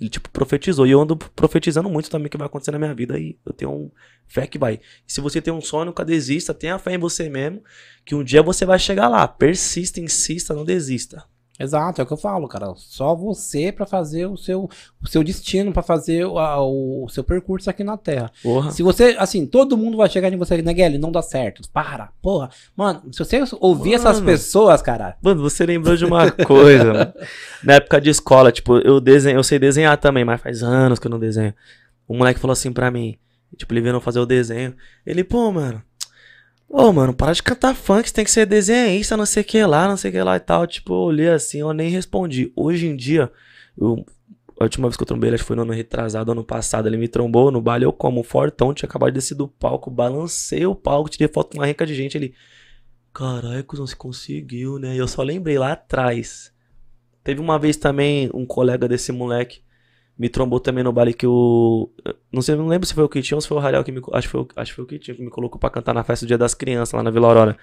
Ele, 0.00 0.10
tipo, 0.10 0.28
profetizou. 0.30 0.86
E 0.86 0.90
eu 0.90 1.00
ando 1.00 1.16
profetizando 1.16 1.88
muito 1.88 2.10
também 2.10 2.28
que 2.28 2.36
vai 2.36 2.46
acontecer 2.46 2.70
na 2.72 2.78
minha 2.78 2.94
vida. 2.94 3.18
E 3.18 3.38
eu 3.44 3.52
tenho 3.52 3.90
fé 4.26 4.46
que 4.46 4.58
vai. 4.58 4.80
E 5.06 5.12
se 5.12 5.20
você 5.20 5.40
tem 5.40 5.52
um 5.52 5.60
sonho, 5.60 5.86
nunca 5.86 6.04
desista. 6.04 6.52
Tenha 6.52 6.78
fé 6.78 6.94
em 6.94 6.98
você 6.98 7.28
mesmo. 7.28 7.62
Que 8.04 8.14
um 8.14 8.24
dia 8.24 8.42
você 8.42 8.64
vai 8.64 8.78
chegar 8.78 9.08
lá. 9.08 9.26
Persista, 9.28 10.00
insista, 10.00 10.54
não 10.54 10.64
desista. 10.64 11.24
Exato, 11.62 12.00
é 12.00 12.04
o 12.04 12.06
que 12.06 12.12
eu 12.12 12.16
falo, 12.16 12.48
cara. 12.48 12.72
Só 12.76 13.14
você 13.14 13.70
para 13.70 13.86
fazer 13.86 14.26
o 14.26 14.36
seu, 14.36 14.68
o 15.00 15.08
seu 15.08 15.22
destino, 15.22 15.72
para 15.72 15.82
fazer 15.82 16.26
o, 16.26 16.36
a, 16.38 16.60
o, 16.60 17.06
seu 17.08 17.22
percurso 17.22 17.70
aqui 17.70 17.84
na 17.84 17.96
Terra. 17.96 18.32
Porra. 18.42 18.72
Se 18.72 18.82
você, 18.82 19.14
assim, 19.16 19.46
todo 19.46 19.76
mundo 19.76 19.96
vai 19.96 20.08
chegar 20.08 20.32
em 20.32 20.36
você, 20.36 20.60
né, 20.60 20.72
Guilherme? 20.72 20.98
Não 20.98 21.12
dá 21.12 21.22
certo. 21.22 21.62
Para, 21.72 22.10
porra. 22.20 22.50
Mano, 22.76 23.02
se 23.12 23.18
você 23.20 23.44
ouvir 23.60 23.92
mano, 23.92 23.94
essas 23.94 24.20
pessoas, 24.20 24.82
cara. 24.82 25.16
Mano, 25.22 25.40
você 25.40 25.64
lembrou 25.64 25.96
de 25.96 26.04
uma 26.04 26.30
coisa, 26.32 26.92
mano. 26.92 27.12
Na 27.62 27.74
época 27.74 28.00
de 28.00 28.10
escola, 28.10 28.50
tipo, 28.50 28.78
eu 28.78 29.00
desenho, 29.00 29.38
eu 29.38 29.44
sei 29.44 29.58
desenhar 29.58 29.96
também, 29.98 30.24
mas 30.24 30.40
faz 30.40 30.64
anos 30.64 30.98
que 30.98 31.06
eu 31.06 31.10
não 31.10 31.18
desenho. 31.18 31.54
O 32.08 32.14
moleque 32.16 32.40
falou 32.40 32.52
assim 32.52 32.72
pra 32.72 32.90
mim, 32.90 33.16
tipo, 33.56 33.72
ele 33.72 33.80
veio 33.80 34.00
fazer 34.00 34.18
o 34.18 34.26
desenho. 34.26 34.74
Ele, 35.06 35.22
pô, 35.22 35.52
mano, 35.52 35.80
Ô, 36.68 36.84
oh, 36.84 36.92
mano, 36.92 37.12
para 37.12 37.32
de 37.32 37.42
cantar 37.42 37.74
funk, 37.74 38.08
você 38.08 38.14
tem 38.14 38.24
que 38.24 38.30
ser 38.30 38.46
desenhista, 38.46 39.16
não 39.16 39.26
sei 39.26 39.42
o 39.42 39.46
que 39.46 39.64
lá, 39.64 39.86
não 39.86 39.96
sei 39.96 40.10
o 40.10 40.14
que 40.14 40.22
lá 40.22 40.36
e 40.36 40.40
tal. 40.40 40.66
Tipo, 40.66 40.94
eu 40.94 40.98
olhei 40.98 41.28
assim, 41.28 41.60
eu 41.60 41.72
nem 41.72 41.90
respondi. 41.90 42.50
Hoje 42.56 42.86
em 42.86 42.96
dia, 42.96 43.30
eu, 43.76 44.04
a 44.58 44.64
última 44.64 44.88
vez 44.88 44.96
que 44.96 45.02
eu 45.02 45.06
trombei 45.06 45.28
ele, 45.28 45.34
acho 45.34 45.44
que 45.44 45.48
foi 45.48 45.56
no 45.56 45.62
ano 45.62 45.72
retrasado, 45.72 46.32
ano 46.32 46.44
passado, 46.44 46.88
ele 46.88 46.96
me 46.96 47.08
trombou 47.08 47.50
no 47.50 47.60
baile, 47.60 47.84
eu 47.84 47.92
como 47.92 48.22
fortão, 48.22 48.72
tinha 48.72 48.88
acabado 48.88 49.10
de 49.10 49.18
descer 49.18 49.34
do 49.34 49.46
palco, 49.46 49.90
balancei 49.90 50.64
o 50.64 50.74
palco, 50.74 51.10
tirei 51.10 51.28
foto 51.28 51.52
com 51.52 51.58
uma 51.58 51.66
renca 51.66 51.84
de 51.86 51.94
gente, 51.94 52.16
ele... 52.16 52.34
Caralho, 53.12 53.66
não 53.74 53.86
se 53.86 53.94
conseguiu, 53.94 54.78
né? 54.78 54.94
E 54.94 54.98
eu 54.98 55.06
só 55.06 55.22
lembrei 55.22 55.58
lá 55.58 55.72
atrás. 55.72 56.50
Teve 57.22 57.40
uma 57.42 57.58
vez 57.58 57.76
também 57.76 58.30
um 58.32 58.46
colega 58.46 58.88
desse 58.88 59.12
moleque 59.12 59.60
me 60.18 60.28
trombou 60.28 60.60
também 60.60 60.84
no 60.84 60.92
baile 60.92 61.14
que 61.14 61.26
o. 61.26 61.90
Não 62.32 62.42
sei, 62.42 62.54
não 62.54 62.66
lembro 62.66 62.86
se 62.86 62.94
foi 62.94 63.04
o 63.04 63.08
Kitinho 63.08 63.36
ou 63.36 63.40
se 63.40 63.48
foi 63.48 63.56
o 63.56 63.60
Rariel 63.60 63.82
que 63.82 63.90
me. 63.90 64.00
Acho 64.12 64.28
que 64.28 64.32
foi, 64.32 64.46
acho 64.56 64.70
que 64.70 64.76
foi 64.76 64.84
o 64.84 64.86
Kitinho 64.86 65.16
que 65.16 65.22
me 65.22 65.30
colocou 65.30 65.58
pra 65.58 65.70
cantar 65.70 65.94
na 65.94 66.04
festa 66.04 66.26
do 66.26 66.28
Dia 66.28 66.38
das 66.38 66.54
Crianças 66.54 66.92
lá 66.92 67.02
na 67.02 67.10
Vila 67.10 67.28
Aurora. 67.28 67.56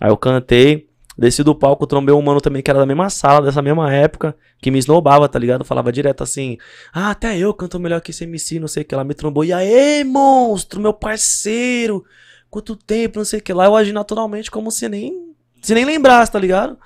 Aí 0.00 0.10
eu 0.10 0.16
cantei, 0.16 0.88
desci 1.16 1.42
do 1.42 1.54
palco, 1.54 1.86
trombei 1.86 2.14
um 2.14 2.22
mano 2.22 2.40
também 2.40 2.62
que 2.62 2.70
era 2.70 2.78
da 2.78 2.86
mesma 2.86 3.10
sala, 3.10 3.44
dessa 3.44 3.60
mesma 3.60 3.92
época, 3.92 4.36
que 4.62 4.70
me 4.70 4.78
esnobava, 4.78 5.28
tá 5.28 5.38
ligado? 5.38 5.64
Falava 5.64 5.92
direto 5.92 6.22
assim: 6.22 6.56
Ah, 6.92 7.10
até 7.10 7.36
eu 7.36 7.52
canto 7.52 7.80
melhor 7.80 8.00
que 8.00 8.12
esse 8.12 8.24
MC, 8.24 8.60
não 8.60 8.68
sei 8.68 8.84
o 8.84 8.86
que 8.86 8.94
lá. 8.94 9.02
Me 9.04 9.14
trombou. 9.14 9.44
E 9.44 9.52
aí, 9.52 10.04
monstro, 10.04 10.80
meu 10.80 10.94
parceiro! 10.94 12.04
Quanto 12.48 12.76
tempo, 12.76 13.18
não 13.18 13.24
sei 13.24 13.40
o 13.40 13.42
que 13.42 13.52
lá. 13.52 13.66
Eu 13.66 13.76
agi 13.76 13.92
naturalmente 13.92 14.50
como 14.50 14.70
se 14.70 14.88
nem. 14.88 15.34
Se 15.60 15.74
nem 15.74 15.84
lembrasse, 15.84 16.32
tá 16.32 16.38
ligado? 16.38 16.78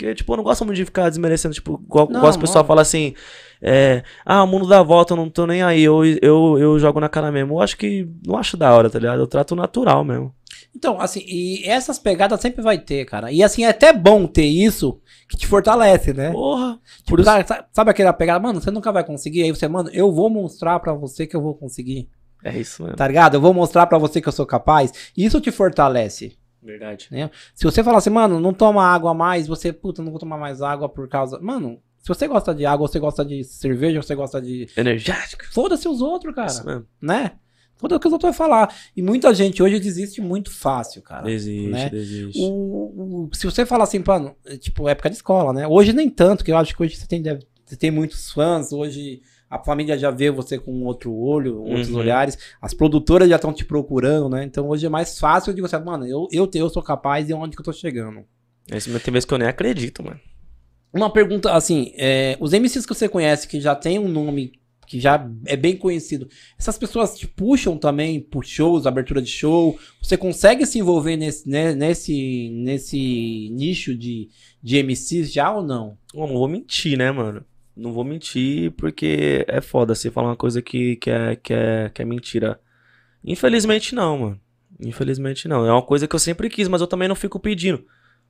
Porque, 0.00 0.14
tipo, 0.14 0.32
eu 0.32 0.38
não 0.38 0.44
gosto 0.44 0.64
muito 0.64 0.78
de 0.78 0.86
ficar 0.86 1.10
desmerecendo, 1.10 1.52
tipo, 1.52 1.78
igual, 1.84 2.06
não, 2.08 2.20
igual 2.20 2.30
as 2.30 2.36
pessoas 2.38 2.66
falam 2.66 2.80
assim. 2.80 3.12
É, 3.60 4.02
ah, 4.24 4.42
o 4.42 4.46
mundo 4.46 4.66
dá 4.66 4.82
volta, 4.82 5.12
eu 5.12 5.16
não 5.18 5.28
tô 5.28 5.46
nem 5.46 5.62
aí, 5.62 5.82
eu, 5.82 6.02
eu, 6.22 6.56
eu 6.58 6.78
jogo 6.78 6.98
na 6.98 7.08
cara 7.10 7.30
mesmo. 7.30 7.56
Eu 7.56 7.60
acho 7.60 7.76
que 7.76 8.08
não 8.26 8.38
acho 8.38 8.56
da 8.56 8.72
hora, 8.72 8.88
tá 8.88 8.98
ligado? 8.98 9.20
Eu 9.20 9.26
trato 9.26 9.54
natural 9.54 10.02
mesmo. 10.02 10.34
Então, 10.74 10.98
assim, 10.98 11.22
e 11.26 11.68
essas 11.68 11.98
pegadas 11.98 12.40
sempre 12.40 12.62
vai 12.62 12.78
ter, 12.78 13.04
cara. 13.04 13.30
E 13.30 13.42
assim, 13.42 13.62
é 13.62 13.68
até 13.68 13.92
bom 13.92 14.26
ter 14.26 14.46
isso 14.46 14.98
que 15.28 15.36
te 15.36 15.46
fortalece, 15.46 16.14
né? 16.14 16.30
Porra. 16.30 16.80
Tipo, 16.96 17.16
por 17.16 17.22
cara, 17.22 17.42
isso... 17.42 17.54
sabe 17.70 17.90
aquela 17.90 18.14
pegada, 18.14 18.40
mano, 18.40 18.58
você 18.58 18.70
nunca 18.70 18.90
vai 18.90 19.04
conseguir. 19.04 19.42
Aí 19.42 19.50
você, 19.50 19.68
mano, 19.68 19.90
eu 19.92 20.10
vou 20.10 20.30
mostrar 20.30 20.80
pra 20.80 20.94
você 20.94 21.26
que 21.26 21.36
eu 21.36 21.42
vou 21.42 21.54
conseguir. 21.54 22.08
É 22.42 22.58
isso 22.58 22.82
mesmo. 22.82 22.96
Tá 22.96 23.06
ligado? 23.06 23.34
Eu 23.34 23.40
vou 23.42 23.52
mostrar 23.52 23.86
pra 23.86 23.98
você 23.98 24.18
que 24.18 24.28
eu 24.28 24.32
sou 24.32 24.46
capaz. 24.46 25.12
Isso 25.14 25.42
te 25.42 25.50
fortalece. 25.50 26.39
Verdade. 26.62 27.08
Né? 27.10 27.30
Se 27.54 27.64
você 27.64 27.82
falar 27.82 27.98
assim, 27.98 28.10
mano, 28.10 28.38
não 28.38 28.52
toma 28.52 28.84
água 28.84 29.14
mais, 29.14 29.46
você, 29.46 29.72
puta, 29.72 30.02
não 30.02 30.10
vou 30.10 30.20
tomar 30.20 30.38
mais 30.38 30.60
água 30.60 30.88
por 30.88 31.08
causa. 31.08 31.38
Mano, 31.40 31.80
se 31.98 32.08
você 32.08 32.26
gosta 32.26 32.54
de 32.54 32.64
água, 32.64 32.88
você 32.88 32.98
gosta 32.98 33.24
de 33.24 33.44
cerveja, 33.44 34.02
você 34.02 34.14
gosta 34.14 34.40
de. 34.40 34.68
Energético. 34.76 35.44
Foda-se 35.52 35.88
os 35.88 36.00
outros, 36.00 36.34
cara. 36.34 36.48
Isso 36.48 36.66
mesmo. 36.66 36.86
Né? 37.00 37.32
Foda-se 37.76 37.96
o 37.96 38.00
que 38.00 38.06
os 38.06 38.12
outros 38.12 38.28
vão 38.30 38.32
falar. 38.34 38.74
E 38.96 39.02
muita 39.02 39.34
gente 39.34 39.62
hoje 39.62 39.80
desiste 39.80 40.20
muito 40.20 40.50
fácil, 40.50 41.02
cara. 41.02 41.22
Desiste, 41.22 41.68
né? 41.68 41.88
desiste. 41.88 42.42
O, 42.42 43.28
o, 43.28 43.30
se 43.34 43.46
você 43.46 43.64
falar 43.64 43.84
assim, 43.84 44.02
mano, 44.06 44.34
tipo, 44.58 44.88
época 44.88 45.08
de 45.08 45.16
escola, 45.16 45.52
né? 45.52 45.66
Hoje 45.66 45.92
nem 45.92 46.10
tanto, 46.10 46.44
que 46.44 46.52
eu 46.52 46.56
acho 46.56 46.76
que 46.76 46.82
hoje 46.82 46.96
você 46.96 47.06
tem, 47.06 47.22
deve, 47.22 47.46
você 47.64 47.76
tem 47.76 47.90
muitos 47.90 48.30
fãs, 48.30 48.72
hoje 48.72 49.22
a 49.50 49.58
família 49.58 49.98
já 49.98 50.12
vê 50.12 50.30
você 50.30 50.56
com 50.56 50.84
outro 50.84 51.12
olho, 51.12 51.58
outros 51.58 51.90
uhum. 51.90 51.98
olhares, 51.98 52.38
as 52.62 52.72
produtoras 52.72 53.28
já 53.28 53.34
estão 53.34 53.52
te 53.52 53.64
procurando, 53.64 54.28
né? 54.28 54.44
Então 54.44 54.68
hoje 54.68 54.86
é 54.86 54.88
mais 54.88 55.18
fácil 55.18 55.52
de 55.52 55.60
você, 55.60 55.76
mano, 55.76 56.06
eu, 56.06 56.28
eu, 56.30 56.48
eu 56.54 56.70
sou 56.70 56.82
capaz 56.82 57.28
e 57.28 57.34
onde 57.34 57.56
que 57.56 57.60
eu 57.60 57.64
tô 57.64 57.72
chegando. 57.72 58.24
Esse 58.70 58.88
tem 59.00 59.12
vezes 59.12 59.24
que 59.24 59.34
eu 59.34 59.38
nem 59.38 59.48
acredito, 59.48 60.04
mano. 60.04 60.20
Uma 60.92 61.12
pergunta 61.12 61.52
assim: 61.52 61.92
é, 61.96 62.36
os 62.40 62.52
MCs 62.52 62.86
que 62.86 62.94
você 62.94 63.08
conhece 63.08 63.48
que 63.48 63.60
já 63.60 63.74
tem 63.74 63.98
um 63.98 64.08
nome 64.08 64.52
que 64.86 64.98
já 64.98 65.24
é 65.46 65.56
bem 65.56 65.76
conhecido, 65.76 66.28
essas 66.58 66.76
pessoas 66.76 67.16
te 67.16 67.24
puxam 67.24 67.78
também 67.78 68.20
por 68.20 68.44
shows, 68.44 68.86
abertura 68.86 69.22
de 69.22 69.30
show? 69.30 69.78
Você 70.02 70.16
consegue 70.16 70.66
se 70.66 70.80
envolver 70.80 71.16
nesse, 71.16 71.48
né, 71.48 71.74
nesse, 71.76 72.50
nesse 72.50 73.50
nicho 73.52 73.94
de, 73.94 74.28
de 74.60 74.82
MCs 74.82 75.32
já 75.32 75.54
ou 75.54 75.62
não? 75.62 75.96
Eu 76.12 76.26
não 76.26 76.34
vou 76.34 76.48
mentir, 76.48 76.98
né, 76.98 77.12
mano? 77.12 77.44
Não 77.80 77.94
vou 77.94 78.04
mentir 78.04 78.72
porque 78.72 79.44
é 79.48 79.62
foda 79.62 79.94
você 79.94 80.10
falar 80.10 80.28
uma 80.28 80.36
coisa 80.36 80.60
que, 80.60 80.96
que, 80.96 81.10
é, 81.10 81.34
que, 81.34 81.54
é, 81.54 81.88
que 81.88 82.02
é 82.02 82.04
mentira. 82.04 82.60
Infelizmente 83.24 83.94
não, 83.94 84.18
mano. 84.18 84.40
Infelizmente 84.78 85.48
não. 85.48 85.64
É 85.64 85.72
uma 85.72 85.80
coisa 85.80 86.06
que 86.06 86.14
eu 86.14 86.20
sempre 86.20 86.50
quis, 86.50 86.68
mas 86.68 86.82
eu 86.82 86.86
também 86.86 87.08
não 87.08 87.16
fico 87.16 87.40
pedindo. 87.40 87.82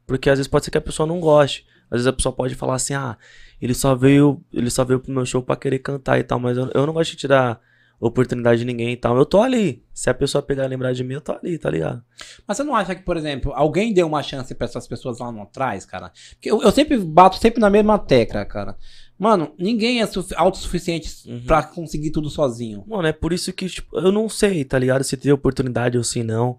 Porque 0.06 0.30
às 0.30 0.38
vezes 0.38 0.48
pode 0.48 0.64
ser 0.64 0.70
que 0.70 0.78
a 0.78 0.80
pessoa 0.80 1.04
não 1.04 1.18
goste. 1.18 1.66
Às 1.90 1.96
vezes 1.96 2.06
a 2.06 2.12
pessoa 2.12 2.32
pode 2.32 2.54
falar 2.54 2.76
assim, 2.76 2.94
ah, 2.94 3.18
ele 3.60 3.74
só 3.74 3.96
veio, 3.96 4.40
ele 4.52 4.70
só 4.70 4.84
veio 4.84 5.00
pro 5.00 5.12
meu 5.12 5.26
show 5.26 5.42
pra 5.42 5.56
querer 5.56 5.80
cantar 5.80 6.20
e 6.20 6.22
tal, 6.22 6.38
mas 6.38 6.56
eu, 6.56 6.70
eu 6.72 6.86
não 6.86 6.92
gosto 6.92 7.10
de 7.10 7.16
tirar 7.16 7.60
oportunidade 8.00 8.60
de 8.60 8.64
ninguém 8.64 8.92
e 8.92 8.96
tal. 8.96 9.16
Eu 9.16 9.26
tô 9.26 9.42
ali. 9.42 9.84
Se 9.92 10.08
a 10.08 10.14
pessoa 10.14 10.40
pegar 10.40 10.64
e 10.64 10.68
lembrar 10.68 10.92
de 10.92 11.04
mim, 11.04 11.14
eu 11.14 11.20
tô 11.20 11.32
ali, 11.32 11.58
tá 11.58 11.68
ligado? 11.68 12.02
Mas 12.46 12.56
você 12.56 12.62
não 12.62 12.74
acha 12.74 12.94
que, 12.94 13.02
por 13.02 13.16
exemplo, 13.16 13.52
alguém 13.54 13.92
deu 13.92 14.06
uma 14.06 14.22
chance 14.22 14.54
para 14.54 14.64
essas 14.64 14.88
pessoas 14.88 15.18
lá 15.18 15.30
no 15.30 15.42
atrás, 15.42 15.84
cara? 15.84 16.10
Porque 16.30 16.50
eu, 16.50 16.62
eu, 16.62 16.70
sempre 16.70 16.96
bato 16.96 17.36
sempre 17.36 17.60
na 17.60 17.68
mesma 17.68 17.98
tecla, 17.98 18.44
cara. 18.46 18.76
Mano, 19.20 19.52
ninguém 19.58 20.00
é 20.00 20.08
autossuficiente 20.34 21.28
uhum. 21.28 21.42
pra 21.42 21.62
conseguir 21.62 22.10
tudo 22.10 22.30
sozinho. 22.30 22.82
Mano, 22.86 23.06
é 23.06 23.12
por 23.12 23.34
isso 23.34 23.52
que, 23.52 23.68
tipo, 23.68 23.98
eu 23.98 24.10
não 24.10 24.30
sei, 24.30 24.64
tá 24.64 24.78
ligado? 24.78 25.04
Se 25.04 25.14
teve 25.14 25.30
oportunidade 25.30 25.98
ou 25.98 26.02
se 26.02 26.22
não. 26.22 26.58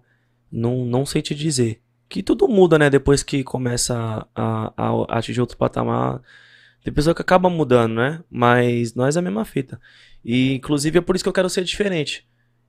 Não, 0.50 0.84
não 0.84 1.04
sei 1.04 1.20
te 1.20 1.34
dizer 1.34 1.82
que 2.12 2.22
tudo 2.22 2.46
muda, 2.46 2.78
né? 2.78 2.90
Depois 2.90 3.22
que 3.22 3.42
começa 3.42 4.24
a, 4.32 4.72
a, 4.76 4.90
a 5.08 5.18
atingir 5.18 5.40
outro 5.40 5.56
patamar. 5.56 6.20
Tem 6.84 6.92
pessoa 6.92 7.14
que 7.14 7.22
acaba 7.22 7.48
mudando, 7.48 7.94
né? 7.94 8.22
Mas 8.30 8.94
nós 8.94 9.16
é 9.16 9.18
a 9.18 9.22
mesma 9.22 9.44
fita. 9.44 9.80
E 10.24 10.52
inclusive 10.54 10.98
é 10.98 11.00
por 11.00 11.16
isso 11.16 11.24
que 11.24 11.28
eu 11.28 11.32
quero 11.32 11.48
ser 11.48 11.64
diferente. 11.64 12.28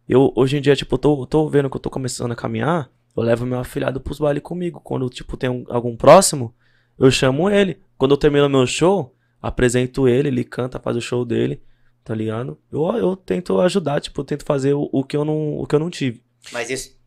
Eu 0.09 0.33
hoje 0.35 0.57
em 0.57 0.61
dia, 0.61 0.75
tipo, 0.75 0.97
tô, 0.97 1.27
tô 1.27 1.47
vendo 1.49 1.69
que 1.69 1.75
eu 1.75 1.81
tô 1.81 1.91
começando 1.91 2.31
a 2.31 2.35
caminhar. 2.35 2.89
Eu 3.15 3.21
levo 3.21 3.45
meu 3.45 3.59
afilhado 3.59 3.99
pros 3.99 4.17
bailes 4.17 4.41
comigo. 4.41 4.79
Quando, 4.79 5.09
tipo, 5.09 5.35
tem 5.37 5.51
um, 5.51 5.65
algum 5.69 5.95
próximo, 5.95 6.51
eu 6.97 7.11
chamo 7.11 7.49
ele. 7.49 7.77
Quando 7.95 8.11
eu 8.11 8.17
termino 8.17 8.49
meu 8.49 8.65
show, 8.65 9.13
apresento 9.43 10.07
ele, 10.07 10.29
ele 10.29 10.43
canta, 10.43 10.79
faz 10.79 10.97
o 10.97 11.01
show 11.01 11.23
dele, 11.23 11.61
tá 12.03 12.15
ligado? 12.15 12.57
Eu, 12.71 12.85
eu 12.95 13.15
tento 13.15 13.59
ajudar, 13.59 14.01
tipo, 14.01 14.21
eu 14.21 14.25
tento 14.25 14.45
fazer 14.45 14.73
o, 14.73 14.89
o, 14.91 15.03
que 15.03 15.15
eu 15.15 15.23
não, 15.23 15.59
o 15.59 15.67
que 15.67 15.75
eu 15.75 15.79
não 15.79 15.89
tive. 15.89 16.23
Mas 16.51 16.69
isso 16.69 17.03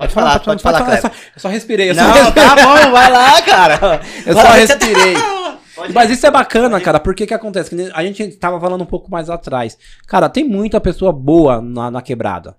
Pode 0.00 0.14
falar, 0.14 0.40
pode, 0.40 0.44
pode 0.44 0.62
falar, 0.62 0.78
falar 0.78 0.96
eu, 0.96 1.02
só, 1.02 1.08
eu 1.08 1.40
só 1.40 1.48
respirei. 1.48 1.90
Eu 1.90 1.94
não, 1.94 2.04
só 2.04 2.22
respirei. 2.22 2.48
tá 2.48 2.56
bom, 2.56 2.90
vai 2.90 3.10
lá, 3.10 3.42
cara. 3.42 4.00
Eu 4.24 4.32
só 4.34 4.50
respirei. 4.52 5.14
Mas 5.92 6.10
isso 6.10 6.26
é 6.26 6.30
bacana, 6.30 6.80
cara, 6.80 6.98
porque 6.98 7.26
que 7.26 7.34
acontece? 7.34 7.74
A 7.92 8.02
gente 8.02 8.26
tava 8.36 8.58
falando 8.58 8.80
um 8.80 8.86
pouco 8.86 9.10
mais 9.10 9.28
atrás. 9.28 9.76
Cara, 10.06 10.30
tem 10.30 10.42
muita 10.42 10.80
pessoa 10.80 11.12
boa 11.12 11.60
na, 11.60 11.90
na 11.90 12.02
quebrada. 12.02 12.56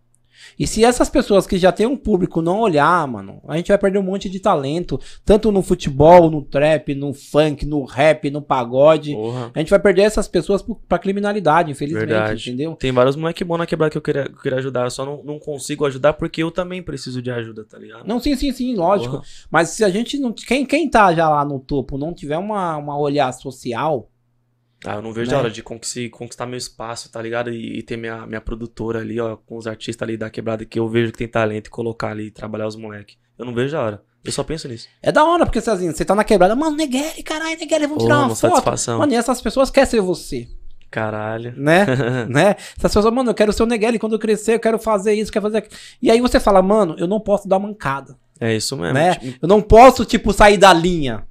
E 0.57 0.67
se 0.67 0.83
essas 0.83 1.09
pessoas 1.09 1.47
que 1.47 1.57
já 1.57 1.71
têm 1.71 1.85
um 1.85 1.97
público 1.97 2.41
não 2.41 2.59
olhar, 2.59 3.07
mano, 3.07 3.41
a 3.47 3.57
gente 3.57 3.69
vai 3.69 3.77
perder 3.77 3.99
um 3.99 4.03
monte 4.03 4.29
de 4.29 4.39
talento. 4.39 4.99
Tanto 5.25 5.51
no 5.51 5.61
futebol, 5.61 6.29
no 6.29 6.41
trap, 6.41 6.93
no 6.95 7.13
funk, 7.13 7.65
no 7.65 7.83
rap, 7.83 8.29
no 8.29 8.41
pagode. 8.41 9.13
Porra. 9.13 9.51
A 9.53 9.59
gente 9.59 9.69
vai 9.69 9.79
perder 9.79 10.03
essas 10.03 10.27
pessoas 10.27 10.63
pra 10.87 10.99
criminalidade, 10.99 11.71
infelizmente, 11.71 12.07
Verdade. 12.07 12.49
entendeu? 12.49 12.75
Tem 12.75 12.91
vários 12.91 13.15
moleque 13.15 13.43
bons 13.43 13.57
na 13.57 13.65
quebrada 13.65 13.91
que 13.91 13.97
eu 13.97 14.01
queria, 14.01 14.23
que 14.23 14.31
eu 14.31 14.41
queria 14.41 14.57
ajudar. 14.59 14.85
Eu 14.85 14.91
só 14.91 15.05
não, 15.05 15.23
não 15.23 15.39
consigo 15.39 15.85
ajudar 15.85 16.13
porque 16.13 16.43
eu 16.43 16.51
também 16.51 16.81
preciso 16.81 17.21
de 17.21 17.31
ajuda, 17.31 17.63
tá 17.63 17.77
ligado? 17.77 18.07
Não, 18.07 18.19
sim, 18.19 18.35
sim, 18.35 18.51
sim, 18.51 18.75
lógico. 18.75 19.17
Porra. 19.17 19.25
Mas 19.49 19.69
se 19.69 19.83
a 19.83 19.89
gente 19.89 20.17
não. 20.17 20.31
Quem, 20.33 20.65
quem 20.65 20.89
tá 20.89 21.13
já 21.13 21.29
lá 21.29 21.43
no 21.45 21.59
topo 21.59 21.97
não 21.97 22.13
tiver 22.13 22.37
uma, 22.37 22.77
uma 22.77 22.97
olhar 22.97 23.31
social 23.31 24.09
ah, 24.85 24.95
eu 24.95 25.01
não 25.01 25.13
vejo 25.13 25.29
né? 25.29 25.37
a 25.37 25.39
hora 25.39 25.51
de 25.51 25.61
conquistar 25.61 26.45
meu 26.47 26.57
espaço, 26.57 27.11
tá 27.11 27.21
ligado? 27.21 27.51
E, 27.51 27.79
e, 27.79 27.83
ter 27.83 27.97
minha, 27.97 28.25
minha 28.25 28.41
produtora 28.41 28.99
ali, 28.99 29.19
ó, 29.19 29.35
com 29.35 29.57
os 29.57 29.67
artistas 29.67 30.07
ali 30.07 30.17
da 30.17 30.29
quebrada 30.29 30.65
que 30.65 30.79
eu 30.79 30.87
vejo 30.87 31.11
que 31.11 31.19
tem 31.19 31.27
talento 31.27 31.67
e 31.67 31.69
colocar 31.69 32.09
ali 32.09 32.27
e 32.27 32.31
trabalhar 32.31 32.67
os 32.67 32.75
moleques. 32.75 33.15
Eu 33.37 33.45
não 33.45 33.53
vejo 33.53 33.77
a 33.77 33.81
hora. 33.81 34.03
Eu 34.23 34.31
só 34.31 34.43
penso 34.43 34.67
nisso. 34.67 34.87
É 35.01 35.11
da 35.11 35.23
hora, 35.23 35.45
porque 35.45 35.59
assim, 35.59 35.91
você 35.91 36.05
tá 36.05 36.15
na 36.15 36.23
quebrada, 36.23 36.55
mano, 36.55 36.75
Negueri, 36.75 37.23
caralho, 37.23 37.57
Negueri, 37.59 37.87
vamos 37.87 38.03
tirar 38.03 38.17
uma, 38.17 38.25
uma 38.27 38.35
foto. 38.35 38.51
Satisfação. 38.51 38.99
Mano, 38.99 39.13
e 39.13 39.15
essas 39.15 39.41
pessoas 39.41 39.69
querem 39.69 39.89
ser 39.89 40.01
você. 40.01 40.47
Caralho. 40.89 41.53
Né? 41.55 41.85
né? 42.29 42.55
Essas 42.77 42.93
pessoas, 42.93 43.13
mano, 43.13 43.29
eu 43.29 43.35
quero 43.35 43.53
ser 43.53 43.63
o 43.63 43.67
Negueri 43.67 43.97
quando 43.97 44.13
eu 44.13 44.19
crescer, 44.19 44.55
eu 44.55 44.59
quero 44.59 44.77
fazer 44.77 45.13
isso, 45.13 45.31
quero 45.31 45.43
fazer 45.43 45.59
aquilo. 45.59 45.75
E 46.01 46.11
aí 46.11 46.19
você 46.19 46.39
fala, 46.39 46.61
mano, 46.61 46.95
eu 46.97 47.07
não 47.07 47.19
posso 47.19 47.47
dar 47.47 47.59
mancada. 47.59 48.15
É 48.39 48.55
isso 48.55 48.75
mesmo. 48.75 48.93
Né? 48.93 49.15
Tipo... 49.15 49.37
Eu 49.43 49.47
não 49.47 49.61
posso, 49.61 50.03
tipo, 50.05 50.33
sair 50.33 50.57
da 50.57 50.73
linha. 50.73 51.23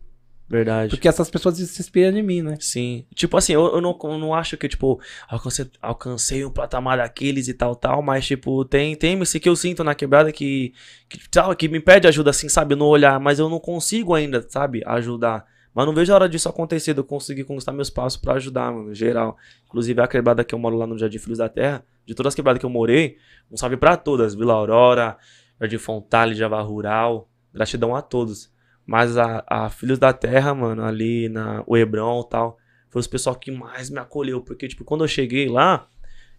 Verdade. 0.50 0.90
Porque 0.90 1.06
essas 1.06 1.30
pessoas 1.30 1.56
se 1.58 1.80
inspiram 1.80 2.18
em 2.18 2.24
mim, 2.24 2.42
né? 2.42 2.56
Sim. 2.58 3.06
Tipo 3.14 3.36
assim, 3.36 3.52
eu, 3.52 3.72
eu, 3.72 3.80
não, 3.80 3.96
eu 4.02 4.18
não 4.18 4.34
acho 4.34 4.56
que, 4.56 4.68
tipo, 4.68 5.00
alcancei, 5.28 5.70
alcancei 5.80 6.44
um 6.44 6.50
patamar 6.50 6.98
daqueles 6.98 7.46
e 7.46 7.54
tal, 7.54 7.76
tal, 7.76 8.02
mas, 8.02 8.26
tipo, 8.26 8.64
tem, 8.64 8.96
tem 8.96 9.16
esse 9.22 9.38
que 9.38 9.48
eu 9.48 9.54
sinto 9.54 9.84
na 9.84 9.94
quebrada 9.94 10.32
que, 10.32 10.74
que, 11.08 11.20
sabe, 11.32 11.54
que 11.54 11.68
me 11.68 11.78
pede 11.78 12.08
ajuda, 12.08 12.30
assim, 12.30 12.48
sabe, 12.48 12.74
no 12.74 12.86
olhar, 12.86 13.20
mas 13.20 13.38
eu 13.38 13.48
não 13.48 13.60
consigo 13.60 14.12
ainda, 14.12 14.44
sabe, 14.48 14.82
ajudar. 14.86 15.46
Mas 15.72 15.86
não 15.86 15.94
vejo 15.94 16.10
a 16.10 16.16
hora 16.16 16.28
disso 16.28 16.48
acontecer, 16.48 16.94
de 16.94 16.98
eu 16.98 17.04
conseguir 17.04 17.44
conquistar 17.44 17.70
meus 17.70 17.88
passos 17.88 18.20
para 18.20 18.34
ajudar, 18.34 18.72
mano, 18.72 18.92
geral. 18.92 19.36
Inclusive 19.66 20.00
a 20.02 20.08
quebrada 20.08 20.42
que 20.42 20.52
eu 20.52 20.58
moro 20.58 20.76
lá 20.76 20.84
no 20.84 20.98
Jardim 20.98 21.18
Filhos 21.18 21.38
da 21.38 21.48
Terra, 21.48 21.84
de 22.04 22.12
todas 22.12 22.32
as 22.32 22.34
quebradas 22.34 22.58
que 22.58 22.66
eu 22.66 22.70
morei, 22.70 23.18
um 23.52 23.56
salve 23.56 23.76
para 23.76 23.96
todas, 23.96 24.34
Vila 24.34 24.54
Aurora, 24.54 25.16
Jardim 25.60 25.78
Fontale, 25.78 26.34
Java 26.34 26.60
Rural, 26.60 27.28
gratidão 27.54 27.94
a 27.94 28.02
todos. 28.02 28.50
Mas 28.90 29.16
a, 29.16 29.44
a 29.46 29.70
Filhos 29.70 30.00
da 30.00 30.12
Terra, 30.12 30.52
mano, 30.52 30.84
ali 30.84 31.28
na 31.28 31.62
o 31.64 31.76
Hebron 31.76 32.22
e 32.26 32.28
tal, 32.28 32.58
foi 32.88 32.98
os 32.98 33.06
pessoal 33.06 33.36
que 33.36 33.48
mais 33.48 33.88
me 33.88 34.00
acolheu, 34.00 34.40
porque 34.40 34.66
tipo, 34.66 34.82
quando 34.82 35.04
eu 35.04 35.08
cheguei 35.08 35.48
lá, 35.48 35.86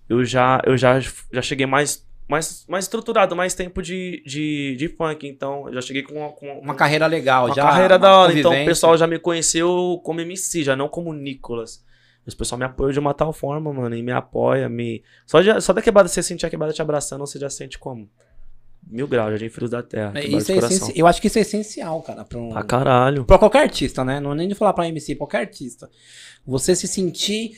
eu 0.09 0.25
já 0.25 0.61
eu 0.65 0.75
já 0.75 0.99
já 0.99 1.41
cheguei 1.41 1.65
mais 1.65 2.05
mais, 2.27 2.65
mais 2.67 2.83
estruturado, 2.83 3.37
mais 3.37 3.53
tempo 3.53 3.81
de, 3.81 4.21
de, 4.25 4.75
de 4.75 4.89
funk. 4.89 5.25
Então, 5.25 5.69
eu 5.69 5.75
já 5.75 5.81
cheguei 5.81 6.03
com, 6.03 6.29
com 6.31 6.59
uma 6.59 6.75
carreira 6.75 7.07
legal, 7.07 7.45
uma 7.45 7.55
já. 7.55 7.63
carreira 7.63 7.97
da 7.97 8.17
hora. 8.17 8.37
Então, 8.37 8.51
o 8.51 8.65
pessoal 8.65 8.97
já 8.97 9.07
me 9.07 9.17
conheceu 9.17 10.01
como 10.03 10.19
MC, 10.19 10.61
já 10.61 10.75
não 10.75 10.89
como 10.89 11.13
Nicolas. 11.13 11.81
O 12.27 12.35
pessoal 12.35 12.59
me 12.59 12.65
apoia 12.65 12.91
de 12.91 12.99
uma 12.99 13.13
tal 13.13 13.31
forma, 13.31 13.71
mano, 13.71 13.95
e 13.95 14.03
me 14.03 14.11
apoia, 14.11 14.67
me. 14.67 15.01
Só, 15.25 15.41
de, 15.41 15.61
só 15.61 15.71
da 15.71 15.81
quebrada, 15.81 16.09
você 16.09 16.21
sentir 16.21 16.45
a 16.45 16.49
quebrada 16.49 16.73
te 16.73 16.81
abraçando, 16.81 17.21
você 17.21 17.39
já 17.39 17.49
sente 17.49 17.79
como? 17.79 18.09
Mil 18.87 19.07
graus, 19.07 19.31
Jardim 19.31 19.49
Filhos 19.49 19.69
da 19.69 19.81
Terra. 19.81 20.13
É, 20.15 20.25
isso 20.25 20.51
é 20.51 20.57
essenci... 20.57 20.91
Eu 20.95 21.07
acho 21.07 21.21
que 21.21 21.27
isso 21.27 21.37
é 21.37 21.41
essencial, 21.41 22.01
cara. 22.01 22.25
Pra, 22.25 22.39
um... 22.39 22.51
caralho. 22.63 23.25
Pra 23.25 23.37
qualquer 23.37 23.63
artista, 23.63 24.03
né? 24.03 24.19
Não 24.19 24.33
é 24.33 24.35
nem 24.35 24.47
de 24.47 24.55
falar 24.55 24.73
pra 24.73 24.87
MC, 24.87 25.15
qualquer 25.15 25.39
artista. 25.39 25.89
Você 26.45 26.75
se 26.75 26.87
sentir 26.87 27.53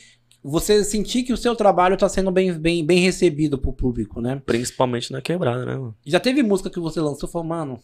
você 0.46 0.84
sentir 0.84 1.22
que 1.22 1.32
o 1.32 1.38
seu 1.38 1.56
trabalho 1.56 1.96
tá 1.96 2.06
sendo 2.06 2.30
bem, 2.30 2.52
bem, 2.52 2.84
bem 2.84 2.98
recebido 2.98 3.56
pro 3.56 3.72
público, 3.72 4.20
né? 4.20 4.42
Principalmente 4.44 5.10
na 5.10 5.22
quebrada, 5.22 5.64
né, 5.64 5.74
mano? 5.74 5.96
Já 6.04 6.20
teve 6.20 6.42
música 6.42 6.68
que 6.68 6.78
você 6.78 7.00
lançou 7.00 7.26
e 7.26 7.32
falou, 7.32 7.48
mano, 7.48 7.80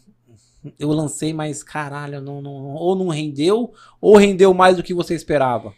eu 0.77 0.89
lancei, 0.89 1.33
mas 1.33 1.63
caralho, 1.63 2.21
não, 2.21 2.39
não, 2.39 2.51
ou 2.51 2.95
não 2.95 3.07
rendeu, 3.07 3.73
ou 3.99 4.15
rendeu 4.15 4.53
mais 4.53 4.77
do 4.77 4.83
que 4.83 4.93
você 4.93 5.15
esperava. 5.15 5.73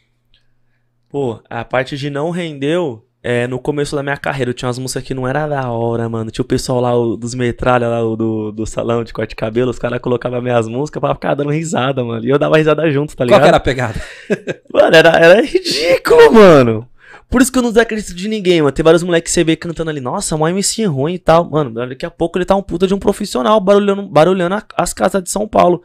Pô, 1.07 1.39
a 1.49 1.63
parte 1.63 1.97
de 1.97 2.09
não 2.09 2.31
rendeu, 2.31 3.07
é, 3.25 3.47
no 3.47 3.57
começo 3.57 3.95
da 3.95 4.03
minha 4.03 4.17
carreira, 4.17 4.49
eu 4.49 4.53
tinha 4.53 4.67
umas 4.67 4.77
músicas 4.77 5.01
que 5.01 5.13
não 5.13 5.25
era 5.25 5.47
da 5.47 5.71
hora, 5.71 6.09
mano. 6.09 6.29
Tinha 6.29 6.43
o 6.43 6.47
pessoal 6.47 6.81
lá 6.81 6.93
o, 6.93 7.15
dos 7.15 7.33
metralha 7.33 7.87
lá 7.87 8.03
o, 8.03 8.17
do, 8.17 8.51
do 8.51 8.65
salão 8.65 9.01
de 9.01 9.13
corte 9.13 9.29
de 9.29 9.37
cabelo, 9.37 9.71
os 9.71 9.79
caras 9.79 10.01
colocavam 10.01 10.41
minhas 10.41 10.67
músicas 10.67 10.99
pra 10.99 11.15
ficar 11.15 11.33
dando 11.33 11.49
risada, 11.49 12.03
mano. 12.03 12.25
E 12.25 12.29
eu 12.29 12.37
dava 12.37 12.57
risada 12.57 12.91
junto, 12.91 13.15
tá 13.15 13.23
ligado? 13.23 13.39
Qual 13.39 13.43
que 13.43 13.47
era 13.47 13.57
a 13.57 13.61
pegada? 13.61 14.01
mano, 14.73 14.93
era, 14.93 15.09
era 15.11 15.41
ridículo, 15.41 16.33
mano. 16.33 16.89
Por 17.29 17.41
isso 17.41 17.49
que 17.49 17.57
eu 17.57 17.63
não 17.63 17.69
desacredito 17.69 18.13
de 18.13 18.27
ninguém, 18.27 18.61
mano. 18.61 18.73
Tem 18.73 18.83
vários 18.83 19.03
moleques 19.03 19.31
que 19.31 19.35
você 19.35 19.43
vê 19.45 19.55
cantando 19.55 19.89
ali, 19.89 20.01
nossa, 20.01 20.35
mó 20.35 20.49
MC 20.49 20.83
ruim 20.83 21.13
e 21.13 21.19
tal. 21.19 21.49
Mano, 21.49 21.71
daqui 21.87 22.05
a 22.05 22.11
pouco 22.11 22.37
ele 22.37 22.43
tá 22.43 22.57
um 22.57 22.61
puta 22.61 22.85
de 22.85 22.93
um 22.93 22.99
profissional 22.99 23.57
barulhando, 23.61 24.03
barulhando 24.03 24.61
as 24.75 24.93
casas 24.93 25.23
de 25.23 25.29
São 25.29 25.47
Paulo. 25.47 25.81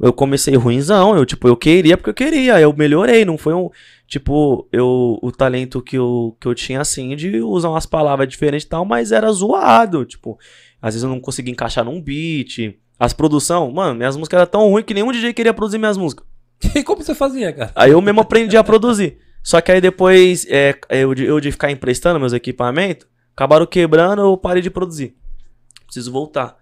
Eu 0.00 0.12
comecei 0.12 0.56
ruimzão, 0.56 1.16
eu, 1.16 1.24
tipo, 1.24 1.46
eu 1.46 1.56
queria 1.56 1.96
porque 1.96 2.10
eu 2.10 2.14
queria, 2.14 2.60
eu 2.60 2.74
melhorei, 2.76 3.24
não 3.24 3.38
foi 3.38 3.54
um, 3.54 3.70
tipo, 4.12 4.68
eu, 4.70 5.18
o 5.22 5.32
talento 5.32 5.80
que 5.80 5.96
eu, 5.96 6.36
que 6.38 6.46
eu 6.46 6.54
tinha, 6.54 6.82
assim, 6.82 7.16
de 7.16 7.40
usar 7.40 7.70
umas 7.70 7.86
palavras 7.86 8.28
diferentes 8.28 8.66
e 8.66 8.68
tal, 8.68 8.84
mas 8.84 9.10
era 9.10 9.32
zoado, 9.32 10.04
tipo, 10.04 10.38
às 10.82 10.92
vezes 10.92 11.02
eu 11.02 11.08
não 11.08 11.18
conseguia 11.18 11.50
encaixar 11.50 11.82
num 11.82 11.98
beat, 11.98 12.78
as 12.98 13.14
produção, 13.14 13.72
mano, 13.72 13.94
minhas 13.94 14.14
músicas 14.14 14.40
eram 14.40 14.50
tão 14.50 14.68
ruins 14.68 14.84
que 14.84 14.92
nenhum 14.92 15.10
DJ 15.10 15.32
queria 15.32 15.54
produzir 15.54 15.78
minhas 15.78 15.96
músicas. 15.96 16.26
E 16.76 16.82
como 16.82 17.02
você 17.02 17.14
fazia, 17.14 17.54
cara? 17.54 17.72
Aí 17.74 17.92
eu 17.92 18.02
mesmo 18.02 18.20
aprendi 18.20 18.54
a 18.54 18.62
produzir. 18.62 19.16
Só 19.42 19.62
que 19.62 19.72
aí 19.72 19.80
depois, 19.80 20.46
é, 20.50 20.78
eu, 20.90 21.14
eu 21.14 21.40
de 21.40 21.50
ficar 21.50 21.70
emprestando 21.70 22.20
meus 22.20 22.34
equipamentos, 22.34 23.06
acabaram 23.34 23.64
quebrando, 23.64 24.20
eu 24.20 24.36
parei 24.36 24.60
de 24.60 24.68
produzir. 24.68 25.16
Preciso 25.86 26.12
voltar. 26.12 26.54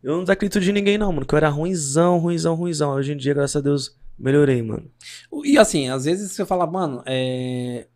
Eu 0.00 0.12
não 0.12 0.20
desacredito 0.22 0.60
de 0.60 0.72
ninguém, 0.72 0.96
não, 0.96 1.12
mano. 1.12 1.26
Que 1.26 1.34
eu 1.34 1.38
era 1.38 1.48
ruimzão, 1.48 2.18
ruimzão, 2.18 2.54
ruimzão. 2.54 2.92
Hoje 2.92 3.12
em 3.12 3.16
dia, 3.16 3.34
graças 3.34 3.56
a 3.56 3.60
Deus, 3.60 3.96
melhorei, 4.18 4.62
mano. 4.62 4.90
E 5.44 5.58
assim, 5.58 5.88
às 5.88 6.04
vezes 6.04 6.32
você 6.32 6.44
fala, 6.44 6.66
mano, 6.66 7.02
é. 7.06 7.86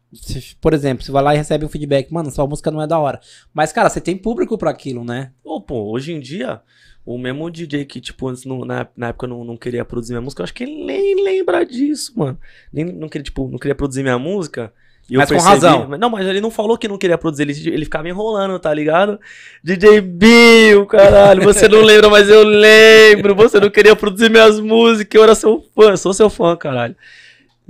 Por 0.59 0.73
exemplo, 0.73 1.05
você 1.05 1.13
vai 1.13 1.23
lá 1.23 1.35
e 1.35 1.39
recebe 1.39 1.67
um 1.67 1.69
feedback, 1.69 2.11
mano, 2.11 2.31
sua 2.31 2.47
música 2.47 2.71
não 2.71 2.81
é 2.81 2.87
da 2.87 2.99
hora. 2.99 3.21
Mas, 3.53 3.73
cara, 3.73 3.91
você 3.91 4.01
tem 4.01 4.17
público 4.17 4.57
para 4.57 4.71
aquilo, 4.71 5.05
né? 5.05 5.33
Pô, 5.43 5.61
pô, 5.61 5.91
hoje 5.91 6.15
em 6.15 6.21
dia, 6.21 6.63
o 7.05 7.19
mesmo 7.19 7.51
DJ 7.51 7.85
que, 7.85 8.01
tipo, 8.01 8.27
antes, 8.29 8.45
no, 8.47 8.65
na, 8.65 8.89
na 8.97 9.09
época 9.09 9.27
não, 9.27 9.45
não 9.45 9.57
queria 9.57 9.85
produzir 9.85 10.13
minha 10.13 10.23
música, 10.23 10.41
eu 10.41 10.45
acho 10.45 10.55
que 10.55 10.65
ele 10.65 10.85
nem 10.85 11.23
lembra 11.23 11.65
disso, 11.65 12.13
mano. 12.17 12.39
Nem, 12.73 12.87
não, 12.87 13.09
queria, 13.09 13.25
tipo, 13.25 13.49
não 13.49 13.59
queria 13.59 13.75
produzir 13.75 14.03
minha 14.03 14.19
música. 14.19 14.73
E 15.11 15.17
mas 15.17 15.29
percebi, 15.29 15.43
com 15.43 15.67
razão. 15.67 15.89
Não, 15.99 16.11
mas 16.11 16.27
ele 16.27 16.41
não 16.41 16.51
falou 16.51 16.77
que 16.77 16.87
não 16.87 16.99
queria 16.99 17.17
produzir, 17.17 17.45
ele, 17.45 17.75
ele 17.75 17.85
ficava 17.85 18.09
enrolando, 18.09 18.59
tá 18.59 18.73
ligado? 18.75 19.19
DJ 19.65 20.03
Bill, 20.03 20.85
caralho, 20.85 21.43
você 21.43 21.67
não 21.67 21.81
lembra, 21.81 22.11
mas 22.11 22.29
eu 22.29 22.45
lembro. 22.45 23.35
Você 23.35 23.59
não 23.59 23.71
queria 23.71 23.97
produzir 23.97 24.31
minhas 24.31 24.61
músicas, 24.61 25.15
eu 25.15 25.23
era 25.23 25.35
seu 25.35 25.65
fã, 25.75 25.97
sou 25.97 26.13
seu 26.13 26.29
fã, 26.29 26.55
caralho. 26.57 26.95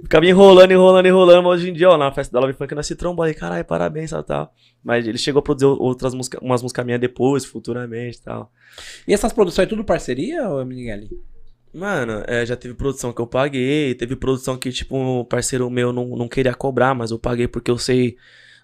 Ficava 0.03 0.27
enrolando, 0.27 0.73
enrolando, 0.73 1.07
enrolando, 1.07 1.43
mas 1.45 1.61
hoje 1.61 1.71
em 1.71 1.73
dia, 1.73 1.91
ó, 1.91 1.97
na 1.97 2.11
festa 2.13 2.33
da 2.33 2.41
Love 2.41 2.55
Funk, 2.55 2.75
nós 2.75 2.87
se 2.87 2.97
trombou 2.97 3.25
aí, 3.25 3.35
caralho, 3.35 3.65
parabéns, 3.65 4.11
tal, 4.11 4.23
tal. 4.23 4.55
Mas 4.83 5.07
ele 5.07 5.19
chegou 5.19 5.41
a 5.41 5.43
produzir 5.43 5.67
outras 5.67 6.15
músicas, 6.15 6.41
umas 6.43 6.63
músicas 6.63 6.85
minhas 6.85 7.01
depois, 7.01 7.45
futuramente, 7.45 8.21
tal. 8.21 8.51
E 9.07 9.15
essas 9.15 9.33
produções 9.33 9.67
é 9.67 9.69
tudo 9.69 9.85
parceria, 9.85 10.49
ou 10.49 10.65
Miguel? 10.65 11.09
Mano, 11.79 12.25
é, 12.27 12.45
já 12.45 12.57
teve 12.57 12.75
produção 12.75 13.13
que 13.13 13.21
eu 13.21 13.27
paguei, 13.27 13.95
teve 13.95 14.17
produção 14.17 14.59
que, 14.59 14.73
tipo, 14.73 14.97
um 14.99 15.25
parceiro 15.25 15.71
meu 15.71 15.93
não, 15.93 16.09
não 16.17 16.29
queria 16.29 16.53
cobrar, 16.53 16.93
mas 16.93 17.13
eu 17.13 17.21
paguei 17.21 17.47
porque 17.47 17.71
eu 17.71 17.79
sei 17.79 18.17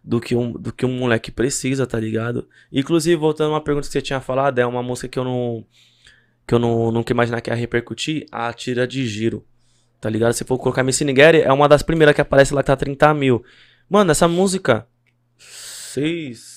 do 0.02 0.20
que, 0.20 0.34
um, 0.34 0.50
do 0.52 0.72
que 0.72 0.84
um 0.84 0.98
moleque 0.98 1.30
precisa, 1.30 1.86
tá 1.86 1.98
ligado? 2.00 2.48
Inclusive, 2.72 3.14
voltando 3.14 3.50
a 3.50 3.54
uma 3.54 3.60
pergunta 3.60 3.86
que 3.86 3.92
você 3.92 4.02
tinha 4.02 4.20
falado, 4.20 4.58
é 4.58 4.66
uma 4.66 4.82
música 4.82 5.06
que 5.06 5.16
eu 5.16 5.22
não. 5.22 5.64
que 6.44 6.54
eu 6.54 6.58
não, 6.58 6.90
nunca 6.90 7.12
imaginar 7.12 7.40
que 7.40 7.50
ia 7.50 7.54
repercutir, 7.54 8.26
a 8.32 8.52
Tira 8.52 8.84
de 8.84 9.06
Giro. 9.06 9.44
Tá 10.00 10.10
ligado? 10.10 10.32
Se 10.32 10.42
for 10.44 10.58
colocar 10.58 10.82
Missy 10.82 11.04
Nigeri, 11.04 11.40
é 11.42 11.52
uma 11.52 11.68
das 11.68 11.82
primeiras 11.82 12.16
que 12.16 12.20
aparece 12.20 12.52
lá 12.52 12.64
que 12.64 12.66
tá 12.66 12.76
30 12.76 13.14
mil. 13.14 13.44
Mano, 13.88 14.10
essa 14.10 14.26
música. 14.26 14.88
Seis 15.38 16.53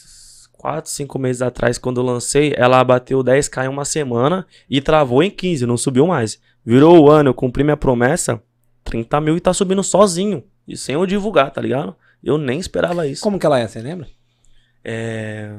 4, 0.68 0.92
5 0.92 1.18
meses 1.18 1.42
atrás, 1.42 1.78
quando 1.78 2.02
eu 2.02 2.06
lancei, 2.06 2.54
ela 2.58 2.84
bateu 2.84 3.24
10k 3.24 3.64
em 3.64 3.68
uma 3.70 3.86
semana 3.86 4.46
e 4.70 4.82
travou 4.82 5.24
em 5.24 5.32
15, 5.32 5.66
não 5.66 5.78
subiu 5.78 6.06
mais. 6.06 6.42
Virou 6.66 7.00
o 7.00 7.10
ano, 7.10 7.30
eu 7.30 7.34
cumpri 7.34 7.64
minha 7.64 7.78
promessa, 7.78 8.42
30 8.84 9.22
mil 9.22 9.38
e 9.38 9.40
tá 9.40 9.54
subindo 9.54 9.82
sozinho. 9.82 10.44
E 10.68 10.76
sem 10.76 10.96
eu 10.96 11.06
divulgar, 11.06 11.52
tá 11.52 11.62
ligado? 11.62 11.96
Eu 12.22 12.38
nem 12.38 12.60
esperava 12.60 13.08
isso. 13.08 13.24
Como 13.24 13.40
que 13.40 13.46
ela 13.46 13.58
é, 13.58 13.66
você 13.66 13.80
lembra? 13.80 14.10
É. 14.84 15.54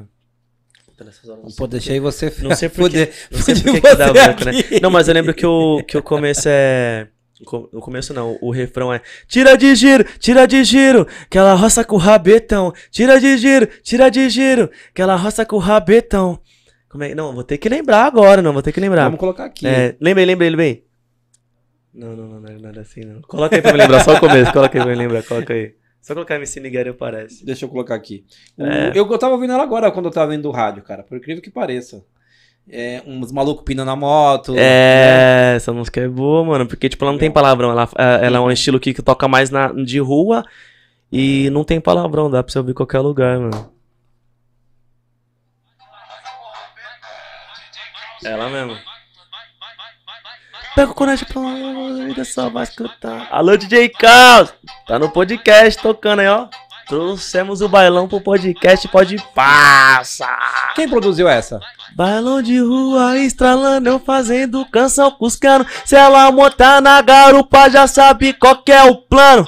Pô, 1.57 1.65
deixei 1.65 1.99
você 1.99 2.31
Não 2.43 2.55
sei 2.55 2.69
por 2.69 2.87
que, 2.91 3.09
não 3.31 3.41
sei 3.41 3.55
por 3.55 3.81
que, 3.81 3.95
dá 3.95 4.13
branco, 4.13 4.45
né? 4.45 4.51
Não, 4.79 4.91
mas 4.91 5.07
eu 5.07 5.13
lembro 5.15 5.33
que 5.33 5.45
o, 5.45 5.83
que 5.87 5.97
o 5.97 6.03
começo 6.03 6.47
é. 6.47 7.07
No 7.39 7.79
começo 7.79 8.13
não, 8.13 8.37
o 8.41 8.51
refrão 8.51 8.93
é 8.93 9.01
Tira 9.27 9.57
de 9.57 9.73
giro, 9.73 10.03
tira 10.19 10.45
de 10.45 10.61
giro, 10.63 11.07
que 11.29 11.37
ela 11.37 11.53
roça 11.53 11.85
com 11.85 11.95
o 11.95 11.99
rabetão. 11.99 12.73
Tira 12.91 13.19
de 13.19 13.37
giro, 13.37 13.65
tira 13.81 14.09
de 14.09 14.29
giro, 14.29 14.69
que 14.93 15.01
ela 15.01 15.15
roça 15.15 15.45
com 15.45 15.55
o 15.55 15.59
rabetão. 15.59 16.39
Como 16.89 17.03
é? 17.03 17.15
Não, 17.15 17.33
vou 17.33 17.43
ter 17.43 17.57
que 17.57 17.69
lembrar 17.69 18.05
agora, 18.05 18.41
não, 18.41 18.51
vou 18.51 18.61
ter 18.61 18.73
que 18.73 18.79
lembrar. 18.79 19.05
Vamos 19.05 19.19
colocar 19.19 19.45
aqui. 19.45 19.65
É, 19.65 19.95
lembrei, 20.01 20.25
lembrei, 20.25 20.49
lembrei. 20.49 20.85
Não, 21.93 22.15
não, 22.15 22.27
não, 22.27 22.39
não 22.41 22.49
é 22.49 22.57
nada 22.57 22.81
assim, 22.81 23.01
não. 23.01 23.21
Coloca 23.21 23.55
aí 23.55 23.61
pra 23.61 23.71
me 23.71 23.77
lembrar, 23.77 24.03
só 24.03 24.15
o 24.15 24.19
começo, 24.19 24.51
coloca 24.51 24.77
aí 24.77 24.83
pra 24.83 24.91
me 24.91 24.97
lembrar, 24.97 25.23
coloca 25.23 25.53
aí. 25.53 25.75
Só 26.01 26.13
colocar 26.13 26.35
MC 26.35 26.59
Nigéria 26.59 26.91
aparece. 26.91 27.45
Deixa 27.45 27.65
eu 27.65 27.69
colocar 27.69 27.95
aqui. 27.95 28.25
É. 28.57 28.89
Eu, 28.89 29.09
eu 29.09 29.17
tava 29.17 29.33
ouvindo 29.33 29.53
ela 29.53 29.63
agora 29.63 29.91
quando 29.91 30.07
eu 30.07 30.11
tava 30.11 30.31
vendo 30.31 30.47
o 30.47 30.51
rádio, 30.51 30.83
cara, 30.83 31.03
por 31.03 31.17
incrível 31.17 31.41
que 31.41 31.51
pareça 31.51 32.03
é, 32.71 33.01
uns 33.05 33.31
malucos 33.31 33.63
pinando 33.63 33.87
na 33.87 33.95
moto. 33.95 34.53
É, 34.55 34.55
né? 34.57 35.55
essa 35.55 35.73
música 35.73 36.01
é 36.01 36.07
boa, 36.07 36.43
mano. 36.43 36.67
Porque, 36.67 36.87
tipo, 36.87 37.03
ela 37.03 37.11
não 37.11 37.19
tem 37.19 37.31
palavrão. 37.31 37.71
Ela, 37.71 37.89
é, 37.97 38.25
ela 38.27 38.37
é 38.37 38.39
um 38.39 38.51
estilo 38.51 38.79
que, 38.79 38.93
que 38.93 39.01
toca 39.01 39.27
mais 39.27 39.49
na, 39.49 39.71
de 39.71 39.99
rua 39.99 40.45
e 41.11 41.49
não 41.49 41.63
tem 41.63 41.81
palavrão. 41.81 42.29
Dá 42.29 42.43
pra 42.43 42.51
você 42.51 42.59
ouvir 42.59 42.71
em 42.71 42.75
qualquer 42.75 42.99
lugar, 42.99 43.39
mano. 43.39 43.71
Ela 48.23 48.49
mesmo. 48.49 48.77
Pega 50.75 50.91
o 50.91 50.95
coragem 50.95 51.27
pra 51.27 51.41
vida 52.05 52.23
só 52.23 52.49
vai 52.49 52.63
escutar. 52.63 53.27
Alô, 53.31 53.57
DJ 53.57 53.89
Carlos! 53.89 54.53
Tá 54.87 54.99
no 54.99 55.09
podcast 55.09 55.81
tocando 55.81 56.19
aí, 56.19 56.27
ó. 56.27 56.47
Trouxemos 56.89 57.61
o 57.61 57.69
bailão 57.69 58.07
pro 58.07 58.19
podcast 58.19 58.87
Pode 58.87 59.15
Passa. 59.35 60.27
Quem 60.73 60.89
produziu 60.89 61.29
essa? 61.29 61.59
Bailão 61.95 62.41
de 62.41 62.59
rua 62.59 63.15
estralando, 63.19 63.87
eu 63.87 63.99
fazendo 63.99 64.65
canção 64.65 65.11
cuscando. 65.11 65.67
Se 65.85 65.95
ela 65.95 66.31
montar 66.31 66.81
na 66.81 66.99
garupa, 67.03 67.69
já 67.69 67.85
sabe 67.85 68.33
qual 68.33 68.63
é 68.67 68.83
o 68.85 68.95
plano. 68.95 69.47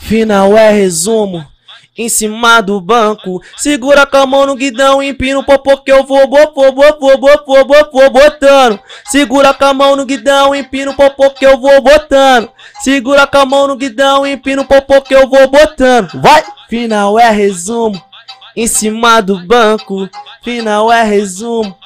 Final 0.00 0.54
é 0.54 0.70
resumo. 0.70 1.51
Em 1.96 2.08
cima 2.08 2.62
do 2.62 2.80
banco, 2.80 3.42
segura 3.54 4.06
com 4.06 4.16
a 4.16 4.26
mão 4.26 4.46
no 4.46 4.56
guidão, 4.56 5.02
empina 5.02 5.38
o 5.38 5.44
popô 5.44 5.76
que 5.76 5.92
eu 5.92 6.04
vou, 6.04 6.26
vou, 6.26 6.50
vou, 6.54 6.72
vou, 6.72 6.98
vou, 6.98 7.18
vou, 7.18 7.44
vou, 7.44 7.66
vou, 7.66 7.90
vou 7.92 8.10
botando. 8.10 8.80
Segura 9.04 9.52
com 9.52 9.64
a 9.66 9.74
mão 9.74 9.94
no 9.94 10.06
guidão, 10.06 10.54
empina 10.54 10.90
o 10.90 10.96
popô 10.96 11.28
que 11.30 11.44
eu 11.44 11.58
vou 11.60 11.82
botando. 11.82 12.50
Segura 12.80 13.26
com 13.26 13.38
a 13.38 13.44
mão 13.44 13.66
no 13.66 13.76
guidão, 13.76 14.26
empina 14.26 14.62
o 14.62 14.66
popô 14.66 15.02
que 15.02 15.14
eu 15.14 15.28
vou 15.28 15.46
botando. 15.48 16.18
Vai! 16.20 16.42
Final 16.66 17.18
é 17.18 17.30
resumo. 17.30 18.02
Em 18.56 18.66
cima 18.66 19.20
do 19.20 19.38
banco, 19.46 20.08
final 20.42 20.90
é 20.90 21.02
resumo. 21.02 21.76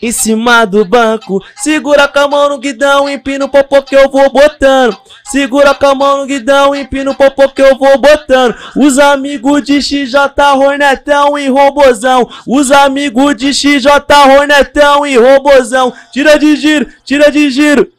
Em 0.00 0.12
cima 0.12 0.64
do 0.64 0.84
banco. 0.84 1.44
Segura 1.56 2.08
com 2.08 2.18
a 2.18 2.28
mão 2.28 2.48
no 2.48 2.58
guidão, 2.58 3.08
empina 3.08 3.44
o 3.44 3.48
popô 3.48 3.82
que 3.82 3.96
eu 3.96 4.10
vou 4.10 4.30
botando. 4.30 4.96
Segura 5.24 5.74
com 5.74 5.86
a 5.86 5.94
mão 5.94 6.18
no 6.18 6.26
guidão, 6.26 6.74
empina 6.74 7.10
o 7.10 7.14
popô 7.14 7.48
que 7.48 7.62
eu 7.62 7.76
vou 7.76 7.98
botando. 7.98 8.54
Os 8.76 8.98
amigos 8.98 9.62
de 9.62 9.82
XJ 9.82 10.14
Hornetão 10.56 11.38
e 11.38 11.48
Robozão. 11.48 12.28
Os 12.46 12.70
amigos 12.70 13.36
de 13.36 13.52
XJ 13.52 13.90
Hornetão 14.36 15.06
e 15.06 15.16
Robozão. 15.16 15.92
Tira 16.12 16.38
de 16.38 16.56
giro, 16.56 16.86
tira 17.04 17.30
de 17.30 17.50
giro. 17.50 17.90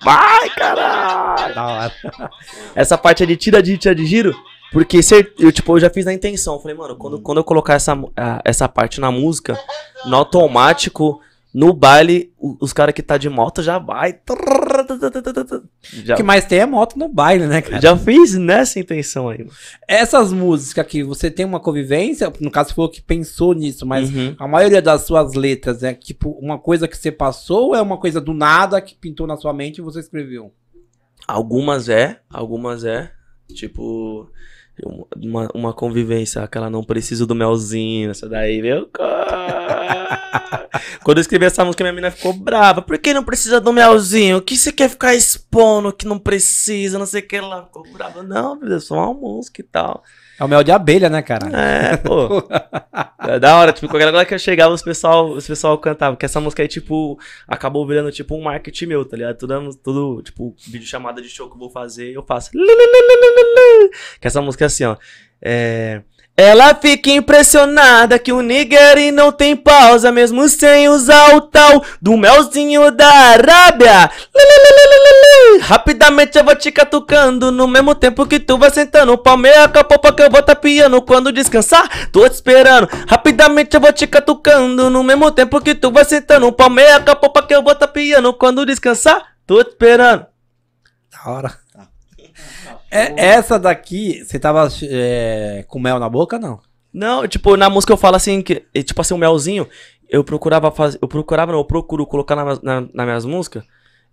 Vai, 0.00 0.50
caralho! 0.50 1.92
Essa 2.74 2.98
parte 2.98 3.22
é 3.22 3.26
de 3.26 3.36
tira 3.36 3.62
de 3.62 3.76
tira 3.78 3.94
de 3.94 4.06
giro. 4.06 4.36
Porque 4.72 5.00
eu, 5.38 5.52
tipo, 5.52 5.76
eu 5.76 5.80
já 5.80 5.90
fiz 5.90 6.04
na 6.04 6.12
intenção. 6.12 6.58
Falei, 6.60 6.76
mano, 6.76 6.96
quando, 6.96 7.20
quando 7.20 7.38
eu 7.38 7.44
colocar 7.44 7.74
essa, 7.74 7.96
essa 8.44 8.68
parte 8.68 9.00
na 9.00 9.10
música, 9.10 9.58
no 10.04 10.16
automático, 10.16 11.20
no 11.56 11.72
baile, 11.72 12.34
os 12.38 12.70
caras 12.74 12.94
que 12.94 13.02
tá 13.02 13.16
de 13.16 13.30
moto 13.30 13.62
já 13.62 13.78
vai. 13.78 14.20
Já... 16.04 16.12
O 16.12 16.16
que 16.18 16.22
mais 16.22 16.44
tem 16.44 16.58
é 16.58 16.66
moto 16.66 16.98
no 16.98 17.08
baile, 17.08 17.46
né, 17.46 17.62
cara? 17.62 17.80
Já 17.80 17.96
fiz 17.96 18.34
nessa 18.34 18.78
intenção 18.78 19.30
aí. 19.30 19.46
Essas 19.88 20.34
músicas 20.34 20.84
aqui, 20.84 21.02
você 21.02 21.30
tem 21.30 21.46
uma 21.46 21.58
convivência? 21.58 22.30
No 22.40 22.50
caso, 22.50 22.68
você 22.68 22.74
falou 22.74 22.90
que 22.90 23.00
pensou 23.00 23.54
nisso, 23.54 23.86
mas 23.86 24.14
uhum. 24.14 24.36
a 24.38 24.46
maioria 24.46 24.82
das 24.82 25.06
suas 25.06 25.32
letras 25.32 25.82
é 25.82 25.94
tipo 25.94 26.28
uma 26.32 26.58
coisa 26.58 26.86
que 26.86 26.94
você 26.94 27.10
passou 27.10 27.68
ou 27.68 27.74
é 27.74 27.80
uma 27.80 27.96
coisa 27.96 28.20
do 28.20 28.34
nada 28.34 28.78
que 28.78 28.94
pintou 28.94 29.26
na 29.26 29.38
sua 29.38 29.54
mente 29.54 29.78
e 29.78 29.82
você 29.82 30.00
escreveu? 30.00 30.52
Algumas 31.26 31.88
é, 31.88 32.20
algumas 32.28 32.84
é. 32.84 33.10
Tipo, 33.54 34.28
uma, 34.84 35.48
uma 35.54 35.72
convivência, 35.72 36.42
aquela 36.42 36.68
não 36.68 36.84
preciso 36.84 37.26
do 37.26 37.34
melzinho, 37.34 38.10
essa 38.10 38.28
daí, 38.28 38.60
meu 38.60 38.90
Quando 41.02 41.18
eu 41.18 41.22
escrevi 41.22 41.44
essa 41.44 41.64
música, 41.64 41.84
minha 41.84 41.92
menina 41.92 42.10
ficou 42.10 42.32
brava. 42.32 42.82
Por 42.82 42.98
que 42.98 43.14
não 43.14 43.24
precisa 43.24 43.60
do 43.60 43.72
melzinho? 43.72 44.38
O 44.38 44.42
que 44.42 44.56
você 44.56 44.72
quer 44.72 44.90
ficar 44.90 45.14
expondo 45.14 45.92
que 45.92 46.06
não 46.06 46.18
precisa, 46.18 46.98
não 46.98 47.06
sei 47.06 47.22
o 47.22 47.28
que 47.28 47.40
lá? 47.40 47.64
Ficou 47.64 47.84
brava. 47.92 48.22
Não, 48.22 48.56
meu 48.56 48.68
Deus, 48.68 48.86
só 48.86 48.96
uma 48.96 49.14
música 49.14 49.60
e 49.60 49.64
tal. 49.64 50.02
É 50.38 50.44
o 50.44 50.48
mel 50.48 50.62
de 50.62 50.70
abelha, 50.70 51.08
né, 51.08 51.22
cara? 51.22 51.48
É, 51.58 51.96
pô. 51.98 52.46
é 53.26 53.38
da 53.38 53.56
hora, 53.56 53.72
tipo, 53.72 53.88
qualquer 53.88 54.06
lugar 54.06 54.26
que 54.26 54.34
eu 54.34 54.38
chegava, 54.38 54.74
os 54.74 54.82
pessoal, 54.82 55.30
os 55.30 55.46
pessoal 55.46 55.78
cantavam. 55.78 56.14
Porque 56.14 56.26
essa 56.26 56.40
música 56.40 56.62
aí, 56.62 56.68
tipo, 56.68 57.18
acabou 57.48 57.86
virando, 57.86 58.12
tipo, 58.12 58.36
um 58.36 58.42
marketing 58.42 58.86
meu, 58.86 59.04
tá 59.04 59.16
ligado? 59.16 59.38
Tudo, 59.38 59.74
tudo 59.76 60.22
tipo, 60.22 60.54
vídeo 60.68 60.86
chamada 60.86 61.22
de 61.22 61.28
show 61.28 61.48
que 61.48 61.54
eu 61.54 61.58
vou 61.58 61.70
fazer, 61.70 62.12
eu 62.12 62.22
faço. 62.22 62.50
Que 64.20 64.26
essa 64.26 64.42
música 64.42 64.64
é 64.64 64.66
assim, 64.66 64.84
ó. 64.84 64.96
É. 65.40 66.02
Ela 66.36 66.74
fica 66.74 67.08
impressionada 67.08 68.18
que 68.18 68.30
o 68.30 68.42
Nigeri 68.42 69.10
não 69.10 69.32
tem 69.32 69.56
pausa, 69.56 70.12
mesmo 70.12 70.46
sem 70.50 70.86
usar 70.86 71.34
o 71.34 71.40
tal 71.40 71.82
do 72.00 72.14
melzinho 72.14 72.90
da 72.90 73.08
Arábia. 73.08 74.10
Rapidamente 75.60 76.38
eu 76.38 76.44
vou 76.44 76.54
te 76.56 76.70
catucando, 76.70 77.50
no 77.50 77.66
mesmo 77.66 77.94
tempo 77.94 78.26
que 78.26 78.38
tu 78.38 78.58
vai 78.58 78.70
sentando. 78.70 79.16
Palmeia 79.18 79.68
com 79.68 79.78
a 79.78 79.84
popa 79.84 80.12
que 80.12 80.22
eu 80.22 80.30
vou 80.30 80.42
tapiando 80.42 81.00
quando 81.02 81.32
descansar. 81.32 82.10
Tô 82.10 82.28
te 82.28 82.34
esperando. 82.34 82.88
Rapidamente 83.08 83.74
eu 83.74 83.80
vou 83.80 83.92
te 83.92 84.06
catucando, 84.06 84.90
no 84.90 85.02
mesmo 85.02 85.30
tempo 85.30 85.60
que 85.60 85.74
tu 85.74 85.90
vai 85.90 86.04
sentando. 86.04 86.52
Palmeia 86.52 87.00
com 87.00 87.10
a 87.10 87.16
popa 87.16 87.42
que 87.42 87.54
eu 87.54 87.62
vou 87.62 87.74
tapiando 87.74 88.32
quando 88.34 88.66
descansar. 88.66 89.36
Tô 89.46 89.62
te 89.62 89.70
esperando. 89.70 90.26
Da 91.10 91.30
hora. 91.30 91.66
É, 92.90 93.26
essa 93.26 93.58
daqui, 93.58 94.24
você 94.24 94.38
tava 94.38 94.68
é, 94.82 95.64
com 95.68 95.78
mel 95.78 95.98
na 95.98 96.08
boca, 96.08 96.38
não? 96.38 96.60
Não, 96.92 97.28
tipo, 97.28 97.56
na 97.56 97.68
música 97.68 97.92
eu 97.92 97.96
falo 97.96 98.16
assim, 98.16 98.40
que, 98.40 98.64
tipo 98.82 99.00
assim, 99.00 99.12
o 99.12 99.16
um 99.18 99.20
melzinho, 99.20 99.68
eu 100.08 100.24
procurava 100.24 100.70
fazer, 100.70 100.98
eu 101.02 101.08
procurava, 101.08 101.52
não, 101.52 101.58
eu 101.58 101.64
procuro 101.64 102.06
colocar 102.06 102.34
na, 102.34 102.44
na, 102.62 102.80
nas 102.80 103.06
minhas 103.06 103.24
músicas, 103.24 103.64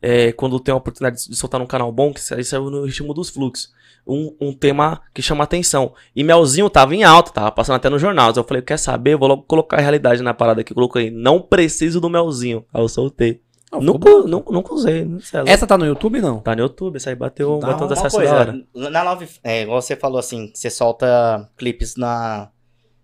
é, 0.03 0.33
quando 0.33 0.59
tem 0.59 0.73
a 0.73 0.75
oportunidade 0.75 1.29
de 1.29 1.35
soltar 1.35 1.57
num 1.57 1.65
canal 1.65 1.89
bom, 1.89 2.13
que 2.13 2.19
isso 2.19 2.43
saiu 2.43 2.69
no 2.69 2.83
ritmo 2.83 3.13
dos 3.13 3.29
fluxos. 3.29 3.71
Um, 4.05 4.35
um 4.41 4.53
tema 4.53 5.01
que 5.13 5.21
chama 5.21 5.45
atenção. 5.45 5.93
E 6.13 6.25
Melzinho 6.25 6.69
tava 6.69 6.93
em 6.93 7.05
alta, 7.05 7.31
tava 7.31 7.51
passando 7.53 7.77
até 7.77 7.89
nos 7.89 8.01
jornais. 8.01 8.35
Eu 8.35 8.43
falei, 8.43 8.61
quer 8.61 8.77
saber? 8.77 9.13
Eu 9.13 9.19
vou 9.19 9.29
logo 9.29 9.43
colocar 9.43 9.77
a 9.77 9.79
realidade 9.79 10.21
na 10.21 10.33
parada 10.33 10.61
que 10.61 10.73
eu 10.73 10.75
coloquei. 10.75 11.09
Não 11.09 11.41
preciso 11.41 12.01
do 12.01 12.09
Melzinho. 12.09 12.65
Aí 12.73 12.81
eu 12.81 12.89
soltei. 12.89 13.41
Não, 13.71 13.79
nunca, 13.79 14.09
nunca, 14.23 14.51
nunca 14.51 14.73
usei. 14.73 15.05
Não 15.05 15.21
sei, 15.21 15.39
essa 15.45 15.65
tá 15.65 15.77
no 15.77 15.85
YouTube, 15.85 16.19
não? 16.19 16.41
Tá 16.41 16.53
no 16.53 16.63
YouTube, 16.63 16.97
essa 16.97 17.09
aí 17.09 17.15
bateu, 17.15 17.57
tá, 17.59 17.67
bateu 17.67 17.87
acesso 17.87 18.17
coisa, 18.17 18.31
da 18.31 18.39
hora. 18.39 18.65
Na 18.75 19.03
Love, 19.03 19.27
é, 19.41 19.63
igual 19.63 19.81
você 19.81 19.95
falou 19.95 20.19
assim, 20.19 20.51
você 20.53 20.69
solta 20.69 21.49
clipes 21.57 21.95
na, 21.95 22.51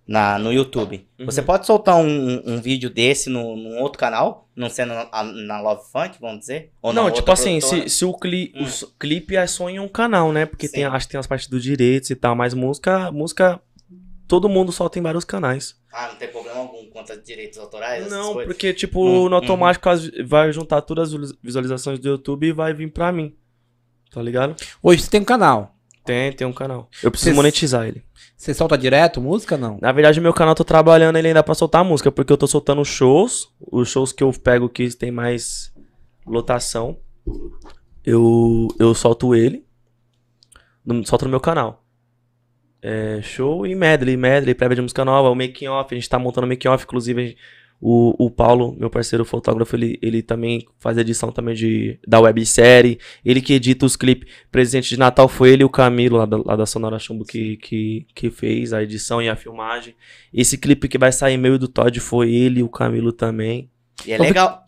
na, 0.09 0.39
no 0.39 0.51
YouTube. 0.51 1.07
Uhum. 1.19 1.25
Você 1.27 1.39
pode 1.39 1.67
soltar 1.67 1.95
um, 1.95 2.41
um 2.43 2.59
vídeo 2.59 2.89
desse 2.89 3.29
no, 3.29 3.55
num 3.55 3.77
outro 3.79 3.99
canal, 3.99 4.49
não 4.55 4.67
sendo 4.67 4.95
na, 4.95 5.23
na 5.23 5.61
Love 5.61 5.83
Funk, 5.91 6.17
vamos 6.19 6.39
dizer? 6.39 6.71
Ou 6.81 6.91
não, 6.91 7.11
tipo 7.11 7.31
assim, 7.31 7.61
se, 7.61 7.87
se 7.87 8.03
o, 8.03 8.11
cli, 8.11 8.51
hum. 8.55 8.65
o 8.65 8.87
clipe 8.99 9.35
é 9.35 9.45
só 9.45 9.69
em 9.69 9.79
um 9.79 9.87
canal, 9.87 10.31
né? 10.31 10.47
Porque 10.47 10.67
tem, 10.67 10.83
acho 10.83 11.05
que 11.05 11.11
tem 11.11 11.19
as 11.19 11.27
partes 11.27 11.47
dos 11.47 11.61
direitos 11.61 12.09
e 12.09 12.15
tal, 12.15 12.35
mas 12.35 12.55
música, 12.55 13.11
música 13.11 13.61
todo 14.27 14.49
mundo 14.49 14.71
solta 14.71 14.97
em 14.97 15.03
vários 15.03 15.23
canais. 15.23 15.79
Ah, 15.93 16.07
não 16.07 16.15
tem 16.15 16.27
problema 16.27 16.57
algum 16.57 16.89
quanto 16.89 17.13
a 17.13 17.15
direitos 17.15 17.59
autorais? 17.59 18.09
Não, 18.09 18.33
porque, 18.33 18.73
tipo, 18.73 19.05
hum, 19.05 19.29
no 19.29 19.35
automático 19.35 19.87
hum. 19.91 20.25
vai 20.25 20.51
juntar 20.51 20.81
todas 20.81 21.13
as 21.13 21.31
visualizações 21.43 21.99
do 21.99 22.09
YouTube 22.09 22.47
e 22.47 22.51
vai 22.51 22.73
vir 22.73 22.91
pra 22.91 23.11
mim. 23.11 23.35
Tá 24.11 24.23
ligado? 24.23 24.55
Hoje 24.81 25.03
você 25.03 25.09
tem 25.11 25.21
um 25.21 25.25
canal. 25.25 25.75
Tem, 26.03 26.33
tem 26.33 26.47
um 26.47 26.53
canal. 26.53 26.89
Eu 27.03 27.11
preciso 27.11 27.29
Cê, 27.29 27.35
monetizar 27.35 27.87
ele. 27.87 28.03
Você 28.39 28.53
solta 28.53 28.77
direto 28.77 29.19
música 29.19 29.57
não? 29.57 29.77
Na 29.81 29.91
verdade, 29.91 30.21
meu 30.21 30.33
canal 30.33 30.55
tô 30.55 30.63
trabalhando 30.63 31.17
ele 31.17 31.27
ainda 31.27 31.43
pra 31.43 31.53
soltar 31.53 31.83
música, 31.83 32.09
porque 32.09 32.31
eu 32.31 32.37
tô 32.37 32.47
soltando 32.47 32.85
shows. 32.85 33.53
Os 33.59 33.89
shows 33.89 34.13
que 34.13 34.23
eu 34.23 34.31
pego 34.31 34.69
que 34.69 34.89
tem 34.95 35.11
mais 35.11 35.73
lotação. 36.25 36.97
Eu, 38.01 38.69
eu 38.79 38.95
solto 38.95 39.35
ele. 39.35 39.65
No, 40.85 41.05
solto 41.05 41.25
no 41.25 41.31
meu 41.31 41.41
canal. 41.41 41.83
É, 42.81 43.21
show 43.21 43.67
e 43.67 43.75
medley, 43.75 44.15
medley, 44.15 44.55
prévia 44.55 44.75
de 44.75 44.83
música 44.83 45.03
nova, 45.03 45.29
o 45.29 45.35
making 45.35 45.67
off, 45.67 45.93
a 45.93 45.97
gente 45.97 46.07
tá 46.07 46.17
montando 46.17 46.47
o 46.47 46.49
making 46.49 46.69
off, 46.69 46.85
inclusive 46.85 47.35
o, 47.81 48.25
o 48.25 48.29
Paulo, 48.29 48.75
meu 48.77 48.89
parceiro 48.89 49.23
fotógrafo, 49.23 49.75
ele, 49.75 49.97
ele 50.01 50.21
também 50.21 50.67
faz 50.79 50.97
edição 50.97 51.31
também 51.31 51.55
de, 51.55 51.97
da 52.05 52.19
websérie, 52.19 52.99
ele 53.23 53.41
que 53.41 53.53
edita 53.53 53.85
os 53.85 53.95
clipes. 53.95 54.29
Presente 54.51 54.89
de 54.89 54.99
Natal 54.99 55.27
foi 55.29 55.51
ele 55.51 55.61
e 55.61 55.65
o 55.65 55.69
Camilo, 55.69 56.17
lá 56.17 56.25
da, 56.25 56.37
lá 56.37 56.55
da 56.57 56.65
Sonora 56.65 56.99
Chumbo, 56.99 57.23
que, 57.23 57.55
que, 57.57 58.05
que 58.13 58.29
fez 58.29 58.73
a 58.73 58.83
edição 58.83 59.21
e 59.21 59.29
a 59.29 59.35
filmagem. 59.35 59.95
Esse 60.33 60.57
clipe 60.57 60.89
que 60.89 60.97
vai 60.97 61.11
sair 61.11 61.37
meio 61.37 61.57
do 61.57 61.67
Todd 61.67 61.97
foi 61.99 62.33
ele 62.33 62.59
e 62.59 62.63
o 62.63 62.69
Camilo 62.69 63.13
também. 63.13 63.69
E 64.05 64.11
é 64.11 64.17
legal, 64.17 64.63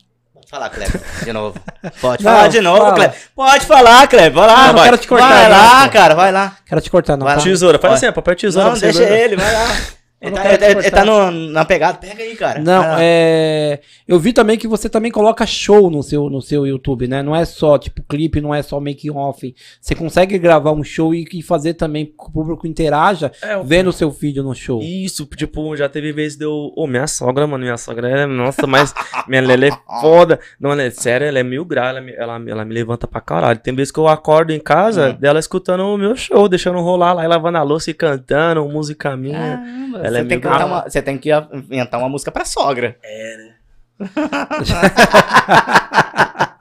falar, 0.52 0.70
Kleber, 0.70 1.02
de 1.24 1.34
novo. 1.34 1.60
Pode 2.02 2.24
não, 2.24 2.32
falar 2.32 2.48
de 2.48 2.62
novo, 2.62 2.78
fala. 2.78 2.94
Kleber. 2.94 3.22
Pode 3.34 3.66
falar, 3.66 4.08
Kleber. 4.08 4.34
Vai 4.34 4.48
lá, 4.48 4.68
não, 4.68 4.74
vai. 4.74 4.84
Quero 4.86 4.98
te 4.98 5.08
cortar, 5.08 5.28
vai 5.30 5.50
lá, 5.50 5.90
cara, 5.90 6.16
vai 6.16 6.32
lá. 6.32 6.58
Quero 6.66 6.82
te 6.82 6.92
cortar, 6.92 7.18
não. 7.18 7.26
Vai 7.26 7.42
tesoura, 7.42 7.80
faz 7.80 7.94
assim, 7.96 8.12
papel 8.12 8.36
tesoura. 8.36 8.70
Não, 8.70 8.78
deixa 8.78 9.04
ele, 9.04 9.36
vai 9.36 9.54
lá. 9.54 9.68
Ele 10.22 10.36
tá, 10.36 10.54
ele, 10.54 10.66
ele 10.66 10.92
tá 10.92 11.04
no, 11.04 11.32
na 11.32 11.66
pegada, 11.66 11.98
pega 11.98 12.22
aí, 12.22 12.36
cara. 12.36 12.62
Não, 12.62 12.96
é. 13.00 13.80
Eu 14.08 14.20
vi 14.20 14.32
também 14.32 14.56
que 14.56 14.68
você 14.68 14.88
também 14.88 15.12
coloca 15.12 15.48
show 15.48 15.90
no 15.90 16.04
seu, 16.04 16.30
no 16.30 16.40
seu 16.44 16.68
YouTube, 16.68 17.08
né? 17.08 17.24
Não 17.24 17.36
é 17.36 17.44
só, 17.44 17.76
tipo, 17.80 18.04
clipe, 18.04 18.40
não 18.40 18.54
é 18.54 18.62
só 18.62 18.80
making 18.80 19.10
off. 19.10 19.56
Você 19.82 19.96
consegue 19.96 20.38
gravar 20.38 20.74
um 20.74 20.84
show 20.84 21.16
e, 21.16 21.28
e 21.34 21.42
fazer 21.42 21.74
também 21.74 22.06
que 22.06 22.14
o 22.20 22.32
público 22.32 22.68
interaja 22.68 23.32
é, 23.42 23.64
vendo 23.64 23.88
o 23.88 23.94
seu 23.94 24.12
vídeo 24.12 24.44
no 24.44 24.54
show. 24.54 24.80
Isso, 24.84 25.26
tipo, 25.26 25.76
já 25.76 25.90
teve 25.90 26.14
vezes 26.14 26.38
deu. 26.38 26.52
Ô, 26.52 26.84
oh, 26.84 26.88
minha 26.88 27.08
sogra, 27.08 27.48
mano, 27.48 27.64
minha 27.64 27.78
sogra 27.78 28.08
é. 28.08 28.26
Nossa, 28.28 28.68
mas 28.68 28.94
minha 29.28 29.42
Lele 29.42 29.70
é 29.70 29.78
foda. 30.02 30.40
Não, 30.60 30.72
ela 30.72 30.84
é 30.84 30.92
sério, 30.92 31.26
ela 31.26 31.40
é 31.40 31.44
mil 31.44 31.66
graus, 31.66 31.98
ela, 31.98 32.12
ela, 32.12 32.44
ela 32.48 32.64
me 32.64 32.76
levanta 32.76 33.08
pra 33.08 33.22
caralho. 33.22 33.58
Tem 33.58 33.74
vezes 33.74 33.92
que 33.92 34.00
eu 34.00 34.08
acordo 34.08 34.54
em 34.54 34.60
casa 34.60 35.10
hum. 35.10 35.14
dela 35.20 35.40
escutando 35.40 35.82
o 35.82 35.98
meu 35.98 36.16
show, 36.16 36.48
deixando 36.48 36.80
rolar 36.80 37.14
lá 37.14 37.24
e 37.24 37.28
lavando 37.28 37.58
a 37.58 37.64
louça 37.64 37.90
e 37.90 37.94
cantando, 37.96 38.64
música 38.70 39.18
minha. 39.18 39.58
Caramba, 39.58 40.11
ela 40.11 40.11
é 40.20 40.24
mil 40.24 40.40
graus 40.40 40.84
você 40.84 41.02
tem 41.02 41.18
que 41.18 41.30
inventar 41.54 42.00
uma 42.00 42.10
música 42.10 42.32
pra 42.32 42.46
sogra. 42.46 42.96
É, 43.04 43.38
né? 43.38 43.52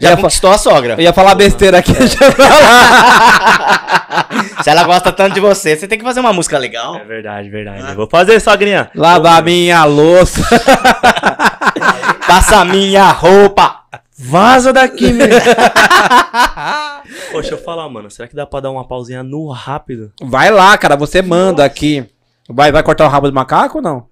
Já 0.00 0.16
conquistou 0.16 0.50
a 0.50 0.58
sogra. 0.58 0.94
Eu 0.94 1.00
ia 1.00 1.12
falar 1.12 1.34
besteira 1.34 1.78
aqui. 1.78 1.92
Se 4.62 4.70
ela 4.70 4.84
gosta 4.84 5.12
tanto 5.12 5.34
de 5.34 5.40
você, 5.40 5.76
você 5.76 5.88
tem 5.88 5.98
que 5.98 6.04
fazer 6.04 6.20
uma 6.20 6.32
música 6.32 6.58
legal. 6.58 6.96
É 6.96 7.04
verdade, 7.04 7.48
verdade. 7.48 7.84
Ah. 7.86 7.94
Vou 7.94 8.08
fazer, 8.08 8.40
sogrinha. 8.40 8.90
Lavar 8.94 9.42
minha 9.42 9.84
louça. 9.84 10.42
Passa 12.26 12.64
minha 12.64 13.10
roupa. 13.10 13.80
Vaza 14.18 14.72
daqui, 14.72 15.12
meu. 15.12 15.28
Poxa, 17.32 17.54
eu 17.54 17.58
falar, 17.58 17.88
mano. 17.88 18.10
Será 18.10 18.28
que 18.28 18.36
dá 18.36 18.46
pra 18.46 18.60
dar 18.60 18.70
uma 18.70 18.86
pausinha 18.86 19.22
no 19.22 19.50
rápido? 19.50 20.12
Vai 20.22 20.50
lá, 20.50 20.76
cara. 20.76 20.96
Você 20.96 21.22
manda 21.22 21.62
Nossa. 21.62 21.64
aqui. 21.64 22.06
Vai, 22.52 22.72
vai 22.72 22.82
cortar 22.82 23.06
o 23.06 23.08
rabo 23.08 23.28
do 23.28 23.34
macaco 23.34 23.78
ou 23.78 23.82
não? 23.82 24.08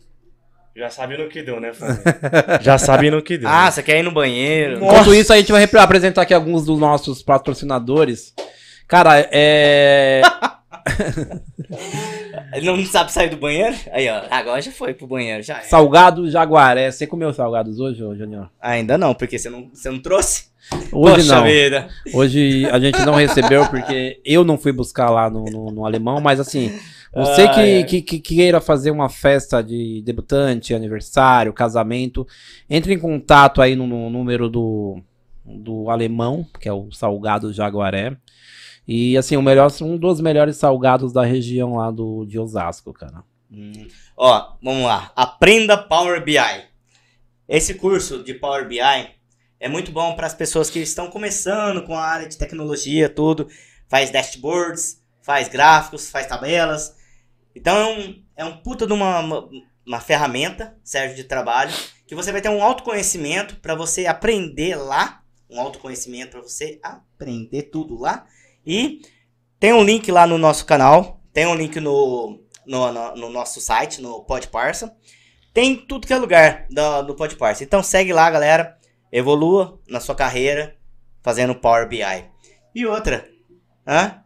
Já 0.77 0.89
sabe 0.89 1.17
no 1.17 1.29
que 1.29 1.43
deu, 1.43 1.61
né, 1.61 1.73
Já 2.63 2.79
sabe 2.79 3.11
no 3.11 3.21
que 3.21 3.37
deu. 3.37 3.49
Ah, 3.49 3.65
né? 3.65 3.71
você 3.73 3.83
quer 3.83 3.99
ir 3.99 4.05
no 4.05 4.13
banheiro? 4.13 4.79
Nossa. 4.79 4.93
Enquanto 4.93 5.15
isso, 5.15 5.33
a 5.33 5.37
gente 5.37 5.51
vai 5.51 5.65
apresentar 5.65 6.23
aqui 6.23 6.33
alguns 6.33 6.65
dos 6.65 6.79
nossos 6.79 7.21
patrocinadores. 7.21 8.33
Cara, 8.87 9.29
é. 9.33 10.23
Ele 12.55 12.67
não 12.71 12.87
sabe 12.87 13.11
sair 13.11 13.29
do 13.29 13.37
banheiro? 13.37 13.75
Aí, 13.91 14.09
ó. 14.09 14.23
Agora 14.31 14.63
já 14.63 14.71
foi 14.71 14.95
pro 14.95 15.09
banheiro, 15.09 15.43
já. 15.43 15.61
Salgado 15.63 16.31
Jaguaré. 16.31 16.93
Você 16.93 17.09
comeu 17.09 17.35
salgados 17.35 17.81
hoje, 17.81 17.99
Junior? 17.99 18.49
Ainda 18.61 18.97
não, 18.97 19.15
porque 19.15 19.37
você 19.37 19.51
não, 19.51 19.69
você 19.75 19.91
não 19.91 19.99
trouxe? 19.99 20.45
Hoje 20.93 21.17
Poxa 21.17 21.37
não. 21.37 21.45
Vida. 21.45 21.89
Hoje 22.13 22.67
a 22.67 22.79
gente 22.79 22.99
não 23.05 23.15
recebeu 23.15 23.67
porque 23.69 24.21
eu 24.25 24.45
não 24.45 24.59
fui 24.59 24.73
buscar 24.73 25.11
lá 25.11 25.31
no, 25.31 25.45
no, 25.45 25.71
no 25.71 25.87
alemão, 25.87 26.21
mas 26.21 26.41
assim, 26.41 26.73
você 27.15 27.43
ah, 27.43 27.55
que, 27.55 27.61
é. 27.61 27.83
que, 27.85 28.03
que, 28.03 28.19
queira 28.19 28.61
fazer 28.61 28.91
uma 28.91 29.09
festa 29.09 29.63
de 29.63 30.03
debutante, 30.03 30.75
aniversário, 30.75 31.53
casamento, 31.53 32.27
entre 32.69 32.95
em 32.95 32.99
contato 32.99 33.63
aí 33.63 33.75
no, 33.75 33.87
no 33.87 34.11
número 34.11 34.49
do, 34.49 35.01
do 35.45 35.91
alemão, 35.91 36.47
que 36.61 36.69
é 36.69 36.73
o 36.73 36.91
Salgado 36.93 37.53
Jaguaré. 37.53 38.17
E 38.87 39.17
assim, 39.17 39.37
o 39.37 39.43
melhor, 39.43 39.71
um 39.83 39.97
dos 39.97 40.21
melhores 40.21 40.57
salgados 40.57 41.13
da 41.13 41.25
região 41.25 41.77
lá 41.77 41.91
do, 41.91 42.25
de 42.25 42.39
Osasco, 42.39 42.93
cara. 42.93 43.23
Hum. 43.51 43.87
Ó, 44.17 44.57
vamos 44.63 44.85
lá. 44.85 45.11
Aprenda 45.15 45.77
Power 45.77 46.23
BI. 46.25 46.39
Esse 47.49 47.75
curso 47.75 48.23
de 48.23 48.35
Power 48.35 48.67
BI 48.67 48.81
é 49.61 49.69
muito 49.69 49.91
bom 49.91 50.15
para 50.15 50.27
as 50.27 50.35
pessoas 50.35 50.71
que 50.71 50.79
estão 50.79 51.11
começando 51.11 51.83
com 51.83 51.95
a 51.95 52.05
área 52.05 52.29
de 52.29 52.39
tecnologia, 52.39 53.09
tudo. 53.09 53.49
Faz 53.89 54.11
dashboards, 54.11 55.03
faz 55.21 55.49
gráficos, 55.49 56.11
faz 56.11 56.27
tabelas. 56.27 56.95
Então 57.55 57.77
é 57.77 57.87
um, 57.87 58.25
é 58.37 58.45
um 58.45 58.57
puta 58.59 58.87
de 58.87 58.93
uma, 58.93 59.49
uma, 59.85 60.01
ferramenta, 60.01 60.77
serve 60.85 61.15
de 61.15 61.25
trabalho, 61.25 61.73
que 62.07 62.15
você 62.15 62.31
vai 62.31 62.41
ter 62.41 62.51
um 62.51 62.63
autoconhecimento 62.63 63.57
para 63.57 63.75
você 63.75 64.07
aprender 64.07 64.77
lá. 64.77 65.23
Um 65.51 65.61
autoconhecimento 65.61 66.33
para 66.33 66.43
você 66.43 66.79
aprender 66.83 67.65
tudo 67.65 67.99
lá. 67.99 68.27
E 68.65 69.01
tem 69.59 69.73
um 69.73 69.83
link 69.83 70.11
lá 70.13 70.27
no 70.27 70.39
nosso 70.39 70.65
canal. 70.67 71.21
Tem 71.33 71.47
um 71.47 71.55
link 71.55 71.81
no, 71.81 72.41
no, 72.65 72.93
no, 72.93 73.17
no 73.17 73.31
nosso 73.31 73.61
site, 73.61 74.01
no 74.01 74.23
Podparsa. 74.23 74.95
Tem 75.53 75.75
tudo 75.75 76.07
que 76.07 76.13
é 76.13 76.19
lugar 76.19 76.67
do, 76.71 77.03
do 77.03 77.15
Podparsa. 77.17 77.65
Então 77.65 77.83
segue 77.83 78.13
lá, 78.13 78.31
galera 78.31 78.78
evolua 79.13 79.79
na 79.89 80.01
sua 80.01 80.15
carreira 80.15 80.75
fazendo 81.23 81.55
Power 81.55 81.89
BI. 81.89 82.25
E 82.75 82.87
outra, 82.87 83.27
hã? 83.87 84.17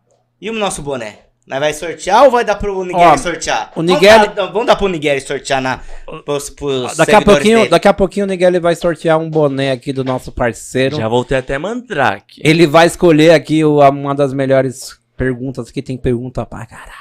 E 0.41 0.51
o 0.51 0.53
nosso 0.53 0.83
boné? 0.83 1.19
Nós 1.47 1.59
vai 1.59 1.75
sortear 1.75 2.23
ou 2.25 2.31
vai 2.31 2.45
dar 2.45 2.55
pro 2.55 2.85
Nigeri 2.85 3.19
sortear? 3.19 3.73
O 3.75 3.83
Nigeri... 3.83 4.19
Vamos, 4.19 4.35
dar, 4.35 4.47
vamos 4.47 4.67
dar 4.67 4.77
pro 4.77 4.89
Nigeri 4.89 5.21
sortear 5.21 5.61
na, 5.61 5.81
pros, 6.25 6.51
pros 6.51 6.97
daqui, 6.97 7.15
a 7.15 7.21
pouquinho, 7.21 7.59
dele. 7.59 7.69
daqui 7.69 7.89
a 7.89 7.93
pouquinho 7.93 8.27
o 8.27 8.29
Nigeri 8.29 8.61
vai 8.61 8.77
sortear 8.77 9.19
um 9.19 9.29
boné 9.29 9.73
aqui 9.73 9.93
do 9.93 10.05
nosso 10.05 10.31
parceiro. 10.31 10.97
Já 10.97 11.09
voltei 11.09 11.39
até 11.39 11.59
Mandrake. 11.59 12.41
Ele 12.45 12.67
vai 12.67 12.87
escolher 12.87 13.33
aqui 13.33 13.65
uma 13.65 14.15
das 14.15 14.33
melhores 14.33 14.97
perguntas, 15.17 15.71
que 15.71 15.83
tem 15.83 15.97
pergunta 15.97 16.47
pra 16.47 16.65
caralho. 16.65 16.93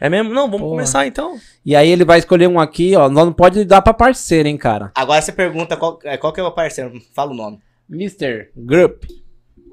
É 0.00 0.08
mesmo? 0.08 0.30
Não, 0.30 0.46
vamos 0.46 0.60
Porra. 0.60 0.70
começar 0.72 1.06
então. 1.06 1.38
E 1.64 1.74
aí 1.74 1.88
ele 1.88 2.04
vai 2.04 2.18
escolher 2.18 2.48
um 2.48 2.60
aqui, 2.60 2.94
ó. 2.94 3.08
Não 3.08 3.32
pode 3.32 3.64
dar 3.64 3.82
pra 3.82 3.94
parceiro, 3.94 4.48
hein, 4.48 4.56
cara. 4.56 4.92
Agora 4.94 5.20
você 5.20 5.32
pergunta 5.32 5.76
qual, 5.76 5.98
é, 6.04 6.16
qual 6.16 6.32
que 6.32 6.40
é 6.40 6.42
o 6.42 6.52
parceiro. 6.52 6.92
Fala 7.14 7.32
o 7.32 7.34
nome. 7.34 7.60
Mr. 7.90 8.50
Grup. 8.56 9.04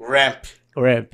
Ramp. 0.00 0.44
Ramp. 0.76 1.12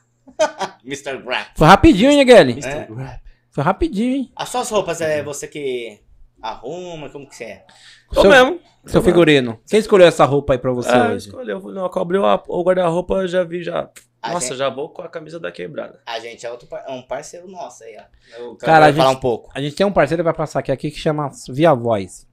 Mr. 0.84 1.16
Ramp. 1.16 1.48
Foi 1.56 1.66
rapidinho, 1.66 2.10
hein, 2.10 2.18
Miguel? 2.18 2.42
Mr. 2.42 2.68
É. 2.68 2.86
Ramp. 2.88 3.20
Foi 3.50 3.64
rapidinho, 3.64 4.16
hein? 4.16 4.32
As 4.36 4.48
suas 4.48 4.70
roupas 4.70 5.00
é 5.00 5.22
você 5.22 5.46
que 5.46 6.00
arruma? 6.40 7.10
Como 7.10 7.28
que 7.28 7.36
você 7.36 7.44
é? 7.44 7.64
Sou 8.12 8.22
seu, 8.22 8.30
mesmo. 8.30 8.60
Seu 8.86 9.02
figurino. 9.02 9.60
Quem 9.68 9.78
escolheu 9.78 10.06
essa 10.06 10.24
roupa 10.24 10.54
aí 10.54 10.58
pra 10.58 10.72
você 10.72 10.90
ah, 10.90 11.08
hoje? 11.08 11.28
Escolheu. 11.28 11.60
Não, 11.60 11.84
abriu 11.84 12.22
o 12.22 12.62
guarda-roupa, 12.62 13.26
já 13.26 13.44
vi, 13.44 13.62
já 13.62 13.90
a 14.22 14.32
Nossa, 14.32 14.48
gente... 14.48 14.58
já 14.58 14.68
vou 14.68 14.88
com 14.88 15.02
a 15.02 15.08
camisa 15.08 15.40
da 15.40 15.50
quebrada. 15.50 16.00
A 16.04 16.18
gente 16.18 16.44
é 16.44 16.50
outro 16.50 16.66
par... 16.68 16.84
é 16.86 16.90
um 16.90 17.02
parceiro 17.02 17.48
nosso 17.48 17.84
aí, 17.84 17.96
ó. 17.98 18.38
Eu 18.38 18.56
Cara, 18.56 18.86
a 18.86 18.88
gente, 18.88 18.98
falar 18.98 19.10
um 19.10 19.20
pouco. 19.20 19.50
A 19.54 19.60
gente 19.60 19.74
tem 19.74 19.86
um 19.86 19.92
parceiro 19.92 20.22
que 20.22 20.24
vai 20.24 20.34
passar 20.34 20.60
aqui, 20.60 20.70
aqui 20.70 20.90
que 20.90 20.98
chama 20.98 21.30
Via 21.48 21.72
Voice. 21.74 22.29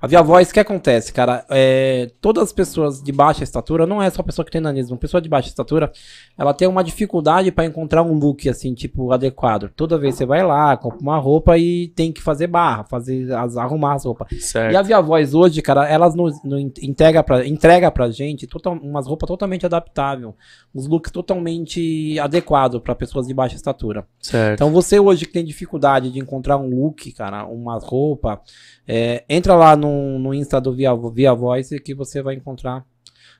A 0.00 0.06
Via 0.06 0.22
Voz, 0.22 0.50
o 0.50 0.52
que 0.52 0.60
acontece, 0.60 1.12
cara? 1.12 1.44
É, 1.50 2.10
todas 2.20 2.44
as 2.44 2.52
pessoas 2.52 3.02
de 3.02 3.12
baixa 3.12 3.42
estatura, 3.42 3.86
não 3.86 4.02
é 4.02 4.10
só 4.10 4.22
pessoa 4.22 4.44
que 4.44 4.50
tem 4.50 4.60
nanismo, 4.60 4.96
pessoa 4.96 5.20
de 5.20 5.28
baixa 5.28 5.48
estatura, 5.48 5.90
ela 6.36 6.52
tem 6.52 6.68
uma 6.68 6.84
dificuldade 6.84 7.50
para 7.50 7.64
encontrar 7.64 8.02
um 8.02 8.12
look, 8.12 8.48
assim, 8.48 8.74
tipo, 8.74 9.12
adequado. 9.12 9.70
Toda 9.74 9.98
vez 9.98 10.14
você 10.14 10.26
vai 10.26 10.44
lá, 10.44 10.76
compra 10.76 11.00
uma 11.00 11.18
roupa 11.18 11.56
e 11.56 11.88
tem 11.88 12.12
que 12.12 12.20
fazer 12.20 12.46
barra, 12.46 12.84
fazer 12.84 13.32
as, 13.32 13.56
arrumar 13.56 13.94
as 13.94 14.04
roupas. 14.04 14.28
Certo. 14.40 14.72
E 14.72 14.76
a 14.76 14.82
Via 14.82 15.00
Voz 15.00 15.34
hoje, 15.34 15.62
cara, 15.62 15.88
elas 15.88 16.14
nos, 16.14 16.42
nos 16.44 16.60
entrega, 16.82 17.22
pra, 17.22 17.46
entrega 17.46 17.90
pra 17.90 18.10
gente 18.10 18.46
total, 18.46 18.74
umas 18.74 19.06
roupas 19.06 19.26
totalmente 19.26 19.64
adaptáveis, 19.64 20.32
uns 20.74 20.86
looks 20.86 21.10
totalmente 21.10 22.18
adequados 22.18 22.80
para 22.80 22.94
pessoas 22.94 23.26
de 23.26 23.34
baixa 23.34 23.56
estatura. 23.56 24.06
Certo. 24.20 24.54
Então 24.54 24.70
você 24.70 25.00
hoje 25.00 25.24
que 25.24 25.32
tem 25.32 25.44
dificuldade 25.44 26.10
de 26.10 26.18
encontrar 26.18 26.58
um 26.58 26.68
look, 26.68 27.12
cara, 27.12 27.46
uma 27.46 27.78
roupa, 27.78 28.40
é, 28.86 29.24
entra 29.28 29.54
lá 29.54 29.76
no, 29.76 30.18
no 30.18 30.32
Insta 30.32 30.60
do 30.60 30.72
Via, 30.72 30.94
Via 31.12 31.34
Voice 31.34 31.78
que 31.80 31.94
você 31.94 32.22
vai 32.22 32.34
encontrar 32.34 32.84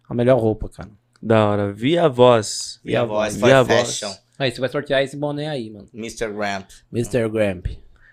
a 0.08 0.14
melhor 0.14 0.38
roupa, 0.40 0.68
cara. 0.68 0.90
Da 1.22 1.48
hora. 1.48 1.72
Via 1.72 2.08
Voz. 2.08 2.80
Via, 2.84 3.04
Voz. 3.04 3.36
Via 3.36 3.62
Voz. 3.62 4.00
Aí 4.38 4.50
você 4.50 4.60
vai 4.60 4.68
sortear 4.68 5.02
esse 5.02 5.16
boné 5.16 5.48
aí, 5.48 5.70
mano. 5.70 5.88
Mr. 5.94 6.28
Gramp. 6.32 6.68
Mr. 6.92 7.28
Gramp. 7.28 7.66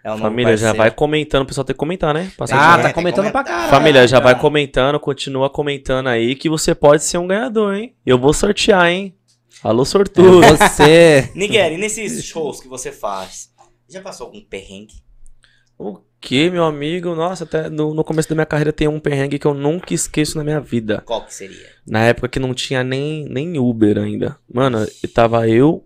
É 0.03 0.18
Família, 0.18 0.57
já 0.57 0.73
vai 0.73 0.91
comentando, 0.91 1.43
o 1.43 1.45
pessoal 1.45 1.64
tem 1.64 1.73
que 1.73 1.80
comentar, 1.80 2.14
né? 2.14 2.30
Passar 2.38 2.57
ah, 2.57 2.81
tá 2.81 2.93
comentando 2.93 3.31
pra 3.31 3.41
caralho. 3.41 3.69
Família, 3.69 4.05
já 4.05 4.19
vai 4.19 4.38
comentando, 4.38 4.99
continua 4.99 5.49
comentando 5.49 6.07
aí 6.07 6.35
que 6.35 6.49
você 6.49 6.76
pode 6.76 7.05
ser 7.05 7.19
um 7.19 7.27
ganhador, 7.27 7.73
hein? 7.73 7.95
Eu 8.05 8.19
vou 8.19 8.34
sortear, 8.34 8.85
hein? 8.88 9.15
Alô, 9.64 9.85
sortudo. 9.85 10.43
É 10.43 10.57
você. 10.57 11.31
Niguel, 11.35 11.72
e 11.72 11.77
nesses 11.77 12.22
shows 12.26 12.60
que 12.60 12.68
você 12.68 12.91
faz, 12.91 13.49
já 13.88 14.01
passou 14.01 14.26
algum 14.26 14.41
perrengue? 14.41 14.95
O 15.80 15.99
que, 16.23 16.49
meu 16.49 16.63
amigo? 16.63 17.13
Nossa, 17.13 17.43
até 17.43 17.69
no, 17.69 17.93
no, 17.93 18.01
começo 18.01 18.29
da 18.29 18.35
minha 18.35 18.45
carreira 18.45 18.71
tem 18.71 18.87
um 18.87 18.97
perrengue 18.97 19.37
que 19.37 19.45
eu 19.45 19.53
nunca 19.53 19.93
esqueço 19.93 20.37
na 20.37 20.43
minha 20.43 20.61
vida. 20.61 21.03
Qual 21.05 21.25
que 21.25 21.33
seria? 21.33 21.67
Na 21.85 21.99
época 22.05 22.29
que 22.29 22.39
não 22.39 22.53
tinha 22.53 22.81
nem, 22.81 23.25
nem 23.25 23.59
Uber 23.59 23.97
ainda. 23.97 24.37
Mano, 24.51 24.87
tava 25.13 25.49
eu, 25.49 25.85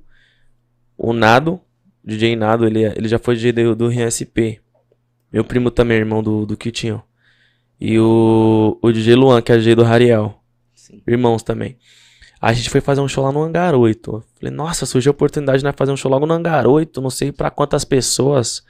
o 0.95 1.11
Nado, 1.11 1.59
DJ 2.03 2.35
Nado, 2.35 2.67
ele, 2.67 2.83
ele 2.83 3.07
já 3.07 3.17
foi 3.17 3.35
DJ 3.35 3.51
do, 3.51 3.75
do 3.75 3.87
RSP. 3.87 4.61
Meu 5.33 5.43
primo 5.43 5.71
também, 5.71 5.97
irmão 5.97 6.21
do, 6.21 6.45
do 6.45 6.55
Kitinho. 6.55 7.01
E 7.81 7.97
o, 7.99 8.77
o 8.79 8.91
DJ 8.91 9.15
Luan, 9.15 9.41
que 9.41 9.51
é 9.51 9.57
DJ 9.57 9.73
do 9.73 9.83
Rariel. 9.83 10.39
Sim. 10.75 11.01
Irmãos 11.07 11.41
também. 11.41 11.79
A 12.39 12.53
gente 12.53 12.69
foi 12.69 12.79
fazer 12.79 13.01
um 13.01 13.07
show 13.07 13.23
lá 13.23 13.31
no 13.31 13.41
Hangar 13.41 13.73
8. 13.73 14.23
Falei, 14.39 14.53
nossa, 14.53 14.85
surgiu 14.85 15.09
a 15.09 15.15
oportunidade 15.15 15.59
de 15.59 15.63
nós 15.63 15.73
fazer 15.75 15.91
um 15.91 15.97
show 15.97 16.11
logo 16.11 16.27
no 16.27 16.33
Hangar 16.35 16.67
8. 16.67 17.01
Não 17.01 17.09
sei 17.09 17.31
para 17.31 17.49
quantas 17.49 17.83
pessoas. 17.83 18.63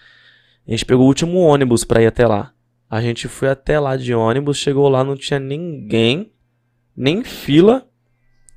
A 0.68 0.72
gente 0.72 0.86
pegou 0.86 1.06
o 1.06 1.08
último 1.08 1.40
ônibus 1.40 1.84
pra 1.84 2.02
ir 2.02 2.08
até 2.08 2.28
lá. 2.28 2.52
A 2.90 3.02
gente 3.02 3.28
foi 3.28 3.50
até 3.50 3.80
lá 3.80 3.96
de 3.96 4.14
ônibus, 4.14 4.58
chegou 4.58 4.90
lá, 4.90 5.04
não 5.04 5.16
tinha 5.16 5.40
ninguém, 5.40 6.32
nem 6.96 7.24
fila. 7.24 7.88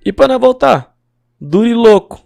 E 0.05 0.12
para 0.12 0.39
voltar, 0.39 0.97
duro 1.41 1.69
e 1.69 1.74
louco. 1.74 2.24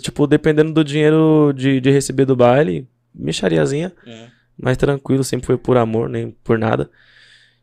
Tipo, 0.00 0.26
dependendo 0.26 0.72
do 0.72 0.84
dinheiro 0.84 1.52
de, 1.54 1.80
de 1.80 1.90
receber 1.90 2.24
do 2.24 2.34
baile, 2.34 2.88
mexariazinha. 3.14 3.92
É. 4.06 4.28
Mas 4.56 4.76
tranquilo, 4.76 5.22
sempre 5.22 5.46
foi 5.46 5.56
por 5.56 5.76
amor, 5.76 6.08
nem 6.08 6.30
por 6.42 6.58
nada. 6.58 6.90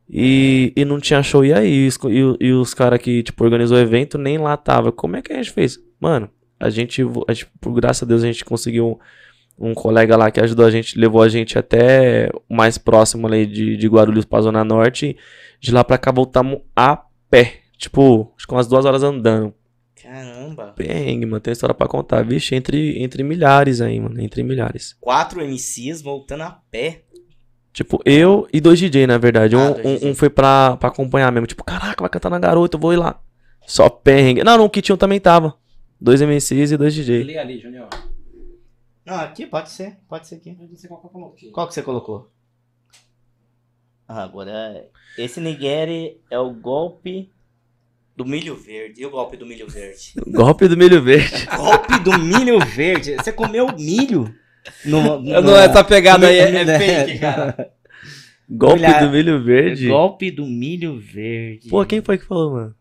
E, 0.09 0.73
e 0.75 0.85
não 0.85 0.99
tinha 0.99 1.21
show. 1.21 1.43
E 1.43 1.53
aí? 1.53 1.89
E, 1.89 2.45
e 2.45 2.53
os 2.53 2.73
caras 2.73 2.99
que, 2.99 3.23
tipo, 3.23 3.43
organizou 3.43 3.77
o 3.77 3.81
evento 3.81 4.17
nem 4.17 4.37
lá 4.37 4.55
tava. 4.55 4.91
Como 4.91 5.15
é 5.15 5.21
que 5.21 5.33
a 5.33 5.37
gente 5.37 5.51
fez? 5.51 5.79
Mano, 5.99 6.29
a 6.59 6.69
gente, 6.69 7.01
a 7.27 7.33
gente 7.33 7.47
por 7.59 7.73
graças 7.73 8.03
a 8.03 8.05
Deus, 8.05 8.23
a 8.23 8.27
gente 8.27 8.45
conseguiu 8.45 8.99
um 9.59 9.73
colega 9.73 10.15
lá 10.15 10.29
que 10.29 10.39
ajudou 10.39 10.65
a 10.65 10.71
gente, 10.71 10.97
levou 10.97 11.21
a 11.21 11.29
gente 11.29 11.57
até 11.57 12.29
o 12.47 12.55
mais 12.55 12.77
próximo 12.77 13.27
ali 13.27 13.45
de, 13.45 13.75
de 13.75 13.87
Guarulhos 13.87 14.25
pra 14.25 14.41
Zona 14.41 14.63
Norte. 14.63 15.17
De 15.59 15.71
lá 15.71 15.83
pra 15.83 15.97
cá 15.97 16.11
voltamos 16.11 16.59
a 16.75 17.03
pé. 17.29 17.61
Tipo, 17.77 18.33
acho 18.37 18.47
que 18.47 18.53
umas 18.53 18.67
duas 18.67 18.85
horas 18.85 19.03
andando. 19.03 19.53
Caramba. 20.01 20.73
Perrengue, 20.75 21.25
mano. 21.25 21.39
Tem 21.39 21.51
história 21.51 21.73
pra 21.73 21.87
contar. 21.87 22.23
Vixe, 22.23 22.55
entre, 22.55 23.01
entre 23.01 23.23
milhares 23.23 23.81
aí, 23.81 23.99
mano. 23.99 24.19
Entre 24.21 24.43
milhares. 24.43 24.95
Quatro 25.01 25.41
MCs 25.41 26.01
voltando 26.01 26.43
a 26.43 26.59
pé. 26.71 27.03
Tipo, 27.73 28.01
eu 28.05 28.47
e 28.51 28.61
dois 28.61 28.79
DJ, 28.79 29.05
na 29.05 29.17
verdade. 29.17 29.55
Ah, 29.55 29.59
um, 29.59 29.87
um, 29.87 30.09
um, 30.09 30.15
foi 30.15 30.29
pra, 30.29 30.77
pra 30.77 30.89
acompanhar 30.89 31.31
mesmo. 31.31 31.45
Tipo, 31.45 31.63
caraca, 31.63 32.01
vai 32.01 32.09
cantar 32.09 32.29
na 32.29 32.39
garota, 32.39 32.77
eu 32.77 32.81
vou 32.81 32.93
ir 32.93 32.97
lá. 32.97 33.19
Só 33.67 33.89
perrengue. 33.89 34.43
Não, 34.43 34.57
não, 34.57 34.65
o 34.65 34.69
Kitinho 34.69 34.97
também 34.97 35.19
tava. 35.19 35.55
Dois 35.99 36.21
MCs 36.21 36.71
e 36.71 36.77
dois 36.77 36.93
DJ. 36.93 37.21
Ali, 37.21 37.37
ali, 37.37 37.59
Junior. 37.59 37.89
Não, 39.07 39.15
aqui 39.21 39.45
pode 39.45 39.69
ser. 39.69 39.95
Pode 40.09 40.27
ser 40.27 40.35
aqui. 40.35 40.49
Eu 40.49 40.67
não 40.67 40.75
sei 40.75 40.89
qual 40.89 40.99
que 40.99 41.05
eu 41.05 41.11
coloquei. 41.11 41.49
Qual 41.51 41.65
que 41.65 41.73
você 41.73 41.81
colocou? 41.81 42.29
Ah, 44.05 44.21
agora. 44.21 44.85
Esse 45.17 45.39
Nigeri 45.39 46.19
é 46.29 46.37
o 46.37 46.51
golpe 46.51 47.31
do 48.17 48.25
milho 48.25 48.53
verde. 48.53 49.01
E 49.01 49.05
o 49.05 49.09
golpe 49.09 49.37
do 49.37 49.45
milho 49.45 49.65
verde? 49.65 50.11
golpe 50.27 50.67
do 50.67 50.75
milho 50.75 51.01
verde. 51.01 51.45
golpe 51.55 51.99
do 51.99 52.19
milho 52.19 52.59
verde. 52.65 53.15
Você 53.15 53.31
comeu 53.31 53.73
milho? 53.77 54.35
No, 54.83 55.21
no, 55.21 55.41
não, 55.41 55.55
essa 55.55 55.85
pegada 55.85 56.27
aí 56.27 56.39
é, 56.39 56.55
é 56.63 56.77
fake, 56.77 57.19
cara. 57.19 57.71
Golpe 58.49 58.99
do 58.99 59.09
milho 59.09 59.43
verde? 59.43 59.87
Golpe 59.87 60.31
do 60.31 60.45
milho 60.45 60.99
verde. 60.99 61.69
Pô, 61.69 61.85
quem 61.85 62.01
foi 62.01 62.17
que 62.17 62.25
falou, 62.25 62.51
mano? 62.51 62.75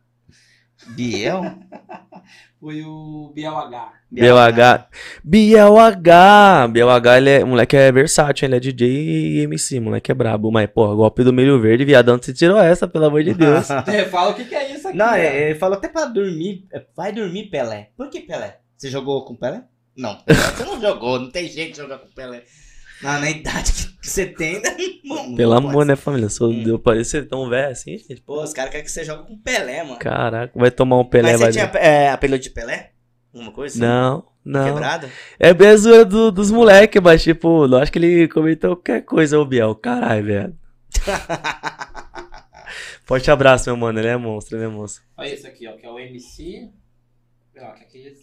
Biel? 0.94 1.42
Foi 2.58 2.82
o 2.82 3.30
Biel 3.34 3.56
H. 3.56 3.92
Biel 4.10 4.38
H. 4.38 4.88
Biel 5.22 5.78
H. 5.78 6.68
Biel 6.68 6.90
H, 6.90 7.18
ele 7.18 7.30
é, 7.30 7.44
moleque 7.44 7.76
é 7.76 7.92
versátil, 7.92 8.46
ele 8.46 8.56
é 8.56 8.60
DJ 8.60 8.88
e 8.88 9.38
MC, 9.42 9.78
moleque 9.78 10.10
é 10.10 10.14
brabo. 10.14 10.50
Mas, 10.50 10.68
porra, 10.70 10.94
golpe 10.94 11.22
do 11.22 11.32
milho 11.32 11.60
verde, 11.60 11.84
viadão, 11.84 12.16
você 12.20 12.32
tirou 12.32 12.58
essa, 12.58 12.88
pelo 12.88 13.04
amor 13.06 13.22
de 13.22 13.34
Deus. 13.34 13.68
É, 13.86 14.04
fala 14.06 14.30
o 14.30 14.34
que, 14.34 14.44
que 14.46 14.54
é 14.54 14.72
isso 14.74 14.88
aqui. 14.88 14.96
Não, 14.96 15.12
é- 15.12 15.50
ele 15.50 15.58
falou 15.58 15.76
até 15.76 15.88
pra 15.88 16.06
dormir. 16.06 16.66
é, 16.72 16.82
Vai 16.96 17.12
dormir, 17.12 17.50
Pelé. 17.50 17.90
Por 17.96 18.08
que 18.08 18.20
Pelé? 18.20 18.58
Você 18.76 18.88
jogou 18.90 19.24
com 19.24 19.36
Pelé? 19.36 19.62
Não, 19.96 20.18
você 20.26 20.64
não 20.64 20.80
jogou, 20.80 21.18
não 21.20 21.30
tem 21.30 21.48
jeito 21.48 21.72
de 21.72 21.76
jogar 21.78 21.98
com 21.98 22.08
Pelé. 22.08 22.42
Na, 23.02 23.18
na 23.18 23.31
idade 23.31 23.73
que, 24.01 24.09
você 24.09 24.24
tem, 24.27 24.60
né? 24.62 24.74
não- 25.05 25.28
não 25.31 25.35
Pelo 25.36 25.55
pode 25.55 25.66
amor, 25.66 25.82
ser. 25.82 25.89
né, 25.89 25.97
família? 25.97 26.28
Sou, 26.28 26.51
Hum. 26.51 26.62
Deu 26.62 26.78
parecer 26.78 27.27
tão 27.28 27.48
velho 27.48 27.70
assim, 27.73 27.98
gente. 27.98 28.23
Pô, 28.23 28.43
os 28.43 28.52
caras 28.52 28.70
querem 28.70 28.85
que 28.85 28.90
você 28.90 29.05
jogue 29.05 29.27
com 29.27 29.36
Pelé, 29.39 29.82
mano. 29.82 29.98
Caraca, 29.98 30.52
vai 30.59 30.70
tomar 30.70 30.98
um 30.98 31.05
Pelé, 31.05 31.32
Mas 31.32 31.40
vai 31.40 31.52
você 31.52 31.59
tinha 31.59 31.81
é, 31.81 32.09
apelido 32.10 32.43
de 32.43 32.51
Pelé? 32.51 32.93
Alguma 33.35 33.52
coisa 33.52 33.74
assim? 33.74 33.85
Não, 33.85 34.24
não. 34.44 34.64
Quebrada? 34.74 35.10
É 35.39 35.52
bem 35.52 35.68
a 35.68 35.77
zoeira 35.77 36.05
do- 36.06 36.31
dos 36.32 36.51
moleques, 36.51 37.02
mas 37.02 37.23
tipo, 37.23 37.66
eu 37.66 37.77
acho 37.77 37.93
que 37.93 37.98
ele 37.98 38.28
comentou 38.28 38.77
qualquer 38.77 39.02
coisa, 39.02 39.39
o 39.39 39.44
Biel. 39.44 39.74
Caralho, 39.74 40.24
velho. 40.24 40.56
Forte 43.05 43.31
abraço, 43.31 43.68
meu 43.68 43.77
mano. 43.77 43.98
Ele 44.01 44.09
é 44.09 44.16
monstro, 44.16 44.56
ele 44.56 44.64
é 44.64 44.68
monstro. 44.68 45.02
Olha 45.16 45.28
esse 45.32 45.47
aqui, 45.47 45.66
ó, 45.68 45.73
que 45.77 45.86
é 45.86 45.90
o 45.90 45.98
MC. 45.98 46.70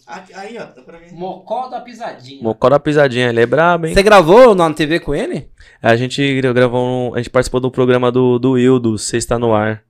Aqui 0.07 0.33
Aí, 0.35 0.57
ó, 0.57 0.65
dá 0.65 0.81
pra 0.83 0.97
ver. 0.99 1.11
Mocó 1.13 1.67
da 1.67 1.81
Pisadinha. 1.81 2.41
Mocó 2.43 2.69
da 2.69 2.79
pisadinha, 2.79 3.29
ele 3.29 3.41
é 3.41 3.45
brabo, 3.45 3.87
hein? 3.87 3.93
Você 3.93 4.03
gravou 4.03 4.53
na 4.53 4.71
TV 4.73 4.99
com 4.99 5.15
ele? 5.15 5.49
A 5.81 5.95
gente 5.95 6.39
gra- 6.41 6.53
gravou 6.53 6.81
um, 7.11 7.13
A 7.15 7.17
gente 7.17 7.29
participou 7.29 7.59
do 7.59 7.71
programa 7.71 8.11
do, 8.11 8.37
do 8.37 8.51
Will, 8.51 8.79
do 8.79 8.97
Sexta 8.97 9.39
no 9.39 9.53
Ar. 9.53 9.83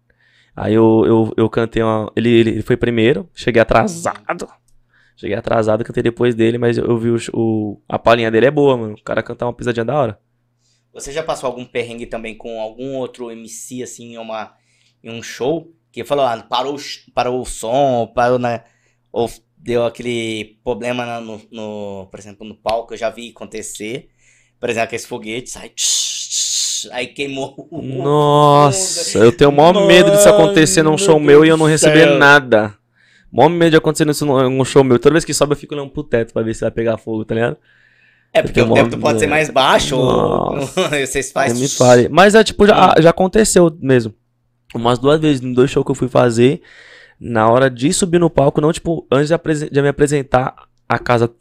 Aí 0.55 0.73
eu, 0.73 1.03
eu, 1.05 1.33
eu 1.35 1.49
cantei 1.49 1.81
uma. 1.83 2.11
Ele, 2.15 2.29
ele, 2.29 2.49
ele 2.51 2.61
foi 2.61 2.77
primeiro, 2.77 3.29
cheguei 3.33 3.61
atrasado. 3.61 4.47
Cheguei 5.17 5.35
atrasado, 5.35 5.83
cantei 5.83 6.01
depois 6.03 6.33
dele, 6.35 6.57
mas 6.57 6.77
eu, 6.77 6.85
eu 6.85 6.97
vi 6.97 7.09
o, 7.09 7.17
o- 7.33 7.81
A 7.89 7.99
palhinha 7.99 8.31
dele 8.31 8.45
é 8.45 8.51
boa, 8.51 8.77
mano. 8.77 8.93
O 8.93 9.03
cara 9.03 9.21
cantar 9.23 9.45
uma 9.47 9.53
pisadinha 9.53 9.85
da 9.85 9.95
hora. 9.95 10.19
Você 10.93 11.11
já 11.11 11.23
passou 11.23 11.47
algum 11.47 11.65
perrengue 11.65 12.05
também 12.05 12.35
com 12.37 12.61
algum 12.61 12.95
outro 12.97 13.31
MC, 13.31 13.81
assim, 13.83 14.13
em, 14.13 14.17
uma, 14.17 14.53
em 15.03 15.11
um 15.11 15.23
show? 15.23 15.71
Que 15.91 16.03
falou, 16.03 16.25
ah, 16.25 16.37
parou, 16.47 16.75
parou 17.13 17.41
o 17.41 17.45
som, 17.45 18.11
parou 18.15 18.37
na. 18.39 18.61
Ou 19.14 19.30
deu 19.57 19.85
aquele 19.85 20.57
problema 20.64 21.22
no, 21.22 21.40
no- 21.52 22.07
por 22.11 22.19
exemplo, 22.19 22.45
no 22.45 22.56
palco, 22.56 22.94
eu 22.94 22.98
já 22.98 23.10
vi 23.10 23.30
acontecer. 23.30 24.10
Por 24.60 24.69
exemplo, 24.69 24.85
aqueles 24.85 25.06
foguetes, 25.06 25.56
aí, 25.56 25.69
tsh, 25.69 26.30
tsh, 26.30 26.90
aí 26.91 27.07
queimou 27.07 27.53
o. 27.69 27.81
Nossa, 27.81 29.19
eu 29.19 29.31
tenho 29.31 29.49
o 29.52 29.53
maior 29.53 29.85
medo 29.88 30.11
disso 30.11 30.27
acontecer 30.27 30.84
num 30.84 30.98
show 30.98 31.15
Mano 31.19 31.26
meu 31.26 31.45
e 31.45 31.49
eu 31.49 31.57
não 31.57 31.65
receber 31.65 32.07
céu. 32.07 32.18
nada. 32.18 32.73
Maior 33.31 33.49
medo 33.49 33.72
de 33.72 33.77
acontecer 33.77 34.06
nisso 34.06 34.26
num 34.26 34.65
show 34.65 34.84
meu. 34.84 34.98
Toda 34.99 35.14
vez 35.14 35.26
que 35.26 35.34
sobe, 35.34 35.53
eu 35.53 35.57
fico 35.57 35.73
olhando 35.76 35.90
pro 35.91 36.03
teto 36.03 36.34
pra 36.34 36.41
ver 36.44 36.53
se 36.53 36.61
vai 36.61 36.72
pegar 36.72 36.98
fogo, 36.98 37.26
tá 37.26 37.35
ligado? 37.35 37.57
É 38.31 38.41
porque 38.41 38.61
o 38.61 38.73
teto 38.73 38.98
pode 38.98 39.19
ser 39.19 39.27
mais 39.27 39.49
baixo, 39.49 39.95
ou 39.98 40.61
vocês 41.06 41.31
fazem. 41.31 41.60
Me 41.60 41.68
fale. 41.68 42.10
Mas 42.10 42.34
é 42.35 42.44
tipo, 42.44 42.65
já, 42.65 42.95
já 42.99 43.10
aconteceu 43.11 43.76
mesmo. 43.80 44.14
Umas 44.73 44.98
duas 44.98 45.19
vezes, 45.19 45.41
em 45.44 45.53
dois 45.53 45.69
shows 45.69 45.85
que 45.85 45.91
eu 45.91 45.95
fui 45.95 46.07
fazer, 46.07 46.61
na 47.25 47.47
hora 47.49 47.69
de 47.69 47.93
subir 47.93 48.19
no 48.19 48.29
palco, 48.29 48.59
não, 48.59 48.73
tipo, 48.73 49.07
antes 49.11 49.29
de, 49.29 49.69
de 49.69 49.81
me 49.81 49.87
apresentar, 49.87 50.53
a 50.89 50.99
casa. 50.99 51.31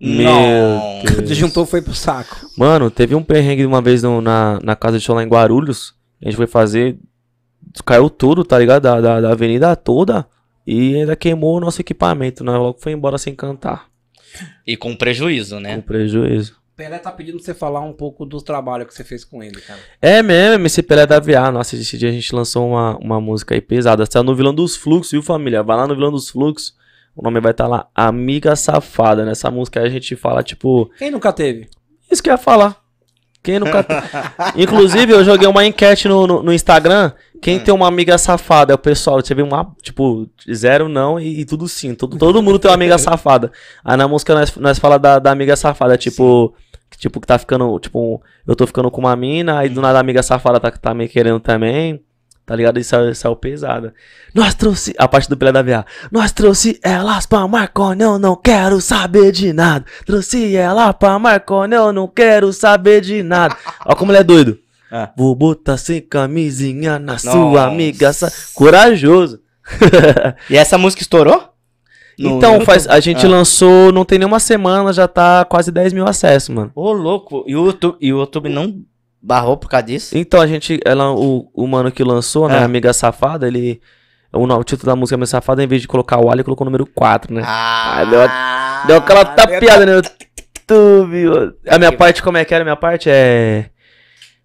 Não. 0.00 1.02
Deus. 1.04 1.36
Juntou 1.36 1.66
foi 1.66 1.82
pro 1.82 1.94
saco. 1.94 2.48
Mano, 2.56 2.90
teve 2.90 3.14
um 3.14 3.22
perrengue 3.22 3.66
uma 3.66 3.82
vez 3.82 4.02
no- 4.02 4.20
na, 4.20 4.58
na 4.62 4.76
casa 4.76 4.98
de 4.98 5.04
show 5.04 5.14
lá 5.14 5.22
em 5.22 5.28
Guarulhos. 5.28 5.94
A 6.22 6.26
gente 6.26 6.36
foi 6.36 6.46
fazer. 6.46 6.96
Caiu 7.84 8.08
tudo, 8.08 8.44
tá 8.44 8.58
ligado? 8.58 8.82
Da, 8.82 9.00
da, 9.00 9.20
da 9.20 9.32
avenida 9.32 9.74
toda. 9.76 10.26
E 10.66 10.94
ainda 10.96 11.16
queimou 11.16 11.56
o 11.56 11.60
nosso 11.60 11.80
equipamento. 11.80 12.44
Nós 12.44 12.56
logo 12.56 12.78
foi 12.80 12.92
embora 12.92 13.18
sem 13.18 13.34
cantar. 13.34 13.86
E 14.66 14.76
com 14.76 14.94
prejuízo, 14.94 15.56
Com 15.56 15.60
né? 15.62 15.78
prejuízo. 15.80 16.56
Pelé 16.80 16.98
tá 16.98 17.12
pedindo 17.12 17.36
pra 17.36 17.44
você 17.44 17.52
falar 17.52 17.80
um 17.80 17.92
pouco 17.92 18.24
dos 18.24 18.42
trabalhos 18.42 18.86
que 18.88 18.94
você 18.94 19.04
fez 19.04 19.22
com 19.22 19.42
ele, 19.42 19.60
cara. 19.60 19.78
É 20.00 20.22
mesmo, 20.22 20.54
MC 20.54 20.82
Pelé 20.82 21.04
da 21.04 21.20
VA. 21.20 21.52
Nossa, 21.52 21.76
esse 21.76 21.98
dia 21.98 22.08
a 22.08 22.12
gente 22.12 22.34
lançou 22.34 22.70
uma, 22.70 22.96
uma 22.96 23.20
música 23.20 23.54
aí 23.54 23.60
pesada. 23.60 24.06
Saiu 24.06 24.24
no 24.24 24.34
Vilão 24.34 24.54
dos 24.54 24.76
Fluxos, 24.76 25.12
viu, 25.12 25.22
família? 25.22 25.62
Vai 25.62 25.76
lá 25.76 25.86
no 25.86 25.94
Vilão 25.94 26.10
dos 26.10 26.30
Fluxos. 26.30 26.74
O 27.14 27.22
nome 27.22 27.38
vai 27.38 27.50
estar 27.50 27.66
lá, 27.66 27.86
Amiga 27.94 28.56
Safada. 28.56 29.26
Nessa 29.26 29.50
música 29.50 29.78
aí 29.78 29.88
a 29.88 29.90
gente 29.90 30.16
fala, 30.16 30.42
tipo, 30.42 30.90
Quem 30.96 31.10
nunca 31.10 31.34
teve? 31.34 31.68
isso 32.10 32.22
que 32.22 32.30
eu 32.30 32.32
ia 32.32 32.38
falar. 32.38 32.74
Quem 33.42 33.58
nunca. 33.58 33.86
Inclusive, 34.56 35.12
eu 35.12 35.22
joguei 35.22 35.46
uma 35.46 35.66
enquete 35.66 36.08
no, 36.08 36.26
no, 36.26 36.42
no 36.42 36.52
Instagram. 36.52 37.12
Quem 37.42 37.58
tem 37.58 37.72
uma 37.74 37.88
amiga 37.88 38.16
safada? 38.16 38.72
É 38.72 38.74
o 38.74 38.78
pessoal, 38.78 39.22
teve 39.22 39.42
uma, 39.42 39.74
tipo, 39.82 40.26
zero 40.50 40.88
não 40.88 41.20
e, 41.20 41.40
e 41.40 41.44
tudo 41.44 41.68
sim. 41.68 41.94
Todo, 41.94 42.16
todo 42.16 42.42
mundo 42.42 42.58
tem 42.58 42.70
uma 42.70 42.74
amiga 42.74 42.96
safada. 42.98 43.52
Aí 43.84 43.98
na 43.98 44.08
música 44.08 44.34
nós, 44.34 44.56
nós 44.56 44.78
fala 44.78 44.98
da, 44.98 45.18
da 45.18 45.30
amiga 45.30 45.56
safada, 45.56 45.98
tipo. 45.98 46.48
que, 46.50 46.69
Tipo, 47.00 47.18
que 47.18 47.26
tá 47.26 47.38
ficando. 47.38 47.78
Tipo, 47.78 48.22
eu 48.46 48.54
tô 48.54 48.66
ficando 48.66 48.90
com 48.90 49.00
uma 49.00 49.16
mina, 49.16 49.58
aí 49.58 49.70
do 49.70 49.80
nada 49.80 49.98
a 49.98 50.00
amiga 50.02 50.22
safada 50.22 50.60
tá, 50.60 50.70
tá 50.70 50.92
me 50.92 51.08
querendo 51.08 51.40
também. 51.40 51.98
Tá 52.44 52.54
ligado? 52.54 52.78
Isso 52.78 52.94
é, 52.94 53.10
isso 53.10 53.26
é 53.26 53.30
o 53.30 53.36
pesado. 53.36 53.92
Nós 54.34 54.54
trouxe. 54.54 54.94
A 54.98 55.08
parte 55.08 55.28
do 55.28 55.36
Pelé 55.36 55.50
da 55.50 55.62
VA. 55.62 55.86
Nós 56.12 56.30
trouxe 56.30 56.78
elas 56.82 57.24
pra 57.24 57.46
Marconi, 57.48 58.02
eu 58.02 58.18
não 58.18 58.36
quero 58.36 58.80
saber 58.80 59.32
de 59.32 59.50
nada. 59.52 59.84
Trouxe 60.04 60.54
ela 60.54 60.92
pra 60.92 61.18
Marconi, 61.18 61.74
eu 61.74 61.90
não 61.92 62.06
quero 62.06 62.52
saber 62.52 63.00
de 63.00 63.22
nada. 63.22 63.56
Ó 63.86 63.94
como 63.94 64.12
ele 64.12 64.18
é 64.18 64.24
doido. 64.24 64.58
Ah. 64.92 65.10
Vou 65.16 65.34
botar 65.34 65.78
sem 65.78 66.02
camisinha 66.02 66.98
na 66.98 67.12
Nossa. 67.12 67.30
sua 67.30 67.66
amiga. 67.66 68.10
Corajoso. 68.54 69.40
E 70.50 70.56
essa 70.56 70.76
música 70.76 71.02
estourou? 71.02 71.49
Então, 72.28 72.60
faz, 72.62 72.86
a 72.86 73.00
gente 73.00 73.24
Ah. 73.24 73.28
lançou, 73.28 73.90
não 73.92 74.04
tem 74.04 74.18
nenhuma 74.18 74.38
semana, 74.40 74.92
já 74.92 75.08
tá 75.08 75.44
quase 75.44 75.70
10 75.72 75.92
mil 75.92 76.06
acessos, 76.06 76.48
mano. 76.50 76.70
Ô, 76.74 76.92
louco. 76.92 77.44
E 77.46 77.56
o 77.56 77.66
YouTube, 77.66 77.96
e 78.00 78.12
o 78.12 78.18
YouTube 78.20 78.48
não 78.48 78.74
barrou 79.22 79.56
por 79.56 79.68
causa 79.68 79.86
disso? 79.86 80.16
Então 80.16 80.40
a 80.40 80.46
gente, 80.46 80.80
ela, 80.84 81.12
o, 81.12 81.50
o 81.54 81.66
mano 81.66 81.90
que 81.90 82.02
lançou, 82.04 82.48
né, 82.48 82.58
Ah. 82.58 82.64
Amiga 82.64 82.92
Safada, 82.92 83.46
ele. 83.46 83.80
O, 84.32 84.44
o 84.44 84.64
título 84.64 84.86
da 84.92 84.96
música 84.96 85.16
Amiga 85.16 85.26
Safada, 85.26 85.62
em 85.62 85.66
vez 85.66 85.82
de 85.82 85.88
colocar 85.88 86.18
o 86.18 86.30
A, 86.30 86.34
ele 86.34 86.44
colocou 86.44 86.64
o 86.64 86.70
número 86.70 86.86
4, 86.86 87.34
né? 87.34 87.42
Ah, 87.44 88.04
deu 88.08 88.20
Deu 88.86 88.96
aquela 88.96 89.24
tapeada 89.24 89.84
no 89.84 89.92
YouTube. 89.92 91.54
A 91.68 91.78
minha 91.78 91.92
parte, 91.92 92.22
como 92.22 92.36
é 92.38 92.44
que 92.44 92.54
era? 92.54 92.62
A 92.62 92.64
minha 92.64 92.76
parte 92.76 93.10
é. 93.10 93.66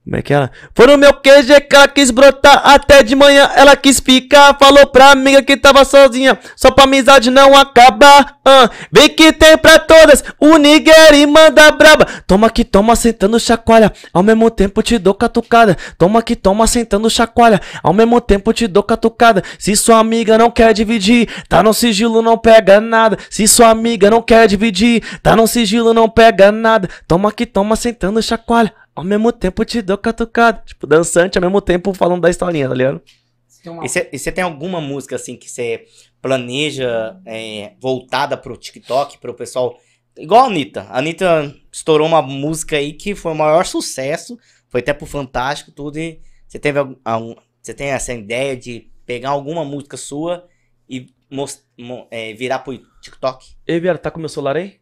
Como 0.05 0.17
é 0.17 0.21
que 0.21 0.31
era? 0.35 0.51
Foi 0.75 0.85
no 0.85 0.99
meu 0.99 1.11
QG 1.15 1.61
que 1.61 1.75
ela 1.75 1.87
quis 1.87 2.11
brotar. 2.11 2.61
Até 2.63 3.01
de 3.01 3.15
manhã 3.15 3.49
ela 3.55 3.75
quis 3.75 3.99
ficar. 3.99 4.55
Falou 4.59 4.85
pra 4.85 5.09
amiga 5.09 5.41
que 5.41 5.57
tava 5.57 5.83
sozinha. 5.83 6.37
Só 6.55 6.69
pra 6.69 6.83
amizade 6.83 7.31
não 7.31 7.57
acabar. 7.57 8.37
ah. 8.45 8.69
Vem 8.91 9.09
que 9.09 9.33
tem 9.33 9.57
pra 9.57 9.79
todas. 9.79 10.23
O 10.39 10.57
Nigeri 10.57 11.25
manda 11.25 11.71
braba. 11.71 12.05
Toma 12.27 12.51
que 12.51 12.63
toma 12.63 12.95
sentando 12.95 13.39
chacoalha. 13.39 13.91
Ao 14.13 14.21
mesmo 14.21 14.51
tempo 14.51 14.83
te 14.83 14.99
dou 14.99 15.15
catucada. 15.15 15.75
Toma 15.97 16.21
que 16.21 16.35
toma 16.35 16.67
sentando 16.67 17.09
chacoalha. 17.09 17.59
Ao 17.81 17.91
mesmo 17.91 18.21
tempo 18.21 18.53
te 18.53 18.67
dou 18.67 18.83
catucada. 18.83 19.41
Se 19.57 19.75
sua 19.75 19.97
amiga 19.97 20.37
não 20.37 20.51
quer 20.51 20.71
dividir, 20.71 21.27
tá 21.49 21.63
no 21.63 21.73
sigilo, 21.73 22.21
não 22.21 22.37
pega 22.37 22.79
nada. 22.79 23.17
Se 23.27 23.47
sua 23.47 23.69
amiga 23.69 24.11
não 24.11 24.21
quer 24.21 24.47
dividir, 24.47 25.01
tá 25.23 25.35
no 25.35 25.47
sigilo, 25.47 25.95
não 25.95 26.07
pega 26.07 26.51
nada. 26.51 26.87
Toma 27.07 27.31
que 27.31 27.47
toma 27.47 27.75
sentando 27.75 28.21
chacoalha. 28.21 28.71
Ao 28.95 29.03
mesmo 29.03 29.31
tempo 29.31 29.65
te 29.65 29.81
dou 29.81 29.97
catucada. 29.97 30.63
Tipo, 30.65 30.87
dançante, 30.87 31.37
ao 31.37 31.41
mesmo 31.41 31.59
tempo 31.61 31.93
falando 31.93 32.21
da 32.21 32.29
historinha, 32.29 32.67
tá 32.69 32.73
ligado? 32.75 33.01
Você 33.47 33.61
tem 33.63 33.71
uma- 33.71 33.85
E 33.85 33.89
você- 34.19 34.31
tem 34.31 34.43
alguma 34.43 34.79
música 34.79 35.15
assim 35.17 35.35
que 35.35 35.49
você 35.49 35.85
planeja 36.21 37.19
é, 37.25 37.73
voltada 37.79 38.37
pro 38.37 38.55
TikTok, 38.57 39.17
pro 39.19 39.33
pessoal? 39.33 39.77
Igual 40.17 40.45
a 40.45 40.47
Anitta. 40.47 40.81
A 40.83 40.99
Anitta 40.99 41.53
estourou 41.71 42.07
uma 42.07 42.21
música 42.21 42.77
aí 42.77 42.93
que 42.93 43.13
foi 43.13 43.33
o 43.33 43.35
maior 43.35 43.65
sucesso. 43.65 44.37
Foi 44.69 44.79
até 44.79 44.93
pro 44.93 45.05
Fantástico, 45.05 45.71
tudo. 45.71 45.97
E 45.99 46.21
você 46.47 46.57
teve 46.57 46.79
algum, 47.03 47.35
você 47.61 47.73
tem 47.73 47.87
essa 47.89 48.13
ideia 48.13 48.55
de 48.55 48.89
pegar 49.05 49.29
alguma 49.31 49.65
música 49.65 49.97
sua 49.97 50.47
e 50.89 51.07
mos- 51.29 51.63
mo- 51.77 52.07
é, 52.09 52.33
virar 52.33 52.59
pro 52.59 52.77
TikTok? 53.01 53.55
Ei, 53.67 53.79
Viara, 53.79 53.97
tá 53.97 54.09
com 54.09 54.19
meu 54.19 54.29
celular 54.29 54.55
aí? 54.55 54.79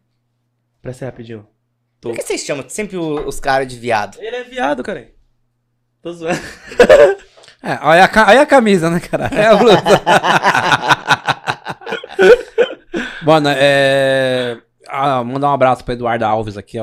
Presta 0.80 1.04
aí 1.04 1.10
rapidinho. 1.10 1.46
Tô. 2.04 2.10
Por 2.10 2.16
que 2.18 2.22
vocês 2.22 2.44
chamam 2.44 2.64
sempre 2.68 2.98
o- 2.98 3.26
os 3.26 3.40
caras 3.40 3.66
de 3.66 3.78
viado? 3.78 4.18
Ele 4.20 4.36
é 4.36 4.44
viado, 4.44 4.82
cara. 4.82 5.08
Tô 6.02 6.12
zoando. 6.12 6.38
É, 7.66 7.78
olha 7.80 8.04
a, 8.04 8.28
olha 8.28 8.42
a 8.42 8.46
camisa, 8.46 8.90
né, 8.90 9.00
cara? 9.00 9.24
É 9.34 9.46
a 9.46 9.56
blusa. 9.56 9.82
Mano, 13.24 13.48
é. 13.50 14.58
Ah, 14.86 15.24
mandar 15.24 15.48
um 15.50 15.54
abraço 15.54 15.82
pra 15.82 15.94
Eduardo 15.94 16.24
Alves 16.26 16.58
aqui, 16.58 16.76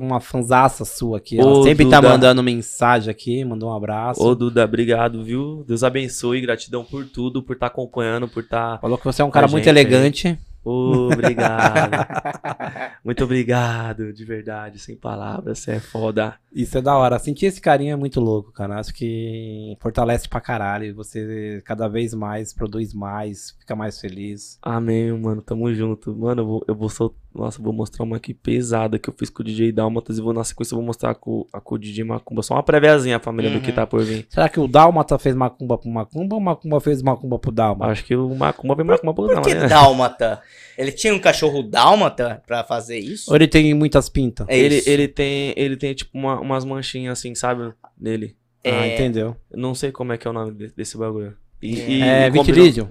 uma 0.00 0.20
fanzaça 0.20 0.84
sua 0.84 1.18
aqui. 1.18 1.38
Ela 1.40 1.50
Ô, 1.50 1.64
sempre 1.64 1.90
tá 1.90 1.96
Duda. 2.00 2.12
mandando 2.12 2.40
mensagem 2.42 3.10
aqui, 3.10 3.44
mandou 3.44 3.70
um 3.70 3.74
abraço. 3.76 4.22
Ô, 4.22 4.32
Duda, 4.34 4.64
obrigado, 4.64 5.24
viu? 5.24 5.64
Deus 5.66 5.82
abençoe, 5.82 6.40
gratidão 6.40 6.84
por 6.84 7.04
tudo, 7.04 7.42
por 7.42 7.54
estar 7.54 7.66
acompanhando, 7.66 8.28
por 8.28 8.44
estar. 8.44 8.80
Falou 8.80 8.96
que 8.96 9.04
você 9.04 9.22
é 9.22 9.24
um 9.24 9.30
cara 9.30 9.48
muito 9.48 9.64
gente 9.64 10.28
aí. 10.28 10.38
Obrigado. 10.64 12.06
muito 13.04 13.24
obrigado, 13.24 14.12
de 14.12 14.24
verdade, 14.24 14.78
sem 14.78 14.96
palavras, 14.96 15.58
você 15.58 15.72
é 15.72 15.80
foda. 15.80 16.34
Isso 16.52 16.76
é 16.78 16.82
da 16.82 16.96
hora. 16.96 17.18
Sentir 17.18 17.46
esse 17.46 17.60
carinho 17.60 17.92
é 17.92 17.96
muito 17.96 18.20
louco, 18.20 18.52
cara. 18.52 18.78
Acho 18.78 18.92
que 18.92 19.76
fortalece 19.80 20.28
pra 20.28 20.40
caralho. 20.40 20.94
Você 20.94 21.62
cada 21.64 21.88
vez 21.88 22.14
mais 22.14 22.52
produz 22.52 22.92
mais, 22.94 23.56
fica 23.60 23.76
mais 23.76 24.00
feliz. 24.00 24.58
Amém, 24.62 25.12
mano. 25.12 25.42
Tamo 25.42 25.72
junto. 25.74 26.14
Mano, 26.16 26.42
eu 26.42 26.46
vou, 26.46 26.64
eu 26.68 26.74
vou 26.74 26.88
sol... 26.88 27.14
Nossa, 27.38 27.62
vou 27.62 27.72
mostrar 27.72 28.04
uma 28.04 28.16
aqui 28.16 28.34
pesada 28.34 28.98
que 28.98 29.08
eu 29.08 29.14
fiz 29.16 29.30
com 29.30 29.42
o 29.42 29.44
DJ 29.44 29.70
Dalmatas 29.72 30.18
e 30.18 30.20
vou 30.20 30.32
na 30.32 30.42
sequência 30.42 30.74
vou 30.74 30.84
mostrar 30.84 31.14
com, 31.14 31.46
a, 31.52 31.60
com 31.60 31.76
o 31.76 31.78
DJ 31.78 32.04
Macumba. 32.04 32.42
Só 32.42 32.54
uma 32.54 32.62
préviazinha, 32.62 33.20
família, 33.20 33.50
uhum. 33.50 33.58
do 33.58 33.62
que 33.62 33.72
tá 33.72 33.86
por 33.86 34.02
vir. 34.02 34.26
Será 34.28 34.48
que 34.48 34.58
o 34.58 34.66
Dalmata 34.66 35.18
fez 35.18 35.34
Macumba 35.34 35.78
pro 35.78 35.88
Macumba 35.88 36.34
ou 36.34 36.40
o 36.40 36.44
Macumba 36.44 36.80
fez 36.80 37.00
Macumba 37.02 37.38
pro 37.38 37.52
Dalmata? 37.52 37.92
Acho 37.92 38.04
que 38.04 38.16
o 38.16 38.34
Macumba 38.34 38.74
fez 38.74 38.86
Macumba 38.86 39.14
pro 39.14 39.26
Dalmata. 39.26 39.48
Por 39.48 39.54
que 39.54 39.60
né? 39.60 39.68
Dálmata? 39.68 40.42
Ele 40.76 40.92
tinha 40.92 41.14
um 41.14 41.18
cachorro 41.18 41.62
Dálmata 41.62 42.42
pra 42.46 42.64
fazer 42.64 42.98
isso? 42.98 43.30
Ou 43.30 43.36
ele 43.36 43.46
tem 43.46 43.72
muitas 43.72 44.08
pintas? 44.08 44.46
É 44.48 44.58
ele, 44.58 44.82
ele 44.86 45.08
tem, 45.08 45.54
ele 45.56 45.76
tem 45.76 45.94
tipo 45.94 46.16
uma, 46.18 46.40
umas 46.40 46.64
manchinhas 46.64 47.18
assim, 47.18 47.34
sabe? 47.34 47.72
Nele. 47.98 48.36
É... 48.64 48.70
Ah, 48.70 48.86
entendeu. 48.88 49.36
Eu 49.50 49.58
não 49.58 49.74
sei 49.74 49.92
como 49.92 50.12
é 50.12 50.18
que 50.18 50.26
é 50.26 50.30
o 50.30 50.34
nome 50.34 50.52
desse 50.76 50.96
bagulho. 50.98 51.36
E, 51.60 51.98
e 51.98 52.02
é, 52.02 52.30
Vitilídio. 52.30 52.88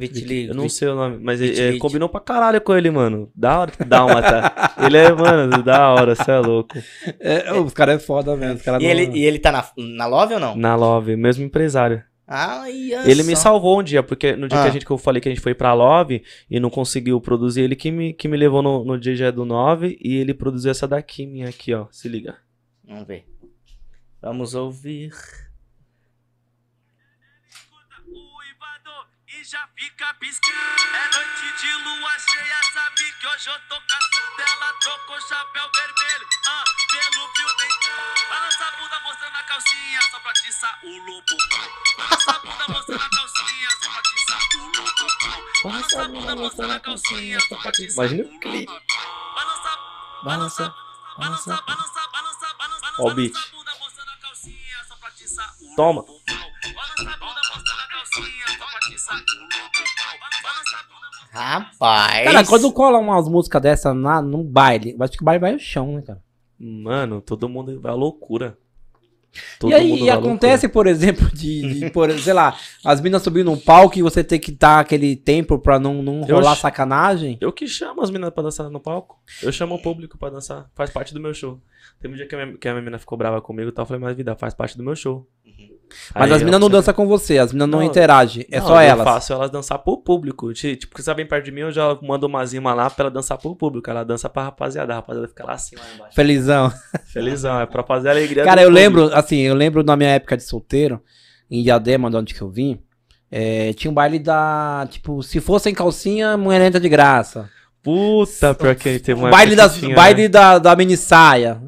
Eu 0.49 0.55
não 0.55 0.67
sei 0.67 0.89
o 0.89 0.95
nome, 0.95 1.17
mas 1.21 1.39
ele, 1.39 1.77
combinou 1.77 2.09
pra 2.09 2.19
caralho 2.19 2.59
com 2.59 2.75
ele, 2.75 2.91
mano. 2.91 3.31
Da 3.33 3.59
hora 3.59 3.71
que 3.71 3.83
dá 3.83 4.05
uma, 4.05 4.21
tá? 4.21 4.73
ele 4.85 4.97
é, 4.97 5.11
mano, 5.13 5.63
da 5.63 5.89
hora, 5.89 6.15
você 6.15 6.31
é 6.31 6.39
louco. 6.39 6.77
É, 7.19 7.53
os 7.53 7.73
caras 7.73 7.95
é 7.95 7.99
foda 7.99 8.35
mesmo. 8.35 8.59
e, 8.59 8.69
não... 8.69 8.81
ele, 8.81 9.17
e 9.17 9.25
ele 9.25 9.39
tá 9.39 9.51
na, 9.51 9.65
na 9.77 10.05
Love 10.05 10.33
ou 10.33 10.39
não? 10.39 10.55
Na 10.55 10.75
Love, 10.75 11.15
mesmo 11.15 11.45
empresário. 11.45 12.03
Ah, 12.29 12.69
ele 12.69 13.23
me 13.23 13.37
salvou 13.37 13.79
um 13.79 13.83
dia, 13.83 14.03
porque 14.03 14.35
no 14.35 14.49
dia 14.49 14.59
ah. 14.59 14.63
que 14.63 14.67
a 14.67 14.71
gente 14.71 14.85
que 14.85 14.91
eu 14.91 14.97
falei 14.97 15.21
que 15.21 15.29
a 15.29 15.31
gente 15.31 15.41
foi 15.41 15.55
pra 15.55 15.73
Love 15.73 16.21
e 16.51 16.59
não 16.59 16.69
conseguiu 16.69 17.21
produzir, 17.21 17.61
ele 17.61 17.75
que 17.75 17.89
me, 17.89 18.11
que 18.11 18.27
me 18.27 18.35
levou 18.35 18.61
no, 18.61 18.83
no 18.83 18.99
DJ 18.99 19.31
do 19.31 19.45
9 19.45 19.97
e 20.01 20.17
ele 20.17 20.33
produziu 20.33 20.71
essa 20.71 20.85
daqui 20.85 21.25
minha 21.25 21.47
aqui, 21.47 21.73
ó. 21.73 21.87
Se 21.89 22.09
liga. 22.09 22.35
Vamos 22.85 23.07
ver. 23.07 23.25
Vamos 24.21 24.55
ouvir. 24.55 25.11
Já 29.77 29.85
fica 29.85 30.13
piscando. 30.15 30.57
É 30.95 31.15
noite 31.15 31.61
de 31.61 31.73
lua 31.83 32.11
cheia, 32.19 32.55
sabe 32.73 33.11
que 33.19 33.27
hoje 33.27 33.49
eu 33.49 33.59
tô 33.69 33.81
caçando. 33.81 34.41
Ela 34.41 34.73
trocou 34.73 35.21
chapéu 35.21 35.69
vermelho, 35.73 36.27
ah, 36.47 36.63
pelo 36.91 37.27
fio 37.33 37.57
deitado. 37.57 38.29
Balança 38.29 38.65
a 38.65 38.71
bunda 38.71 38.99
mostrando 39.03 39.35
a 39.35 39.43
calcinha, 39.43 40.01
só 40.01 40.19
pra 40.19 40.33
tiçar 40.33 40.79
o 40.83 40.97
lobo. 41.05 41.37
Balança 41.97 42.31
a 42.31 42.39
bunda 42.39 42.65
mostrando 42.69 43.03
a 43.03 43.09
calcinha, 43.09 43.69
só 43.83 43.91
pra 43.91 44.01
tiçar 44.01 44.39
o 44.55 44.65
lobo. 44.65 45.63
Balança 45.63 46.01
a 46.01 46.07
bunda 46.07 46.35
mostrando 46.35 46.73
a 46.73 46.79
calcinha, 46.79 47.39
só 47.41 47.55
pra 47.57 47.71
tiçar 47.71 48.05
Imagina 48.05 48.23
o 48.23 48.39
clipe. 48.39 48.73
Balança, 49.35 49.79
balança, 50.23 50.75
balança, 51.17 51.61
balança, 51.61 52.07
balança, 52.13 52.53
balança. 52.53 52.95
Ó 52.99 53.09
o 53.09 53.13
beat. 53.13 53.33
Toma. 55.75 56.03
Rapaz. 61.37 62.23
Cara, 62.23 62.45
quando 62.45 62.71
cola 62.71 62.97
umas 62.97 63.27
músicas 63.27 63.61
dessa 63.61 63.93
na, 63.93 64.21
num 64.21 64.43
baile, 64.43 64.95
acho 64.99 65.13
que 65.13 65.21
o 65.21 65.25
baile 65.25 65.39
vai 65.39 65.53
ao 65.53 65.59
chão, 65.59 65.95
né, 65.95 66.01
cara? 66.01 66.21
Mano, 66.59 67.21
todo 67.21 67.47
mundo 67.47 67.79
vai 67.79 67.91
à 67.91 67.95
loucura. 67.95 68.57
Todo 69.59 69.71
e 69.71 69.73
aí 69.75 70.03
e 70.03 70.09
acontece, 70.09 70.65
loucura. 70.65 70.73
por 70.73 70.87
exemplo, 70.87 71.29
de, 71.31 71.79
de 71.79 71.89
por, 71.91 72.11
sei 72.19 72.33
lá, 72.33 72.57
as 72.83 72.99
minas 73.01 73.21
subindo 73.21 73.51
num 73.51 73.57
palco 73.57 73.97
e 73.97 74.01
você 74.01 74.23
ter 74.23 74.39
que 74.39 74.51
dar 74.51 74.79
aquele 74.79 75.15
tempo 75.15 75.59
pra 75.59 75.79
não, 75.79 76.01
não 76.01 76.21
rolar 76.21 76.53
eu, 76.53 76.55
sacanagem? 76.55 77.37
Eu 77.39 77.53
que 77.53 77.67
chamo 77.67 78.01
as 78.01 78.09
minas 78.09 78.31
pra 78.31 78.43
dançar 78.43 78.69
no 78.69 78.79
palco. 78.79 79.19
Eu 79.43 79.51
chamo 79.51 79.75
o 79.75 79.81
público 79.81 80.17
pra 80.17 80.29
dançar. 80.29 80.69
Faz 80.73 80.89
parte 80.89 81.13
do 81.13 81.19
meu 81.19 81.33
show. 81.33 81.61
Teve 81.99 82.13
um 82.13 82.17
dia 82.17 82.27
que 82.27 82.35
a 82.35 82.45
minha, 82.45 82.57
que 82.57 82.67
a 82.67 82.71
minha 82.71 82.81
menina 82.81 82.99
ficou 82.99 83.17
brava 83.17 83.41
comigo 83.41 83.69
e 83.69 83.71
tal. 83.71 83.83
Eu 83.83 83.87
falei, 83.87 84.01
mas 84.01 84.15
vida, 84.15 84.35
faz 84.35 84.53
parte 84.53 84.77
do 84.77 84.83
meu 84.83 84.95
show. 84.95 85.27
Mas 86.13 86.31
as 86.31 86.39
meninas 86.39 86.59
não 86.59 86.69
dançam 86.69 86.93
com 86.93 87.07
você, 87.07 87.37
as 87.37 87.51
meninas 87.51 87.69
não, 87.69 87.79
não 87.79 87.85
interagem, 87.85 88.45
é 88.51 88.59
não, 88.59 88.67
só 88.67 88.81
elas. 88.81 89.05
Eu 89.05 89.13
faço 89.13 89.33
elas 89.33 89.49
dançar 89.49 89.79
pro 89.79 89.97
público. 89.97 90.53
Tipo, 90.53 90.87
porque 90.87 91.01
você 91.01 91.13
vem 91.13 91.25
perto 91.25 91.45
de 91.45 91.51
mim, 91.51 91.61
eu 91.61 91.71
já 91.71 91.97
mando 92.01 92.27
uma 92.27 92.45
zima 92.45 92.73
lá 92.73 92.89
pra 92.89 93.05
ela 93.05 93.11
dançar 93.11 93.37
pro 93.37 93.55
público. 93.55 93.89
Ela 93.89 94.03
dança 94.03 94.29
pra 94.29 94.43
rapaziada, 94.43 94.93
a 94.93 94.95
rapaziada 94.97 95.27
fica 95.27 95.45
lá 95.45 95.53
assim, 95.53 95.75
lá 95.75 95.83
embaixo. 95.95 96.15
Felizão. 96.15 96.71
Felizão, 97.05 97.59
é 97.59 97.65
pra 97.65 97.83
fazer 97.83 98.09
a 98.09 98.11
alegria 98.11 98.43
Cara, 98.43 98.61
eu 98.61 98.67
público. 98.67 98.99
lembro, 98.99 99.15
assim, 99.15 99.37
eu 99.37 99.55
lembro 99.55 99.83
na 99.83 99.95
minha 99.95 100.09
época 100.09 100.37
de 100.37 100.43
solteiro, 100.43 101.01
em 101.49 101.63
Diadema, 101.63 102.09
de 102.09 102.17
onde 102.17 102.33
que 102.33 102.41
eu 102.41 102.49
vim, 102.49 102.79
é, 103.31 103.73
tinha 103.73 103.91
um 103.91 103.93
baile 103.93 104.19
da, 104.19 104.87
tipo, 104.89 105.21
se 105.21 105.39
fosse 105.39 105.69
em 105.69 105.73
calcinha, 105.73 106.37
mulher 106.37 106.61
entra 106.61 106.79
de 106.79 106.89
graça. 106.89 107.49
Puta, 107.83 108.53
pior 108.53 108.75
que 108.75 108.99
teve 108.99 109.19
uma 109.19 109.29
baile, 109.29 109.55
das, 109.55 109.77
baile 109.79 110.23
né? 110.23 110.27
da, 110.27 110.59
da 110.59 110.75
mini 110.75 110.97
saia. 110.97 111.61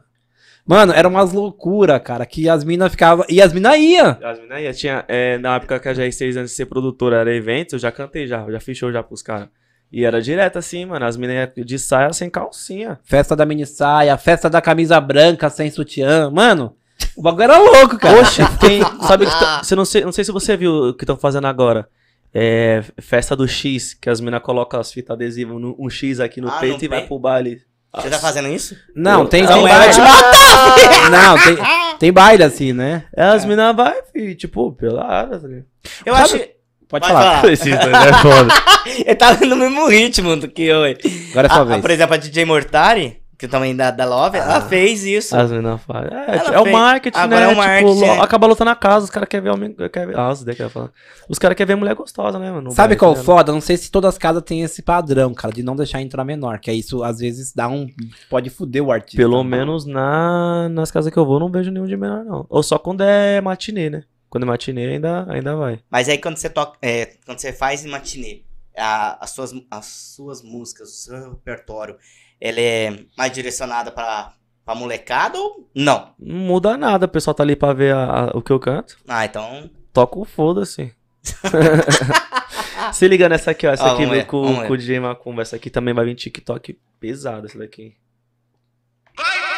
Mano, 0.69 0.93
era 0.93 1.07
umas 1.07 1.33
loucura, 1.33 1.99
cara, 1.99 2.23
que 2.27 2.47
as 2.47 2.63
minas 2.63 2.91
ficavam. 2.91 3.25
E 3.27 3.41
as 3.41 3.51
minas 3.51 3.75
iam. 3.79 4.15
As 4.23 4.39
minas 4.39 4.61
iam. 4.61 4.71
Tinha, 4.71 5.03
é, 5.07 5.35
na 5.39 5.55
época 5.55 5.79
que 5.79 5.89
a 5.89 5.93
GR6 5.95 6.37
antes 6.37 6.51
de 6.51 6.57
ser 6.57 6.67
produtora 6.67 7.17
era 7.17 7.35
eventos, 7.35 7.73
eu 7.73 7.79
já 7.79 7.91
cantei 7.91 8.27
já, 8.27 8.45
já 8.51 8.59
show 8.75 8.91
já 8.91 9.01
pros 9.01 9.23
caras. 9.23 9.49
E 9.91 10.05
era 10.05 10.21
direto 10.21 10.59
assim, 10.59 10.85
mano. 10.85 11.03
As 11.03 11.17
meninas 11.17 11.49
de 11.55 11.79
saia 11.79 12.13
sem 12.13 12.29
calcinha. 12.29 12.99
Festa 13.03 13.35
da 13.35 13.47
mini 13.47 13.65
saia, 13.65 14.15
festa 14.15 14.47
da 14.47 14.61
camisa 14.61 15.01
branca 15.01 15.49
sem 15.49 15.71
sutiã. 15.71 16.29
Mano, 16.29 16.75
o 17.17 17.23
bagulho 17.23 17.45
era 17.45 17.57
louco, 17.57 17.97
cara. 17.97 18.21
Oxe, 18.21 18.43
tem. 18.59 18.83
Sabe 19.07 19.25
que. 19.25 19.31
Tá, 19.31 19.63
você 19.63 19.75
não, 19.75 19.85
sei, 19.85 20.05
não 20.05 20.11
sei 20.11 20.23
se 20.23 20.31
você 20.31 20.55
viu 20.55 20.89
o 20.89 20.93
que 20.93 21.03
estão 21.03 21.17
fazendo 21.17 21.47
agora. 21.47 21.89
É. 22.31 22.83
Festa 23.01 23.35
do 23.35 23.47
X, 23.47 23.95
que 23.95 24.07
as 24.07 24.21
meninas 24.21 24.43
colocam 24.43 24.79
as 24.79 24.93
fitas 24.93 25.15
adesivas, 25.15 25.57
um 25.57 25.89
X 25.89 26.19
aqui 26.19 26.39
no 26.39 26.47
ah, 26.47 26.59
peito 26.59 26.85
e 26.85 26.87
vai 26.87 27.07
pro 27.07 27.17
baile. 27.17 27.67
Você 27.95 28.09
tá 28.09 28.19
fazendo 28.19 28.47
isso? 28.49 28.75
Não, 28.95 29.25
tem, 29.25 29.45
tem 29.45 29.63
baile. 29.63 29.93
te 29.93 29.99
matar, 29.99 31.09
Não, 31.09 31.37
tem, 31.37 31.57
tem 31.97 32.13
baile 32.13 32.43
assim, 32.43 32.71
né? 32.71 33.05
É, 33.15 33.23
as 33.23 33.45
minas 33.45 33.75
vai, 33.75 33.95
filho, 34.13 34.35
tipo, 34.35 34.71
pelada, 34.73 35.39
tá 35.39 35.47
Eu 36.05 36.15
Sabe, 36.15 36.23
acho. 36.23 36.49
Pode, 36.87 37.07
falar. 37.07 37.41
falar. 37.41 37.53
Esse, 37.53 37.71
é 37.71 38.13
foda. 38.21 38.53
Ele 39.05 39.15
tá 39.15 39.33
no 39.45 39.55
mesmo 39.55 39.87
ritmo 39.87 40.35
do 40.35 40.47
que 40.47 40.63
eu. 40.63 40.83
Agora 40.83 41.47
é 41.47 41.49
sua 41.49 41.61
a, 41.61 41.63
vez. 41.63 41.77
A, 41.77 41.81
por 41.81 41.91
exemplo, 41.91 42.13
a 42.15 42.17
DJ 42.17 42.45
Mortari, 42.45 43.21
que 43.39 43.47
também 43.47 43.73
da, 43.73 43.89
da 43.89 44.03
Love, 44.03 44.37
ah, 44.37 44.41
ela 44.41 44.61
fez 44.67 45.05
isso. 45.05 45.33
As 45.33 45.49
meninas 45.49 45.81
fazem. 45.83 46.11
É, 46.11 46.35
é, 46.35 46.55
é 46.55 46.59
o 46.59 46.69
marketing, 46.69 47.17
Agora 47.17 47.39
né? 47.39 47.51
É 47.51 47.53
o 47.53 47.55
marketing, 47.55 47.93
tipo, 47.93 48.05
é. 48.05 48.19
acaba 48.19 48.47
lutando 48.47 48.69
a 48.69 48.75
casa, 48.75 49.05
os 49.05 49.09
caras 49.09 49.29
querem 49.29 49.45
ver 49.45 49.49
homem. 49.51 49.73
Quer 49.73 50.07
ver, 50.07 50.19
ah, 50.19 50.29
os 50.29 50.43
Os 51.29 51.39
caras 51.39 51.55
querem 51.55 51.67
ver 51.73 51.75
mulher 51.77 51.95
gostosa, 51.95 52.37
né, 52.37 52.51
mano? 52.51 52.69
Sabe 52.71 52.97
qual 52.97 53.15
né? 53.15 53.23
foda? 53.23 53.53
Não 53.53 53.61
sei 53.61 53.77
se 53.77 53.89
todas 53.89 54.09
as 54.09 54.17
casas 54.17 54.43
têm 54.43 54.63
esse 54.63 54.81
padrão, 54.81 55.33
cara, 55.33 55.53
de 55.53 55.63
não 55.63 55.73
deixar 55.73 56.01
entrar 56.01 56.25
menor. 56.25 56.59
Que 56.59 56.69
é 56.69 56.73
isso, 56.73 57.01
às 57.01 57.19
vezes, 57.19 57.53
dá 57.53 57.69
um. 57.69 57.87
Pode 58.29 58.49
fuder 58.49 58.83
o 58.83 58.91
artista. 58.91 59.15
Pelo 59.15 59.41
né? 59.41 59.57
menos 59.57 59.85
na, 59.85 60.67
nas 60.67 60.91
casas 60.91 61.09
que 61.09 61.17
eu 61.17 61.25
vou, 61.25 61.39
não 61.39 61.49
vejo 61.49 61.71
nenhum 61.71 61.87
de 61.87 61.95
menor, 61.95 62.25
não. 62.25 62.45
Ou 62.49 62.61
só 62.61 62.77
quando 62.77 63.03
é 63.05 63.39
matinê, 63.39 63.89
né? 63.89 64.03
Quando 64.29 64.43
é 64.43 64.47
matinê, 64.47 64.85
ainda, 64.85 65.25
ainda 65.31 65.55
vai. 65.55 65.79
Mas 65.89 66.09
aí 66.09 66.17
quando 66.17 66.35
você 66.35 66.49
toca. 66.49 66.77
É, 66.81 67.13
quando 67.25 67.39
você 67.39 67.53
faz 67.53 67.85
em 67.85 67.87
matinê, 67.87 68.41
a, 68.77 69.23
as, 69.23 69.29
suas, 69.29 69.53
as 69.71 69.85
suas 69.85 70.41
músicas, 70.41 70.89
o 70.89 70.91
seu 70.91 71.29
repertório 71.29 71.95
ela 72.39 72.59
é 72.59 72.99
mais 73.17 73.31
direcionada 73.31 73.91
para 73.91 74.33
pra 74.65 74.75
molecada 74.75 75.37
ou 75.37 75.67
não? 75.73 76.13
Não 76.19 76.35
muda 76.35 76.77
nada, 76.77 77.07
o 77.07 77.09
pessoal 77.09 77.33
tá 77.33 77.41
ali 77.43 77.55
pra 77.55 77.73
ver 77.73 77.93
a, 77.93 78.03
a, 78.03 78.25
o 78.37 78.41
que 78.41 78.51
eu 78.51 78.59
canto. 78.59 78.97
Ah, 79.07 79.25
então. 79.25 79.69
Toca 79.91 80.19
o 80.19 80.25
foda-se. 80.25 80.93
Se 82.93 83.07
liga 83.07 83.27
nessa 83.27 83.51
aqui, 83.51 83.67
ó. 83.67 83.71
Essa 83.71 83.91
aqui 83.91 84.05
veio 84.05 84.25
com, 84.25 84.67
com 84.67 84.73
o 84.73 84.77
DJ 84.77 84.99
Macumba. 84.99 85.41
Essa 85.41 85.55
aqui 85.55 85.69
também 85.69 85.93
vai 85.93 86.05
vir 86.05 86.15
TikTok 86.15 86.77
pesado, 86.99 87.47
essa 87.47 87.57
daqui. 87.57 87.95
É 89.17 89.48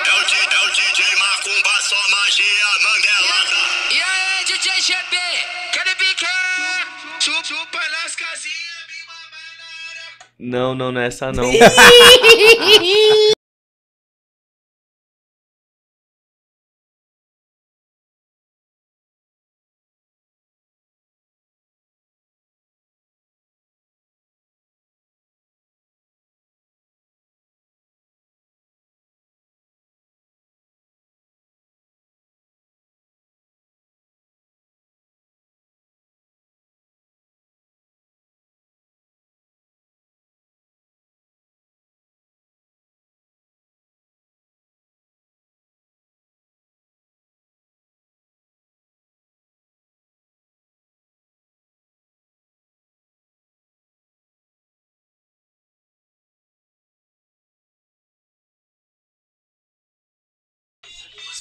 Não, 10.44 10.74
não, 10.74 10.92
não 10.92 11.00
é 11.00 11.06
essa 11.06 11.32
não. 11.32 11.44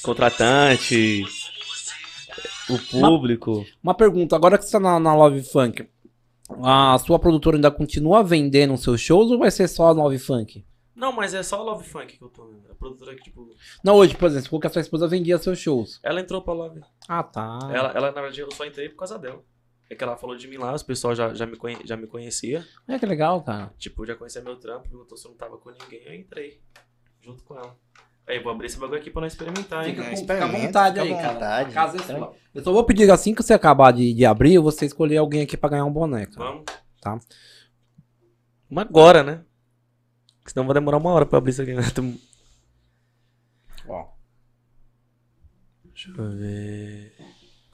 contratante, 0.01 1.23
o 2.69 2.77
público. 2.77 3.51
Uma, 3.51 3.65
uma 3.83 3.93
pergunta, 3.93 4.35
agora 4.35 4.57
que 4.57 4.65
você 4.65 4.71
tá 4.71 4.79
na, 4.79 4.99
na 4.99 5.15
Love 5.15 5.43
Funk, 5.43 5.87
a 6.63 6.97
sua 6.99 7.19
produtora 7.19 7.57
ainda 7.57 7.71
continua 7.71 8.23
vendendo 8.23 8.77
seus 8.77 8.99
shows 8.99 9.31
ou 9.31 9.39
vai 9.39 9.51
ser 9.51 9.67
só 9.67 9.87
a 9.87 9.91
Love 9.91 10.19
Funk? 10.19 10.65
Não, 10.95 11.11
mas 11.11 11.33
é 11.33 11.41
só 11.41 11.59
a 11.59 11.63
Love 11.63 11.83
Funk 11.83 12.17
que 12.17 12.23
eu 12.23 12.29
tô 12.29 12.45
vendo. 12.45 12.69
A 12.69 12.75
produtora 12.75 13.15
que, 13.15 13.23
tipo. 13.23 13.49
Não, 13.83 13.95
hoje, 13.95 14.15
por 14.15 14.27
exemplo, 14.27 14.49
porque 14.49 14.67
a 14.67 14.69
sua 14.69 14.81
esposa 14.81 15.07
vendia 15.07 15.37
seus 15.37 15.57
shows. 15.57 15.99
Ela 16.03 16.21
entrou 16.21 16.41
pra 16.41 16.53
Love. 16.53 16.81
Ah, 17.07 17.23
tá. 17.23 17.59
Ela, 17.73 17.91
ela, 17.91 18.11
na 18.11 18.21
verdade, 18.21 18.41
eu 18.41 18.51
só 18.51 18.65
entrei 18.65 18.89
por 18.89 18.97
causa 18.97 19.17
dela. 19.17 19.43
É 19.89 19.95
que 19.95 20.03
ela 20.03 20.15
falou 20.15 20.37
de 20.37 20.47
mim 20.47 20.57
lá, 20.57 20.73
os 20.73 20.83
pessoal 20.83 21.13
já, 21.13 21.33
já, 21.33 21.45
me, 21.45 21.57
conhe, 21.57 21.77
já 21.83 21.97
me 21.97 22.07
conhecia. 22.07 22.65
É 22.87 22.97
que 22.97 23.05
legal, 23.05 23.43
cara. 23.43 23.73
Tipo, 23.77 24.05
já 24.05 24.15
conhecia 24.15 24.41
meu 24.41 24.55
trampo, 24.55 24.87
perguntou 24.87 25.17
se 25.17 25.25
eu 25.25 25.31
não 25.31 25.37
tava 25.37 25.57
com 25.57 25.69
ninguém, 25.69 26.01
eu 26.05 26.15
entrei. 26.15 26.61
Junto 27.19 27.43
com 27.43 27.57
ela. 27.57 27.75
Aí, 28.27 28.39
vou 28.39 28.51
abrir 28.51 28.67
esse 28.67 28.77
bagulho 28.77 28.99
aqui 28.99 29.09
pra 29.09 29.21
nós 29.21 29.33
experimentar, 29.33 29.85
hein? 29.87 29.95
Fica, 29.95 30.09
com, 30.09 30.15
fica 30.17 30.43
à 30.45 30.47
vontade 30.47 30.99
fica 31.01 31.15
aí, 31.15 31.21
cara. 31.21 31.57
A 31.61 31.65
casa 31.65 31.97
é 31.97 32.03
sua. 32.03 32.33
Eu 32.53 32.63
só 32.63 32.71
vou 32.71 32.83
pedir 32.85 33.09
assim 33.11 33.33
que 33.33 33.43
você 33.43 33.53
acabar 33.53 33.91
de, 33.91 34.13
de 34.13 34.25
abrir, 34.25 34.57
você 34.59 34.85
escolher 34.85 35.17
alguém 35.17 35.41
aqui 35.41 35.57
pra 35.57 35.69
ganhar 35.69 35.85
um 35.85 35.91
boneco. 35.91 36.33
Vamos. 36.35 36.63
Tá. 37.01 37.19
Uma 38.69 38.83
agora, 38.83 39.23
né? 39.23 39.43
Senão 40.45 40.65
vai 40.65 40.73
demorar 40.73 40.97
uma 40.97 41.11
hora 41.11 41.25
pra 41.25 41.37
abrir 41.39 41.51
isso 41.51 41.61
aqui, 41.61 41.73
né? 41.73 41.81
Tô- 41.93 42.03
Ó. 43.91 44.07
Deixa 45.85 46.09
eu 46.09 46.31
ver. 46.37 47.13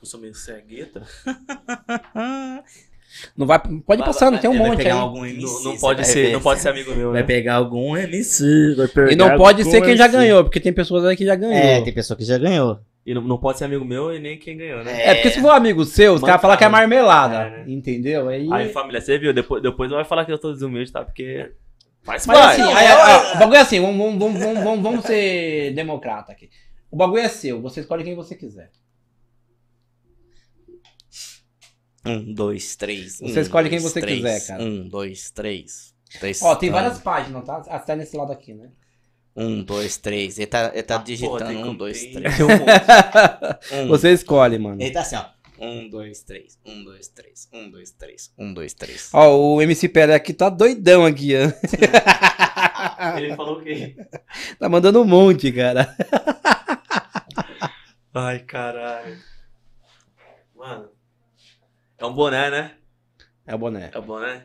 Eu 0.01 0.05
sou 0.05 0.19
meio 0.19 0.33
cegueta. 0.33 1.05
Não 3.35 3.47
vai, 3.47 3.59
pode 3.59 4.01
ir 4.01 4.05
passando, 4.05 4.37
tem 4.39 4.49
um 4.49 4.53
Ele 4.53 4.59
vai 4.61 4.69
monte 4.69 4.77
pegar 4.77 4.93
aí. 4.95 4.99
algum 4.99 5.25
MC, 5.25 5.41
Não, 5.41 5.63
não 5.63 5.77
pode 5.77 6.01
vai 6.01 6.05
ser, 6.05 6.25
ver. 6.27 6.33
não 6.33 6.41
pode 6.41 6.61
ser 6.61 6.69
amigo 6.69 6.95
meu, 6.95 7.11
Vai 7.11 7.21
né? 7.21 7.27
pegar 7.27 7.53
algum 7.55 7.97
MC, 7.97 8.75
vai 8.75 8.87
pegar 8.87 9.11
E 9.11 9.15
não 9.15 9.37
pode 9.37 9.63
ser 9.63 9.81
quem 9.81 9.95
já 9.97 10.05
MC. 10.05 10.17
ganhou, 10.17 10.43
porque 10.43 10.59
tem 10.59 10.73
pessoas 10.73 11.05
aí 11.05 11.15
que 11.15 11.25
já 11.25 11.35
ganhou. 11.35 11.53
É, 11.55 11.81
tem 11.81 11.93
pessoa 11.93 12.17
que 12.17 12.23
já 12.25 12.37
ganhou. 12.37 12.79
E 13.05 13.13
não, 13.13 13.21
não 13.21 13.37
pode 13.37 13.57
ser 13.57 13.63
amigo 13.65 13.85
meu 13.85 14.13
e 14.13 14.19
nem 14.19 14.37
quem 14.37 14.57
ganhou, 14.57 14.83
né? 14.83 15.01
É, 15.09 15.15
porque 15.15 15.29
se 15.31 15.39
for 15.39 15.51
amigo 15.51 15.85
seu, 15.85 16.13
os 16.13 16.21
caras 16.21 16.41
falam 16.41 16.57
que 16.57 16.63
é 16.63 16.67
cara. 16.67 16.77
marmelada. 16.77 17.35
É, 17.35 17.49
né? 17.49 17.63
Entendeu? 17.67 18.27
Aí. 18.27 18.47
Aí, 18.51 18.69
família, 18.69 18.99
você 18.99 19.17
viu? 19.17 19.33
Depois, 19.33 19.63
depois 19.63 19.89
não 19.89 19.95
vai 19.95 20.05
falar 20.05 20.25
que 20.25 20.31
eu 20.31 20.37
tô 20.37 20.51
desumilde, 20.51 20.91
tá? 20.91 21.05
Porque. 21.05 21.49
Faz 22.03 22.25
Mas 22.27 22.37
parte. 22.37 22.61
assim, 22.61 22.73
aí, 22.73 22.87
ó, 22.91 23.35
o 23.35 23.39
bagulho 23.39 23.57
é 23.57 23.61
assim, 23.61 23.79
vamos, 23.81 23.97
vamos, 23.97 24.19
vamos, 24.19 24.39
vamos, 24.39 24.63
vamos, 24.63 24.83
vamos 24.83 25.05
ser 25.05 25.73
democrata 25.73 26.31
aqui. 26.33 26.49
O 26.91 26.95
bagulho 26.97 27.21
é 27.21 27.27
seu, 27.29 27.61
você 27.61 27.79
escolhe 27.81 28.03
quem 28.03 28.15
você 28.15 28.35
quiser. 28.35 28.69
Um, 32.09 32.33
dois, 32.33 32.75
três. 32.75 33.19
Você 33.19 33.39
um, 33.39 33.41
escolhe 33.41 33.69
quem 33.69 33.79
dois, 33.79 33.91
você 33.91 34.01
três. 34.01 34.17
quiser, 34.17 34.47
cara. 34.47 34.63
Um, 34.63 34.87
dois, 34.87 35.31
três. 35.31 35.93
três 36.19 36.41
Ó, 36.41 36.55
tem 36.55 36.69
várias 36.69 36.99
páginas, 36.99 37.45
tá? 37.45 37.63
Até 37.69 37.95
nesse 37.95 38.15
lado 38.15 38.31
aqui, 38.31 38.53
né? 38.53 38.69
Um, 39.35 39.61
dois, 39.63 39.97
três. 39.97 40.37
Ele 40.39 40.47
tá, 40.47 40.71
ele 40.73 40.83
tá 40.83 40.95
Ah, 40.95 41.03
digitando 41.03 41.37
porra, 41.53 41.69
um, 41.69 41.75
dois, 41.75 42.05
três. 42.11 42.35
Um. 43.71 43.87
Você 43.87 44.11
escolhe, 44.11 44.57
mano. 44.57 44.81
Ele 44.81 44.91
tá 44.91 45.01
assim, 45.01 45.15
ó. 45.15 45.25
Um, 45.59 45.89
dois, 45.89 46.21
três. 46.21 46.57
Um, 46.65 46.83
dois, 46.83 47.07
três. 47.07 47.49
Um, 47.51 47.69
dois, 47.69 47.91
três. 47.91 48.31
Um, 48.37 48.53
dois, 48.53 48.73
três. 48.73 49.09
Ó, 49.13 49.55
o 49.55 49.61
MC 49.61 49.89
Pelé 49.89 50.15
aqui 50.15 50.33
tá 50.33 50.49
doidão 50.49 51.05
aqui, 51.05 51.33
ó. 51.35 51.51
Ele 53.17 53.35
falou 53.35 53.59
o 53.59 53.63
quê? 53.63 53.95
Tá 54.59 54.69
mandando 54.69 55.01
um 55.01 55.05
monte, 55.05 55.51
cara. 55.51 55.95
Ai, 58.13 58.39
caralho. 58.39 59.17
Mano. 60.55 60.89
É 61.99 62.05
um 62.05 62.13
boné, 62.13 62.49
né? 62.49 62.71
É 63.45 63.55
o 63.55 63.57
boné. 63.57 63.89
É 63.93 63.97
o 63.97 64.01
boné? 64.01 64.43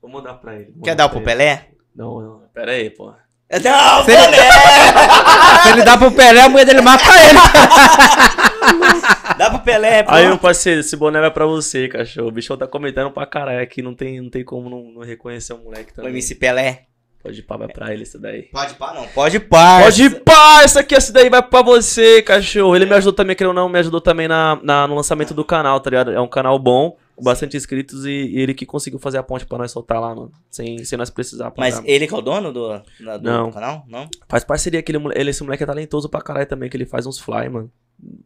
Vou 0.00 0.10
mandar 0.10 0.34
pra 0.34 0.56
ele. 0.56 0.74
Quer 0.82 0.94
dar 0.96 1.08
pro 1.08 1.18
ele. 1.18 1.26
Pelé? 1.26 1.68
Não, 1.94 2.20
não. 2.20 2.42
Pera 2.52 2.72
aí, 2.72 2.90
pô. 2.90 3.14
Não, 3.52 4.04
Se 4.04 4.10
ele, 4.10 4.36
se 5.62 5.68
ele 5.70 5.82
dá 5.82 5.98
pro 5.98 6.10
Pelé, 6.10 6.40
a 6.40 6.48
mulher 6.48 6.64
dele 6.64 6.80
mata 6.80 7.04
ele. 7.04 7.38
Dá 9.36 9.50
pro 9.50 9.60
Pelé, 9.60 10.02
pô. 10.02 10.12
Aí, 10.12 10.26
meu 10.26 10.38
parceiro, 10.38 10.80
esse 10.80 10.96
boné 10.96 11.20
vai 11.20 11.30
pra 11.30 11.44
você, 11.46 11.88
cachorro. 11.88 12.28
O 12.28 12.32
bichão 12.32 12.56
tá 12.56 12.66
comentando 12.66 13.10
pra 13.10 13.26
caralho 13.26 13.62
aqui. 13.62 13.82
Não 13.82 13.94
tem, 13.94 14.20
não 14.20 14.30
tem 14.30 14.44
como 14.44 14.70
não, 14.70 14.82
não 14.92 15.02
reconhecer 15.02 15.52
o 15.52 15.58
moleque 15.58 15.92
O 15.92 15.94
também. 15.96 16.12
MC 16.12 16.34
Pelé. 16.34 16.86
Pode 17.22 17.38
ir 17.38 17.42
pá, 17.42 17.56
vai 17.56 17.68
pra 17.68 17.92
ele 17.94 18.02
isso 18.02 18.18
daí. 18.18 18.42
Pode 18.44 18.74
pá, 18.74 18.92
não. 18.94 19.06
Pode 19.08 19.38
pá. 19.38 19.82
Pode 19.82 20.02
ir 20.02 20.22
pá, 20.24 20.62
essa 20.64 20.80
aqui, 20.80 20.94
essa 20.94 21.12
daí 21.12 21.30
vai 21.30 21.40
pra 21.42 21.62
você, 21.62 22.20
cachorro. 22.20 22.74
Ele 22.74 22.84
me 22.84 22.94
ajudou 22.94 23.12
também, 23.12 23.36
querendo 23.36 23.50
ou 23.50 23.54
não, 23.54 23.68
me 23.68 23.78
ajudou 23.78 24.00
também 24.00 24.26
na, 24.26 24.58
na- 24.62 24.88
no 24.88 24.94
lançamento 24.96 25.32
do 25.32 25.44
canal, 25.44 25.78
tá 25.78 25.88
ligado? 25.90 26.10
É 26.10 26.20
um 26.20 26.26
canal 26.26 26.58
bom, 26.58 26.96
com 27.14 27.22
bastante 27.22 27.56
inscritos 27.56 28.04
e, 28.04 28.10
e 28.10 28.40
ele 28.40 28.54
que 28.54 28.66
conseguiu 28.66 28.98
fazer 28.98 29.18
a 29.18 29.22
ponte 29.22 29.46
pra 29.46 29.56
nós 29.58 29.70
soltar 29.70 30.00
lá, 30.00 30.12
mano. 30.14 30.32
Sem, 30.50 30.82
sem 30.84 30.98
nós 30.98 31.10
precisar. 31.10 31.52
Mas 31.56 31.76
pagar. 31.76 31.88
ele 31.88 32.08
que 32.08 32.14
é 32.14 32.16
o 32.16 32.20
dono 32.20 32.52
do, 32.52 32.68
da- 33.00 33.16
do 33.18 33.22
Não. 33.22 33.52
canal? 33.52 33.84
Não? 33.86 34.08
Faz 34.28 34.42
parceria 34.42 34.80
aquele. 34.80 34.98
Ele, 35.14 35.30
esse 35.30 35.44
moleque 35.44 35.62
é 35.62 35.66
talentoso 35.66 36.08
pra 36.08 36.20
caralho 36.20 36.46
também, 36.48 36.68
que 36.68 36.76
ele 36.76 36.86
faz 36.86 37.06
uns 37.06 37.20
fly, 37.20 37.48
mano. 37.48 37.70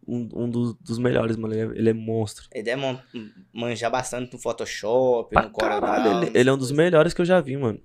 Um, 0.08 0.26
um 0.34 0.48
dos, 0.48 0.74
dos 0.80 0.98
melhores, 0.98 1.36
mano. 1.36 1.52
Ele 1.52 1.60
é, 1.60 1.78
ele 1.78 1.90
é 1.90 1.92
monstro. 1.92 2.46
Ele 2.50 2.64
deve 2.64 2.80
man- 2.80 2.98
manjar 3.52 3.90
bastante 3.90 4.32
no 4.32 4.38
Photoshop, 4.38 5.34
Pra 5.34 5.42
no 5.42 5.50
caralho, 5.52 5.82
Corel 6.04 6.22
ele, 6.22 6.30
ele 6.34 6.48
é 6.48 6.52
um 6.52 6.56
dos 6.56 6.72
melhores 6.72 7.12
que 7.12 7.20
eu 7.20 7.26
já 7.26 7.38
vi, 7.42 7.58
mano. 7.58 7.78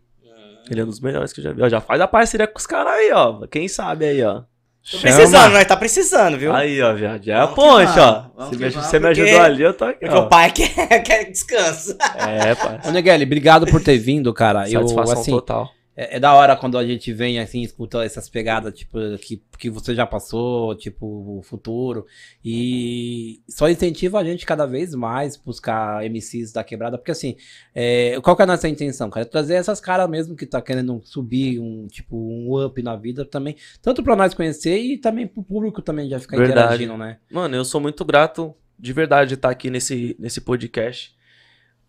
Ele 0.69 0.81
é 0.81 0.83
um 0.83 0.88
dos 0.88 0.99
melhores 0.99 1.33
que 1.33 1.39
eu 1.39 1.43
já 1.43 1.51
vi. 1.51 1.61
Ó, 1.61 1.69
já 1.69 1.81
faz 1.81 1.99
a 2.01 2.07
parceria 2.07 2.47
com 2.47 2.57
os 2.57 2.65
caras 2.65 2.93
aí, 2.93 3.11
ó. 3.11 3.45
Quem 3.47 3.67
sabe 3.67 4.05
aí, 4.05 4.23
ó. 4.23 4.43
Tô 4.89 4.97
precisando, 4.97 5.53
nós 5.53 5.65
tá 5.65 5.77
precisando, 5.77 6.38
viu? 6.39 6.51
Aí, 6.53 6.81
ó, 6.81 6.93
viado. 6.93 7.23
Já 7.23 7.38
é 7.38 7.41
a 7.41 7.47
ponte, 7.47 7.99
ó. 7.99 8.49
que 8.49 8.57
me, 8.57 8.69
você 8.71 8.99
me 8.99 9.07
ajudou 9.09 9.41
ali, 9.41 9.61
eu 9.61 9.73
tô 9.73 9.85
aqui, 9.85 9.99
Porque 9.99 10.15
ó. 10.15 10.25
o 10.25 10.27
pai 10.27 10.49
quer, 10.51 10.99
quer 11.03 11.25
descanso. 11.25 11.95
É, 12.17 12.55
pai. 12.55 12.79
Ô, 12.85 12.91
Negueli, 12.91 13.23
obrigado 13.23 13.67
por 13.67 13.81
ter 13.83 13.99
vindo, 13.99 14.33
cara. 14.33 14.67
Eu, 14.67 14.81
Satisfação 14.81 15.21
assim, 15.21 15.31
total. 15.31 15.69
É, 16.02 16.18
é 16.18 16.19
da 16.19 16.34
hora 16.34 16.56
quando 16.56 16.80
a 16.80 16.84
gente 16.84 17.14
vem 17.14 17.40
assim, 17.40 17.61
escuta 17.61 18.03
essas 18.03 18.28
pegadas, 18.28 18.73
tipo, 18.73 18.98
que, 19.19 19.40
que 19.60 19.69
você 19.69 19.94
já 19.94 20.07
passou, 20.07 20.76
tipo, 20.76 21.06
o 21.38 21.44
futuro. 21.44 22.07
E 22.44 23.40
só 23.48 23.69
incentiva 23.69 24.19
a 24.19 24.23
gente 24.23 24.44
cada 24.44 24.65
vez 24.65 24.95
mais 24.95 25.38
buscar 25.38 26.03
MCs 26.03 26.52
da 26.52 26.64
quebrada, 26.64 26.98
porque 26.98 27.11
assim, 27.11 27.36
é, 27.76 28.19
qual 28.22 28.36
que 28.36 28.41
é 28.41 28.45
a 28.45 28.48
nossa 28.48 28.68
intenção, 28.68 29.11
cara? 29.11 29.26
É 29.26 29.30
trazer 29.30 29.53
essas 29.53 29.80
caras 29.80 30.10
mesmo 30.10 30.36
que 30.36 30.48
tá 30.48 30.60
querendo 30.60 30.99
subir 31.03 31.60
um, 31.60 31.86
tipo, 31.86 32.18
um 32.18 32.65
up 32.65 32.82
na 32.82 32.95
vida 32.95 33.23
também, 33.23 33.56
tanto 33.80 34.02
pra 34.02 34.15
nós 34.15 34.34
conhecer 34.34 34.80
e 34.80 34.98
também 34.98 35.28
pro 35.28 35.44
público 35.44 35.84
também 35.84 36.10
já 36.10 36.19
ficar 36.19 36.38
Verdade. 36.38 36.84
interagindo, 36.84 36.98
né? 36.98 37.19
Mano, 37.32 37.56
eu 37.56 37.64
sou 37.64 37.80
muito 37.80 38.03
grato 38.03 38.56
de 38.80 38.91
verdade 38.91 39.30
de 39.30 39.34
estar 39.36 39.52
aqui 39.52 39.69
nesse, 39.69 40.15
nesse 40.18 40.41
podcast. 40.41 41.15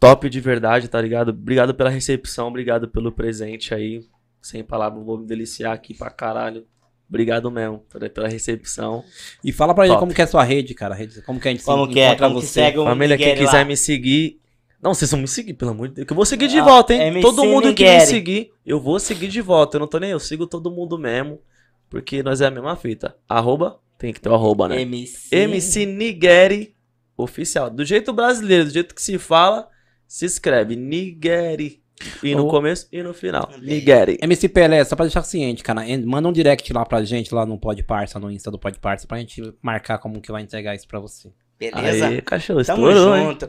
Top 0.03 0.29
de 0.29 0.41
verdade, 0.41 0.89
tá 0.89 1.01
ligado? 1.01 1.29
Obrigado 1.29 1.73
pela 1.75 1.89
recepção, 1.89 2.49
obrigado 2.49 2.89
pelo 2.89 3.13
presente 3.13 3.73
aí. 3.73 4.01
Sem 4.41 4.65
palavras, 4.65 5.05
vou 5.05 5.17
me 5.17 5.25
deliciar 5.27 5.73
aqui 5.73 5.95
pra 5.95 6.11
caralho. 6.11 6.67
Obrigado 7.09 7.49
mesmo 7.53 7.85
pela, 8.13 8.27
recepção. 8.29 9.05
E 9.45 9.53
fala 9.53 9.73
pra 9.73 9.87
gente 9.87 10.01
como 10.01 10.13
que 10.13 10.21
é 10.21 10.25
a 10.25 10.27
sua 10.27 10.43
rede, 10.43 10.75
cara, 10.75 10.93
rede, 10.93 11.23
como 11.23 11.39
que 11.39 11.47
a 11.47 11.53
gente 11.53 11.63
Como 11.63 11.87
se 11.87 11.93
que 11.93 12.01
é? 12.01 12.09
encontra 12.09 12.27
Como 12.27 12.41
que 12.41 12.47
você. 12.47 12.53
segue 12.53 12.79
o 12.79 12.85
Família, 12.85 13.17
quem 13.17 13.29
Miguel 13.29 13.45
quiser 13.47 13.59
lá? 13.59 13.65
me 13.65 13.77
seguir. 13.77 14.41
Não, 14.83 14.93
vocês 14.93 15.09
vão 15.09 15.21
me 15.21 15.29
seguir, 15.29 15.55
pelo 15.55 15.71
amor 15.71 15.87
de 15.87 15.95
Deus. 15.95 16.07
Que 16.09 16.13
eu 16.13 16.17
vou 16.17 16.27
seguir 16.27 16.49
de 16.49 16.59
Ah, 16.59 16.65
volta, 16.65 16.95
hein? 16.95 17.03
MC 17.03 17.21
todo 17.23 17.45
mundo 17.45 17.73
que 17.73 17.85
me 17.85 18.01
seguir, 18.01 18.51
eu 18.67 18.81
vou 18.81 18.99
seguir 18.99 19.29
de 19.29 19.41
volta. 19.41 19.77
Eu 19.77 19.81
não 19.81 19.87
tô 19.87 19.99
nem, 20.01 20.11
eu 20.11 20.19
sigo 20.19 20.49
todo 20.49 20.69
mundo 20.69 20.99
mesmo. 20.99 21.39
Porque 21.89 22.25
nós 22.25 22.41
é 22.41 22.47
a 22.47 22.51
mesma 22.51 22.75
fita. 22.75 23.15
Arroba, 23.29 23.79
tem 23.99 24.13
que 24.13 24.21
ter 24.21 24.31
o 24.31 24.35
arroba, 24.35 24.67
né? 24.69 24.81
MC. 24.81 25.29
MC 25.37 25.87
Nigeri 25.87 26.75
Oficial. 27.17 27.71
Do 27.71 27.85
jeito 27.85 28.13
brasileiro, 28.13 28.65
do 28.65 28.71
jeito 28.73 28.95
que 28.95 29.03
se 29.03 29.17
fala, 29.19 29.69
se 30.13 30.27
escreve 30.27 30.77
Nigeri. 30.77 31.81
E 32.23 32.35
no 32.35 32.47
começo 32.47 32.87
e 32.93 33.03
no 33.03 33.15
final. 33.15 33.49
Nigeri. 33.63 34.19
MC 34.21 34.47
Pelé, 34.47 34.85
só 34.85 34.95
pra 34.95 35.07
deixar 35.07 35.23
ciente, 35.23 35.63
cara, 35.63 35.83
manda 36.05 36.29
um 36.29 36.33
direct 36.33 36.71
lá 36.71 36.85
pra 36.85 37.03
gente, 37.03 37.35
lá 37.35 37.47
no 37.47 37.59
Pod 37.59 37.83
Parça, 37.83 38.19
no 38.19 38.31
Insta 38.31 38.51
do 38.51 38.59
Pod 38.59 38.79
Parça, 38.79 39.07
pra 39.07 39.17
gente 39.19 39.41
marcar 39.63 39.97
como 39.97 40.21
que 40.21 40.31
vai 40.31 40.43
entregar 40.43 40.75
isso 40.75 40.87
pra 40.87 41.01
você. 41.01 41.31
Beleza? 41.59 42.09
Aí, 42.09 42.21
cachorro, 42.21 42.63
Tamo 42.63 42.91
hein? 42.91 42.97
junto. 43.25 43.49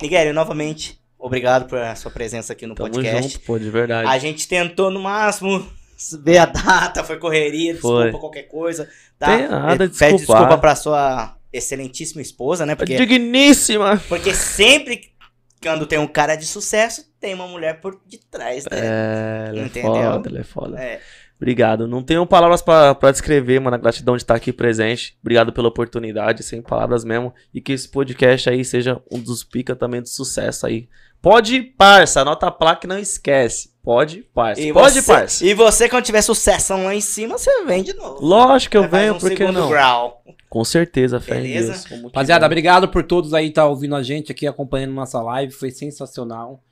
Miguel, 0.00 0.32
novamente, 0.32 0.98
obrigado 1.18 1.68
por 1.68 1.78
sua 1.96 2.10
presença 2.10 2.54
aqui 2.54 2.66
no 2.66 2.74
Tamo 2.74 2.90
podcast. 2.90 3.32
junto, 3.34 3.40
pô, 3.44 3.58
de 3.58 3.68
verdade. 3.68 4.08
A 4.08 4.16
gente 4.16 4.48
tentou 4.48 4.90
no 4.90 5.00
máximo 5.00 5.66
ver 6.24 6.38
a 6.38 6.46
data, 6.46 7.04
foi 7.04 7.18
correria, 7.18 7.74
desculpa 7.74 8.10
Foi. 8.12 8.12
qualquer 8.12 8.44
coisa. 8.44 8.88
Tá? 9.18 9.36
Tem 9.36 9.48
nada 9.48 9.84
E 9.84 9.88
de 9.88 9.98
Pede 9.98 10.16
desculpa 10.16 10.56
pra 10.56 10.74
sua 10.74 11.36
excelentíssima 11.52 12.22
esposa, 12.22 12.64
né? 12.64 12.74
Porque, 12.74 12.96
Digníssima. 12.96 14.00
porque 14.08 14.32
sempre 14.32 15.17
quando 15.60 15.86
tem 15.86 15.98
um 15.98 16.06
cara 16.06 16.36
de 16.36 16.46
sucesso, 16.46 17.04
tem 17.20 17.34
uma 17.34 17.46
mulher 17.46 17.80
por 17.80 18.00
detrás, 18.06 18.64
né? 18.64 18.78
É, 18.78 19.48
ela 19.48 19.58
é 19.60 19.64
Entendeu? 19.64 19.92
foda, 19.92 20.28
ela 20.28 20.38
é 20.40 20.44
foda. 20.44 20.80
É. 20.80 21.00
Obrigado. 21.36 21.86
Não 21.86 22.02
tenho 22.02 22.26
palavras 22.26 22.60
pra 22.60 22.94
pra 22.96 23.12
descrever, 23.12 23.60
mano, 23.60 23.76
a 23.76 23.78
gratidão 23.78 24.16
de 24.16 24.22
estar 24.24 24.34
aqui 24.34 24.52
presente. 24.52 25.16
Obrigado 25.20 25.52
pela 25.52 25.68
oportunidade, 25.68 26.42
sem 26.42 26.60
palavras 26.60 27.04
mesmo. 27.04 27.32
E 27.54 27.60
que 27.60 27.72
esse 27.72 27.88
podcast 27.88 28.50
aí 28.50 28.64
seja 28.64 29.00
um 29.10 29.20
dos 29.20 29.44
pica 29.44 29.76
também 29.76 30.02
de 30.02 30.10
sucesso 30.10 30.66
aí. 30.66 30.88
Pode 31.22 31.62
parça, 31.62 32.20
anota 32.20 32.46
a 32.46 32.50
placa 32.50 32.86
e 32.86 32.88
não 32.88 32.98
esquece. 32.98 33.72
Pode 33.82 34.22
parça. 34.34 34.60
E 34.60 34.72
Pode 34.72 35.00
você, 35.00 35.12
parça. 35.12 35.44
E 35.44 35.54
você, 35.54 35.88
quando 35.88 36.04
tiver 36.04 36.22
sucesso 36.22 36.74
lá 36.74 36.94
em 36.94 37.00
cima, 37.00 37.38
você 37.38 37.64
vem 37.64 37.82
de 37.82 37.94
novo. 37.94 38.24
Lógico 38.24 38.72
que 38.72 38.76
eu 38.76 38.88
venho, 38.88 39.14
um 39.14 39.18
por 39.18 39.30
que 39.30 39.36
segundo 39.36 39.60
não? 39.60 39.68
grau. 39.68 40.22
Com 40.48 40.64
certeza, 40.64 41.20
fé 41.20 41.38
em 41.38 41.42
Beleza? 41.42 41.72
Deus. 41.72 41.84
Como 41.86 42.00
que 42.00 42.06
Rapaziada, 42.06 42.46
obrigado 42.46 42.88
por 42.88 43.02
todos 43.04 43.34
aí 43.34 43.48
estar 43.48 43.66
ouvindo 43.66 43.94
a 43.94 44.02
gente 44.02 44.32
aqui, 44.32 44.46
acompanhando 44.46 44.92
nossa 44.94 45.20
live, 45.22 45.52
foi 45.52 45.70
sensacional. 45.70 46.62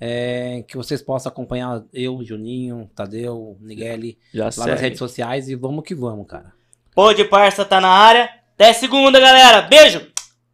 É, 0.00 0.64
que 0.66 0.76
vocês 0.76 1.00
possam 1.00 1.30
acompanhar 1.30 1.82
eu, 1.92 2.22
Juninho, 2.24 2.90
Tadeu, 2.94 3.56
Nigueli, 3.60 4.18
Já 4.32 4.44
lá 4.44 4.46
nas 4.46 4.54
segue. 4.56 4.80
redes 4.80 4.98
sociais 4.98 5.48
e 5.48 5.54
vamos 5.54 5.84
que 5.84 5.94
vamos, 5.94 6.26
cara. 6.26 6.52
Pô 6.94 7.12
de 7.12 7.24
parça 7.24 7.64
tá 7.64 7.80
na 7.80 7.88
área. 7.88 8.28
Até 8.54 8.72
segunda, 8.72 9.18
galera. 9.20 9.62
Beijo! 9.62 10.06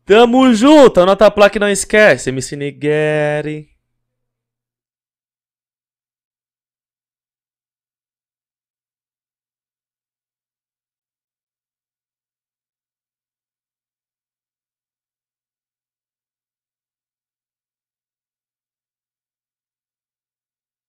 Tamo 0.04 0.52
junto. 0.54 1.00
Anota 1.00 1.26
a 1.26 1.30
placa 1.30 1.56
e 1.56 1.60
não 1.60 1.68
esquece. 1.68 2.28
MC 2.30 2.54
Nigeri. 2.56 3.69